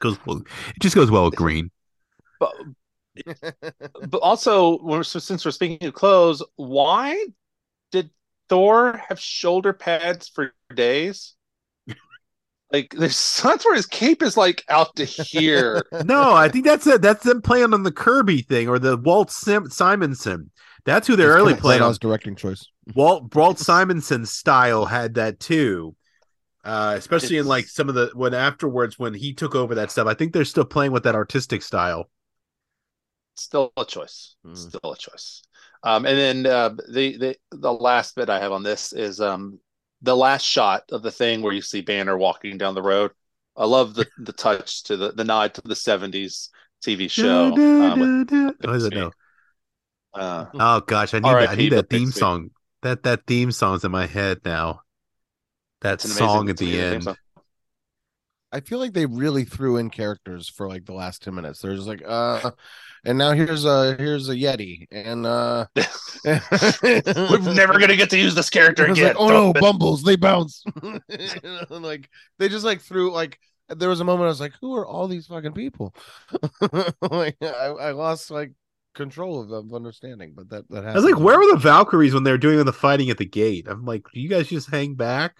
goes 0.00 0.18
well, 0.26 0.38
it 0.38 0.80
just 0.80 0.96
goes 0.96 1.10
well 1.10 1.24
with 1.26 1.36
green. 1.36 1.70
but 2.40 2.52
but 4.08 4.18
also, 4.18 4.78
when- 4.78 5.04
so 5.04 5.18
since 5.18 5.44
we're 5.44 5.50
speaking 5.50 5.86
of 5.88 5.94
clothes, 5.94 6.42
why 6.56 7.26
did 7.90 8.10
Thor 8.48 9.00
have 9.08 9.20
shoulder 9.20 9.72
pads 9.72 10.28
for 10.28 10.52
days? 10.74 11.34
Like, 12.72 12.94
there's 12.96 13.42
that's 13.42 13.66
where 13.66 13.74
his 13.74 13.84
cape 13.84 14.22
is 14.22 14.34
like 14.38 14.64
out 14.70 14.96
to 14.96 15.04
here. 15.04 15.82
No, 16.06 16.32
I 16.32 16.48
think 16.48 16.64
that's 16.64 16.86
it. 16.86 17.02
That's 17.02 17.22
them 17.22 17.42
playing 17.42 17.74
on 17.74 17.82
the 17.82 17.92
Kirby 17.92 18.40
thing 18.40 18.66
or 18.66 18.78
the 18.78 18.96
Walt 18.96 19.30
Sim- 19.30 19.68
Simonson. 19.68 20.50
That's 20.86 21.06
who 21.06 21.14
they're 21.14 21.32
It's 21.32 21.36
really 21.36 21.54
playing 21.54 21.82
on. 21.82 21.90
Branagh's 21.90 21.98
directing 21.98 22.34
choice. 22.34 22.66
Walt 22.94 23.34
Walt 23.34 23.58
Simonson 23.58 24.24
style 24.24 24.86
had 24.86 25.16
that 25.16 25.38
too. 25.38 25.94
Uh, 26.64 26.94
especially 26.96 27.36
in 27.36 27.44
like 27.46 27.66
some 27.66 27.90
of 27.90 27.94
the 27.94 28.10
when 28.14 28.32
afterwards 28.32 28.98
when 28.98 29.12
he 29.12 29.34
took 29.34 29.54
over 29.54 29.74
that 29.74 29.90
stuff. 29.90 30.06
I 30.06 30.14
think 30.14 30.32
they're 30.32 30.46
still 30.46 30.64
playing 30.64 30.92
with 30.92 31.02
that 31.02 31.14
artistic 31.14 31.60
style. 31.60 32.08
Still 33.34 33.72
a 33.76 33.84
choice. 33.84 34.36
Mm. 34.46 34.56
Still 34.56 34.92
a 34.92 34.96
choice. 34.96 35.42
Um, 35.82 36.06
and 36.06 36.16
then 36.18 36.46
uh, 36.52 36.70
the 36.88 37.16
the 37.16 37.36
the 37.50 37.72
last 37.72 38.14
bit 38.14 38.28
I 38.30 38.38
have 38.40 38.52
on 38.52 38.62
this 38.62 38.92
is 38.92 39.20
um 39.20 39.58
the 40.02 40.16
last 40.16 40.42
shot 40.44 40.82
of 40.92 41.02
the 41.02 41.10
thing 41.10 41.42
where 41.42 41.52
you 41.52 41.62
see 41.62 41.80
Banner 41.80 42.16
walking 42.16 42.58
down 42.58 42.74
the 42.74 42.82
road. 42.82 43.10
I 43.56 43.64
love 43.66 43.94
the 43.94 44.06
the 44.18 44.32
touch 44.32 44.84
to 44.84 44.96
the 44.96 45.12
the 45.12 45.24
nod 45.24 45.54
to 45.54 45.62
the 45.62 45.74
'70s 45.74 46.50
TV 46.84 47.10
show. 47.10 47.50
with- 48.00 48.56
What 48.64 48.76
is 48.76 48.84
it? 48.84 48.94
No. 48.94 49.10
uh, 50.14 50.46
Oh 50.54 50.80
gosh, 50.80 51.14
I 51.14 51.18
need 51.18 51.24
that, 51.42 51.48
I 51.50 51.54
need 51.54 51.72
that 51.72 51.88
theme 51.90 52.10
song. 52.10 52.50
That 52.82 53.02
that 53.04 53.26
theme 53.26 53.50
song's 53.52 53.84
in 53.84 53.90
my 53.92 54.06
head 54.06 54.40
now. 54.44 54.82
That 55.80 55.94
it's 55.94 56.04
an 56.04 56.10
amazing- 56.12 56.26
song 56.26 56.50
at 56.50 56.56
the 56.58 56.80
end. 56.80 57.08
Song. 58.52 58.58
I 58.58 58.60
feel 58.60 58.78
like 58.78 58.92
they 58.92 59.06
really 59.06 59.44
threw 59.44 59.76
in 59.76 59.90
characters 59.90 60.48
for 60.48 60.68
like 60.68 60.84
the 60.84 60.94
last 60.94 61.22
10 61.22 61.34
minutes. 61.34 61.60
There's 61.60 61.86
like 61.86 62.02
uh 62.06 62.50
and 63.04 63.18
now 63.18 63.32
here's 63.32 63.64
a 63.64 63.96
here's 63.96 64.28
a 64.28 64.34
Yeti 64.34 64.86
and 64.90 65.26
uh 65.26 65.66
We're 66.24 67.54
never 67.54 67.78
gonna 67.78 67.96
get 67.96 68.10
to 68.10 68.18
use 68.18 68.34
this 68.34 68.50
character 68.50 68.86
again. 68.86 69.08
like, 69.08 69.16
oh 69.18 69.28
no, 69.28 69.52
bumbles, 69.52 70.02
they 70.02 70.16
bounce. 70.16 70.64
Like 71.70 72.08
they 72.38 72.48
just 72.48 72.64
like 72.64 72.80
threw 72.80 73.12
like 73.12 73.38
there 73.68 73.88
was 73.88 74.00
a 74.00 74.04
moment 74.04 74.26
I 74.26 74.28
was 74.28 74.40
like, 74.40 74.54
who 74.60 74.74
are 74.76 74.86
all 74.86 75.08
these 75.08 75.26
fucking 75.26 75.52
people? 75.52 75.94
like 77.10 77.36
I, 77.42 77.74
I 77.80 77.90
lost 77.92 78.30
like 78.30 78.52
control 78.94 79.40
of, 79.40 79.50
of 79.50 79.74
understanding, 79.74 80.34
but 80.36 80.50
that 80.50 80.68
that 80.70 80.86
I 80.86 80.94
was 80.94 81.04
like, 81.04 81.18
where 81.18 81.38
were 81.38 81.50
the 81.50 81.58
Valkyries 81.58 82.14
when 82.14 82.24
they 82.24 82.30
were 82.30 82.38
doing 82.38 82.64
the 82.64 82.72
fighting 82.72 83.10
at 83.10 83.18
the 83.18 83.24
gate? 83.24 83.66
I'm 83.68 83.84
like, 83.84 84.04
do 84.12 84.20
you 84.20 84.28
guys 84.28 84.48
just 84.48 84.70
hang 84.70 84.94
back? 84.94 85.36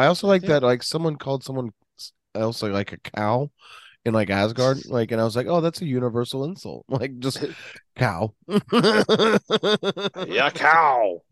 I 0.00 0.06
also 0.06 0.26
like 0.26 0.42
that 0.42 0.62
like 0.62 0.82
someone 0.82 1.16
called 1.16 1.44
someone 1.44 1.72
else 2.34 2.62
like, 2.62 2.72
like 2.72 2.92
a 2.92 2.98
cow 2.98 3.50
in 4.06 4.14
like 4.14 4.30
Asgard, 4.30 4.78
like, 4.86 5.12
and 5.12 5.20
I 5.20 5.24
was 5.24 5.36
like, 5.36 5.46
oh, 5.46 5.60
that's 5.60 5.82
a 5.82 5.86
universal 5.86 6.44
insult, 6.44 6.86
like 6.88 7.18
just 7.18 7.44
cow. 7.96 8.32
yeah, 10.26 10.50
cow. 10.50 11.22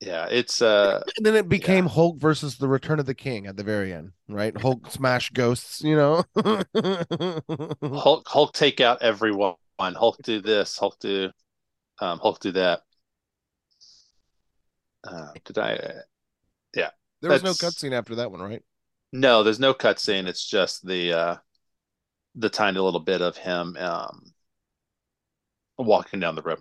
Yeah, 0.00 0.26
it's 0.30 0.62
uh 0.62 1.02
And 1.16 1.26
then 1.26 1.34
it 1.34 1.48
became 1.48 1.86
Hulk 1.86 2.18
versus 2.18 2.56
the 2.56 2.68
Return 2.68 2.98
of 2.98 3.06
the 3.06 3.14
King 3.14 3.46
at 3.46 3.56
the 3.56 3.62
very 3.62 3.92
end, 3.92 4.12
right? 4.28 4.58
Hulk 4.58 4.90
smash 4.90 5.30
ghosts, 5.30 5.82
you 5.82 5.96
know. 5.96 6.24
Hulk 7.82 8.26
Hulk 8.26 8.54
take 8.54 8.80
out 8.80 9.02
everyone. 9.02 9.54
Hulk 9.78 10.16
do 10.22 10.40
this, 10.40 10.78
Hulk 10.78 10.98
do 10.98 11.30
um 12.00 12.18
Hulk 12.20 12.40
do 12.40 12.52
that. 12.52 12.80
Uh, 15.06 15.28
did 15.44 15.58
I 15.58 16.02
there 17.24 17.32
was 17.32 17.42
no 17.42 17.52
cutscene 17.52 17.92
after 17.92 18.16
that 18.16 18.30
one, 18.30 18.42
right? 18.42 18.62
No, 19.10 19.42
there's 19.42 19.58
no 19.58 19.72
cutscene. 19.72 20.26
It's 20.26 20.44
just 20.44 20.86
the 20.86 21.12
uh 21.12 21.36
the 22.34 22.50
tiny 22.50 22.78
little 22.78 23.00
bit 23.00 23.22
of 23.22 23.38
him 23.38 23.78
um 23.78 24.34
walking 25.78 26.20
down 26.20 26.34
the 26.34 26.42
road. 26.42 26.60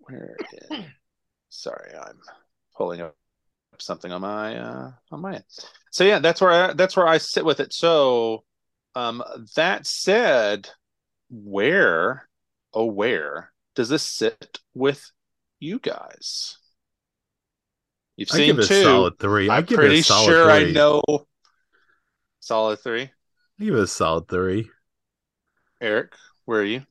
Where 0.00 0.36
is... 0.70 0.78
Sorry, 1.48 1.94
I'm 1.94 2.18
pulling 2.76 3.00
up 3.00 3.16
something 3.78 4.12
on 4.12 4.20
my 4.20 4.58
uh 4.58 4.90
on 5.10 5.20
my 5.22 5.36
end. 5.36 5.44
So 5.90 6.04
yeah, 6.04 6.18
that's 6.18 6.42
where 6.42 6.50
I, 6.50 6.72
that's 6.74 6.94
where 6.94 7.08
I 7.08 7.16
sit 7.16 7.46
with 7.46 7.58
it. 7.58 7.72
So 7.72 8.44
um 8.94 9.22
that 9.56 9.86
said, 9.86 10.68
where 11.30 12.28
oh 12.74 12.84
where 12.84 13.50
does 13.74 13.88
this 13.88 14.02
sit 14.02 14.58
with 14.74 15.10
you 15.58 15.78
guys? 15.78 16.58
You've 18.16 18.28
I 18.32 18.36
seen 18.36 18.46
give 18.46 18.58
it 18.58 18.64
a 18.64 18.68
two. 18.68 18.82
solid 18.82 19.18
three. 19.18 19.48
I 19.48 19.58
I'm 19.58 19.64
give 19.64 19.78
it 19.78 19.82
pretty 19.82 19.98
a 20.00 20.02
solid 20.04 20.26
sure 20.26 20.50
I 20.50 20.64
know. 20.70 21.02
Solid 22.40 22.78
three. 22.80 23.02
I 23.60 23.64
give 23.64 23.74
it 23.74 23.80
a 23.80 23.86
solid 23.86 24.28
three. 24.28 24.68
Eric, 25.80 26.14
where 26.44 26.60
are 26.60 26.64
you? 26.64 26.82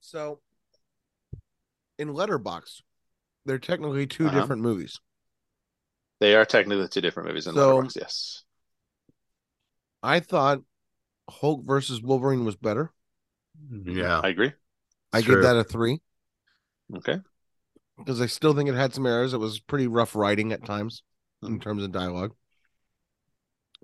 So 0.00 0.40
in 1.98 2.08
Letterboxd, 2.08 2.82
they're 3.46 3.58
technically 3.58 4.06
2 4.06 4.26
Uh-huh. 4.28 4.38
different 4.40 4.62
movies. 4.62 5.00
They 6.20 6.34
are 6.36 6.44
technically 6.44 6.86
two 6.88 7.00
different 7.00 7.28
movies 7.28 7.46
in 7.46 7.54
So- 7.54 7.78
Letterboxd, 7.80 7.96
yes. 7.96 8.44
I 10.02 10.20
thought 10.20 10.60
Hulk 11.28 11.64
versus 11.64 12.02
Wolverine 12.02 12.44
was 12.44 12.56
better. 12.56 12.92
Yeah. 13.70 14.20
I 14.22 14.28
agree. 14.28 14.52
I 15.12 15.22
True. 15.22 15.36
give 15.36 15.44
that 15.44 15.56
a 15.56 15.64
three 15.64 16.00
Okay. 16.94 17.18
Because 17.98 18.20
I 18.20 18.26
still 18.26 18.54
think 18.54 18.68
it 18.68 18.74
had 18.74 18.94
some 18.94 19.06
errors. 19.06 19.32
It 19.34 19.38
was 19.38 19.60
pretty 19.60 19.86
rough 19.86 20.14
writing 20.14 20.52
at 20.52 20.64
times 20.64 21.02
Hmm. 21.42 21.54
in 21.54 21.60
terms 21.60 21.82
of 21.82 21.92
dialogue. 21.92 22.34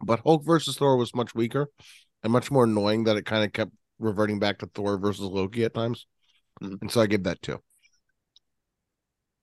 But 0.03 0.21
Hulk 0.21 0.45
versus 0.45 0.77
Thor 0.77 0.97
was 0.97 1.15
much 1.15 1.35
weaker 1.35 1.69
and 2.23 2.33
much 2.33 2.51
more 2.51 2.65
annoying 2.65 3.05
that 3.05 3.17
it 3.17 3.25
kind 3.27 3.45
of 3.45 3.53
kept 3.53 3.73
reverting 3.99 4.39
back 4.39 4.59
to 4.59 4.67
Thor 4.67 4.99
versus 4.99 5.25
Loki 5.25 5.65
at 5.65 5.75
times. 5.75 6.07
Mhm. 6.63 6.83
And 6.83 6.91
so 6.91 7.01
I 7.03 7.07
give 7.07 7.25
that 7.25 7.43
two. 7.43 7.63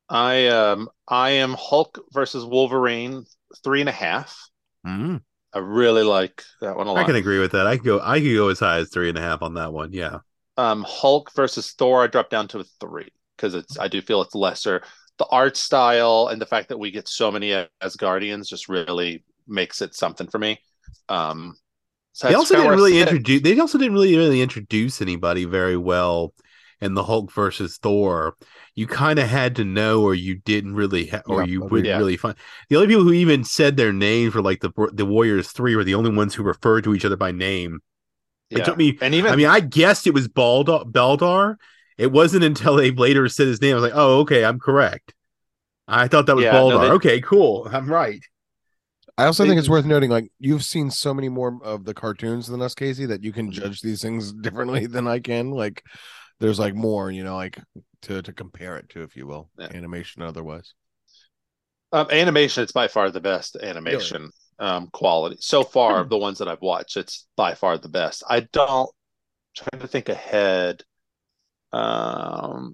I 0.10 0.48
um 0.48 0.90
I 1.08 1.32
am 1.32 1.54
Hulk 1.54 2.00
versus 2.12 2.44
Wolverine 2.46 3.26
three 3.64 3.82
and 3.82 3.90
a 3.90 3.94
half. 3.94 4.50
Mm. 4.86 5.22
I 5.54 5.60
really 5.60 6.04
like 6.04 6.44
that 6.62 6.76
one 6.78 6.88
a 6.88 6.94
I 6.94 7.02
lot. 7.02 7.06
can 7.06 7.16
agree 7.16 7.40
with 7.40 7.52
that. 7.54 7.68
I 7.68 7.78
could 7.78 7.86
go 7.86 8.00
I 8.02 8.20
could 8.20 8.34
go 8.34 8.50
as 8.50 8.60
high 8.60 8.80
as 8.80 8.90
three 8.90 9.10
and 9.10 9.18
a 9.18 9.22
half 9.22 9.42
on 9.42 9.54
that 9.56 9.74
one. 9.74 9.94
Yeah. 9.94 10.20
Um 10.58 10.84
Hulk 10.84 11.32
versus 11.34 11.72
Thor, 11.74 12.04
I 12.04 12.08
dropped 12.08 12.32
down 12.32 12.48
to 12.50 12.60
a 12.60 12.64
three 12.64 13.12
because 13.38 13.56
it's 13.56 13.80
I 13.80 13.88
do 13.88 14.02
feel 14.02 14.22
it's 14.22 14.36
lesser. 14.36 14.84
The 15.18 15.28
art 15.28 15.58
style 15.58 16.30
and 16.32 16.42
the 16.42 16.46
fact 16.46 16.70
that 16.70 16.78
we 16.80 16.92
get 16.92 17.08
so 17.08 17.32
many 17.32 17.52
Asgardians 17.82 18.48
just 18.48 18.70
really 18.70 19.24
makes 19.48 19.82
it 19.82 19.96
something 19.96 20.28
for 20.28 20.40
me. 20.40 20.60
Um 21.10 21.56
so 22.14 22.28
They 22.28 22.34
also 22.34 22.56
didn't 22.56 22.74
really 22.76 23.00
introduce 23.00 23.42
they 23.42 23.60
also 23.60 23.78
didn't 23.78 23.94
really 23.94 24.16
really 24.18 24.42
introduce 24.42 25.02
anybody 25.02 25.46
very 25.46 25.78
well 25.78 26.34
in 26.82 26.94
the 26.94 27.04
Hulk 27.04 27.32
versus 27.32 27.78
Thor. 27.78 28.36
You 28.76 28.86
kind 28.86 29.18
of 29.18 29.28
had 29.28 29.56
to 29.56 29.64
know 29.64 30.04
or 30.04 30.14
you 30.14 30.36
didn't 30.36 30.76
really 30.76 31.08
ha- 31.08 31.22
or 31.26 31.42
Yeah, 31.42 31.44
you 31.44 31.62
wouldn't 31.62 31.88
Yeah. 31.88 31.98
really 31.98 32.18
find 32.18 32.36
the 32.70 32.76
only 32.76 32.88
people 32.88 33.04
who 33.04 33.14
even 33.14 33.44
said 33.44 33.78
their 33.78 33.94
name 33.94 34.32
were 34.32 34.42
like 34.42 34.62
the 34.62 34.72
the 34.94 35.06
Warriors 35.06 35.52
3 35.52 35.76
were 35.76 35.84
the 35.84 35.96
only 35.96 36.12
ones 36.12 36.36
who 36.36 36.44
referred 36.44 36.84
to 36.84 36.94
each 36.94 37.06
other 37.06 37.18
by 37.18 37.32
name. 37.32 37.80
It 38.50 38.64
took 38.66 38.78
me 38.78 38.98
and 39.02 39.14
even 39.14 39.32
I 39.32 39.36
mean, 39.36 39.48
I 39.48 39.60
guessed 39.60 40.08
it 40.08 40.14
was 40.14 40.28
Balder, 40.28 40.80
Beldar. 40.86 41.58
It 41.98 42.12
wasn't 42.12 42.44
until 42.44 42.76
they 42.76 42.92
later 42.92 43.28
said 43.28 43.48
his 43.48 43.62
name. 43.62 43.72
I 43.72 43.76
was 43.76 43.84
like, 43.84 43.96
oh, 43.96 44.20
okay, 44.20 44.46
I'm 44.46 44.60
correct. 44.60 45.14
I 45.88 46.08
thought 46.08 46.26
that 46.28 46.36
was 46.36 46.44
Yeah, 46.46 46.52
no, 46.52 46.70
Balder. 46.70 46.78
they- 46.88 46.92
okay, 46.94 47.22
cool. 47.22 47.68
I'm 47.72 47.90
right. 47.90 48.22
I 49.18 49.26
also 49.26 49.44
They- 49.44 49.50
think 49.50 49.60
it's 49.60 49.70
worth 49.70 49.86
noting, 49.86 50.12
like 50.12 50.32
you've 50.40 50.64
seen 50.64 50.92
so 50.92 51.14
many 51.14 51.28
more 51.30 51.60
of 51.64 51.86
the 51.86 51.94
cartoons 51.94 52.48
than 52.48 52.62
us, 52.62 52.76
Casey, 52.76 53.06
that 53.08 53.24
you 53.24 53.32
can 53.34 53.52
judge 53.52 53.82
these 53.82 54.02
things 54.02 54.32
differently 54.42 54.86
than 54.86 55.08
I 55.08 55.20
can. 55.20 55.50
Like, 55.52 55.82
there's 56.40 56.60
like 56.60 56.76
more, 56.76 57.10
you 57.10 57.24
know, 57.24 57.36
like 57.36 57.58
to 58.04 58.22
to 58.22 58.32
compare 58.34 58.78
it 58.78 58.90
to, 58.90 59.02
if 59.02 59.16
you 59.16 59.26
will, 59.26 59.50
Yeah. 59.58 59.70
animation 59.74 60.22
otherwise. 60.22 60.74
Um, 61.92 62.08
animation, 62.12 62.62
it's 62.64 62.74
by 62.74 62.88
far 62.90 63.10
the 63.10 63.22
best 63.22 63.56
animation 63.56 64.30
um, 64.60 64.90
quality 64.92 65.38
so 65.40 65.64
far. 65.64 66.04
Hmm. 66.04 66.10
The 66.10 66.18
ones 66.18 66.38
that 66.40 66.48
I've 66.48 66.62
watched, 66.62 66.98
it's 66.98 67.26
by 67.38 67.56
far 67.56 67.78
the 67.78 67.90
best. 67.90 68.24
I 68.30 68.42
don't 68.42 68.90
trying 69.56 69.82
to 69.82 69.88
think 69.88 70.10
ahead. 70.10 70.84
Um, 71.78 72.74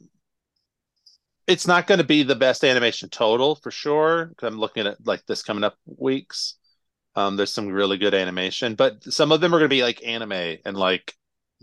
it's 1.45 1.67
not 1.67 1.87
going 1.87 1.97
to 1.97 2.05
be 2.05 2.23
the 2.23 2.35
best 2.35 2.63
animation 2.63 3.09
total 3.09 3.55
for 3.55 3.69
sure. 3.69 4.31
I'm 4.41 4.57
looking 4.57 4.87
at 4.87 5.05
like 5.05 5.25
this 5.25 5.43
coming 5.43 5.63
up 5.63 5.75
weeks. 5.85 6.55
Um, 7.15 7.35
there's 7.35 7.53
some 7.53 7.67
really 7.67 7.97
good 7.97 8.13
animation, 8.13 8.75
but 8.75 9.03
some 9.03 9.31
of 9.31 9.41
them 9.41 9.53
are 9.53 9.59
going 9.59 9.69
to 9.69 9.75
be 9.75 9.83
like 9.83 10.05
anime 10.05 10.57
and 10.65 10.77
like, 10.77 11.13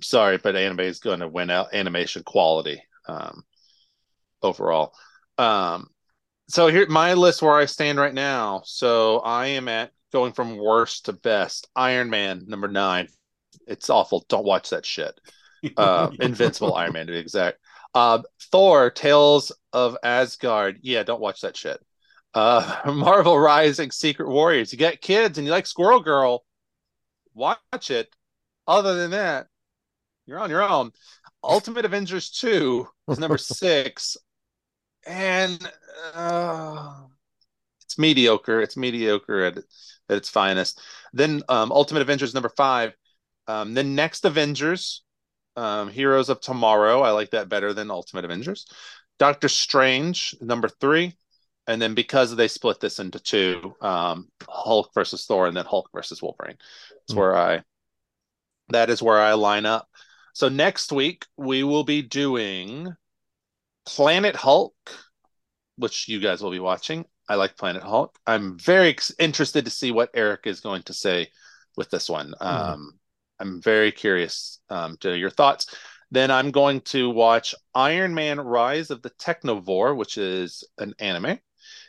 sorry, 0.02 0.36
but 0.36 0.54
anime 0.54 0.80
is 0.80 1.00
going 1.00 1.20
to 1.20 1.28
win 1.28 1.50
out 1.50 1.74
animation 1.74 2.22
quality 2.22 2.82
um, 3.08 3.42
overall. 4.42 4.92
Um, 5.38 5.88
so 6.48 6.66
here 6.68 6.86
my 6.88 7.14
list 7.14 7.42
where 7.42 7.56
I 7.56 7.64
stand 7.64 7.98
right 7.98 8.14
now. 8.14 8.62
So 8.64 9.20
I 9.20 9.46
am 9.46 9.66
at 9.68 9.92
going 10.12 10.32
from 10.32 10.58
worst 10.58 11.06
to 11.06 11.14
best. 11.14 11.68
Iron 11.74 12.10
Man 12.10 12.44
number 12.46 12.68
nine. 12.68 13.08
It's 13.66 13.88
awful. 13.88 14.26
Don't 14.28 14.44
watch 14.44 14.70
that 14.70 14.84
shit. 14.84 15.18
Uh, 15.76 16.10
Invincible 16.20 16.74
Iron 16.74 16.94
Man 16.94 17.06
to 17.06 17.12
be 17.12 17.18
exact. 17.18 17.58
Uh, 17.94 18.22
Thor: 18.50 18.90
Tales 18.90 19.52
of 19.72 19.96
Asgard. 20.02 20.78
Yeah, 20.82 21.02
don't 21.02 21.20
watch 21.20 21.42
that 21.42 21.56
shit. 21.56 21.84
Uh, 22.32 22.80
Marvel 22.86 23.38
Rising: 23.38 23.90
Secret 23.90 24.28
Warriors. 24.28 24.72
You 24.72 24.78
get 24.78 25.02
kids 25.02 25.36
and 25.36 25.46
you 25.46 25.52
like 25.52 25.66
Squirrel 25.66 26.00
Girl, 26.00 26.44
watch 27.34 27.90
it. 27.90 28.14
Other 28.66 28.94
than 28.94 29.10
that, 29.10 29.48
you're 30.26 30.38
on 30.38 30.50
your 30.50 30.62
own. 30.62 30.92
Ultimate 31.42 31.84
Avengers 31.84 32.30
2 32.30 32.86
is 33.08 33.18
number 33.18 33.38
six. 33.38 34.16
And 35.06 35.58
uh, 36.14 36.92
it's 37.82 37.98
mediocre. 37.98 38.60
It's 38.60 38.76
mediocre 38.76 39.44
at, 39.44 39.56
at 39.58 40.16
its 40.16 40.28
finest. 40.28 40.80
Then 41.12 41.42
um, 41.48 41.72
Ultimate 41.72 42.02
Avengers 42.02 42.34
number 42.34 42.50
five. 42.50 42.94
Um, 43.46 43.74
then 43.74 43.94
Next 43.94 44.24
Avengers, 44.24 45.02
um, 45.60 45.88
Heroes 45.90 46.28
of 46.28 46.40
Tomorrow. 46.40 47.02
I 47.02 47.10
like 47.10 47.30
that 47.30 47.48
better 47.48 47.72
than 47.74 47.90
Ultimate 47.90 48.24
Avengers. 48.24 48.66
Doctor 49.18 49.48
Strange 49.48 50.34
number 50.40 50.68
three. 50.68 51.16
And 51.66 51.80
then 51.80 51.94
because 51.94 52.34
they 52.34 52.48
split 52.48 52.80
this 52.80 52.98
into 52.98 53.20
two, 53.20 53.76
um, 53.80 54.28
Hulk 54.48 54.90
versus 54.94 55.24
Thor, 55.26 55.46
and 55.46 55.56
then 55.56 55.66
Hulk 55.66 55.88
versus 55.92 56.20
Wolverine. 56.22 56.56
That's 56.90 57.12
Hmm. 57.12 57.18
where 57.18 57.36
I. 57.36 57.62
That 58.70 58.90
is 58.90 59.02
where 59.02 59.20
I 59.20 59.34
line 59.34 59.66
up. 59.66 59.88
So 60.32 60.48
next 60.48 60.92
week 60.92 61.26
we 61.36 61.62
will 61.64 61.84
be 61.84 62.02
doing 62.02 62.94
Planet 63.84 64.36
Hulk, 64.36 64.74
which 65.76 66.08
you 66.08 66.20
guys 66.20 66.42
will 66.42 66.50
be 66.52 66.60
watching. 66.60 67.04
I 67.28 67.34
like 67.34 67.56
Planet 67.56 67.82
Hulk. 67.82 68.16
I'm 68.26 68.58
very 68.58 68.90
ex- 68.90 69.12
interested 69.18 69.64
to 69.64 69.70
see 69.70 69.90
what 69.92 70.10
Eric 70.14 70.46
is 70.46 70.60
going 70.60 70.82
to 70.84 70.94
say 70.94 71.28
with 71.76 71.90
this 71.90 72.08
one. 72.08 72.34
Um, 72.40 72.99
I'm 73.40 73.60
very 73.60 73.90
curious 73.90 74.60
um, 74.68 74.96
to 74.98 75.16
your 75.16 75.30
thoughts. 75.30 75.74
Then 76.10 76.30
I'm 76.30 76.50
going 76.50 76.80
to 76.82 77.08
watch 77.10 77.54
Iron 77.74 78.14
Man 78.14 78.40
Rise 78.40 78.90
of 78.90 79.02
the 79.02 79.10
Technovore, 79.10 79.96
which 79.96 80.18
is 80.18 80.64
an 80.78 80.94
anime. 80.98 81.38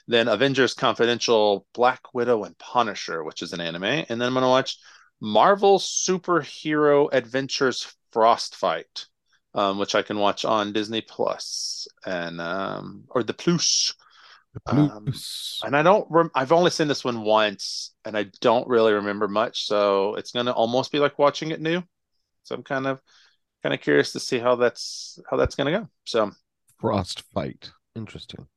Then 0.07 0.27
Avengers 0.27 0.73
Confidential, 0.73 1.65
Black 1.73 2.13
Widow, 2.13 2.43
and 2.43 2.57
Punisher, 2.57 3.23
which 3.23 3.41
is 3.41 3.53
an 3.53 3.61
anime. 3.61 3.83
And 3.83 4.07
then 4.09 4.21
I'm 4.21 4.33
going 4.33 4.43
to 4.43 4.49
watch 4.49 4.77
Marvel 5.19 5.79
Superhero 5.79 7.09
Adventures 7.11 7.93
Frostfight, 8.13 9.05
um, 9.53 9.77
which 9.77 9.95
I 9.95 10.01
can 10.01 10.17
watch 10.17 10.45
on 10.45 10.73
Disney 10.73 11.01
Plus 11.01 11.87
and 12.05 12.41
um, 12.41 13.05
or 13.09 13.23
the 13.23 13.33
Plus. 13.33 13.93
Um, 14.65 15.13
And 15.63 15.75
I 15.75 15.83
don't. 15.83 16.07
Rem- 16.09 16.31
I've 16.35 16.51
only 16.51 16.71
seen 16.71 16.87
this 16.87 17.03
one 17.03 17.21
once, 17.23 17.93
and 18.05 18.17
I 18.17 18.25
don't 18.41 18.67
really 18.67 18.93
remember 18.93 19.27
much. 19.27 19.65
So 19.65 20.15
it's 20.15 20.31
gonna 20.31 20.51
almost 20.51 20.91
be 20.91 20.99
like 20.99 21.19
watching 21.19 21.51
it 21.51 21.61
new. 21.61 21.83
So 22.43 22.55
I'm 22.55 22.63
kind 22.63 22.87
of 22.87 23.01
kind 23.63 23.73
of 23.75 23.81
curious 23.81 24.13
to 24.13 24.19
see 24.19 24.39
how 24.39 24.55
that's 24.55 25.19
how 25.29 25.37
that's 25.37 25.55
gonna 25.55 25.71
go. 25.71 25.89
So 26.05 26.31
Frost 26.79 27.21
Fight, 27.33 27.71
Interesting. 27.95 28.47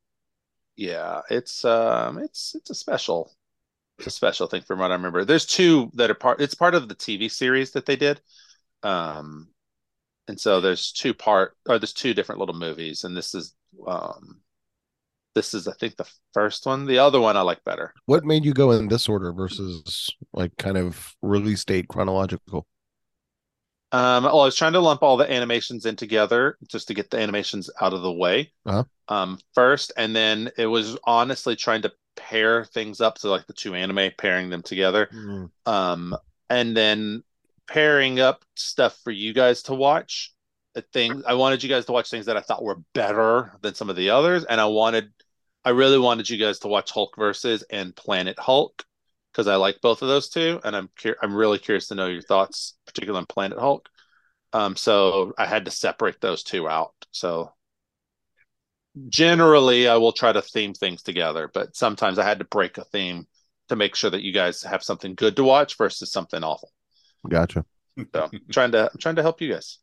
yeah, 0.76 1.20
it's 1.30 1.64
um, 1.64 2.18
it's 2.18 2.54
it's 2.54 2.70
a 2.70 2.74
special, 2.74 3.32
it's 3.98 4.08
a 4.08 4.10
special 4.10 4.46
thing 4.48 4.62
from 4.62 4.80
what 4.80 4.90
I 4.90 4.94
remember. 4.94 5.24
There's 5.24 5.46
two 5.46 5.90
that 5.94 6.10
are 6.10 6.14
part. 6.14 6.40
It's 6.40 6.54
part 6.54 6.74
of 6.74 6.88
the 6.88 6.94
TV 6.96 7.28
series 7.28 7.72
that 7.72 7.86
they 7.86 7.96
did. 7.96 8.20
Um, 8.82 9.48
and 10.28 10.40
so 10.40 10.60
there's 10.60 10.92
two 10.92 11.14
part 11.14 11.56
or 11.68 11.78
there's 11.78 11.92
two 11.94 12.14
different 12.14 12.40
little 12.40 12.56
movies, 12.56 13.04
and 13.04 13.16
this 13.16 13.34
is 13.34 13.54
um, 13.86 14.40
this 15.34 15.54
is 15.54 15.66
I 15.68 15.72
think 15.74 15.96
the 15.96 16.08
first 16.32 16.66
one. 16.66 16.86
The 16.86 16.98
other 16.98 17.20
one 17.20 17.36
I 17.36 17.42
like 17.42 17.62
better. 17.64 17.92
What 18.06 18.24
made 18.24 18.44
you 18.44 18.52
go 18.54 18.70
in 18.72 18.88
this 18.88 19.08
order 19.08 19.32
versus 19.32 20.10
like 20.32 20.56
kind 20.56 20.76
of 20.76 21.14
release 21.22 21.64
date 21.64 21.88
chronological? 21.88 22.66
Um, 23.92 24.24
well, 24.24 24.40
I 24.40 24.44
was 24.46 24.56
trying 24.56 24.72
to 24.72 24.80
lump 24.80 25.02
all 25.02 25.16
the 25.16 25.30
animations 25.30 25.86
in 25.86 25.94
together 25.94 26.58
just 26.68 26.88
to 26.88 26.94
get 26.94 27.10
the 27.10 27.18
animations 27.20 27.70
out 27.80 27.92
of 27.92 28.02
the 28.02 28.12
way 28.12 28.52
Uh-huh. 28.66 28.84
um, 29.08 29.38
first, 29.54 29.92
and 29.96 30.16
then 30.16 30.50
it 30.58 30.66
was 30.66 30.98
honestly 31.04 31.54
trying 31.54 31.82
to 31.82 31.92
pair 32.16 32.64
things 32.64 33.00
up, 33.00 33.18
so 33.18 33.30
like 33.30 33.46
the 33.46 33.52
two 33.52 33.74
anime, 33.74 34.10
pairing 34.18 34.50
them 34.50 34.62
together, 34.62 35.08
um, 35.66 36.16
and 36.50 36.76
then 36.76 37.22
pairing 37.68 38.18
up 38.18 38.44
stuff 38.56 38.98
for 39.04 39.12
you 39.12 39.32
guys 39.32 39.62
to 39.64 39.74
watch. 39.74 40.32
I 40.76 40.82
think 40.92 41.24
I 41.24 41.34
wanted 41.34 41.62
you 41.62 41.68
guys 41.68 41.84
to 41.86 41.92
watch 41.92 42.10
things 42.10 42.26
that 42.26 42.36
I 42.36 42.40
thought 42.40 42.64
were 42.64 42.80
better 42.94 43.52
than 43.62 43.76
some 43.76 43.90
of 43.90 43.94
the 43.96 44.10
others, 44.10 44.44
and 44.44 44.60
I 44.60 44.66
wanted, 44.66 45.12
I 45.64 45.70
really 45.70 45.98
wanted 45.98 46.28
you 46.28 46.38
guys 46.38 46.58
to 46.60 46.68
watch 46.68 46.90
Hulk 46.90 47.14
versus 47.16 47.64
and 47.70 47.94
Planet 47.96 48.38
Hulk 48.38 48.84
because 49.32 49.48
I 49.48 49.56
like 49.56 49.80
both 49.80 50.02
of 50.02 50.08
those 50.08 50.28
two, 50.28 50.60
and 50.62 50.76
I'm 50.76 50.88
cur- 51.00 51.16
I'm 51.22 51.34
really 51.34 51.58
curious 51.58 51.88
to 51.88 51.94
know 51.94 52.06
your 52.06 52.22
thoughts, 52.22 52.74
particularly 52.86 53.20
on 53.20 53.26
Planet 53.26 53.58
Hulk. 53.58 53.88
Um, 54.52 54.76
so 54.76 55.32
I 55.36 55.46
had 55.46 55.64
to 55.64 55.70
separate 55.70 56.20
those 56.20 56.44
two 56.44 56.68
out. 56.68 56.94
So 57.10 57.52
generally, 59.08 59.88
I 59.88 59.96
will 59.96 60.12
try 60.12 60.32
to 60.32 60.42
theme 60.42 60.74
things 60.74 61.02
together, 61.02 61.50
but 61.52 61.74
sometimes 61.74 62.18
I 62.18 62.24
had 62.24 62.38
to 62.38 62.44
break 62.44 62.78
a 62.78 62.84
theme 62.84 63.26
to 63.68 63.76
make 63.76 63.96
sure 63.96 64.10
that 64.10 64.22
you 64.22 64.32
guys 64.32 64.62
have 64.62 64.82
something 64.82 65.14
good 65.14 65.36
to 65.36 65.44
watch 65.44 65.76
versus 65.76 66.12
something 66.12 66.44
awful. 66.44 66.70
Gotcha. 67.28 67.64
So 68.14 68.30
trying 68.50 68.72
to 68.72 68.90
I'm 68.92 68.98
trying 68.98 69.16
to 69.16 69.22
help 69.22 69.40
you 69.40 69.52
guys. 69.52 69.78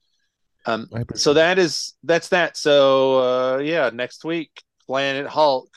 Um, 0.65 0.87
so 1.15 1.33
that 1.33 1.57
is 1.57 1.93
that's 2.03 2.29
that. 2.29 2.55
So 2.55 3.19
uh, 3.19 3.57
yeah, 3.57 3.89
next 3.91 4.23
week, 4.23 4.51
Planet 4.85 5.27
Hulk. 5.27 5.69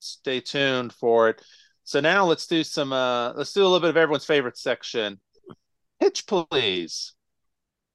Stay 0.00 0.40
tuned 0.40 0.92
for 0.92 1.28
it. 1.30 1.42
So 1.84 2.00
now 2.00 2.24
let's 2.26 2.46
do 2.46 2.62
some. 2.64 2.92
Uh, 2.92 3.32
let's 3.32 3.52
do 3.52 3.62
a 3.62 3.64
little 3.64 3.80
bit 3.80 3.90
of 3.90 3.96
everyone's 3.96 4.24
favorite 4.24 4.58
section. 4.58 5.20
Pitch, 6.00 6.26
please, 6.26 7.14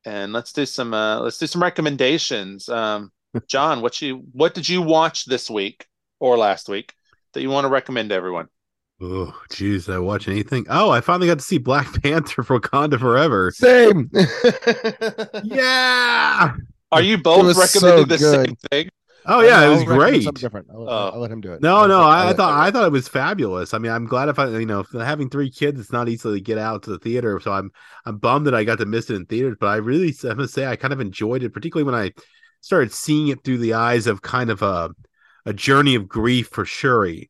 and 0.05 0.33
let's 0.33 0.51
do 0.51 0.65
some. 0.65 0.93
Uh, 0.93 1.19
let's 1.19 1.37
do 1.37 1.47
some 1.47 1.61
recommendations. 1.61 2.67
Um, 2.69 3.11
Jon, 3.47 3.81
what 3.81 4.01
you 4.01 4.23
what 4.31 4.53
did 4.53 4.67
you 4.67 4.81
watch 4.81 5.25
this 5.25 5.49
week 5.49 5.85
or 6.19 6.37
last 6.37 6.67
week 6.69 6.93
that 7.33 7.41
you 7.41 7.49
want 7.49 7.65
to 7.65 7.69
recommend 7.69 8.09
to 8.09 8.15
everyone? 8.15 8.47
Oh, 9.01 9.37
jeez, 9.49 9.85
did 9.85 9.95
I 9.95 9.99
watch 9.99 10.27
anything? 10.27 10.65
Oh, 10.69 10.89
I 10.89 11.01
finally 11.01 11.27
got 11.27 11.39
to 11.39 11.43
see 11.43 11.57
Black 11.57 11.87
Panther 12.03 12.41
for 12.43 12.59
Wakanda 12.59 12.99
Forever. 12.99 13.51
Same. 13.51 14.09
Yeah. 15.43 16.55
Are 16.91 17.01
you 17.01 17.17
both 17.17 17.57
recommending 17.57 18.03
so 18.03 18.05
the 18.05 18.17
good. 18.17 18.45
same 18.47 18.55
thing? 18.71 18.89
Oh 19.25 19.41
yeah, 19.41 19.61
I'll 19.61 19.71
it 19.71 19.75
was 19.75 19.83
great. 19.85 20.23
Something 20.23 20.41
different. 20.41 20.67
I'll, 20.71 20.89
Oh. 20.89 21.11
I'll 21.13 21.19
let 21.19 21.31
him 21.31 21.41
do 21.41 21.53
it. 21.53 21.61
No, 21.61 21.77
I'll- 21.77 21.87
no, 21.87 21.99
I'll 22.01 22.27
I, 22.27 22.29
I 22.29 22.33
thought 22.33 22.59
I 22.59 22.71
thought 22.71 22.85
it 22.85 22.91
was 22.91 23.07
fabulous. 23.07 23.73
I 23.73 23.77
mean, 23.77 23.91
I'm 23.91 24.05
glad 24.05 24.29
if 24.29 24.39
I, 24.39 24.47
you 24.49 24.65
know, 24.65 24.83
having 24.93 25.29
three 25.29 25.49
kids, 25.49 25.79
it's 25.79 25.91
not 25.91 26.09
easy 26.09 26.31
to 26.33 26.41
get 26.41 26.57
out 26.57 26.83
to 26.83 26.89
the 26.91 26.99
theater. 26.99 27.39
So 27.39 27.51
I'm 27.51 27.71
I'm 28.05 28.17
bummed 28.17 28.47
that 28.47 28.55
I 28.55 28.63
got 28.63 28.79
to 28.79 28.85
miss 28.85 29.09
it 29.09 29.15
in 29.15 29.25
theaters. 29.25 29.57
But 29.59 29.67
I 29.67 29.75
really, 29.77 30.13
I 30.29 30.33
must 30.33 30.53
say, 30.53 30.65
I 30.65 30.75
kind 30.75 30.93
of 30.93 30.99
enjoyed 30.99 31.43
it, 31.43 31.53
particularly 31.53 31.85
when 31.89 31.99
I 31.99 32.11
started 32.61 32.91
seeing 32.93 33.27
it 33.29 33.43
through 33.43 33.59
the 33.59 33.73
eyes 33.73 34.07
of 34.07 34.21
kind 34.21 34.49
of 34.49 34.61
a 34.61 34.89
a 35.45 35.53
journey 35.53 35.95
of 35.95 36.07
grief 36.07 36.47
for 36.49 36.65
Shuri. 36.65 37.29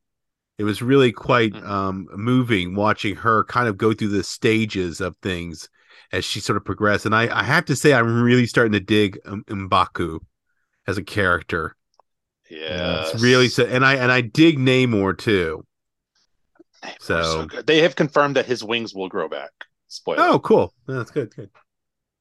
It 0.59 0.63
was 0.65 0.81
really 0.83 1.11
quite 1.11 1.53
Mhm. 1.53 1.67
um, 1.67 2.07
moving 2.15 2.75
watching 2.75 3.15
her 3.17 3.43
kind 3.45 3.67
of 3.67 3.77
go 3.77 3.93
through 3.93 4.09
the 4.09 4.23
stages 4.23 5.01
of 5.01 5.15
things 5.17 5.67
as 6.11 6.23
she 6.23 6.39
sort 6.39 6.57
of 6.57 6.63
progressed. 6.65 7.07
And 7.07 7.15
I, 7.15 7.23
I 7.39 7.43
have 7.43 7.65
to 7.65 7.75
say, 7.75 7.91
I'm 7.93 8.21
really 8.23 8.45
starting 8.45 8.73
to 8.73 8.79
dig 8.79 9.17
um, 9.25 9.43
Mbaku 9.47 10.19
as 10.85 10.97
a 10.99 11.03
character. 11.03 11.75
Yeah, 12.59 13.05
It's 13.09 13.21
really 13.21 13.47
so, 13.49 13.65
and 13.65 13.85
I 13.85 13.95
and 13.95 14.11
I 14.11 14.21
dig 14.21 14.57
Namor 14.59 15.17
too. 15.17 15.65
so, 16.99 17.21
so- 17.23 17.45
good. 17.45 17.67
They 17.67 17.81
have 17.81 17.95
confirmed 17.95 18.35
that 18.35 18.45
his 18.45 18.63
wings 18.63 18.93
will 18.93 19.09
grow 19.09 19.27
back. 19.27 19.51
Spoiler. 19.87 20.23
Oh, 20.23 20.39
cool. 20.39 20.73
That's 20.87 21.11
good. 21.11 21.33
Good. 21.35 21.49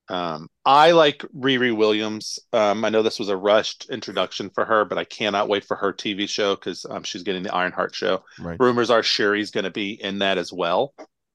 Um, 0.08 0.48
I 0.66 0.90
like 0.90 1.18
Riri 1.34 1.74
Williams. 1.74 2.38
Um, 2.52 2.84
I 2.84 2.90
know 2.90 3.02
this 3.02 3.18
was 3.18 3.28
a 3.30 3.36
rushed 3.36 3.88
introduction 3.88 4.50
for 4.50 4.64
her, 4.64 4.84
but 4.84 4.98
I 4.98 5.04
cannot 5.04 5.48
wait 5.48 5.64
for 5.64 5.76
her 5.76 5.92
TV 5.92 6.28
show 6.28 6.54
because 6.54 6.84
um, 6.90 7.02
she's 7.02 7.22
getting 7.22 7.42
the 7.42 7.54
Ironheart 7.54 7.94
show. 7.94 8.22
Right. 8.38 8.58
Rumors 8.60 8.90
are 8.90 9.00
Shuri's 9.02 9.50
going 9.50 9.64
to 9.64 9.70
be 9.70 9.92
in 9.92 10.18
that 10.18 10.36
as 10.38 10.52
well. 10.52 10.92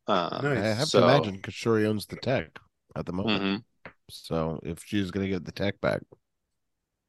Um, 0.07 0.41
Nice. 0.43 0.57
I 0.59 0.73
have 0.73 0.87
So- 0.87 0.99
to 1.01 1.05
imagine 1.07 1.35
because 1.37 1.53
Shuri 1.55 1.85
owns 1.87 2.05
the 2.05 2.17
tech 2.17 2.59
at 2.95 3.05
the 3.05 3.13
moment. 3.13 3.63
mhm. 3.85 3.91
So 4.09 4.59
if 4.63 4.83
she's 4.85 5.11
gonna 5.11 5.27
get 5.27 5.43
the 5.43 5.51
tech 5.51 5.81
back, 5.81 6.01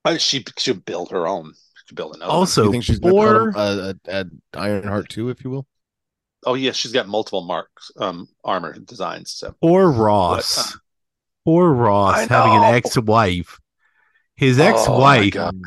Uh, 0.05 0.17
she 0.17 0.45
she'll 0.57 0.75
build 0.75 1.11
her 1.11 1.29
own. 1.29 1.53
Villanova. 1.93 2.31
Also, 2.31 2.65
you 2.65 2.73
think 2.73 2.85
she's 2.85 3.01
poor, 3.01 3.53
uh, 3.57 3.95
at 4.07 4.27
Ironheart 4.55 5.09
too, 5.09 5.29
if 5.31 5.45
you 5.45 5.51
will? 5.51 5.67
oh 6.47 6.55
yeah, 6.55 6.71
she's 6.73 6.93
got 6.93 7.09
multiple 7.09 7.43
marks, 7.43 7.91
um, 7.97 8.29
armor 8.45 8.79
designs. 8.79 9.33
So 9.33 9.55
poor 9.61 9.91
Ross. 9.91 10.73
But, 10.73 10.81
poor 11.45 11.71
Ross 11.73 12.27
having 12.27 12.53
an 12.53 12.75
ex-wife. 12.75 13.59
His 14.37 14.59
Oh, 14.61 14.63
my 14.63 14.69
ex-wife 14.71 15.33
God. 15.33 15.61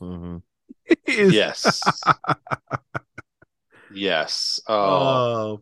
Mhm. 0.00 0.42
is 1.06 1.32
yes, 1.32 1.80
yes. 3.94 4.60
Oh, 4.68 5.60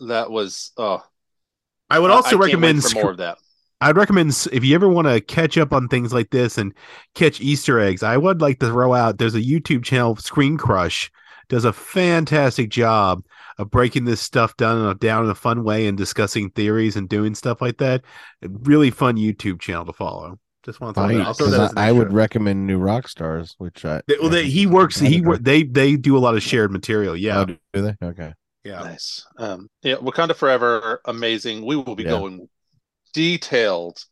Oh. 0.00 0.06
that 0.06 0.30
was. 0.30 0.72
Oh, 0.76 1.02
I 1.90 1.98
would 1.98 2.10
also 2.10 2.28
I 2.28 2.30
can't 2.30 2.42
recommend 2.42 2.82
for 2.82 2.88
sc- 2.88 2.94
more 2.94 3.10
of 3.10 3.16
that. 3.18 3.38
I'd 3.84 3.96
recommend 3.96 4.30
if 4.52 4.64
you 4.64 4.74
ever 4.74 4.88
want 4.88 5.08
to 5.08 5.20
catch 5.20 5.58
up 5.58 5.72
on 5.72 5.88
things 5.88 6.12
like 6.12 6.30
this 6.30 6.56
and 6.56 6.72
catch 7.14 7.40
Easter 7.40 7.78
eggs, 7.80 8.02
I 8.02 8.16
would 8.16 8.40
like 8.40 8.58
to 8.60 8.66
throw 8.68 8.94
out 8.94 9.18
there's 9.18 9.34
a 9.34 9.42
YouTube 9.42 9.84
channel, 9.84 10.16
ScreenCrush, 10.16 11.10
does 11.50 11.66
a 11.66 11.72
fantastic 11.72 12.70
job 12.70 13.22
of 13.58 13.70
breaking 13.70 14.06
this 14.06 14.20
stuff 14.22 14.56
down 14.56 14.78
in 14.80 14.86
a, 14.86 14.94
down 14.94 15.24
in 15.24 15.30
a 15.30 15.34
fun 15.34 15.64
way 15.64 15.86
and 15.86 15.98
discussing 15.98 16.48
theories 16.50 16.96
and 16.96 17.08
doing 17.10 17.34
stuff 17.34 17.60
like 17.60 17.76
that. 17.78 18.02
A 18.42 18.48
really 18.62 18.90
fun 18.90 19.16
YouTube 19.16 19.60
channel 19.60 19.84
to 19.84 19.92
follow. 19.92 20.38
Just 20.64 20.80
want 20.80 20.94
to 20.94 21.00
throw 21.02 21.18
that. 21.18 21.26
I'll 21.26 21.34
throw 21.34 21.46
'Cause 21.48 21.72
that 21.74 21.78
I, 21.78 21.88
I 21.88 21.92
would 21.92 22.10
recommend 22.12 22.66
New 22.66 22.78
Rockstars, 22.78 23.54
which 23.58 23.84
I 23.84 24.00
They- 24.08 24.16
well, 24.18 24.30
they, 24.30 24.48
he 24.48 24.66
works. 24.66 24.98
He 24.98 25.20
wor- 25.20 25.36
they 25.36 25.62
they 25.62 25.96
do 25.96 26.16
a 26.16 26.20
lot 26.20 26.34
of 26.34 26.42
shared 26.42 26.72
material. 26.72 27.14
Yeah, 27.14 27.40
Oh, 27.40 27.44
do 27.44 27.58
they? 27.74 27.94
Okay. 28.02 28.32
yeah. 28.64 28.80
Nice. 28.80 29.26
Um, 29.36 29.68
yeah, 29.82 29.96
Wakanda 29.96 30.34
Forever, 30.34 31.02
amazing. 31.04 31.66
We 31.66 31.76
will 31.76 31.94
be 31.94 32.04
Yeah. 32.04 32.10
going 32.10 32.48
detailed 33.14 34.04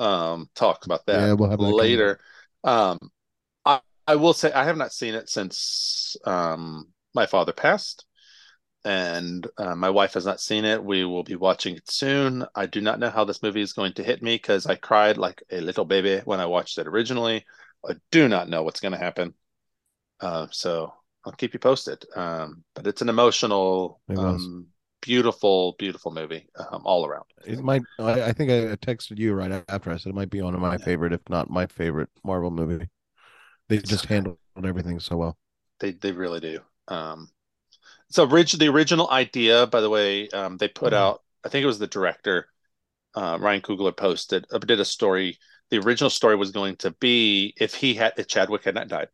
um 0.00 0.50
talks 0.56 0.86
about 0.86 1.06
that 1.06 1.30
Yeah, 1.30 1.32
we'll 1.34 1.50
have 1.50 1.60
that 1.60 1.76
later. 1.76 2.20
Um, 2.64 2.98
I 3.64 3.80
I 4.06 4.16
will 4.16 4.34
say 4.34 4.52
I 4.52 4.64
have 4.64 4.76
not 4.78 4.92
seen 4.92 5.14
it 5.14 5.28
since 5.30 6.16
um 6.26 6.92
my 7.14 7.26
father 7.26 7.52
passed, 7.52 8.06
and 8.84 9.46
uh, 9.58 9.74
my 9.76 9.90
wife 9.90 10.14
has 10.14 10.26
not 10.26 10.40
seen 10.40 10.64
it. 10.64 10.82
We 10.84 11.04
will 11.04 11.22
be 11.24 11.36
watching 11.36 11.76
it 11.76 11.90
soon. 11.90 12.44
I 12.54 12.66
do 12.66 12.80
not 12.80 12.98
know 13.00 13.10
how 13.10 13.24
this 13.24 13.42
movie 13.42 13.62
is 13.62 13.72
going 13.74 13.94
to 13.94 14.02
hit 14.04 14.22
me 14.22 14.36
because 14.36 14.66
I 14.66 14.76
cried 14.76 15.18
like 15.18 15.42
a 15.52 15.60
little 15.60 15.84
baby 15.84 16.20
when 16.24 16.40
I 16.40 16.46
watched 16.46 16.78
it 16.78 16.88
originally. 16.88 17.44
I 17.88 17.94
do 18.10 18.28
not 18.28 18.48
know 18.48 18.62
what's 18.64 18.80
going 18.80 18.92
to 18.92 18.98
happen. 18.98 19.34
Uh, 20.20 20.46
so 20.50 20.94
I'll 21.24 21.32
keep 21.32 21.52
you 21.54 21.60
posted. 21.60 22.04
Um, 22.16 22.64
but 22.74 22.86
it's 22.86 23.02
an 23.02 23.08
emotional, 23.08 24.00
It 24.08 24.16
um, 24.16 24.68
beautiful, 25.02 25.74
beautiful 25.78 26.12
movie 26.12 26.48
um, 26.70 26.82
all 26.86 27.04
around. 27.06 27.24
It 27.44 27.60
might. 27.60 27.82
I, 27.98 28.22
I 28.22 28.32
think 28.32 28.50
I 28.50 28.74
texted 28.76 29.18
you 29.18 29.34
right 29.34 29.64
after 29.68 29.90
I 29.90 29.96
said 29.98 30.10
it 30.10 30.14
might 30.14 30.30
be 30.30 30.40
one 30.42 30.54
of 30.54 30.60
my 30.60 30.78
favorite, 30.78 31.12
if 31.12 31.20
not 31.28 31.50
my 31.50 31.66
favorite 31.66 32.08
Marvel 32.24 32.50
movie. 32.50 32.88
They 33.68 33.78
just 33.78 34.06
handled 34.06 34.38
everything 34.64 35.00
so 35.00 35.16
well. 35.16 35.38
They 35.80 35.92
they 35.92 36.12
really 36.12 36.40
do. 36.40 36.60
Um, 36.88 37.30
so 38.10 38.26
orig- 38.28 38.58
the 38.58 38.68
original 38.68 39.10
idea, 39.10 39.66
by 39.68 39.80
the 39.80 39.90
way, 39.90 40.28
um, 40.30 40.56
they 40.58 40.68
put 40.68 40.92
Mhm. 40.92 40.96
out. 40.96 41.22
I 41.44 41.50
think 41.50 41.62
it 41.64 41.66
was 41.68 41.78
the 41.80 41.86
director, 41.88 42.48
uh, 43.14 43.38
Ryan 43.40 43.62
Coogler 43.62 43.96
posted 43.96 44.46
uh, 44.52 44.58
did 44.58 44.80
a 44.80 44.84
story. 44.86 45.38
The 45.70 45.78
original 45.78 46.10
story 46.10 46.36
was 46.36 46.52
going 46.52 46.76
to 46.78 46.92
be 46.92 47.54
if 47.58 47.74
he 47.74 47.94
had 47.94 48.14
if 48.18 48.28
Chadwick 48.28 48.64
had 48.64 48.76
not 48.76 48.88
died, 48.88 49.08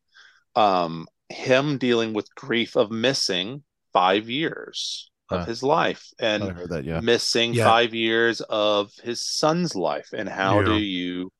um, 0.57 1.09
him 1.29 1.79
dealing 1.79 2.15
with 2.15 2.35
grief 2.35 2.77
of 2.77 2.91
missing 2.93 3.65
five 3.93 4.31
years 4.31 5.08
of 5.31 5.41
Huh. 5.41 5.47
his 5.47 5.63
life 5.63 6.07
and 6.19 6.43
that. 6.71 6.85
Yeah. 6.85 7.01
missing 7.01 7.55
Yeah. 7.55 7.65
five 7.65 7.95
years 7.95 8.41
of 8.43 8.93
his 9.03 9.21
son's 9.25 9.75
life 9.75 10.09
and 10.13 10.29
how 10.29 10.61
Yeah. 10.61 10.67
do 10.67 10.77
you 10.79 11.33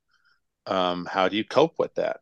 um 0.67 1.07
how 1.07 1.29
do 1.29 1.37
you 1.37 1.45
cope 1.45 1.75
with 1.79 1.95
that 1.95 2.21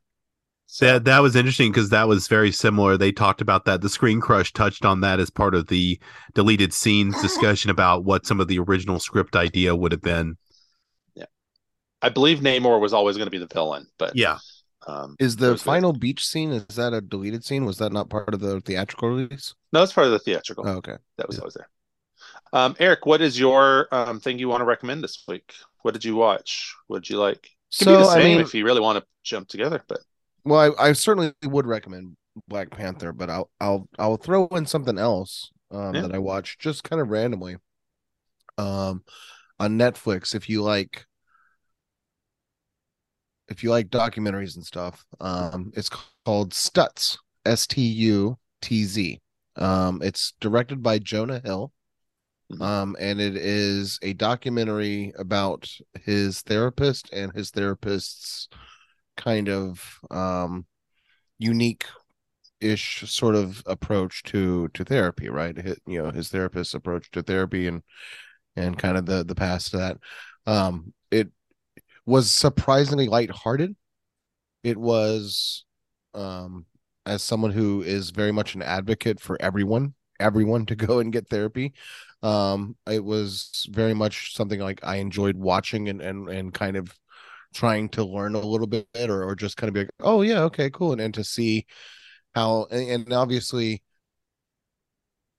so 0.66 0.86
That 0.86 1.04
that 1.04 1.20
was 1.20 1.36
interesting 1.36 1.70
because 1.70 1.90
that 1.90 2.08
was 2.08 2.26
very 2.28 2.50
similar. 2.52 2.96
They 2.96 3.12
talked 3.12 3.40
about 3.40 3.64
that. 3.66 3.82
The 3.82 3.88
ScreenCrush 3.88 4.52
touched 4.52 4.84
on 4.84 5.00
that 5.00 5.20
as 5.20 5.30
part 5.30 5.54
of 5.54 5.68
the 5.68 5.98
deleted 6.34 6.72
scenes 6.74 7.20
discussion 7.22 7.70
about 7.70 8.04
what 8.04 8.26
some 8.26 8.40
of 8.40 8.48
the 8.48 8.58
original 8.58 8.98
script 8.98 9.36
idea 9.36 9.76
would 9.76 9.92
have 9.92 10.02
been. 10.02 10.36
Yeah. 11.14 11.26
I 12.02 12.08
believe 12.08 12.40
namor 12.40 12.80
was 12.80 12.92
always 12.92 13.16
going 13.16 13.26
to 13.26 13.30
be 13.30 13.38
the 13.38 13.46
villain 13.52 13.86
but 13.98 14.16
Yeah, 14.16 14.38
um 14.86 15.16
Is 15.18 15.36
the 15.36 15.56
final 15.56 15.92
beach 15.92 16.26
scene? 16.26 16.52
Is 16.52 16.76
that 16.76 16.92
a 16.92 17.00
deleted 17.00 17.44
scene? 17.44 17.64
Was 17.64 17.78
that 17.78 17.92
not 17.92 18.08
part 18.10 18.34
of 18.34 18.40
the 18.40 18.60
theatrical 18.60 19.08
release? 19.10 19.54
no 19.72 19.82
it's 19.82 19.92
part 19.92 20.06
of 20.06 20.12
the 20.12 20.18
theatrical 20.18 20.64
Oh, 20.66 20.76
okay. 20.76 20.96
that 21.18 21.26
was 21.26 21.36
yeah. 21.36 21.42
always 21.42 21.54
there 21.54 21.68
um 22.52 22.76
eric 22.78 23.06
what 23.06 23.20
is 23.20 23.38
your 23.38 23.88
um 23.92 24.20
thing 24.20 24.38
you 24.38 24.48
want 24.48 24.60
to 24.60 24.64
recommend 24.66 25.02
this 25.02 25.24
week 25.28 25.52
what 25.82 25.94
did 25.94 26.04
you 26.04 26.16
watch 26.16 26.74
what 26.86 27.02
did 27.02 27.10
you 27.10 27.18
like 27.18 27.46
it 27.46 27.78
can 27.78 27.88
be 27.88 27.96
the 27.96 28.04
So 28.04 28.08
I 28.08 28.16
same 28.16 28.24
mean, 28.24 28.40
if 28.40 28.54
you 28.54 28.64
really 28.64 28.80
want 28.80 28.98
to 28.98 29.06
jump 29.24 29.48
together 29.48 29.82
but 29.88 30.00
well, 30.44 30.74
I, 30.78 30.88
I 30.88 30.92
certainly 30.92 31.32
would 31.44 31.66
recommend 31.66 32.16
Black 32.48 32.70
Panther, 32.70 33.12
but 33.12 33.30
I'll 33.30 33.50
I'll 33.60 33.88
I'll 33.98 34.16
throw 34.16 34.46
in 34.48 34.66
something 34.66 34.98
else 34.98 35.50
um, 35.70 35.92
Yeah. 35.94 36.02
that 36.02 36.14
I 36.14 36.18
watched 36.18 36.60
just 36.60 36.84
kind 36.84 37.00
of 37.00 37.08
randomly. 37.08 37.56
Um, 38.58 39.04
on 39.60 39.78
Netflix, 39.78 40.34
if 40.34 40.48
you 40.48 40.62
like, 40.62 41.06
if 43.48 43.62
you 43.62 43.70
like 43.70 43.88
documentaries 43.88 44.56
and 44.56 44.64
stuff, 44.64 45.04
um, 45.20 45.72
it's 45.76 45.90
called 46.24 46.52
Stutz, 46.52 47.18
S 47.44 47.66
T 47.66 47.82
U 47.82 48.38
T 48.62 48.84
Z. 48.84 49.20
Um, 49.56 50.00
it's 50.02 50.34
directed 50.40 50.82
by 50.82 50.98
Jonah 50.98 51.40
Hill. 51.44 51.72
Mhm. 52.52 52.62
Um, 52.62 52.96
and 53.00 53.20
it 53.20 53.36
is 53.36 53.98
a 54.02 54.12
documentary 54.12 55.12
about 55.18 55.68
his 56.04 56.42
therapist 56.42 57.10
and 57.12 57.32
his 57.34 57.50
therapist's 57.50 58.48
kind 59.16 59.48
of 59.48 59.98
um 60.10 60.66
unique 61.38 61.86
ish 62.60 63.04
sort 63.10 63.34
of 63.34 63.62
approach 63.66 64.22
to 64.24 64.68
to 64.68 64.84
therapy 64.84 65.28
right 65.28 65.56
Hi- 65.58 65.76
you 65.86 66.02
know 66.02 66.10
his 66.10 66.30
therapist's 66.30 66.74
approach 66.74 67.10
to 67.12 67.22
therapy 67.22 67.66
and 67.68 67.82
and 68.56 68.78
kind 68.78 68.96
of 68.96 69.06
the 69.06 69.24
the 69.24 69.34
past 69.34 69.70
to 69.72 69.78
that 69.78 69.98
um 70.46 70.94
it 71.10 71.30
was 72.06 72.30
surprisingly 72.30 73.08
lighthearted. 73.08 73.76
It 74.62 74.76
was 74.76 75.64
um 76.14 76.66
as 77.04 77.22
someone 77.22 77.52
who 77.52 77.82
is 77.82 78.10
very 78.10 78.32
much 78.32 78.54
an 78.54 78.62
advocate 78.62 79.20
for 79.20 79.36
everyone 79.40 79.94
everyone 80.18 80.64
to 80.66 80.74
go 80.86 80.98
and 80.98 81.12
get 81.12 81.28
therapy 81.28 81.74
um 82.22 82.74
it 82.90 83.04
was 83.04 83.66
very 83.70 83.92
much 83.92 84.34
something 84.34 84.60
like 84.60 84.80
i 84.82 84.96
enjoyed 84.96 85.36
watching 85.36 85.90
and 85.90 86.00
and, 86.00 86.30
and 86.30 86.54
kind 86.54 86.76
of 86.76 86.90
trying 87.54 87.88
to 87.88 88.04
learn 88.04 88.34
a 88.34 88.40
little 88.40 88.66
bit 88.66 88.86
or, 89.08 89.24
or 89.24 89.34
just 89.34 89.56
kind 89.56 89.68
of 89.68 89.74
be 89.74 89.80
like 89.80 89.90
oh 90.00 90.22
yeah 90.22 90.40
okay 90.42 90.70
cool. 90.70 90.92
And, 90.92 91.00
and 91.00 91.14
to 91.14 91.24
see 91.24 91.66
how 92.34 92.66
and, 92.70 92.90
and 93.06 93.12
obviously 93.12 93.82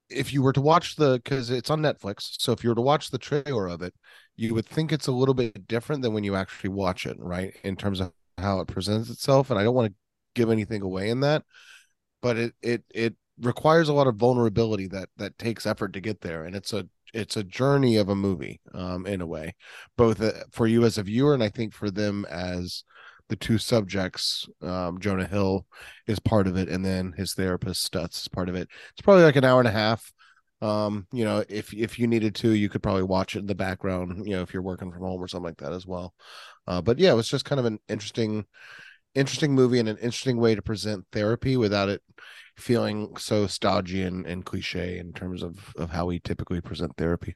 if 0.10 0.34
you 0.34 0.42
were 0.42 0.54
to 0.54 0.62
watch 0.62 0.96
the 0.96 1.20
because 1.24 1.50
it's 1.50 1.70
on 1.70 1.82
netflix 1.82 2.36
so 2.40 2.52
if 2.52 2.64
you 2.64 2.70
were 2.70 2.76
to 2.76 2.82
watch 2.82 3.12
the 3.12 3.18
trailer 3.18 3.68
of 3.68 3.82
it 3.82 3.94
you 4.36 4.54
would 4.54 4.66
think 4.66 4.92
it's 4.92 5.08
a 5.08 5.12
little 5.12 5.34
bit 5.34 5.68
different 5.68 6.02
than 6.02 6.14
when 6.14 6.24
you 6.24 6.36
actually 6.36 6.70
watch 6.70 7.06
it 7.06 7.18
right 7.20 7.56
in 7.64 7.76
terms 7.76 8.00
of 8.00 8.12
how 8.38 8.60
it 8.60 8.68
presents 8.68 9.10
itself 9.10 9.50
and 9.50 9.60
i 9.60 9.64
don't 9.64 9.76
want 9.76 9.88
to 9.88 9.96
give 10.36 10.50
anything 10.50 10.82
away 10.82 11.10
in 11.10 11.20
that 11.22 11.44
but 12.22 12.38
it 12.38 12.54
it 12.62 12.84
it 12.94 13.16
requires 13.42 13.90
a 13.90 13.94
lot 13.94 14.08
of 14.08 14.16
vulnerability 14.16 14.88
that 14.88 15.10
that 15.18 15.38
takes 15.38 15.66
effort 15.66 15.94
to 15.94 16.02
get 16.02 16.22
there 16.22 16.46
and 16.46 16.56
it's 16.56 16.74
a 16.74 16.88
it's 17.14 17.38
a 17.38 17.44
journey 17.44 17.98
of 17.98 18.10
a 18.10 18.16
movie 18.16 18.60
um 18.74 19.06
in 19.06 19.22
a 19.22 19.26
way 19.26 19.56
both 19.98 20.22
uh, 20.22 20.32
for 20.52 20.68
you 20.68 20.84
as 20.84 20.98
a 20.98 21.04
viewer 21.04 21.34
and 21.34 21.44
i 21.44 21.50
think 21.50 21.74
for 21.74 21.90
them 21.90 22.26
as 22.30 22.84
the 23.30 23.36
two 23.36 23.58
subjects 23.58 24.48
um 24.62 25.00
jonah 25.00 25.28
hill 25.28 25.66
is 26.08 26.20
part 26.20 26.48
of 26.48 26.58
it 26.58 26.70
and 26.70 26.84
then 26.84 27.14
his 27.18 27.34
therapist 27.34 27.92
stutz 27.92 28.22
is 28.22 28.28
part 28.28 28.50
of 28.50 28.56
it 28.56 28.68
it's 28.92 29.02
probably 29.02 29.24
like 29.24 29.36
an 29.36 29.44
hour 29.44 29.60
and 29.60 29.68
a 29.68 29.72
half 29.72 30.12
um 30.62 31.06
you 31.12 31.24
know 31.24 31.44
if 31.50 31.74
if 31.74 32.00
you 32.00 32.08
needed 32.08 32.34
to 32.34 32.52
you 32.52 32.70
could 32.70 32.82
probably 32.82 33.04
watch 33.04 33.36
it 33.36 33.40
in 33.40 33.46
the 33.46 33.56
background 33.56 34.26
you 34.26 34.36
know 34.36 34.42
if 34.42 34.54
you're 34.54 34.64
working 34.64 34.92
from 34.92 35.02
home 35.02 35.22
or 35.22 35.28
something 35.28 35.46
like 35.46 35.58
that 35.58 35.74
as 35.74 35.86
well 35.86 36.14
uh 36.68 36.82
but 36.82 36.98
yeah 36.98 37.12
it 37.12 37.16
was 37.16 37.28
just 37.28 37.46
kind 37.46 37.60
of 37.60 37.66
an 37.66 37.80
interesting 37.90 38.46
interesting 39.14 39.54
movie 39.54 39.80
and 39.80 39.90
an 39.90 39.98
interesting 39.98 40.38
way 40.38 40.56
to 40.56 40.62
present 40.62 41.06
therapy 41.12 41.58
without 41.58 41.90
it 41.90 42.02
feeling 42.56 43.16
so 43.18 43.46
stodgy 43.46 44.02
and, 44.02 44.26
and 44.26 44.46
cliche 44.46 44.98
in 44.98 45.14
terms 45.14 45.44
of 45.44 45.74
of 45.78 45.92
how 45.92 46.08
we 46.08 46.20
typically 46.20 46.60
present 46.60 46.92
therapy 46.98 47.36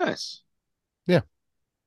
Nice. 0.00 0.42
Yeah. 1.06 1.22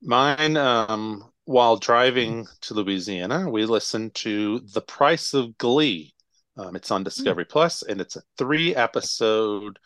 Mine, 0.02 0.56
um, 0.56 1.31
while 1.52 1.76
driving 1.76 2.46
to 2.62 2.74
Louisiana, 2.74 3.50
we 3.50 3.64
listened 3.66 4.14
to 4.16 4.60
The 4.60 4.80
Price 4.82 5.34
of 5.34 5.56
Glee. 5.58 6.14
Um, 6.56 6.76
it's 6.76 6.90
on 6.90 7.04
Discovery 7.04 7.44
Plus, 7.46 7.82
and 7.82 8.00
it's 8.00 8.16
a 8.16 8.22
three 8.38 8.74
episode 8.74 9.78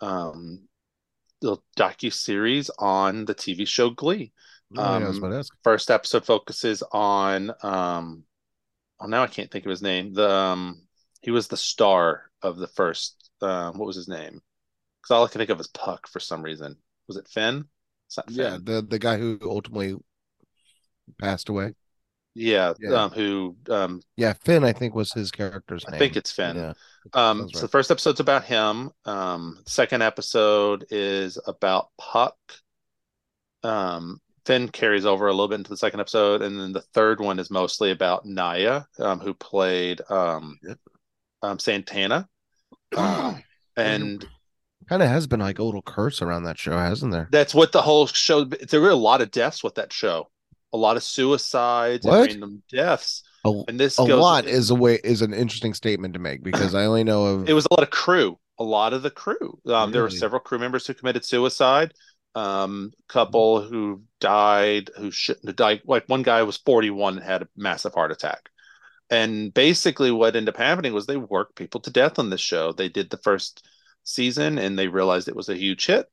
um 0.00 0.68
little 1.42 1.64
docu 1.76 2.12
series 2.12 2.70
on 2.78 3.24
the 3.26 3.34
TV 3.34 3.66
show 3.66 3.90
Glee. 3.90 4.32
Oh, 4.76 4.94
yeah, 4.94 5.04
I 5.04 5.08
was 5.08 5.18
Um, 5.18 5.24
about 5.24 5.30
to 5.30 5.38
ask. 5.38 5.54
First 5.64 5.90
episode 5.90 6.26
focuses 6.26 6.82
on 6.92 7.52
um 7.62 8.24
oh 9.00 9.06
now 9.06 9.22
I 9.22 9.28
can't 9.28 9.50
think 9.50 9.64
of 9.66 9.70
his 9.70 9.82
name. 9.82 10.14
The 10.14 10.30
um 10.30 10.86
he 11.22 11.30
was 11.30 11.48
the 11.48 11.56
star 11.56 12.30
of 12.42 12.58
the 12.58 12.68
first 12.68 13.30
um 13.42 13.78
what 13.78 13.86
was 13.86 13.96
his 13.96 14.08
name? 14.08 14.42
Because 15.02 15.12
all 15.14 15.24
I 15.24 15.28
can 15.28 15.40
think 15.40 15.50
of 15.50 15.60
is 15.60 15.68
Puck 15.68 16.08
for 16.08 16.20
some 16.20 16.42
reason. 16.42 16.76
Was 17.08 17.16
it 17.18 17.28
Finn? 17.28 17.68
It's 18.08 18.16
not 18.18 18.30
Finn. 18.32 18.46
yeah 18.46 18.58
the 18.62 18.82
the 18.82 18.98
guy 18.98 19.18
who 19.18 19.38
ultimately 19.42 19.96
passed 21.18 21.48
away 21.48 21.74
Yeah, 22.34 22.74
Yeah. 22.78 23.04
Um, 23.04 23.10
who 23.10 23.56
um, 23.68 24.02
Yeah, 24.16 24.32
Finn, 24.32 24.64
I 24.64 24.72
think 24.72 24.94
was 24.94 25.12
his 25.12 25.30
character's 25.30 25.84
I 25.86 25.92
name. 25.92 25.96
I 25.96 25.98
think 25.98 26.16
it's 26.16 26.32
Finn. 26.32 26.56
Yeah. 26.56 26.72
Um, 27.12 27.40
Sounds 27.40 27.52
so 27.54 27.60
the 27.62 27.68
first 27.68 27.90
episode's 27.90 28.20
about 28.20 28.44
him. 28.44 28.90
Um, 29.04 29.62
second 29.66 30.02
episode 30.02 30.86
is 30.90 31.38
about 31.46 31.88
Puck. 31.98 32.36
Um, 33.62 34.20
Finn 34.46 34.68
carries 34.68 35.06
over 35.06 35.26
a 35.26 35.32
little 35.32 35.48
bit 35.48 35.56
into 35.56 35.70
the 35.70 35.76
second 35.76 36.00
episode, 36.00 36.42
and 36.42 36.58
then 36.58 36.72
the 36.72 36.80
third 36.80 37.20
one 37.20 37.38
is 37.38 37.50
mostly 37.50 37.90
about 37.90 38.24
Naya, 38.24 38.82
um, 38.98 39.20
who 39.20 39.34
played 39.34 40.00
um, 40.08 40.58
um, 41.42 41.58
Santana. 41.58 42.28
Um, 42.96 43.42
and 43.76 44.26
Kind 44.90 45.02
of 45.02 45.08
has 45.08 45.28
been 45.28 45.38
like 45.38 45.60
a 45.60 45.62
little 45.62 45.82
curse 45.82 46.20
around 46.20 46.42
that 46.44 46.58
show, 46.58 46.76
hasn't 46.76 47.12
there? 47.12 47.28
that's 47.30 47.54
what 47.54 47.70
the 47.70 47.80
whole 47.80 48.08
show. 48.08 48.42
There 48.44 48.80
were 48.80 48.90
a 48.90 48.96
lot 48.96 49.20
of 49.20 49.30
deaths 49.30 49.62
with 49.62 49.76
that 49.76 49.92
show, 49.92 50.30
a 50.72 50.76
lot 50.76 50.96
of 50.96 51.02
suicides 51.02 52.06
What? 52.06 52.30
and 52.30 52.40
random 52.40 52.62
deaths. 52.70 53.22
A, 53.44 53.62
And 53.68 53.78
this 53.78 53.98
a 53.98 54.02
goes, 54.02 54.20
lot 54.20 54.46
is 54.46 54.70
a 54.70 54.74
way 54.74 54.98
is 55.02 55.22
an 55.22 55.32
interesting 55.32 55.74
statement 55.74 56.14
to 56.14 56.20
make 56.20 56.42
because 56.42 56.74
I 56.74 56.84
only 56.84 57.04
know 57.04 57.24
of 57.26 57.48
it 57.48 57.52
was 57.54 57.66
a 57.70 57.74
lot 57.74 57.82
of 57.82 57.90
crew 57.90 58.38
a 58.58 58.64
lot 58.64 58.92
of 58.92 59.00
the 59.02 59.10
crew. 59.10 59.58
Um, 59.66 59.90
there 59.90 60.02
were 60.02 60.10
several 60.10 60.38
crew 60.40 60.58
members 60.58 60.86
who 60.86 60.94
committed 60.94 61.24
suicide. 61.24 61.94
Um 62.36 62.92
couple 63.08 63.60
who 63.62 64.02
died 64.20 64.90
who 64.96 65.10
shouldn't 65.10 65.46
have 65.46 65.56
died. 65.56 65.80
Like 65.84 66.04
one 66.08 66.22
guy 66.22 66.42
was 66.44 66.58
41 66.58 67.16
and 67.16 67.26
had 67.26 67.42
a 67.42 67.48
massive 67.56 67.94
heart 67.94 68.12
attack. 68.12 68.50
And 69.10 69.54
basically 69.54 70.10
what 70.12 70.36
ended 70.36 70.54
up 70.54 70.58
happening 70.60 70.92
was 70.94 71.06
they 71.06 71.16
worked 71.18 71.56
people 71.56 71.80
to 71.82 71.90
death 71.90 72.18
on 72.18 72.30
this 72.30 72.40
show. 72.40 72.72
They 72.72 72.88
did 72.88 73.10
the 73.10 73.18
first 73.18 73.66
season 74.04 74.58
and 74.58 74.78
they 74.78 74.88
realized 74.88 75.28
it 75.28 75.36
was 75.36 75.48
a 75.50 75.56
huge 75.56 75.86
hit. 75.86 76.06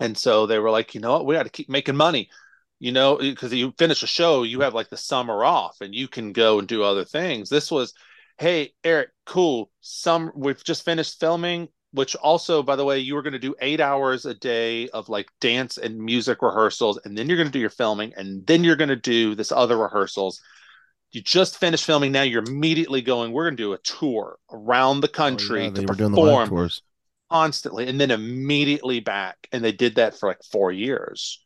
And 0.00 0.16
so 0.16 0.46
they 0.46 0.58
were 0.58 0.70
like 0.70 0.94
you 0.94 1.00
know 1.00 1.12
what? 1.12 1.26
We 1.26 1.34
got 1.34 1.44
to 1.44 1.50
keep 1.50 1.68
making 1.68 1.96
money 1.96 2.30
you 2.80 2.92
know 2.92 3.16
because 3.16 3.52
you 3.52 3.72
finish 3.78 4.02
a 4.02 4.06
show 4.06 4.42
you 4.44 4.60
have 4.60 4.74
like 4.74 4.88
the 4.90 4.96
summer 4.96 5.44
off 5.44 5.76
and 5.80 5.94
you 5.94 6.08
can 6.08 6.32
go 6.32 6.58
and 6.58 6.68
do 6.68 6.82
other 6.82 7.04
things. 7.04 7.48
This 7.48 7.70
was 7.70 7.92
hey 8.38 8.72
eric 8.84 9.10
cool. 9.26 9.70
Some 9.80 10.32
we've 10.34 10.62
just 10.64 10.84
finished 10.84 11.18
filming 11.20 11.68
which 11.92 12.14
also 12.16 12.62
by 12.62 12.76
the 12.76 12.84
way 12.84 12.98
you 12.98 13.14
were 13.14 13.22
going 13.22 13.32
to 13.32 13.38
do 13.38 13.54
eight 13.62 13.80
hours 13.80 14.26
a 14.26 14.34
day 14.34 14.88
of 14.90 15.08
like 15.08 15.28
dance 15.40 15.78
and 15.78 15.98
music 15.98 16.42
rehearsals 16.42 17.00
and 17.04 17.16
then 17.16 17.28
you're 17.28 17.38
going 17.38 17.48
to 17.48 17.52
do 17.52 17.58
your 17.58 17.70
filming 17.70 18.12
and 18.16 18.46
then 18.46 18.62
you're 18.62 18.76
going 18.76 18.88
to 18.90 18.96
do 18.96 19.34
this 19.34 19.50
other 19.52 19.78
rehearsals. 19.78 20.40
You 21.12 21.22
just 21.22 21.58
finished 21.58 21.86
filming 21.86 22.12
now 22.12 22.22
you're 22.22 22.42
immediately 22.44 23.02
going 23.02 23.32
we're 23.32 23.44
going 23.46 23.56
to 23.56 23.62
do 23.62 23.72
a 23.74 23.78
tour 23.78 24.38
around 24.52 25.00
the 25.00 25.08
Oh, 25.10 25.10
country 25.10 25.64
yeah, 25.64 25.70
to 25.70 25.82
doing 25.94 26.12
the 26.12 26.18
live 26.18 26.42
perform 26.42 26.44
tours. 26.44 26.82
constantly 27.30 27.88
and 27.88 28.00
then 28.00 28.10
immediately 28.10 29.00
back 29.00 29.48
and 29.52 29.64
they 29.64 29.72
did 29.72 29.96
that 29.96 30.18
for 30.18 30.28
like 30.28 30.42
four 30.50 30.72
years 30.72 31.44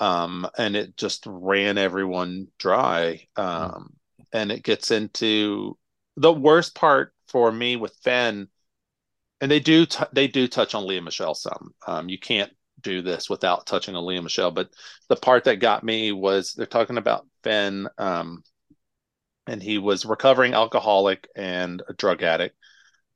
um 0.00 0.48
and 0.58 0.74
it 0.74 0.96
just 0.96 1.24
ran 1.26 1.78
everyone 1.78 2.48
dry 2.58 3.26
um 3.36 3.92
and 4.32 4.50
it 4.50 4.62
gets 4.62 4.90
into 4.90 5.76
the 6.16 6.32
worst 6.32 6.74
part 6.74 7.12
for 7.28 7.52
me 7.52 7.76
with 7.76 7.94
Finn 8.02 8.48
and 9.40 9.50
they 9.50 9.60
do 9.60 9.86
t- 9.86 10.04
they 10.12 10.26
do 10.26 10.48
touch 10.48 10.74
on 10.74 10.86
Lea 10.86 11.00
Michele 11.00 11.34
some. 11.34 11.74
Um 11.86 12.08
you 12.08 12.18
can't 12.18 12.52
do 12.80 13.02
this 13.02 13.28
without 13.28 13.66
touching 13.66 13.94
on 13.94 14.06
Lea 14.06 14.20
Michele 14.20 14.50
but 14.50 14.70
the 15.08 15.16
part 15.16 15.44
that 15.44 15.56
got 15.56 15.84
me 15.84 16.12
was 16.12 16.54
they're 16.54 16.66
talking 16.66 16.98
about 16.98 17.26
Finn 17.44 17.88
um 17.98 18.42
and 19.46 19.62
he 19.62 19.78
was 19.78 20.06
recovering 20.06 20.54
alcoholic 20.54 21.28
and 21.36 21.82
a 21.88 21.92
drug 21.92 22.22
addict 22.22 22.56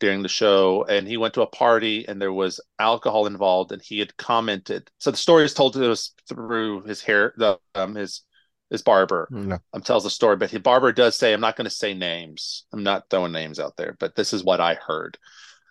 during 0.00 0.22
the 0.22 0.28
show 0.28 0.84
and 0.88 1.06
he 1.06 1.16
went 1.16 1.34
to 1.34 1.42
a 1.42 1.46
party 1.46 2.06
and 2.08 2.20
there 2.20 2.32
was 2.32 2.60
alcohol 2.78 3.26
involved 3.26 3.72
and 3.72 3.80
he 3.80 3.98
had 3.98 4.16
commented 4.16 4.90
so 4.98 5.10
the 5.10 5.16
story 5.16 5.44
is 5.44 5.54
told 5.54 5.72
to 5.72 5.90
us 5.90 6.12
through 6.28 6.82
his 6.82 7.00
hair 7.02 7.32
the 7.36 7.58
um 7.74 7.94
his 7.94 8.22
his 8.70 8.82
barber 8.82 9.28
No. 9.30 9.58
um 9.72 9.82
tells 9.82 10.02
the 10.04 10.10
story 10.10 10.36
but 10.36 10.50
his 10.50 10.60
barber 10.60 10.92
does 10.92 11.16
say 11.16 11.32
i'm 11.32 11.40
not 11.40 11.56
going 11.56 11.66
to 11.66 11.70
say 11.74 11.94
names 11.94 12.66
i'm 12.72 12.82
not 12.82 13.04
throwing 13.08 13.32
names 13.32 13.60
out 13.60 13.76
there 13.76 13.96
but 14.00 14.16
this 14.16 14.32
is 14.32 14.42
what 14.42 14.60
i 14.60 14.74
heard 14.74 15.16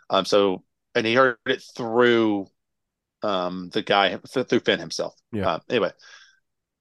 um 0.09 0.25
so 0.25 0.63
and 0.95 1.05
he 1.05 1.13
heard 1.15 1.37
it 1.45 1.61
through 1.75 2.47
um 3.23 3.69
the 3.73 3.81
guy 3.81 4.17
through 4.27 4.59
finn 4.61 4.79
himself 4.79 5.15
Yeah. 5.31 5.55
um, 5.55 5.61
anyway 5.69 5.91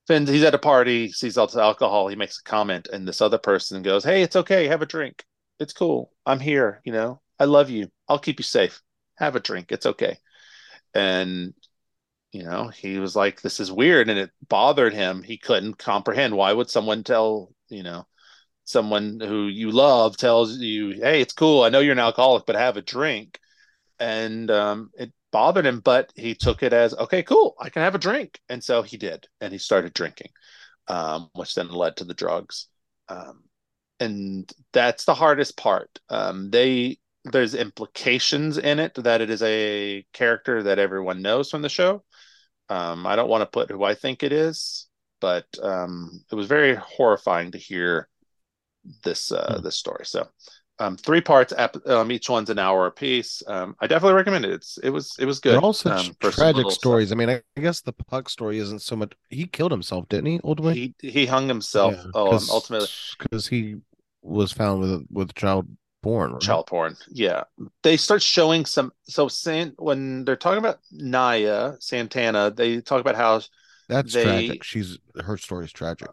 Finn, 0.08 0.26
he's 0.26 0.42
at 0.42 0.52
a 0.54 0.58
party, 0.58 1.12
sees 1.12 1.38
all 1.38 1.46
this 1.46 1.56
alcohol. 1.56 2.08
He 2.08 2.16
makes 2.16 2.40
a 2.40 2.42
comment, 2.42 2.88
and 2.92 3.06
this 3.06 3.20
other 3.20 3.38
person 3.38 3.82
goes, 3.82 4.02
"Hey, 4.02 4.22
it's 4.22 4.34
okay. 4.34 4.66
Have 4.66 4.82
a 4.82 4.86
drink. 4.86 5.24
It's 5.60 5.72
cool. 5.72 6.10
I'm 6.26 6.40
here. 6.40 6.80
You 6.84 6.92
know, 6.92 7.20
I 7.42 7.46
love 7.46 7.70
you. 7.70 7.88
I'll 8.08 8.18
keep 8.20 8.38
you 8.40 8.44
safe. 8.44 8.80
Have 9.16 9.36
a 9.36 9.40
drink. 9.40 9.72
It's 9.72 9.86
okay." 9.86 10.18
And 10.94 11.54
you 12.32 12.44
know, 12.44 12.68
he 12.68 12.98
was 12.98 13.16
like, 13.16 13.42
"This 13.42 13.60
is 13.60 13.72
weird," 13.72 14.08
and 14.10 14.18
it 14.18 14.30
bothered 14.48 14.94
him. 14.94 15.22
He 15.22 15.38
couldn't 15.38 15.78
comprehend 15.78 16.36
why 16.36 16.52
would 16.52 16.70
someone 16.70 17.04
tell 17.04 17.54
you 17.68 17.82
know 17.82 18.06
someone 18.64 19.20
who 19.20 19.48
you 19.48 19.70
love 19.72 20.16
tells 20.16 20.58
you, 20.58 20.92
"Hey, 20.92 21.20
it's 21.22 21.34
cool. 21.34 21.62
I 21.64 21.70
know 21.70 21.80
you're 21.80 21.92
an 21.92 21.98
alcoholic, 21.98 22.46
but 22.46 22.56
have 22.56 22.76
a 22.76 22.82
drink." 22.82 23.38
And 24.00 24.50
um, 24.50 24.90
it 24.94 25.12
bothered 25.32 25.66
him, 25.66 25.80
but 25.80 26.12
he 26.16 26.34
took 26.34 26.62
it 26.62 26.72
as, 26.72 26.94
"Okay, 26.94 27.22
cool. 27.22 27.54
I 27.60 27.70
can 27.70 27.82
have 27.82 27.94
a 27.94 27.98
drink," 27.98 28.40
and 28.48 28.62
so 28.64 28.82
he 28.82 28.96
did, 28.98 29.26
and 29.40 29.52
he 29.52 29.58
started 29.58 29.94
drinking, 29.94 30.30
um, 30.88 31.30
which 31.34 31.54
then 31.54 31.68
led 31.70 31.96
to 31.98 32.04
the 32.04 32.14
drugs. 32.14 32.68
Um, 33.08 33.44
and 34.00 34.52
that's 34.72 35.04
the 35.04 35.14
hardest 35.14 35.56
part. 35.56 36.00
Um, 36.08 36.50
they 36.50 36.98
there's 37.24 37.54
implications 37.54 38.58
in 38.58 38.78
it 38.78 38.94
that 38.96 39.20
it 39.20 39.30
is 39.30 39.42
a 39.42 40.04
character 40.12 40.64
that 40.64 40.78
everyone 40.78 41.22
knows 41.22 41.50
from 41.50 41.62
the 41.62 41.68
show. 41.68 42.04
Um, 42.68 43.06
I 43.06 43.16
don't 43.16 43.28
want 43.30 43.42
to 43.42 43.46
put 43.46 43.70
who 43.70 43.84
I 43.84 43.94
think 43.94 44.22
it 44.22 44.32
is, 44.32 44.88
but 45.20 45.46
um, 45.62 46.24
it 46.30 46.34
was 46.34 46.46
very 46.48 46.74
horrifying 46.76 47.52
to 47.52 47.58
hear 47.58 48.08
this 49.04 49.32
uh, 49.32 49.60
Hmm. 49.60 49.62
this 49.62 49.76
story. 49.76 50.04
So, 50.06 50.28
um, 50.78 50.96
three 50.96 51.20
parts. 51.20 51.52
Um, 51.86 52.10
each 52.12 52.28
one's 52.28 52.50
an 52.50 52.58
hour 52.58 52.86
apiece. 52.86 53.42
Um, 53.46 53.76
I 53.80 53.86
definitely 53.86 54.16
recommend 54.16 54.44
it. 54.44 54.52
It's 54.52 54.78
it 54.78 54.90
was 54.90 55.16
it 55.18 55.26
was 55.26 55.40
good. 55.40 55.56
They're 55.56 55.64
all 55.64 55.72
such 55.72 56.10
um, 56.10 56.16
for 56.20 56.30
tragic 56.30 56.56
little 56.56 56.70
stuff. 56.76 56.80
stories. 56.80 57.12
I 57.12 57.14
mean, 57.14 57.28
I, 57.30 57.42
I 57.56 57.60
guess 57.60 57.80
the 57.80 57.92
Puck 57.92 58.28
story 58.28 58.58
isn't 58.58 58.80
so 58.80 58.96
much. 58.96 59.12
He 59.28 59.46
killed 59.46 59.72
himself, 59.72 60.08
didn't 60.08 60.26
he? 60.26 60.40
Ultimately, 60.44 60.74
He 60.74 60.94
he 61.00 61.26
hung 61.26 61.48
himself. 61.48 62.06
oh, 62.14 62.32
um, 62.36 62.46
ultimately, 62.50 62.88
because 63.18 63.48
he 63.48 63.76
was 64.22 64.52
found 64.52 64.80
with 64.80 65.06
with 65.10 65.34
child 65.34 65.68
porn. 66.02 66.32
right? 66.32 66.40
child 66.40 66.66
porn. 66.66 66.96
Yeah, 67.10 67.44
they 67.82 67.96
start 67.96 68.22
showing 68.22 68.64
some. 68.66 68.92
So, 69.04 69.28
San, 69.28 69.74
when 69.78 70.24
they're 70.24 70.36
talking 70.36 70.58
about 70.58 70.78
Naya 70.90 71.74
Santana, 71.80 72.50
they 72.50 72.80
talk 72.80 73.00
about 73.00 73.14
how 73.16 73.40
That's 73.88 74.12
they- 74.12 74.24
tragic. 74.24 74.64
She's 74.64 74.98
her 75.24 75.36
story 75.36 75.64
is 75.66 75.72
tragic. 75.72 76.08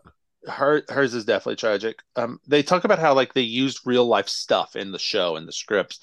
her 0.47 0.83
hers 0.89 1.13
is 1.13 1.25
definitely 1.25 1.57
tragic. 1.57 2.01
Um, 2.15 2.39
they 2.47 2.63
talk 2.63 2.83
about 2.85 2.99
how 2.99 3.13
like 3.13 3.33
they 3.33 3.41
used 3.41 3.81
real 3.85 4.05
life 4.05 4.29
stuff 4.29 4.75
in 4.75 4.91
the 4.91 4.99
show 4.99 5.35
in 5.35 5.45
the 5.45 5.51
scripts, 5.51 5.99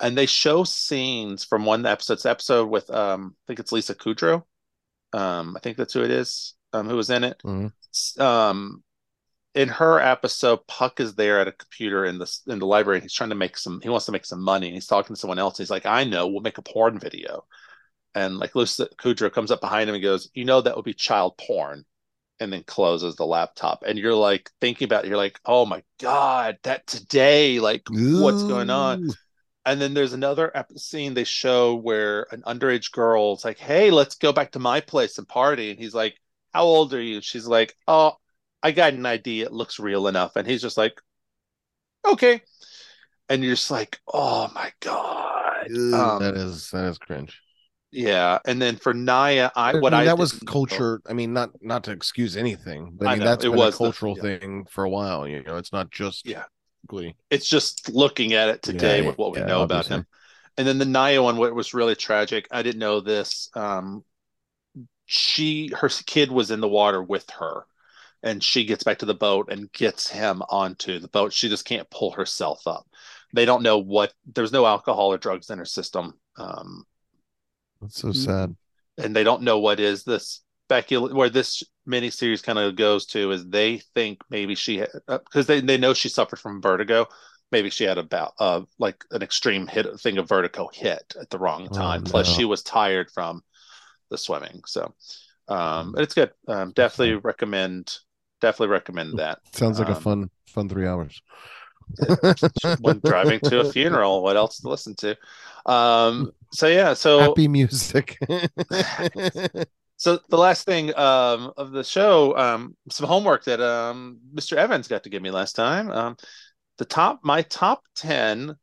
and 0.00 0.16
they 0.18 0.26
show 0.26 0.64
scenes 0.64 1.44
from 1.44 1.64
one 1.64 1.86
episode's 1.86 2.26
episode 2.26 2.68
with 2.68 2.90
um, 2.90 3.34
I 3.36 3.42
think 3.46 3.60
it's 3.60 3.72
Lisa 3.72 3.94
Kudrow. 3.94 4.42
Um, 5.12 5.56
I 5.56 5.60
think 5.60 5.76
that's 5.76 5.94
who 5.94 6.02
it 6.02 6.10
is. 6.10 6.54
Um, 6.72 6.88
who 6.88 6.96
was 6.96 7.10
in 7.10 7.24
it. 7.24 7.40
Mhm. 7.44 7.72
Um, 8.20 8.82
in 9.56 9.68
her 9.68 9.98
episode, 9.98 10.66
Puck 10.68 11.00
is 11.00 11.14
there 11.14 11.40
at 11.40 11.48
a 11.48 11.52
computer 11.52 12.04
in 12.04 12.18
the 12.18 12.30
in 12.46 12.58
the 12.60 12.66
library. 12.66 12.98
And 12.98 13.02
he's 13.04 13.14
trying 13.14 13.30
to 13.30 13.36
make 13.36 13.56
some. 13.56 13.80
He 13.80 13.88
wants 13.88 14.06
to 14.06 14.12
make 14.12 14.26
some 14.26 14.42
money, 14.42 14.66
and 14.66 14.74
he's 14.74 14.86
talking 14.86 15.16
to 15.16 15.20
someone 15.20 15.38
else. 15.38 15.58
He's 15.58 15.70
like, 15.70 15.86
"I 15.86 16.04
know, 16.04 16.28
we'll 16.28 16.42
make 16.42 16.58
a 16.58 16.62
porn 16.62 16.98
video." 16.98 17.44
And 18.14 18.38
like 18.38 18.54
Lisa 18.54 18.88
Kudrow 18.98 19.32
comes 19.32 19.50
up 19.50 19.60
behind 19.60 19.88
him 19.88 19.94
and 19.94 20.04
goes, 20.04 20.30
"You 20.34 20.44
know 20.44 20.60
that 20.60 20.76
would 20.76 20.84
be 20.84 20.94
child 20.94 21.36
porn." 21.38 21.84
and 22.38 22.52
then 22.52 22.62
closes 22.64 23.16
the 23.16 23.24
laptop 23.24 23.82
and 23.86 23.98
you're 23.98 24.14
like 24.14 24.50
thinking 24.60 24.84
about 24.84 25.04
it 25.04 25.08
you're 25.08 25.16
like 25.16 25.40
oh 25.46 25.64
my 25.64 25.82
god 26.00 26.58
that 26.64 26.86
today 26.86 27.58
like 27.60 27.82
what's 28.20 28.42
going 28.42 28.68
on 28.68 29.08
and 29.64 29.80
then 29.80 29.94
there's 29.94 30.12
another 30.12 30.54
ep- 30.54 30.70
scene 30.76 31.14
they 31.14 31.24
show 31.24 31.74
where 31.74 32.26
an 32.32 32.42
underage 32.46 32.92
girl's 32.92 33.42
like 33.42 33.58
hey 33.58 33.90
let's 33.90 34.16
go 34.16 34.32
back 34.32 34.52
to 34.52 34.58
my 34.58 34.80
place 34.80 35.16
and 35.18 35.26
party 35.26 35.70
and 35.70 35.78
he's 35.78 35.94
like 35.94 36.14
how 36.52 36.64
old 36.64 36.92
are 36.92 37.00
you 37.00 37.22
she's 37.22 37.46
like 37.46 37.74
oh 37.88 38.12
i 38.62 38.70
got 38.72 38.92
an 38.94 39.06
idea 39.06 39.46
it 39.46 39.52
looks 39.52 39.78
real 39.78 40.08
enough 40.08 40.36
and 40.36 40.46
he's 40.48 40.62
just 40.62 40.76
like 40.76 41.00
okay 42.04 42.42
and 43.28 43.44
you're 43.44 43.54
just 43.54 43.70
like 43.70 44.00
oh 44.12 44.50
my 44.54 44.72
god 44.80 45.68
Um, 45.92 46.18
that 46.18 46.34
is 46.36 46.70
that 46.70 46.84
is 46.86 46.98
cringe. 46.98 47.40
yeah 47.90 48.38
and 48.46 48.60
then 48.60 48.76
for 48.76 48.92
naya 48.94 49.50
i 49.56 49.72
I 49.72 49.80
what 49.80 49.94
mean, 49.94 49.94
i 49.94 50.04
that 50.04 50.18
was 50.18 50.32
culture. 50.46 51.00
I 51.06 51.12
mean, 51.12 51.32
not 51.32 51.50
not 51.62 51.84
to 51.84 51.92
excuse 51.92 52.36
anything, 52.36 52.92
but 52.96 53.06
I 53.06 53.08
I 53.08 53.14
mean 53.14 53.22
know, 53.24 53.24
that's 53.24 53.44
it 53.44 53.48
been 53.50 53.52
was 53.52 53.74
a 53.74 53.78
the- 53.80 53.94
cultural 53.94 54.14
yeah. 54.14 54.22
thing 54.22 54.64
for 54.66 54.84
a 54.84 54.90
while. 54.90 55.26
You 55.28 55.42
know, 55.42 55.56
it's 55.56 55.72
not 55.72 55.90
just 55.90 56.24
Yeah. 56.24 56.44
Glee. 56.86 57.16
it's 57.30 57.48
just 57.48 57.88
looking 57.90 58.34
at 58.34 58.48
it 58.48 58.62
today 58.62 59.02
Yeah, 59.02 59.02
with 59.02 59.18
what 59.18 59.32
we 59.32 59.40
yeah, 59.40 59.46
know 59.46 59.62
about 59.62 59.86
him. 59.88 60.06
And 60.58 60.66
then 60.66 60.78
the 60.78 60.84
Naya 60.86 61.22
one, 61.22 61.36
what 61.36 61.54
was 61.54 61.74
really 61.74 61.96
tragic, 61.96 62.48
I 62.50 62.62
didn't 62.62 62.80
know 62.80 63.00
this. 63.00 63.50
Um, 63.54 64.04
she, 65.06 65.70
her 65.78 65.88
kid 66.06 66.30
was 66.30 66.50
in 66.50 66.60
the 66.60 66.68
water 66.68 67.02
with 67.02 67.28
her, 67.38 67.66
and 68.22 68.42
she 68.42 68.64
gets 68.64 68.84
back 68.84 68.98
to 68.98 69.06
the 69.06 69.14
boat 69.14 69.50
and 69.50 69.72
gets 69.72 70.08
him 70.08 70.42
onto 70.50 70.98
the 70.98 71.08
boat. 71.08 71.32
She 71.32 71.48
just 71.48 71.64
can't 71.64 71.90
pull 71.90 72.12
herself 72.12 72.66
up. 72.66 72.86
They 73.34 73.44
don't 73.44 73.62
know 73.62 73.78
what. 73.78 74.12
There's 74.34 74.52
no 74.52 74.66
alcohol 74.66 75.12
or 75.12 75.18
drugs 75.18 75.50
in 75.50 75.58
her 75.58 75.64
system, 75.64 76.14
um, 76.38 76.86
That's 77.80 78.00
so 78.00 78.12
Mm. 78.12 78.12
sad. 78.12 78.56
and 78.98 79.16
they 79.16 79.24
don't 79.24 79.42
know 79.42 79.58
what 79.60 79.80
is 79.80 80.04
this 80.04 80.42
specul 80.70 81.12
where 81.14 81.30
this 81.30 81.62
miniseries 81.88 82.42
kind 82.42 82.58
of 82.58 82.76
goes 82.76 83.06
to 83.06 83.32
is 83.32 83.48
they 83.48 83.78
think 83.94 84.22
maybe 84.30 84.54
she 84.54 84.84
because 85.08 85.46
they, 85.46 85.60
they 85.60 85.78
know 85.78 85.94
she 85.94 86.08
suffered 86.08 86.38
from 86.40 86.62
vertigo. 86.62 87.06
Maybe 87.52 87.70
she 87.70 87.84
had 87.84 87.98
about 87.98 88.34
uh 88.40 88.62
like 88.78 89.04
an 89.12 89.22
extreme 89.22 89.66
hit 89.68 89.86
thing 90.00 90.18
of 90.18 90.28
vertigo 90.28 90.68
hit 90.72 91.14
at 91.20 91.30
the 91.30 91.38
wrong 91.38 91.70
Oh, 91.70 91.72
time. 91.72 92.02
Plus 92.02 92.26
she 92.26 92.44
was 92.44 92.62
tired 92.62 93.10
from 93.12 93.42
the 94.10 94.18
swimming. 94.18 94.62
So 94.66 94.94
um 95.48 95.94
it's 95.98 96.14
good. 96.14 96.32
Um 96.48 96.72
definitely 96.72 97.16
recommend 97.16 97.98
definitely 98.46 98.72
recommend 98.72 99.18
that. 99.18 99.38
Sounds 99.52 99.78
like 99.78 99.88
a 99.88 99.96
Um, 99.96 100.00
fun 100.00 100.30
fun 100.46 100.68
three 100.68 100.86
hours. 100.86 101.20
when 102.80 103.00
driving 103.04 103.40
to 103.40 103.60
a 103.60 103.64
funeral. 103.72 104.22
What 104.22 104.36
else 104.36 104.58
to 104.60 104.68
listen 104.68 104.94
to? 104.96 105.16
Um, 105.66 106.32
so 106.52 106.66
yeah, 106.66 106.94
so 106.94 107.18
Happy 107.18 107.48
music. 107.48 108.18
so 109.96 110.18
the 110.28 110.38
last 110.38 110.64
thing 110.66 110.96
um, 110.96 111.52
of 111.56 111.72
the 111.72 111.84
show, 111.84 112.36
um, 112.36 112.76
some 112.90 113.06
homework 113.06 113.44
that 113.44 113.60
um, 113.60 114.18
Mr. 114.34 114.56
Evans 114.56 114.88
got 114.88 115.04
to 115.04 115.10
give 115.10 115.22
me 115.22 115.30
last 115.30 115.54
time. 115.54 115.90
Um, 115.90 116.16
the 116.78 116.84
top, 116.84 117.20
my 117.22 117.42
top 117.42 117.82
ten 117.94 118.56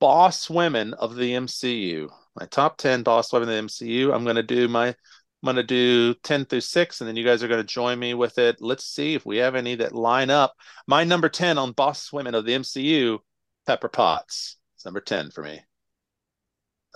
boss 0.00 0.48
women 0.48 0.94
of 0.94 1.16
the 1.16 1.32
MCU. 1.32 2.08
My 2.38 2.46
top 2.46 2.76
ten 2.78 3.02
boss 3.02 3.32
women 3.32 3.48
of 3.48 3.54
the 3.54 3.62
MCU. 3.62 4.14
I'm 4.14 4.24
gonna 4.24 4.42
do 4.42 4.68
my. 4.68 4.94
I'm 5.42 5.46
gonna 5.46 5.62
do 5.62 6.14
ten 6.14 6.44
through 6.44 6.62
six, 6.62 7.00
and 7.00 7.08
then 7.08 7.16
you 7.16 7.24
guys 7.24 7.42
are 7.42 7.48
gonna 7.48 7.64
join 7.64 7.98
me 7.98 8.14
with 8.14 8.38
it. 8.38 8.60
Let's 8.60 8.84
see 8.84 9.14
if 9.14 9.24
we 9.24 9.38
have 9.38 9.54
any 9.54 9.76
that 9.76 9.94
line 9.94 10.30
up. 10.30 10.54
My 10.86 11.04
number 11.04 11.28
ten 11.28 11.58
on 11.58 11.72
boss 11.72 12.12
women 12.12 12.34
of 12.34 12.44
the 12.44 12.54
MCU, 12.54 13.18
Pepper 13.66 13.88
Potts. 13.88 14.56
It's 14.76 14.84
number 14.84 15.00
ten 15.00 15.30
for 15.30 15.42
me. 15.42 15.60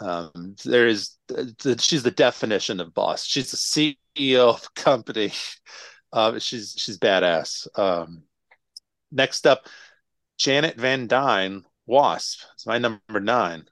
Um, 0.01 0.56
there 0.64 0.89
is 0.89 1.16
she's 1.78 2.02
the 2.02 2.10
definition 2.10 2.81
of 2.81 2.94
boss. 2.94 3.24
She's 3.24 3.51
the 3.52 3.56
CEO 3.56 4.48
of 4.48 4.74
company. 4.74 5.32
Uh, 6.14 6.39
she's 6.39 6.74
she's 6.77 6.98
badass. 6.98 7.66
Um, 7.74 8.24
next 9.10 9.47
up, 9.47 9.66
Janet 10.36 10.77
Van 10.77 11.06
Dyne, 11.06 11.64
Wasp. 11.86 12.43
It's 12.52 12.66
my 12.66 12.77
number 12.77 13.19
nine. 13.19 13.66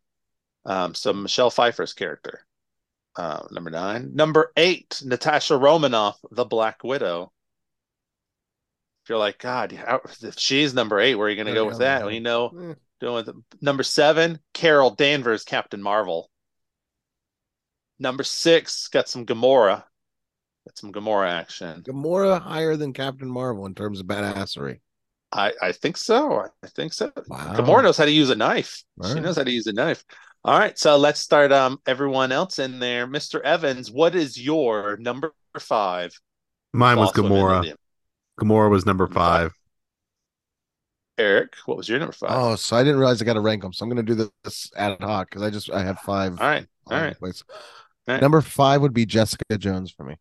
Um, 0.65 0.95
so 0.95 1.13
Michelle 1.13 1.51
Pfeiffer's 1.51 1.93
character. 1.93 2.47
Uh, 3.17 3.47
number 3.51 3.71
nine. 3.71 4.15
Number 4.15 4.53
eight, 4.57 5.03
Natasha 5.05 5.57
Romanoff, 5.57 6.19
the 6.31 6.45
Black 6.45 6.85
Widow. 6.85 7.33
If 9.05 9.09
you're 9.09 9.19
like, 9.19 9.39
God, 9.39 9.73
how, 9.73 10.01
if 10.23 10.39
she's 10.39 10.75
number 10.75 11.01
eight, 11.01 11.15
where 11.17 11.27
are 11.27 11.31
you 11.31 11.37
going 11.37 11.47
to 11.49 11.55
go 11.55 11.67
with 11.67 11.79
that? 11.79 12.03
Well, 12.03 12.13
you 12.13 12.21
know, 12.21 12.47
Eh, 12.49 12.75
doing 13.01 13.15
with 13.15 13.31
number 13.61 13.83
seven, 13.83 14.39
Carol 14.55 14.91
Danvers, 14.91 15.43
Captain 15.45 15.83
Marvel. 15.83 16.31
Number 17.99 18.23
six, 18.23 18.89
got 18.89 19.09
some 19.09 19.27
Gamora. 19.27 19.85
Got 20.67 20.79
some 20.79 20.93
Gamora 20.93 21.29
action. 21.31 21.83
Gamora 21.83 22.41
higher 22.41 22.77
than 22.77 22.93
Captain 22.93 23.29
Marvel 23.29 23.67
in 23.67 23.75
terms 23.75 24.01
of 24.01 24.07
badassery. 24.07 24.81
I, 25.33 25.53
I 25.63 25.73
think 25.73 25.97
so. 25.97 26.47
I 26.63 26.67
think 26.69 26.93
so. 26.93 27.11
Wow. 27.29 27.55
Gamora 27.55 27.83
knows 27.83 27.97
how 27.97 28.05
to 28.05 28.11
use 28.11 28.31
a 28.31 28.35
knife. 28.37 28.83
All 29.03 29.13
She 29.15 29.21
knows 29.21 29.37
how 29.37 29.45
to 29.45 29.51
use 29.51 29.67
a 29.67 29.73
knife. 29.73 30.05
All 30.45 30.59
right, 30.59 30.79
so 30.79 30.97
let's 30.97 31.21
start. 31.21 31.53
Um, 31.53 31.81
everyone 31.87 32.33
else 32.33 32.59
in 32.59 32.79
there, 32.79 33.07
Mr. 33.07 33.41
Evans. 33.43 33.91
What 33.91 34.15
is 34.15 34.41
your 34.41 34.97
number 34.97 35.35
five? 35.59 36.19
Mine 36.73 36.99
was 36.99 37.11
boss 37.13 37.19
women 37.19 37.33
Gamora. 37.33 37.75
Gamora 38.41 38.71
was 38.71 38.87
number 38.87 39.07
Five. 39.07 39.15
five. 39.15 39.53
Eric, 41.19 41.55
what 41.67 41.77
was 41.77 41.89
your 41.89 41.99
number 41.99 42.13
five? 42.15 42.31
Oh, 42.33 42.57
so 42.57 42.77
I 42.77 42.83
didn't 42.83 42.99
realize 42.99 43.21
I 43.21 43.27
got 43.27 43.35
to 43.35 43.41
rank 43.41 43.61
them. 43.61 43.75
So 43.75 43.85
I'm 43.85 43.91
going 43.91 44.05
to 44.05 44.15
do 44.15 44.31
this 44.45 44.71
ad 44.75 44.97
hoc 45.03 45.29
because 45.29 45.43
I 45.43 45.51
just 45.51 45.71
I 45.71 45.83
have 45.85 45.99
five. 45.99 46.41
all 46.41 46.47
right, 46.47 46.67
all 46.87 46.93
all 46.93 46.97
over 46.97 47.05
right. 47.07 47.13
the 47.15 47.19
place. 47.19 47.43
All 48.09 48.15
right. 48.15 48.23
Number 48.23 48.41
five 48.41 48.81
would 48.81 48.95
be 48.95 49.05
Jessica 49.05 49.59
Jones 49.59 49.91
for 49.91 50.05
me. 50.05 50.17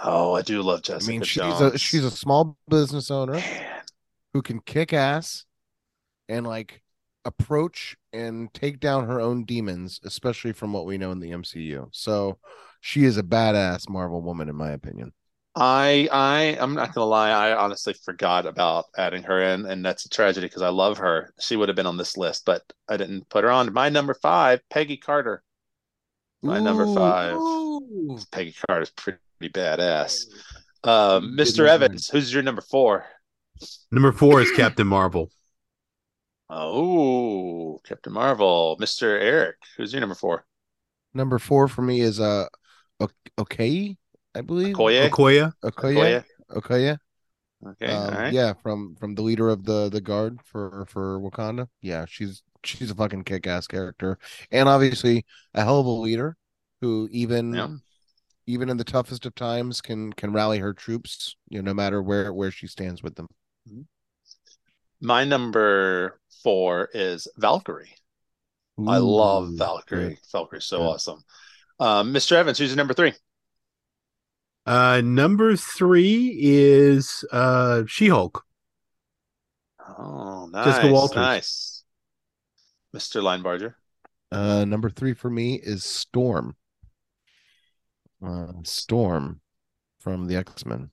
Oh, 0.00 0.34
I 0.34 0.42
do 0.42 0.62
love 0.62 0.82
Jessica 0.82 1.10
I 1.10 1.12
mean, 1.12 1.22
she's 1.24 1.42
Jones. 1.42 1.60
a 1.74 1.78
she's 1.78 2.04
a 2.04 2.10
small 2.12 2.56
business 2.68 3.10
owner 3.10 3.32
Man. 3.32 3.82
who 4.32 4.42
can 4.42 4.60
kick 4.60 4.92
ass 4.92 5.44
and 6.28 6.46
like 6.46 6.80
approach 7.24 7.96
and 8.12 8.52
take 8.54 8.80
down 8.80 9.06
her 9.06 9.20
own 9.20 9.44
demons, 9.44 10.00
especially 10.04 10.52
from 10.52 10.72
what 10.72 10.86
we 10.86 10.98
know 10.98 11.10
in 11.10 11.20
the 11.20 11.30
MCU. 11.30 11.88
So 11.92 12.38
she 12.80 13.04
is 13.04 13.18
a 13.18 13.22
badass 13.22 13.88
Marvel 13.88 14.22
woman, 14.22 14.48
in 14.48 14.56
my 14.56 14.70
opinion. 14.70 15.12
I 15.54 16.08
I 16.12 16.56
I'm 16.60 16.74
not 16.74 16.94
gonna 16.94 17.06
lie, 17.06 17.30
I 17.30 17.56
honestly 17.56 17.92
forgot 17.92 18.46
about 18.46 18.84
adding 18.96 19.24
her 19.24 19.42
in, 19.42 19.66
and 19.66 19.84
that's 19.84 20.04
a 20.04 20.08
tragedy 20.08 20.46
because 20.46 20.62
I 20.62 20.68
love 20.68 20.98
her. 20.98 21.34
She 21.40 21.56
would 21.56 21.68
have 21.68 21.74
been 21.74 21.86
on 21.86 21.96
this 21.96 22.16
list, 22.16 22.44
but 22.44 22.62
I 22.88 22.96
didn't 22.96 23.28
put 23.28 23.44
her 23.44 23.50
on. 23.50 23.72
My 23.72 23.88
number 23.88 24.14
five, 24.14 24.60
Peggy 24.70 24.96
Carter. 24.96 25.42
My 26.42 26.60
number 26.60 26.86
five. 26.94 27.34
ooh. 27.34 28.18
Peggy 28.30 28.54
is 28.68 28.90
pretty 28.90 29.18
badass. 29.42 30.26
Um, 30.84 31.36
Mr. 31.36 31.66
Evans, 31.66 32.08
who's 32.08 32.32
your 32.32 32.44
number 32.44 32.62
four? 32.62 33.04
Number 33.90 34.12
four 34.12 34.40
is 34.40 34.50
Captain 34.52 34.86
Marvel. 34.86 35.30
Oh, 36.50 37.80
Captain 37.84 38.12
Marvel. 38.12 38.76
Mr. 38.80 39.02
Eric, 39.20 39.56
who's 39.76 39.92
your 39.92 40.00
number 40.00 40.14
four? 40.14 40.44
Number 41.14 41.38
four 41.38 41.68
for 41.68 41.82
me 41.82 42.00
is 42.00 42.20
uh 42.20 42.46
Ok- 43.00 43.12
okay, 43.38 43.96
I 44.34 44.40
believe. 44.40 44.74
Okoye. 44.76 45.08
Okoye. 45.08 45.52
Okoye. 45.62 46.24
Okoye. 46.50 46.98
Okay, 47.66 47.86
Um, 47.92 48.14
all 48.14 48.20
right. 48.20 48.32
Yeah, 48.32 48.52
from 48.62 48.94
from 48.96 49.14
the 49.14 49.22
leader 49.22 49.48
of 49.48 49.64
the 49.64 49.88
the 49.88 50.00
guard 50.00 50.38
for 50.44 50.86
for 50.88 51.18
Wakanda. 51.20 51.68
Yeah, 51.82 52.04
she's 52.08 52.42
she's 52.64 52.90
a 52.90 52.94
fucking 52.94 53.24
kick 53.24 53.46
ass 53.46 53.66
character, 53.66 54.18
and 54.50 54.68
obviously 54.68 55.24
a 55.54 55.64
hell 55.64 55.80
of 55.80 55.86
a 55.86 55.90
leader 55.90 56.36
who 56.80 57.08
even 57.10 57.54
Yeah. 57.54 57.68
even 58.46 58.68
in 58.68 58.76
the 58.76 58.84
toughest 58.84 59.26
of 59.26 59.34
times 59.34 59.80
can 59.80 60.12
can 60.12 60.32
rally 60.32 60.58
her 60.60 60.72
troops. 60.72 61.36
You 61.48 61.60
know, 61.62 61.70
no 61.70 61.74
matter 61.74 62.00
where 62.02 62.32
where 62.32 62.50
she 62.52 62.68
stands 62.68 63.02
with 63.02 63.16
them. 63.16 63.26
My 65.00 65.24
number 65.24 66.20
four 66.42 66.88
is 66.92 67.28
Valkyrie. 67.36 67.94
I 68.86 68.98
love 68.98 69.48
Ooh, 69.50 69.56
Valkyrie. 69.56 70.08
good. 70.10 70.18
Valkyrie's 70.32 70.64
so 70.64 70.78
Good. 70.78 70.86
awesome. 70.86 71.24
Um, 71.80 72.12
Mr. 72.12 72.32
Evans, 72.32 72.58
who's 72.58 72.70
your 72.70 72.76
number 72.76 72.94
three? 72.94 73.12
Uh, 74.66 75.00
number 75.02 75.56
three 75.56 76.36
is 76.38 77.24
uh 77.32 77.84
She-Hulk. 77.86 78.44
Oh, 79.98 80.48
nice. 80.52 80.64
Jessica 80.66 80.92
Walters. 80.92 81.16
Nice. 81.16 81.84
Mr. 82.94 83.22
Linebarger. 83.22 83.74
Uh, 84.30 84.64
number 84.64 84.90
three 84.90 85.14
for 85.14 85.30
me 85.30 85.54
is 85.54 85.84
Storm. 85.84 86.56
Uh, 88.24 88.52
Storm 88.64 89.40
from 90.00 90.26
the 90.26 90.36
X 90.36 90.66
Men. 90.66 90.90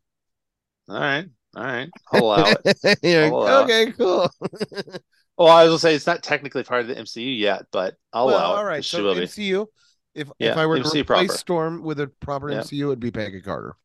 All 0.88 0.99
right. 0.99 1.27
All 1.56 1.64
right. 1.64 1.90
I'll 2.11 2.22
allow 2.23 2.52
it. 2.52 2.61
I'll 3.23 3.32
like, 3.32 3.32
allow 3.32 3.61
it. 3.61 3.64
okay, 3.64 3.91
cool. 3.94 4.30
Well, 5.38 5.49
I 5.49 5.64
was 5.64 5.69
gonna 5.72 5.80
say 5.80 5.95
it's 5.95 6.07
not 6.07 6.23
technically 6.23 6.64
part 6.64 6.82
of 6.84 6.88
the 6.88 6.95
MCU 6.95 7.38
yet, 7.38 7.65
but 7.69 7.95
I'll 8.14 8.27
well, 8.27 8.38
allow 8.38 8.53
it. 8.53 8.57
all 8.60 8.65
right. 8.65 8.86
She 8.86 8.95
So 8.98 9.03
will 9.03 9.15
be. 9.15 9.22
MCU. 9.23 9.68
If 10.14 10.30
Yeah, 10.40 10.52
if 10.52 10.57
I 10.57 10.65
were 10.65 10.80
to 10.80 10.88
replace 10.98 11.03
proper. 11.06 11.38
Storm 11.38 11.84
with 11.84 11.99
a 11.99 12.07
proper 12.07 12.49
Yeah. 12.49 12.60
MCU, 12.60 12.86
it'd 12.88 13.02
be 13.02 13.11
Peggy 13.11 13.41
Carter. 13.41 13.76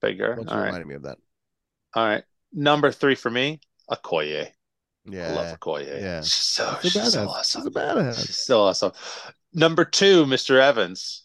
Bigger. 0.00 0.34
Once 0.36 0.50
All 0.50 0.56
you 0.56 0.60
right. 0.60 0.66
reminded 0.66 0.88
me 0.88 0.94
of 0.96 1.02
that. 1.04 1.18
All 1.94 2.04
right. 2.04 2.24
Number 2.52 2.90
three 2.90 3.14
for 3.14 3.30
me, 3.30 3.60
Okoye. 3.90 4.48
Yeah. 5.04 5.28
I 5.28 5.32
love 5.32 5.60
Okoye. 5.60 5.86
yeah. 6.00 6.20
She's 6.22 6.32
so, 6.32 6.78
She's 6.82 6.96
a 6.96 7.00
she's 7.00 7.12
so 7.12 7.26
badass. 7.26 7.28
awesome. 7.28 7.60
She's 7.62 7.66
a 7.66 7.70
badass. 7.70 8.26
She's 8.26 8.36
so 8.44 8.62
awesome. 8.62 8.92
Number 9.52 9.84
two, 9.84 10.24
Mr. 10.26 10.60
Evans. 10.60 11.24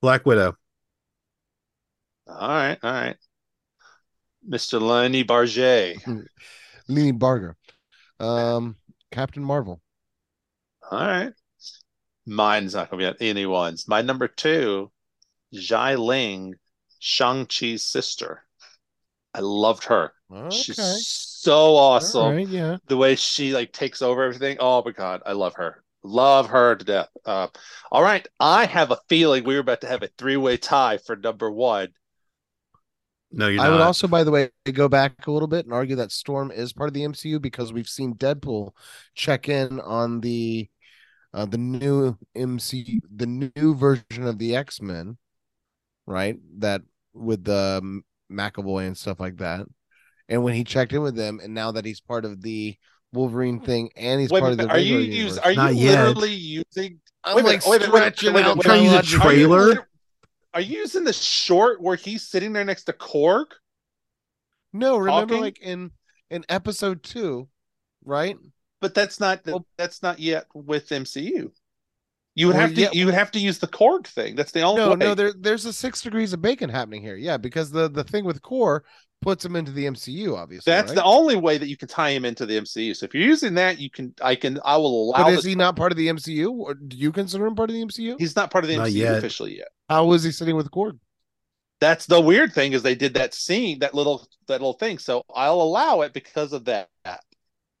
Black 0.00 0.26
Widow. 0.26 0.56
All 2.26 2.48
right. 2.48 2.78
All 2.82 2.92
right. 2.92 3.16
Mr. 4.48 4.80
Lenny 4.80 5.22
Barget. 5.22 5.98
Leni 6.88 7.12
Barger. 7.12 7.56
Um, 8.18 8.76
Captain 9.10 9.42
Marvel. 9.42 9.80
All 10.90 10.98
right. 10.98 11.32
Mine's 12.26 12.74
not 12.74 12.90
going 12.90 13.02
to 13.02 13.14
be 13.14 13.28
anyone's. 13.28 13.88
My 13.88 14.02
number 14.02 14.28
two, 14.28 14.90
Xialing, 15.54 16.52
Shang-Chi's 16.98 17.82
sister. 17.82 18.44
I 19.34 19.40
loved 19.40 19.84
her. 19.84 20.12
Okay. 20.32 20.54
She's 20.54 21.06
so 21.06 21.74
awesome. 21.76 22.36
Right, 22.36 22.48
yeah. 22.48 22.76
The 22.86 22.96
way 22.96 23.16
she 23.16 23.52
like 23.52 23.72
takes 23.72 24.02
over 24.02 24.22
everything. 24.22 24.58
Oh 24.60 24.82
my 24.84 24.92
God. 24.92 25.22
I 25.26 25.32
love 25.32 25.54
her. 25.54 25.82
Love 26.04 26.48
her 26.48 26.76
to 26.76 26.84
death. 26.84 27.08
Uh, 27.24 27.48
all 27.90 28.02
right. 28.02 28.26
I 28.38 28.66
have 28.66 28.90
a 28.90 28.98
feeling 29.08 29.44
we 29.44 29.54
were 29.54 29.60
about 29.60 29.80
to 29.82 29.88
have 29.88 30.02
a 30.02 30.08
three-way 30.18 30.56
tie 30.58 30.98
for 30.98 31.16
number 31.16 31.50
one. 31.50 31.88
No, 33.32 33.48
you're 33.48 33.60
I 33.60 33.68
not. 33.68 33.72
would 33.72 33.80
also, 33.80 34.06
by 34.08 34.24
the 34.24 34.30
way, 34.30 34.50
go 34.72 34.88
back 34.88 35.26
a 35.26 35.30
little 35.30 35.48
bit 35.48 35.64
and 35.64 35.74
argue 35.74 35.96
that 35.96 36.12
Storm 36.12 36.50
is 36.50 36.72
part 36.72 36.88
of 36.88 36.94
the 36.94 37.02
MCU 37.04 37.38
because 37.40 37.72
we've 37.72 37.88
seen 37.88 38.14
Deadpool 38.14 38.72
check 39.14 39.48
in 39.48 39.80
on 39.80 40.20
the 40.20 40.68
uh, 41.34 41.46
the 41.46 41.58
new 41.58 42.16
MCU, 42.36 43.00
the 43.14 43.26
new 43.26 43.74
version 43.74 44.26
of 44.26 44.38
the 44.38 44.54
X 44.54 44.80
Men, 44.82 45.16
right? 46.06 46.36
That 46.58 46.82
with 47.14 47.44
the 47.44 47.80
um, 47.82 48.04
McAvoy 48.30 48.86
and 48.86 48.96
stuff 48.96 49.20
like 49.20 49.38
that. 49.38 49.66
And 50.28 50.42
when 50.42 50.54
he 50.54 50.64
checked 50.64 50.92
in 50.92 51.02
with 51.02 51.16
them, 51.16 51.40
and 51.42 51.54
now 51.54 51.72
that 51.72 51.84
he's 51.84 52.00
part 52.00 52.24
of 52.24 52.42
the 52.42 52.76
Wolverine 53.12 53.60
thing, 53.60 53.90
and 53.96 54.20
he's 54.20 54.30
Wait, 54.30 54.40
part 54.40 54.52
of 54.52 54.58
the 54.58 54.68
are 54.68 54.78
you 54.78 54.98
regular 54.98 55.00
use, 55.00 55.38
are 55.38 55.52
you 55.52 55.56
Not 55.56 55.74
yet. 55.74 56.16
literally 56.16 56.32
using 56.34 57.00
I'm 57.24 57.36
wait 57.36 57.42
a 57.42 57.44
like 57.44 57.62
minute, 57.62 57.66
wait 57.66 57.82
a 57.82 57.90
minute, 57.90 57.92
wait 57.92 58.28
a 58.28 58.32
stretching 58.32 58.32
minute, 58.32 58.48
out 58.48 58.56
wait 58.56 58.66
a 58.66 58.68
Trying 58.68 58.78
to 58.78 58.84
use 58.84 58.92
a 58.92 58.96
my 58.96 59.02
logic. 59.02 59.20
Are 59.20 59.32
you 59.32 59.48
trailer? 59.48 59.66
lit- 59.66 59.78
Are 60.54 60.60
you 60.60 60.78
using 60.80 61.04
the 61.04 61.12
short 61.12 61.80
where 61.80 61.96
he's 61.96 62.28
sitting 62.28 62.52
there 62.52 62.64
next 62.64 62.84
to 62.84 62.92
Korg? 62.92 63.46
No, 64.72 64.96
remember 64.98 65.34
Talking? 65.34 65.40
like 65.40 65.58
in 65.60 65.90
in 66.30 66.44
episode 66.48 67.02
two, 67.02 67.48
right? 68.04 68.36
But 68.80 68.94
that's 68.94 69.20
not 69.20 69.44
Well- 69.46 69.66
that's 69.76 70.02
not 70.02 70.18
yet 70.18 70.46
with 70.54 70.90
MCU. 70.92 71.52
You 72.34 72.46
would 72.46 72.56
Well, 72.56 72.62
have 72.62 72.74
to 72.74 72.80
yeah, 72.80 72.88
you 72.92 73.04
would 73.06 73.14
have 73.14 73.30
to 73.32 73.38
use 73.38 73.58
the 73.58 73.68
Korg 73.68 74.06
thing. 74.06 74.36
That's 74.36 74.52
the 74.52 74.62
only 74.62 74.80
No, 74.80 74.90
way. 74.90 74.96
no, 74.96 75.14
there 75.14 75.32
there's 75.34 75.66
a 75.66 75.72
six 75.72 76.00
degrees 76.00 76.32
of 76.32 76.40
bacon 76.40 76.70
happening 76.70 77.02
here. 77.02 77.16
Yeah, 77.16 77.36
because 77.36 77.70
the 77.70 77.88
the 77.90 78.04
thing 78.04 78.24
with 78.24 78.40
Korg 78.42 78.80
puts 79.22 79.44
him 79.44 79.56
into 79.56 79.72
the 79.72 79.86
MCU, 79.86 80.36
obviously. 80.36 80.70
That's 80.70 80.90
right? 80.90 80.96
the 80.96 81.04
only 81.04 81.36
way 81.36 81.56
that 81.56 81.68
you 81.68 81.76
can 81.76 81.88
tie 81.88 82.10
him 82.10 82.24
into 82.24 82.44
the 82.44 82.58
MCU. 82.60 82.94
So 82.94 83.04
if 83.06 83.14
you're 83.14 83.22
using 83.22 83.54
that, 83.54 83.78
you 83.78 83.88
can 83.88 84.14
I 84.20 84.34
can 84.34 84.58
I 84.64 84.76
will 84.76 85.10
allow 85.10 85.24
But 85.24 85.30
is 85.30 85.36
this- 85.38 85.44
he 85.46 85.54
not 85.54 85.76
part 85.76 85.92
of 85.92 85.96
the 85.98 86.08
MCU? 86.08 86.50
Or 86.52 86.74
do 86.74 86.96
you 86.96 87.10
consider 87.12 87.46
him 87.46 87.54
part 87.54 87.70
of 87.70 87.74
the 87.74 87.82
MCU? 87.82 88.16
he's 88.18 88.36
not 88.36 88.50
part 88.50 88.64
of 88.64 88.68
the 88.68 88.76
Not 88.76 88.88
MCU 88.88 88.92
yet. 88.96 89.16
officially 89.18 89.56
yet. 89.58 89.68
How 89.88 90.04
was 90.04 90.22
he 90.24 90.30
sitting 90.32 90.56
with 90.56 90.70
Gordon? 90.70 91.00
That's 91.80 92.06
the 92.06 92.20
weird 92.20 92.52
thing 92.52 92.74
is 92.74 92.82
they 92.82 92.94
did 92.94 93.14
that 93.14 93.34
scene, 93.34 93.80
that 93.80 93.94
little 93.94 94.28
that 94.48 94.60
little 94.60 94.74
thing. 94.74 94.98
So 94.98 95.24
I'll 95.34 95.60
allow 95.62 96.02
it 96.02 96.12
because 96.12 96.52
of 96.52 96.66
that. 96.66 96.88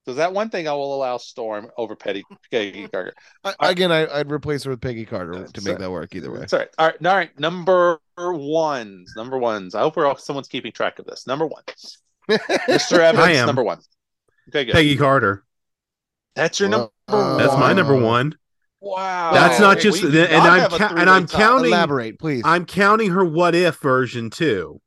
Because 0.04 0.16
that 0.16 0.32
one 0.32 0.50
thing 0.50 0.66
I 0.66 0.72
will 0.72 0.94
allow 0.96 1.16
Storm 1.16 1.70
over 1.76 1.94
Petty 1.94 2.24
Peggy 2.50 2.88
Carter. 2.92 3.12
I, 3.44 3.54
again, 3.60 3.92
I, 3.92 4.06
I'd 4.18 4.32
replace 4.32 4.64
her 4.64 4.70
with 4.70 4.80
Peggy 4.80 5.04
Carter 5.04 5.46
to 5.46 5.60
Sorry. 5.60 5.74
make 5.74 5.80
that 5.80 5.90
work 5.90 6.14
either 6.14 6.32
way. 6.32 6.40
It's 6.40 6.52
all 6.52 6.58
right. 6.58 6.68
All 6.78 6.86
right. 6.88 7.06
All 7.06 7.14
right. 7.16 7.38
Number 7.38 8.00
ones. 8.16 9.12
Number 9.16 9.38
ones. 9.38 9.74
I 9.76 9.80
hope 9.80 9.96
we're 9.96 10.06
all, 10.06 10.16
someone's 10.16 10.48
keeping 10.48 10.72
track 10.72 10.98
of 10.98 11.06
this. 11.06 11.26
Number 11.26 11.46
one. 11.46 11.62
Mr. 12.30 12.98
Evans, 12.98 13.24
I 13.24 13.32
am. 13.32 13.46
number 13.46 13.62
one. 13.62 13.78
Okay, 14.48 14.64
good. 14.64 14.72
Peggy 14.72 14.96
Carter. 14.96 15.44
That's 16.34 16.58
your 16.58 16.68
number 16.68 16.88
Well, 17.08 17.38
That's 17.38 17.52
my 17.56 17.72
number 17.72 17.94
one. 17.96 18.34
Wow. 18.80 19.32
That's 19.32 19.60
not 19.60 19.76
Okay, 19.76 19.82
just- 19.90 20.02
we 20.02 20.08
and 20.20 20.32
I'm 20.42 20.60
have 20.62 20.70
ca- 20.72 20.94
and 20.96 21.08
I'm 21.08 21.26
tie. 21.26 21.38
counting- 21.38 21.70
Elaborate, 21.72 22.18
please. 22.18 22.42
I'm 22.44 22.64
counting 22.64 23.10
her 23.10 23.24
what 23.24 23.54
if 23.54 23.76
version 23.76 24.30
too. 24.30 24.80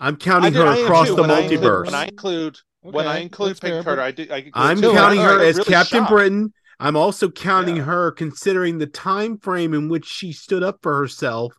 I'm 0.00 0.16
counting 0.16 0.56
I 0.56 0.58
her 0.60 0.66
I 0.66 0.78
across 0.78 1.08
the 1.08 1.16
When 1.16 1.30
I 1.30 1.40
include- 1.40 1.60
multiverse. 1.60 1.84
When 1.86 1.94
I 1.94 2.04
include 2.06 2.56
when 2.82 3.06
I 3.06 3.18
include 3.18 3.56
that's 3.56 3.60
Peggy 3.60 3.80
Carter, 3.80 4.02
I 4.02 4.10
do. 4.12 4.26
I 4.30 4.52
I'm 4.54 4.80
two. 4.80 4.92
Counting 4.92 5.20
her 5.22 5.40
I'm 5.40 5.40
as 5.40 5.56
really 5.58 5.64
Captain 5.64 6.04
shocked. 6.04 6.10
Britain. 6.10 6.52
I'm 6.80 6.96
also 6.96 7.30
counting 7.30 7.76
Yeah. 7.76 7.84
her 7.84 8.10
considering 8.12 8.78
the 8.78 8.86
time 8.86 9.38
frame 9.38 9.72
in 9.74 9.88
which 9.88 10.06
she 10.06 10.32
stood 10.32 10.62
up 10.62 10.80
for 10.82 10.96
herself 10.98 11.54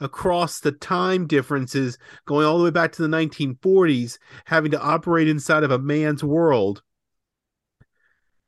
across 0.00 0.60
the 0.60 0.72
time 0.72 1.26
differences 1.26 1.98
going 2.26 2.46
all 2.46 2.58
the 2.58 2.64
way 2.64 2.70
back 2.70 2.92
to 2.92 3.02
the 3.02 3.08
1940s 3.08 4.18
having 4.46 4.70
to 4.72 4.80
operate 4.80 5.28
inside 5.28 5.62
of 5.62 5.70
a 5.70 5.78
man's 5.78 6.24
world 6.24 6.82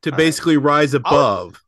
to 0.02 0.10
All 0.10 0.18
right. 0.18 0.18
basically 0.18 0.56
rise 0.56 0.94
above. 0.94 1.62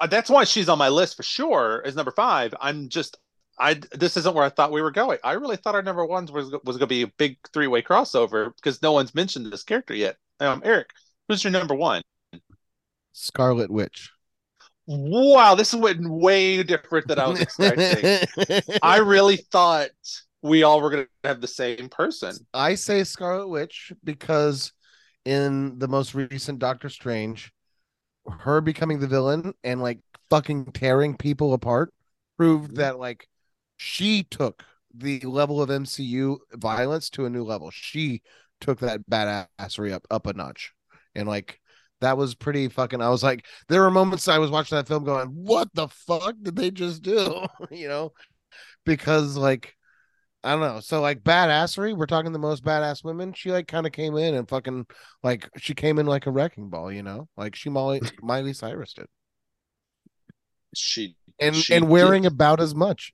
Uh, 0.00 0.06
that's 0.06 0.30
why 0.30 0.44
she's 0.44 0.68
on 0.68 0.78
my 0.78 0.88
list 0.88 1.16
for 1.16 1.22
sure 1.22 1.82
as 1.84 1.94
number 1.96 2.10
five. 2.10 2.54
I'm 2.60 2.88
just 2.88 3.18
I 3.58 3.74
this 3.92 4.16
isn't 4.16 4.34
where 4.34 4.44
I 4.44 4.48
thought 4.48 4.72
we 4.72 4.82
were 4.82 4.90
going. 4.90 5.18
I 5.22 5.32
really 5.32 5.56
thought 5.56 5.74
our 5.74 5.82
number 5.82 6.04
ones 6.04 6.32
was 6.32 6.50
was 6.64 6.76
going 6.76 6.80
to 6.80 6.86
be 6.86 7.02
a 7.02 7.08
big 7.18 7.36
three 7.52 7.66
way 7.66 7.82
crossover 7.82 8.54
because 8.56 8.82
no 8.82 8.92
one's 8.92 9.14
mentioned 9.14 9.52
this 9.52 9.62
character 9.62 9.94
yet. 9.94 10.16
Um, 10.40 10.62
Eric, 10.64 10.90
who's 11.28 11.44
your 11.44 11.52
number 11.52 11.74
one? 11.74 12.02
Scarlet 13.12 13.70
Witch. 13.70 14.10
Wow, 14.86 15.54
this 15.54 15.72
is 15.72 15.80
way 15.80 16.62
different 16.62 17.06
than 17.06 17.18
I 17.18 17.28
was 17.28 17.40
expecting. 17.40 18.26
I 18.82 18.98
really 18.98 19.36
thought 19.36 19.90
we 20.42 20.64
all 20.64 20.80
were 20.80 20.90
going 20.90 21.04
to 21.04 21.28
have 21.28 21.40
the 21.40 21.46
same 21.46 21.88
person. 21.88 22.34
I 22.52 22.74
say 22.74 23.04
Scarlet 23.04 23.48
Witch 23.48 23.92
because 24.02 24.72
in 25.24 25.78
the 25.78 25.86
most 25.86 26.14
recent 26.14 26.58
Doctor 26.58 26.88
Strange, 26.88 27.52
her 28.40 28.60
becoming 28.60 28.98
the 28.98 29.06
villain 29.06 29.54
and 29.62 29.80
like 29.80 30.00
fucking 30.30 30.72
tearing 30.72 31.16
people 31.16 31.52
apart 31.52 31.92
proved 32.36 32.76
that 32.76 32.98
like 32.98 33.28
she 33.82 34.22
took 34.22 34.64
the 34.94 35.20
level 35.20 35.60
of 35.60 35.70
MCU 35.70 36.38
violence 36.54 37.10
to 37.10 37.26
a 37.26 37.30
new 37.30 37.42
level. 37.42 37.70
She 37.70 38.22
took 38.60 38.78
that 38.80 39.00
badassery 39.10 39.92
up 39.92 40.06
up 40.10 40.26
a 40.26 40.32
notch. 40.32 40.72
And 41.14 41.28
like 41.28 41.60
that 42.00 42.16
was 42.16 42.34
pretty 42.34 42.68
fucking 42.68 43.02
I 43.02 43.08
was 43.08 43.22
like 43.22 43.46
there 43.68 43.82
were 43.82 43.90
moments 43.90 44.28
I 44.28 44.38
was 44.38 44.50
watching 44.50 44.76
that 44.76 44.88
film 44.88 45.04
going, 45.04 45.28
"What 45.28 45.68
the 45.74 45.88
fuck 45.88 46.36
did 46.42 46.56
they 46.56 46.70
just 46.70 47.02
do?" 47.02 47.44
you 47.70 47.88
know? 47.88 48.12
Because 48.84 49.36
like 49.36 49.76
I 50.44 50.52
don't 50.52 50.60
know. 50.60 50.80
So 50.80 51.00
like 51.00 51.22
badassery, 51.22 51.96
we're 51.96 52.06
talking 52.06 52.32
the 52.32 52.38
most 52.38 52.64
badass 52.64 53.04
women. 53.04 53.32
She 53.32 53.50
like 53.52 53.68
kind 53.68 53.86
of 53.86 53.92
came 53.92 54.16
in 54.16 54.34
and 54.34 54.48
fucking 54.48 54.86
like 55.22 55.48
she 55.58 55.74
came 55.74 55.98
in 55.98 56.06
like 56.06 56.26
a 56.26 56.30
wrecking 56.32 56.70
ball, 56.70 56.92
you 56.92 57.02
know, 57.02 57.28
like 57.36 57.54
she 57.56 57.70
Molly 57.70 58.00
Miley 58.22 58.52
Cyrus 58.52 58.94
did, 58.94 59.06
She 60.74 61.16
and 61.42 61.56
she 61.56 61.74
and 61.74 61.88
wearing 61.88 62.26
about 62.26 62.60
as 62.60 62.74
much. 62.74 63.12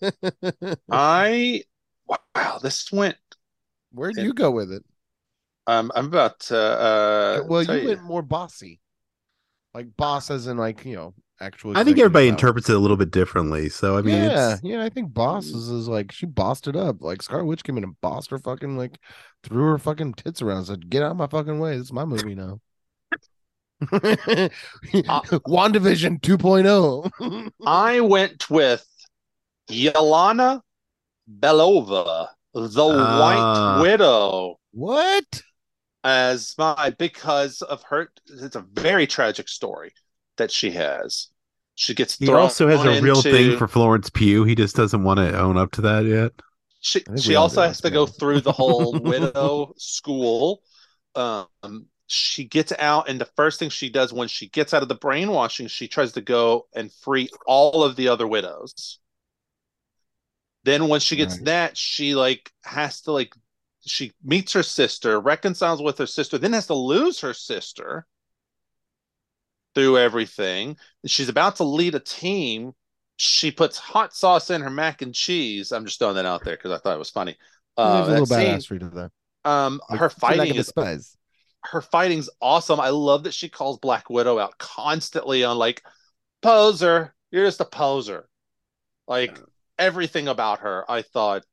I 0.90 1.62
wow, 2.06 2.58
this 2.62 2.90
went. 2.90 3.16
Where 3.92 4.10
do 4.10 4.22
you 4.22 4.34
go 4.34 4.50
with 4.50 4.72
it? 4.72 4.84
Um, 5.66 5.92
I'm 5.94 6.06
about 6.06 6.40
to. 6.40 6.58
Uh, 6.58 7.42
well, 7.46 7.64
tell 7.64 7.78
you 7.78 7.88
went 7.88 8.02
more 8.02 8.22
bossy, 8.22 8.80
like 9.72 9.96
boss 9.96 10.30
as 10.30 10.46
in 10.46 10.56
like 10.56 10.84
you 10.84 10.96
know 10.96 11.14
actual. 11.40 11.76
I 11.76 11.84
think 11.84 11.98
everybody 11.98 12.26
power. 12.26 12.34
interprets 12.34 12.68
it 12.68 12.76
a 12.76 12.78
little 12.78 12.96
bit 12.96 13.10
differently. 13.10 13.68
So 13.68 13.96
I 13.96 14.02
mean, 14.02 14.16
yeah, 14.16 14.54
it's, 14.54 14.62
yeah. 14.64 14.82
I 14.82 14.88
think 14.88 15.14
boss 15.14 15.46
is, 15.46 15.68
is 15.68 15.88
like 15.88 16.12
she 16.12 16.26
bossed 16.26 16.68
it 16.68 16.76
up. 16.76 16.96
Like 17.00 17.22
Scarlet 17.22 17.46
Witch 17.46 17.64
came 17.64 17.78
in 17.78 17.84
and 17.84 18.00
bossed 18.00 18.30
her 18.30 18.38
fucking 18.38 18.76
like 18.76 18.98
threw 19.42 19.64
her 19.64 19.78
fucking 19.78 20.14
tits 20.14 20.42
around. 20.42 20.58
and 20.58 20.66
Said, 20.66 20.90
"Get 20.90 21.02
out 21.02 21.12
of 21.12 21.16
my 21.16 21.26
fucking 21.26 21.58
way. 21.58 21.76
This 21.76 21.86
is 21.86 21.92
my 21.92 22.04
movie 22.04 22.34
now." 22.34 22.60
WandaVision 25.46 26.20
2.0. 26.20 27.50
I 27.66 28.00
went 28.00 28.50
with 28.50 28.86
Yelena 29.70 30.60
Belova, 31.40 32.28
the 32.52 32.84
Ah. 32.84 33.20
White 33.78 33.82
Widow, 33.82 34.58
what? 34.72 35.42
as 36.02 36.54
my 36.58 36.94
because 36.98 37.62
of 37.62 37.82
her. 37.84 38.10
It's 38.28 38.56
a 38.56 38.64
very 38.74 39.06
tragic 39.06 39.48
story 39.48 39.92
that 40.36 40.50
she 40.50 40.70
has. 40.72 41.28
She 41.76 41.94
gets 41.94 42.16
he 42.18 42.26
thrown 42.26 42.40
also 42.42 42.68
has 42.68 42.84
a 42.84 43.00
real 43.02 43.16
into- 43.16 43.32
thing 43.32 43.56
for 43.58 43.66
Florence 43.66 44.10
Pugh. 44.10 44.44
He 44.44 44.54
just 44.54 44.76
doesn't 44.76 45.02
want 45.02 45.18
to 45.18 45.38
own 45.38 45.56
up 45.56 45.72
to 45.72 45.80
that 45.82 46.04
yet. 46.04 46.32
She 46.80 47.02
she 47.18 47.34
also 47.36 47.62
has 47.62 47.80
to 47.80 47.90
go 47.90 48.04
through 48.06 48.42
the 48.42 48.52
whole 48.52 48.92
widow 49.00 49.72
school. 49.78 50.60
Um, 51.14 51.86
she 52.06 52.44
gets 52.44 52.72
out, 52.78 53.08
and 53.08 53.20
the 53.20 53.24
first 53.36 53.58
thing 53.58 53.70
she 53.70 53.90
does 53.90 54.12
when 54.12 54.28
she 54.28 54.48
gets 54.48 54.74
out 54.74 54.82
of 54.82 54.88
the 54.88 54.94
brainwashing, 54.94 55.68
she 55.68 55.88
tries 55.88 56.12
to 56.12 56.20
go 56.20 56.66
and 56.74 56.92
free 56.92 57.28
all 57.46 57.82
of 57.84 57.96
the 57.96 58.08
other 58.08 58.26
widows. 58.26 58.98
Then 60.64 60.88
when 60.88 61.00
she 61.00 61.16
gets 61.16 61.38
Right. 61.38 61.44
that, 61.46 61.76
she 61.76 62.14
like 62.14 62.52
has 62.64 63.00
to 63.02 63.12
like 63.12 63.34
she 63.86 64.12
meets 64.22 64.52
her 64.54 64.62
sister, 64.62 65.20
reconciles 65.20 65.82
with 65.82 65.98
her 65.98 66.06
sister, 66.06 66.38
then 66.38 66.54
has 66.54 66.66
to 66.68 66.74
lose 66.74 67.20
her 67.20 67.34
sister 67.34 68.06
through 69.74 69.98
everything. 69.98 70.76
She's 71.06 71.28
about 71.28 71.56
to 71.56 71.64
lead 71.64 71.94
a 71.94 72.00
team. 72.00 72.72
She 73.16 73.50
puts 73.50 73.78
hot 73.78 74.14
sauce 74.14 74.50
in 74.50 74.60
her 74.62 74.70
mac 74.70 75.02
and 75.02 75.14
cheese. 75.14 75.72
I'm 75.72 75.84
just 75.84 75.98
throwing 75.98 76.16
that 76.16 76.26
out 76.26 76.44
there 76.44 76.56
because 76.56 76.72
I 76.72 76.78
thought 76.78 76.94
it 76.96 76.98
was 76.98 77.10
funny. 77.10 77.36
Uh, 77.76 78.04
a 78.06 78.10
little 78.10 78.26
scene, 78.26 78.56
badassery 78.56 78.80
to 78.80 78.88
that. 78.90 79.10
um, 79.44 79.80
Like, 79.88 80.00
her 80.00 80.10
fighting 80.10 80.48
gonna 80.48 80.60
is. 80.60 81.16
Her 81.64 81.80
fighting's 81.82 82.30
awesome. 82.40 82.80
I 82.80 82.90
love 82.90 83.24
that 83.24 83.34
she 83.34 83.48
calls 83.48 83.78
Black 83.78 84.10
Widow 84.10 84.38
out 84.38 84.58
constantly 84.58 85.44
on 85.44 85.58
like 85.58 85.82
poser. 86.42 87.14
You're 87.30 87.46
just 87.46 87.60
a 87.60 87.64
poser. 87.66 88.28
Like 89.08 89.42
everything 89.78 90.28
about 90.28 90.60
her, 90.60 90.90
I 90.90 91.02
thought 91.02 91.44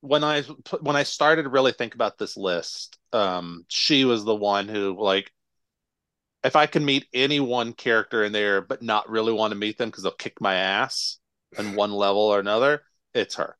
when 0.00 0.24
I 0.24 0.42
when 0.80 0.96
I 0.96 1.04
started 1.04 1.44
to 1.44 1.50
really 1.50 1.72
think 1.72 1.94
about 1.94 2.18
this 2.18 2.36
list, 2.36 2.98
um, 3.12 3.64
she 3.68 4.04
was 4.04 4.24
the 4.24 4.36
one 4.36 4.68
who 4.68 4.96
like 5.00 5.32
if 6.44 6.56
I 6.56 6.66
can 6.66 6.84
meet 6.84 7.06
any 7.12 7.40
one 7.40 7.72
character 7.72 8.24
in 8.24 8.32
there 8.32 8.60
but 8.60 8.82
not 8.82 9.08
really 9.08 9.32
want 9.32 9.52
to 9.52 9.58
meet 9.58 9.78
them 9.78 9.88
because 9.90 10.02
they'll 10.02 10.12
kick 10.12 10.40
my 10.40 10.54
ass 10.54 11.18
in 11.56 11.74
one 11.74 11.92
level 11.92 12.22
or 12.22 12.40
another, 12.40 12.82
it's 13.14 13.36
her. 13.36 13.56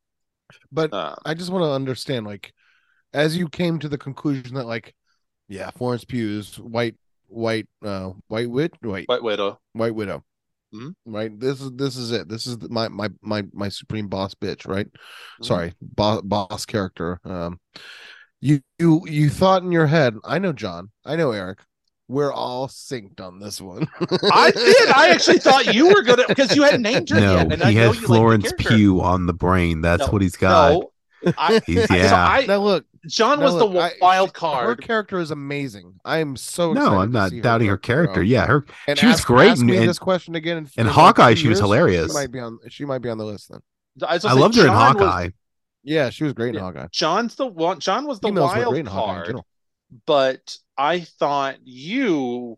But 0.70 0.92
Uh, 0.92 1.16
I 1.24 1.34
just 1.34 1.50
want 1.50 1.62
to 1.64 1.70
understand, 1.72 2.26
like, 2.26 2.52
as 3.12 3.36
you 3.36 3.48
came 3.48 3.78
to 3.80 3.88
the 3.88 3.98
conclusion 3.98 4.54
that, 4.56 4.66
like, 4.66 4.94
yeah, 5.52 5.70
Florence 5.70 6.04
Pugh's 6.04 6.58
white, 6.58 6.96
white, 7.28 7.66
uh, 7.84 8.10
white 8.28 8.50
wit, 8.50 8.72
white, 8.80 9.06
White 9.08 9.22
Widow. 9.22 9.60
White 9.74 9.94
Widow, 9.94 10.24
Mhm. 10.74 10.94
right? 11.06 11.38
This 11.38 11.60
is 11.60 11.70
this 11.72 11.96
is 11.96 12.10
it. 12.12 12.28
This 12.28 12.46
is 12.46 12.56
my 12.70 12.88
my 12.88 13.10
my 13.20 13.44
my 13.52 13.68
supreme 13.68 14.08
boss 14.08 14.34
bitch, 14.34 14.66
right? 14.66 14.86
Mm-hmm. 14.86 15.44
Sorry, 15.44 15.74
boss 15.80 16.22
boss 16.22 16.64
character. 16.66 17.20
Um, 17.24 17.60
you 18.40 18.60
you 18.78 19.02
you 19.06 19.28
thought 19.30 19.62
in 19.62 19.72
your 19.72 19.86
head. 19.86 20.14
I 20.24 20.38
know 20.38 20.52
Jon. 20.52 20.90
I 21.04 21.16
know 21.16 21.32
Eric. 21.32 21.58
We're 22.08 22.32
all 22.32 22.68
synced 22.68 23.20
on 23.20 23.38
this 23.38 23.60
one. 23.60 23.88
I 24.32 24.50
did. 24.50 24.88
I 24.90 25.10
actually 25.10 25.38
thought 25.46 25.72
you 25.74 25.88
were 25.88 26.02
gonna 26.02 26.24
because 26.28 26.54
you 26.56 26.62
hadn't 26.62 26.82
named 26.82 27.08
her 27.10 27.20
No, 27.20 27.34
yet, 27.36 27.52
and 27.52 27.62
he 27.64 27.74
know 27.74 27.88
has 27.92 28.00
you 28.00 28.06
Florence. 28.06 28.52
Pugh 28.58 29.00
on 29.00 29.26
the 29.26 29.32
brain. 29.32 29.80
That's 29.82 30.00
No, 30.06 30.08
what 30.08 30.20
he's 30.22 30.36
got. 30.36 30.72
No, 30.72 30.92
I, 31.38 31.60
He's 31.64 31.86
so 31.86 31.94
yeah. 31.94 32.14
I, 32.14 32.44
now 32.46 32.58
look, 32.58 32.84
Jon 33.08 33.38
now 33.40 33.46
was 33.46 33.54
the 33.56 33.64
look, 33.64 33.92
I- 33.92 33.96
wild 34.00 34.32
card. 34.34 34.66
Her 34.66 34.76
character 34.76 35.18
is 35.18 35.30
amazing. 35.30 35.94
I 36.04 36.18
am 36.18 36.36
so 36.36 36.72
no, 36.72 37.00
I'm 37.00 37.10
not 37.10 37.32
doubting 37.40 37.68
her 37.68 37.76
grow. 37.76 37.82
character. 37.82 38.22
Yeah, 38.22 38.46
her 38.46 38.64
And 38.86 38.98
she 38.98 39.06
was 39.06 39.16
ask- 39.16 39.26
great 39.26 39.50
ask 39.50 39.60
in- 39.60 39.66
me 39.66 39.76
in- 39.78 39.86
this 39.86 39.98
question 39.98 40.34
again. 40.36 40.58
In, 40.58 40.70
in 40.82 40.86
Hawkeye, 40.86 41.34
two 41.34 41.40
she 41.40 41.48
was 41.48 41.58
hilarious. 41.58 42.12
She 42.12 42.14
might 42.14 42.30
be 42.30 42.38
on. 42.38 42.58
She 42.68 42.84
might 42.84 42.98
be 43.00 43.08
on 43.08 43.18
the 43.18 43.24
list 43.24 43.50
then. 43.50 43.60
I, 44.02 44.14
I 44.14 44.18
gonna 44.18 44.20
say, 44.34 44.40
loved 44.40 44.54
her 44.56 44.62
in 44.62 44.66
Jon 44.68 44.94
was- 44.94 45.02
Hawkeye. 45.04 45.28
Yeah, 45.84 46.10
she 46.10 46.22
was 46.22 46.32
great 46.32 46.50
in 46.50 46.54
Yeah. 46.54 46.60
Hawkeye. 46.60 46.86
Jon's 46.92 47.34
the 47.34 47.46
one. 47.46 47.80
Jon 47.80 48.06
was 48.06 48.20
the 48.20 48.28
Females 48.28 48.52
wild 48.52 48.68
great 48.74 48.80
in 48.80 48.86
Hawkeye 48.86 49.26
in 49.26 49.32
card, 49.32 49.44
but 50.06 50.56
I 50.78 51.00
thought 51.00 51.56
you 51.64 52.56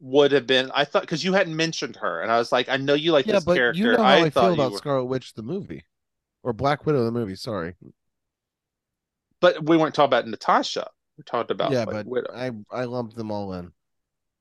would 0.00 0.30
have 0.30 0.46
been. 0.46 0.70
I 0.72 0.84
thought 0.84 1.02
because 1.02 1.24
you 1.24 1.32
hadn't 1.32 1.56
mentioned 1.56 1.96
her, 1.96 2.22
and 2.22 2.30
I 2.30 2.38
was 2.38 2.52
like, 2.52 2.68
I 2.68 2.76
know 2.76 2.94
you 2.94 3.10
like 3.10 3.26
Yeah, 3.26 3.34
this 3.34 3.44
but 3.44 3.56
character. 3.56 3.80
you 3.82 3.90
know 3.90 3.98
how 3.98 4.04
I, 4.04 4.16
I, 4.26 4.30
feel 4.30 4.52
about 4.54 4.70
were, 4.70 4.78
Scarlet 4.78 5.06
Witch 5.06 5.34
the 5.34 5.42
movie, 5.42 5.84
or 6.44 6.52
Black 6.52 6.86
Widow 6.86 7.04
the 7.04 7.10
movie. 7.10 7.34
Sorry. 7.34 7.74
But 9.40 9.64
we 9.64 9.76
weren't 9.76 9.94
talking 9.94 10.08
about 10.08 10.26
Natasha. 10.26 10.88
We 11.16 11.24
talked 11.24 11.50
about 11.50 11.72
yeah, 11.72 11.80
like, 11.84 11.90
but 11.90 12.06
Widow. 12.06 12.32
I 12.34 12.50
I 12.70 12.84
lumped 12.84 13.16
them 13.16 13.30
all 13.30 13.52
in. 13.54 13.72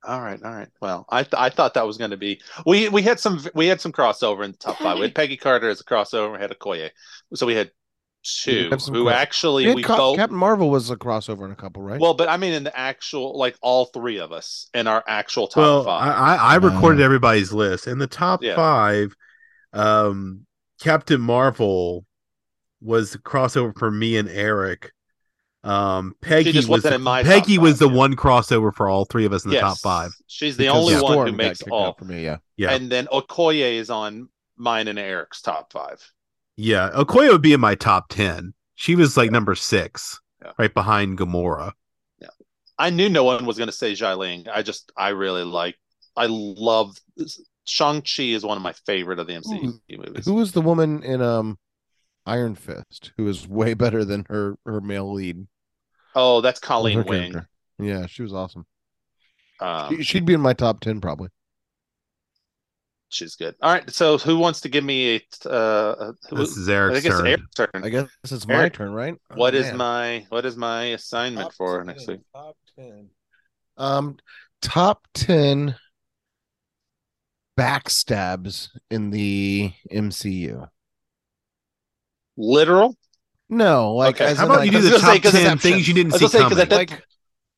All 0.03 0.21
right, 0.21 0.41
all 0.43 0.53
right. 0.53 0.69
Well, 0.79 1.05
I 1.09 1.23
th- 1.23 1.33
I 1.35 1.49
thought 1.49 1.73
that 1.73 1.87
was 1.87 1.97
going 1.97 2.11
to 2.11 2.17
be 2.17 2.39
we 2.65 2.87
we 2.89 3.01
had 3.01 3.19
some 3.19 3.39
we 3.55 3.67
had 3.67 3.81
some 3.81 3.91
crossover 3.91 4.45
in 4.45 4.51
the 4.51 4.57
top 4.57 4.77
five. 4.77 4.97
We 4.97 5.03
had 5.03 5.15
Peggy 5.15 5.37
Carter 5.37 5.69
as 5.69 5.81
a 5.81 5.83
crossover. 5.83 6.33
We 6.33 6.39
had 6.39 6.51
Okoye, 6.51 6.91
so 7.33 7.45
we 7.45 7.55
had 7.55 7.71
two 8.23 8.69
have 8.69 8.81
who 8.83 9.05
cross- 9.05 9.15
actually 9.15 9.63
We 9.63 9.69
had 9.69 9.75
we 9.75 9.83
Ca- 9.83 9.97
both. 9.97 10.17
Captain 10.17 10.37
Marvel 10.37 10.69
was 10.69 10.89
a 10.89 10.95
crossover 10.97 11.45
in 11.45 11.51
a 11.51 11.55
couple, 11.55 11.81
right? 11.81 11.99
Well, 11.99 12.13
but 12.13 12.29
I 12.29 12.37
mean, 12.37 12.53
in 12.53 12.63
the 12.63 12.77
actual 12.77 13.37
like 13.37 13.57
all 13.61 13.85
three 13.85 14.19
of 14.19 14.31
us 14.31 14.69
in 14.73 14.85
our 14.87 15.03
actual 15.07 15.47
top 15.47 15.61
Well, 15.61 15.83
five. 15.83 16.09
I, 16.09 16.35
I, 16.35 16.53
I 16.53 16.55
recorded 16.57 17.01
everybody's 17.01 17.51
list. 17.51 17.87
In 17.87 17.97
the 17.97 18.07
top 18.07 18.43
Yeah. 18.43 18.55
five, 18.55 19.15
um, 19.73 20.45
Captain 20.79 21.19
Marvel 21.19 22.05
was 22.81 23.11
the 23.11 23.17
crossover 23.19 23.77
for 23.77 23.89
me 23.91 24.17
and 24.17 24.29
Eric. 24.29 24.91
Um, 25.63 26.15
Peggy 26.21 26.51
just 26.51 26.69
was 26.69 26.83
wasn't 26.83 26.91
the, 26.91 26.95
in 26.95 27.01
my 27.01 27.23
Peggy 27.23 27.55
top 27.55 27.63
was 27.63 27.73
five, 27.73 27.79
the 27.79 27.89
yeah. 27.89 27.97
one 27.97 28.15
crossover 28.15 28.73
for 28.73 28.87
all 28.87 29.05
three 29.05 29.25
of 29.25 29.33
us 29.33 29.43
in 29.43 29.49
the 29.49 29.55
Yes. 29.55 29.63
top 29.63 29.77
five. 29.79 30.11
She's 30.27 30.55
the 30.55 30.65
Because 30.65 30.77
only 30.93 31.15
one 31.15 31.27
who 31.27 31.33
makes 31.33 31.61
all. 31.63 31.93
for 31.93 32.05
me. 32.05 32.23
Yeah. 32.23 32.37
Yeah. 32.55 32.71
And 32.73 32.89
then 32.89 33.07
Okoye 33.07 33.73
is 33.73 33.89
on 33.89 34.29
mine 34.55 34.87
and 34.87 34.97
Eric's 34.99 35.41
top 35.41 35.73
five. 35.73 36.01
Yeah, 36.55 36.89
Okoye 36.95 37.29
would 37.31 37.41
be 37.41 37.53
in 37.53 37.59
my 37.59 37.75
top 37.75 38.07
ten. 38.09 38.53
She 38.75 38.95
was 38.95 39.17
like 39.17 39.31
number 39.31 39.55
six, 39.55 40.19
Yeah. 40.43 40.51
right 40.57 40.73
behind 40.73 41.17
Gamora. 41.17 41.73
Yeah, 42.21 42.29
I 42.79 42.89
knew 42.89 43.09
no 43.09 43.23
one 43.23 43.45
was 43.45 43.57
going 43.57 43.67
to 43.67 43.73
say 43.73 43.93
Xialing. 43.93 44.47
I 44.51 44.61
just, 44.61 44.91
I 44.95 45.09
really 45.09 45.43
like, 45.43 45.75
I 46.15 46.27
love 46.29 46.95
Shang-Chi 47.65 48.23
is 48.23 48.43
one 48.45 48.57
of 48.57 48.63
my 48.63 48.73
favorite 48.85 49.19
of 49.19 49.27
the 49.27 49.33
MCU 49.33 49.79
movies. 49.89 50.25
Who 50.25 50.33
was 50.35 50.51
the 50.53 50.61
woman 50.61 51.03
in 51.03 51.21
um 51.21 51.57
Iron 52.27 52.53
Fist 52.55 53.11
who 53.17 53.27
is 53.27 53.47
way 53.47 53.73
better 53.73 54.05
than 54.05 54.25
her 54.29 54.57
her 54.65 54.81
male 54.81 55.11
lead? 55.11 55.47
Oh, 56.13 56.41
that's 56.41 56.59
Colleen 56.59 56.97
her 56.99 57.03
Wing. 57.03 57.31
character? 57.31 57.49
Yeah, 57.79 58.05
she 58.07 58.21
was 58.23 58.33
awesome. 58.33 58.65
Um, 59.59 59.95
She- 59.97 60.03
She'd 60.03 60.25
be 60.25 60.33
in 60.33 60.41
my 60.41 60.53
top 60.53 60.79
ten 60.81 60.99
probably. 61.01 61.29
she's 63.09 63.35
good. 63.35 63.55
All 63.61 63.71
right. 63.71 63.89
So 63.89 64.17
who 64.17 64.37
wants 64.37 64.61
to 64.61 64.69
give 64.69 64.83
me 64.83 65.15
a, 65.15 65.49
uh, 65.49 65.95
a- 66.11 66.13
who, 66.29 66.35
This 66.37 66.57
is 66.57 66.67
I 66.69 66.73
Eric's 66.73 67.01
think 67.01 67.05
it's 67.13 67.17
turn. 67.17 67.27
Eric's 67.27 67.53
turn. 67.55 67.69
I 67.75 67.89
guess 67.89 68.09
it's 68.23 68.47
my 68.47 68.53
Eric, 68.55 68.73
turn, 68.73 68.91
right? 68.91 69.15
What 69.35 69.55
Oh, 69.55 69.57
is 69.57 69.71
my, 69.73 70.25
what 70.29 70.45
is 70.45 70.57
my 70.57 70.83
assignment 70.87 71.45
Top 71.45 71.53
for 71.53 71.77
10, 71.77 71.85
next 71.87 72.07
week? 72.07 72.19
Top 72.35 72.57
ten. 72.75 73.09
Um, 73.77 74.17
top 74.61 75.07
ten 75.13 75.75
backstabs 77.57 78.69
in 78.91 79.09
the 79.11 79.71
MCU. 79.91 80.69
Literal? 82.37 82.95
No, 83.49 83.93
like 83.95 84.15
Okay. 84.15 84.25
as 84.31 84.37
How 84.37 84.45
about 84.45 84.59
like, 84.59 84.65
you 84.65 84.71
do 84.73 84.81
the 84.81 84.89
gonna 84.99 85.21
say, 85.21 85.43
ten 85.43 85.57
things 85.57 85.87
you 85.87 85.93
didn't 85.93 86.13
I 86.13 86.15
was 86.15 86.31
see 86.31 86.37
gonna 86.37 86.49
say, 86.49 86.49
'cause 86.49 86.49
coming? 86.49 86.61
at 86.63 86.69
that- 86.69 86.75
like 86.91 87.03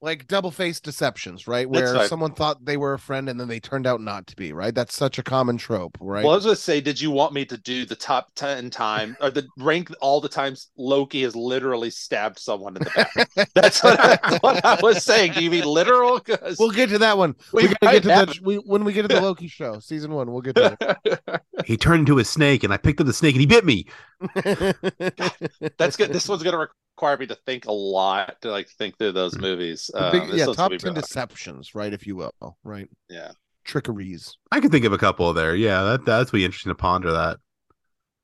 like 0.02 0.28
double 0.28 0.50
faced 0.50 0.84
deceptions, 0.84 1.46
right? 1.46 1.70
Where 1.70 1.94
right. 1.94 2.08
someone 2.08 2.32
thought 2.34 2.64
they 2.64 2.78
were 2.78 2.94
a 2.94 3.00
friend 3.00 3.28
and 3.28 3.38
then 3.38 3.50
they 3.50 3.60
turned 3.60 3.86
out 3.86 4.00
not 4.00 4.28
to 4.28 4.36
be, 4.38 4.54
right? 4.54 4.74
That's 4.74 4.96
such 4.96 5.20
a 5.20 5.24
common 5.24 5.58
trope, 5.58 5.98
right? 6.00 6.24
Well, 6.24 6.32
I 6.32 6.36
was 6.38 6.46
going 6.46 6.56
to 6.56 6.62
say, 6.62 6.80
did 6.80 7.02
you 7.02 7.12
want 7.12 7.34
me 7.34 7.44
to 7.44 7.58
do 7.58 7.86
the 7.86 7.98
top 7.98 8.30
10 8.36 8.70
time 8.70 9.18
or 9.20 9.30
the 9.30 9.46
rank 9.58 9.92
all 10.00 10.22
the 10.22 10.30
times 10.30 10.70
Loki 10.78 11.24
has 11.24 11.36
literally 11.36 11.90
stabbed 11.90 12.40
someone 12.40 12.78
in 12.78 12.84
the 12.86 12.92
back? 13.36 13.50
That's 13.56 13.84
what 13.84 14.00
I, 14.00 14.38
what 14.38 14.64
I 14.64 14.80
was 14.82 15.04
saying. 15.04 15.34
Do 15.34 15.44
you 15.44 15.52
mean 15.52 15.66
literal? 15.66 16.18
'Cause 16.22 16.56
We'll 16.58 16.72
get 16.72 16.88
to 16.92 16.98
that 17.00 17.18
one. 17.18 17.36
We 17.52 17.64
We, 17.64 17.68
gotta 17.82 18.00
get 18.00 18.04
to 18.04 18.14
have- 18.14 18.28
the 18.30 18.40
we, 18.42 18.56
when 18.56 18.86
we 18.86 18.94
get 18.94 19.02
to 19.02 19.10
the 19.10 19.20
Loki 19.30 19.50
show, 19.50 19.80
season 19.80 20.14
one. 20.14 20.32
We'll 20.32 20.44
get 20.44 20.56
to 20.56 20.78
that. 20.80 21.42
He 21.66 21.76
turned 21.76 22.08
into 22.08 22.20
a 22.20 22.24
snake, 22.24 22.64
and 22.64 22.74
I 22.74 22.78
picked 22.78 23.02
up 23.02 23.06
the 23.08 23.12
snake, 23.12 23.36
and 23.36 23.42
he 23.42 23.46
bit 23.46 23.66
me. 23.66 23.86
It. 24.22 25.74
That's 25.78 25.96
good. 25.96 26.12
This 26.14 26.28
one's 26.28 26.44
going 26.44 26.54
to 26.54 26.68
require 26.98 27.18
me 27.18 27.28
to 27.28 27.36
think 27.36 27.66
a 27.66 27.72
lot 27.72 28.42
to 28.42 28.52
like 28.52 28.70
think 28.70 28.98
through 28.98 29.14
those 29.14 29.38
movies. 29.38 29.90
The 29.94 30.06
Um, 30.06 30.12
big- 30.12 30.38
yeah, 30.38 30.46
one's 30.46 30.58
top 30.58 30.72
ten 30.78 30.94
deceptions, 30.94 31.76
right? 31.76 31.94
If 31.94 32.06
you 32.08 32.16
will, 32.16 32.58
right? 32.64 32.90
Yeah. 33.10 33.32
Trickeries. 33.64 34.38
I 34.52 34.60
can 34.60 34.72
think 34.72 34.86
of 34.86 34.94
a 34.94 34.98
couple 34.98 35.32
there. 35.34 35.56
Yeah, 35.56 35.84
that 35.84 36.06
that's 36.06 36.32
be 36.32 36.46
interesting 36.46 36.72
to 36.72 36.76
ponder 36.76 37.12
that. 37.12 37.38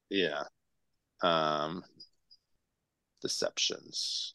Yeah. 0.09 0.43
Um, 1.22 1.84
deceptions. 3.22 4.34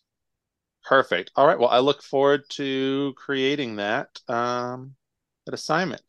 Perfect. 0.85 1.31
All 1.37 1.47
right. 1.47 1.59
Well, 1.59 1.69
I 1.69 1.79
look 1.81 2.03
forward 2.03 2.43
to 2.51 3.13
creating 3.17 3.77
that 3.77 4.09
um 4.29 4.95
that 5.47 5.55
assignment. 5.55 6.03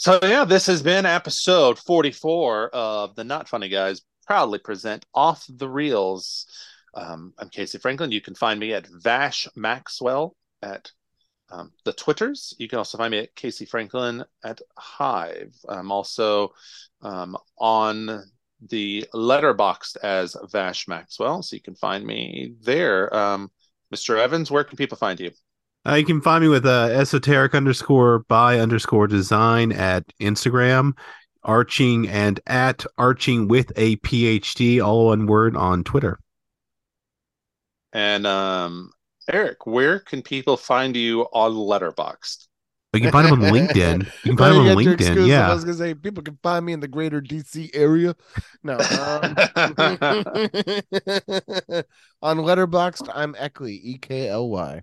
So 0.00 0.20
yeah, 0.22 0.44
this 0.44 0.66
has 0.66 0.80
been 0.80 1.06
episode 1.06 1.76
44 1.76 2.68
of 2.68 3.16
the 3.16 3.24
Not 3.24 3.48
Funny 3.48 3.68
Guys 3.68 4.02
proudly 4.28 4.60
present 4.60 5.04
Off 5.12 5.44
the 5.48 5.68
Reels. 5.68 6.46
Um, 6.94 7.34
I'm 7.36 7.48
Casey 7.48 7.78
Franklin. 7.78 8.12
You 8.12 8.20
can 8.20 8.36
find 8.36 8.60
me 8.60 8.72
at 8.74 8.86
Vash 8.86 9.48
Maxwell 9.56 10.36
at 10.62 10.92
um, 11.50 11.72
the 11.84 11.92
Twitters. 11.92 12.54
You 12.60 12.68
can 12.68 12.78
also 12.78 12.96
find 12.96 13.10
me 13.10 13.18
at 13.18 13.34
Casey 13.34 13.64
Franklin 13.64 14.24
at 14.44 14.60
Hive. 14.76 15.52
I'm 15.68 15.90
also 15.90 16.52
um, 17.02 17.36
on 17.58 18.22
the 18.68 19.04
Letterboxd 19.12 19.96
as 20.04 20.36
Vash 20.52 20.86
Maxwell, 20.86 21.42
so 21.42 21.56
you 21.56 21.62
can 21.62 21.74
find 21.74 22.06
me 22.06 22.54
there. 22.60 23.12
Um, 23.12 23.50
Mr. 23.92 24.16
Evans, 24.16 24.48
where 24.48 24.62
can 24.62 24.76
people 24.76 24.96
find 24.96 25.18
you? 25.18 25.32
Uh, 25.88 25.94
you 25.94 26.04
can 26.04 26.20
find 26.20 26.42
me 26.42 26.48
with 26.48 26.66
uh, 26.66 26.88
esoteric 26.92 27.54
underscore 27.54 28.20
by 28.28 28.58
underscore 28.58 29.06
design 29.06 29.72
at 29.72 30.04
Instagram, 30.20 30.92
arching 31.44 32.06
and 32.08 32.40
at 32.46 32.84
arching 32.98 33.48
with 33.48 33.72
a 33.76 33.96
PhD, 33.96 34.84
all 34.84 35.06
one 35.06 35.26
word 35.26 35.56
on 35.56 35.84
Twitter. 35.84 36.18
And 37.94 38.26
um, 38.26 38.90
Eric, 39.32 39.66
where 39.66 40.00
can 40.00 40.20
people 40.20 40.58
find 40.58 40.94
you 40.94 41.22
on 41.32 41.52
Letterboxd? 41.52 42.48
You 42.92 43.00
can 43.00 43.12
find 43.12 43.28
him 43.28 43.42
on 43.42 43.50
LinkedIn. 43.52 44.04
You 44.24 44.32
can 44.32 44.36
find 44.36 44.54
Oh, 44.54 44.60
him 44.60 44.68
on 44.68 44.74
got 44.76 44.84
your 44.84 44.94
LinkedIn. 44.94 44.94
excuse. 44.94 45.32
I 45.32 45.54
was 45.54 45.64
gonna 45.64 45.76
say 45.76 45.94
people 45.94 46.22
can 46.22 46.38
find 46.42 46.66
me 46.66 46.74
in 46.74 46.80
the 46.80 46.88
greater 46.88 47.22
DC 47.22 47.70
area. 47.72 48.14
No. 48.62 48.74
Um, 48.74 48.80
on 52.22 52.36
Letterboxd, 52.38 53.10
I'm 53.14 53.34
Eckley, 53.34 53.80
E 53.82 53.98
K 53.98 54.28
L 54.28 54.48
Y. 54.50 54.82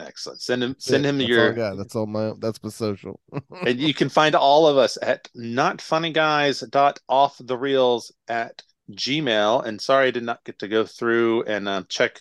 Excellent. 0.00 0.40
Send 0.40 0.62
him 0.62 0.74
send 0.78 1.04
him 1.06 1.18
that's 1.18 1.28
your 1.28 1.48
All 1.48 1.52
got. 1.54 1.76
That's 1.76 1.94
all 1.96 2.06
my. 2.06 2.32
That's 2.38 2.62
my 2.62 2.70
social. 2.70 3.20
and 3.66 3.78
you 3.78 3.92
can 3.94 4.08
find 4.08 4.34
all 4.34 4.66
of 4.66 4.76
us 4.78 4.96
at 5.02 5.28
notfunnyguys.offthereels 5.36 8.12
at 8.28 8.62
gmail 8.92 9.64
and 9.64 9.80
sorry 9.80 10.08
i 10.08 10.10
did 10.10 10.24
not 10.24 10.42
get 10.42 10.58
to 10.58 10.66
go 10.66 10.84
through 10.84 11.44
and 11.44 11.68
uh, 11.68 11.80
check 11.88 12.18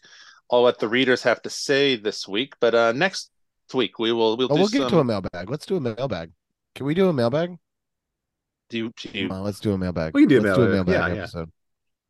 all 0.49 0.61
what 0.61 0.77
the 0.77 0.88
readers 0.88 1.23
have 1.23 1.41
to 1.41 1.49
say 1.49 1.95
this 1.95 2.27
week 2.27 2.53
but 2.60 2.76
uh 2.76 2.91
next 2.91 3.31
week 3.73 3.97
we 3.97 4.11
will 4.11 4.38
we'll 4.38 4.45
Oh, 4.51 4.56
do 4.56 4.60
we'll 4.61 4.69
some 4.69 4.80
get 4.81 4.89
to 4.89 4.99
a 4.99 5.03
mailbag. 5.03 5.49
Let's 5.49 5.65
do 5.65 5.77
a 5.77 5.80
mailbag. 5.80 6.31
Can 6.76 6.85
we 6.85 6.93
do 6.93 7.10
a 7.10 7.14
mailbag? 7.14 7.57
do 8.69 8.77
you, 8.77 8.93
do 8.95 9.10
you- 9.18 9.30
on, 9.30 9.41
let's 9.43 9.60
do 9.60 9.73
a 9.73 9.77
mailbag. 9.80 10.14
We 10.14 10.22
can 10.23 10.30
do 10.30 10.39
a 10.39 10.41
let's 10.41 10.57
do 10.57 10.64
a 10.64 10.69
mailbag. 10.69 10.88
mailbag 10.88 11.10
Yeah, 11.10 11.15
yeah. 11.15 11.22
episode. 11.23 11.49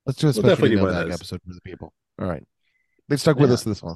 Let's 0.05 0.19
do 0.19 0.25
a 0.25 0.27
We'll 0.27 0.33
special 0.33 0.49
definitely 0.49 0.75
do 0.75 0.81
one 0.81 0.89
of 0.89 0.95
mailbag 0.95 1.13
episode 1.13 1.41
for 1.47 1.53
the 1.53 1.61
people. 1.61 1.93
All 2.19 2.27
right. 2.27 2.43
They 3.07 3.15
stuck 3.15 3.37
with 3.37 3.49
Yeah. 3.49 3.53
us 3.53 3.63
this 3.63 3.81
one. 3.81 3.95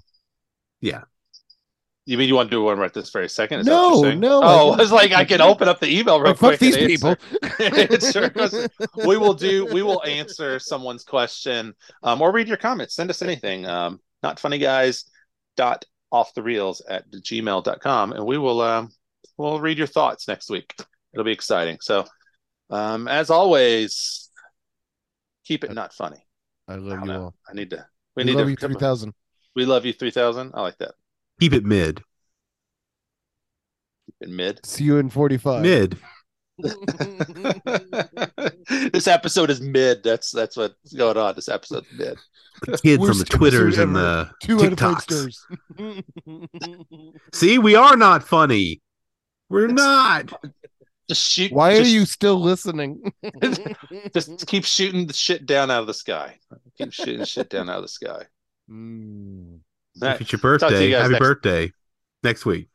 You 2.05 2.17
mean 2.17 2.27
you 2.27 2.35
want 2.35 2.49
to 2.49 2.55
do 2.55 2.61
one 2.63 2.77
right 2.77 2.93
this 2.93 3.09
very 3.11 3.30
second? 3.30 3.61
Is 3.61 3.65
No, 3.65 4.01
no, 4.01 4.41
oh 4.43 4.71
I 4.71 4.73
i 4.73 4.77
was 4.77 4.91
like 4.91 5.13
i 5.13 5.23
can 5.23 5.39
open 5.41 5.67
up 5.69 5.80
the 5.80 5.88
email 5.97 6.19
real 6.19 6.34
quick 6.34 6.59
these 6.59 6.75
people. 6.75 7.15
we 9.07 9.17
will 9.17 9.34
do 9.34 9.65
we 9.67 9.81
will 9.84 10.03
answer 10.03 10.59
someone's 10.59 11.03
question 11.03 11.73
um, 12.03 12.21
or 12.21 12.31
read 12.31 12.47
your 12.47 12.57
comments. 12.57 12.95
Send 12.95 13.09
us 13.09 13.21
anything 13.21 13.65
um, 13.65 13.99
not 14.21 14.39
funny 14.39 14.57
guys 14.57 15.05
dot 15.55 15.85
off 16.11 16.34
the 16.34 16.43
reels 16.43 16.81
at 16.89 17.09
gmail.com 17.11 18.13
and 18.13 18.25
we 18.25 18.38
will 18.38 18.61
um, 18.61 18.89
we'll 19.38 19.59
read 19.61 19.77
your 19.77 19.88
thoughts 19.88 20.27
next 20.27 20.49
week. 20.49 20.73
It'll 21.13 21.23
be 21.25 21.31
exciting. 21.31 21.77
So 21.81 22.05
um, 22.69 23.07
as 23.07 23.30
always 23.30 24.30
keep 25.45 25.63
it 25.63 25.71
not 25.73 25.93
funny. 25.93 26.25
I 26.67 26.73
I 26.73 26.75
love 26.77 26.99
don't 26.99 27.05
you 27.05 27.13
know. 27.13 27.23
all. 27.23 27.35
i 27.49 27.53
need 27.53 27.69
to 27.71 27.85
we 28.15 28.23
We, 28.23 28.23
need 28.23 28.35
love 28.38 28.45
to 28.45 28.51
you 28.51 28.55
three 28.57 28.75
thousand. 28.75 29.13
we 29.55 29.65
love 29.65 29.85
you 29.85 29.93
3000 29.93 30.51
i 30.53 30.61
like 30.61 30.77
that 30.77 30.93
Keep 31.44 31.52
it 31.52 31.65
mid. 31.65 32.02
In 34.22 34.34
mid. 34.34 34.65
See 34.65 34.86
you 34.86 34.95
in 34.95 35.10
45. 35.10 35.61
Mid. 35.61 35.98
this 38.94 39.10
episode 39.10 39.49
is 39.49 39.60
mid. 39.60 40.06
That's 40.06 40.32
that's 40.32 40.56
what's 40.56 40.94
going 40.94 41.18
on. 41.18 41.36
This 41.36 41.49
episode's 41.49 41.91
mid. 41.98 42.18
The 42.65 42.78
kids 42.78 43.02
Worst 43.02 43.11
on 43.11 43.20
the 43.20 43.26
Twitters 43.26 43.78
and 43.78 43.94
the 43.94 44.32
Two 44.41 44.56
TikToks. 44.56 45.36
See, 47.34 47.57
we 47.57 47.76
are 47.76 47.98
not 47.98 48.24
funny. 48.24 48.82
We're 49.49 49.65
it's, 49.65 49.74
not. 49.74 50.32
Just 51.10 51.30
shoot. 51.30 51.52
Why 51.52 51.76
just, 51.76 51.90
are 51.90 51.94
you 51.94 52.06
still 52.06 52.40
listening? 52.40 53.11
just 54.14 54.48
keep 54.48 54.64
shooting 54.64 55.07
the 55.07 55.14
shit 55.14 55.45
down 55.45 55.70
out 55.70 55.82
of 55.82 55.88
the 55.88 55.94
sky. 55.94 56.38
Keep 56.78 56.94
shooting 56.94 57.26
shit 57.26 57.49
down 57.49 57.70
out 57.70 57.80
of 57.80 57.84
the 57.84 57.90
sky. 57.90 58.28
Mm. 58.72 59.60
If 60.02 60.22
it's 60.22 60.32
your 60.32 60.40
birthday, 60.40 60.90
you 60.90 60.95
happy 60.95 61.14
next 61.14 61.20
birthday 61.20 61.72
next 62.24 62.45
week. 62.45 62.70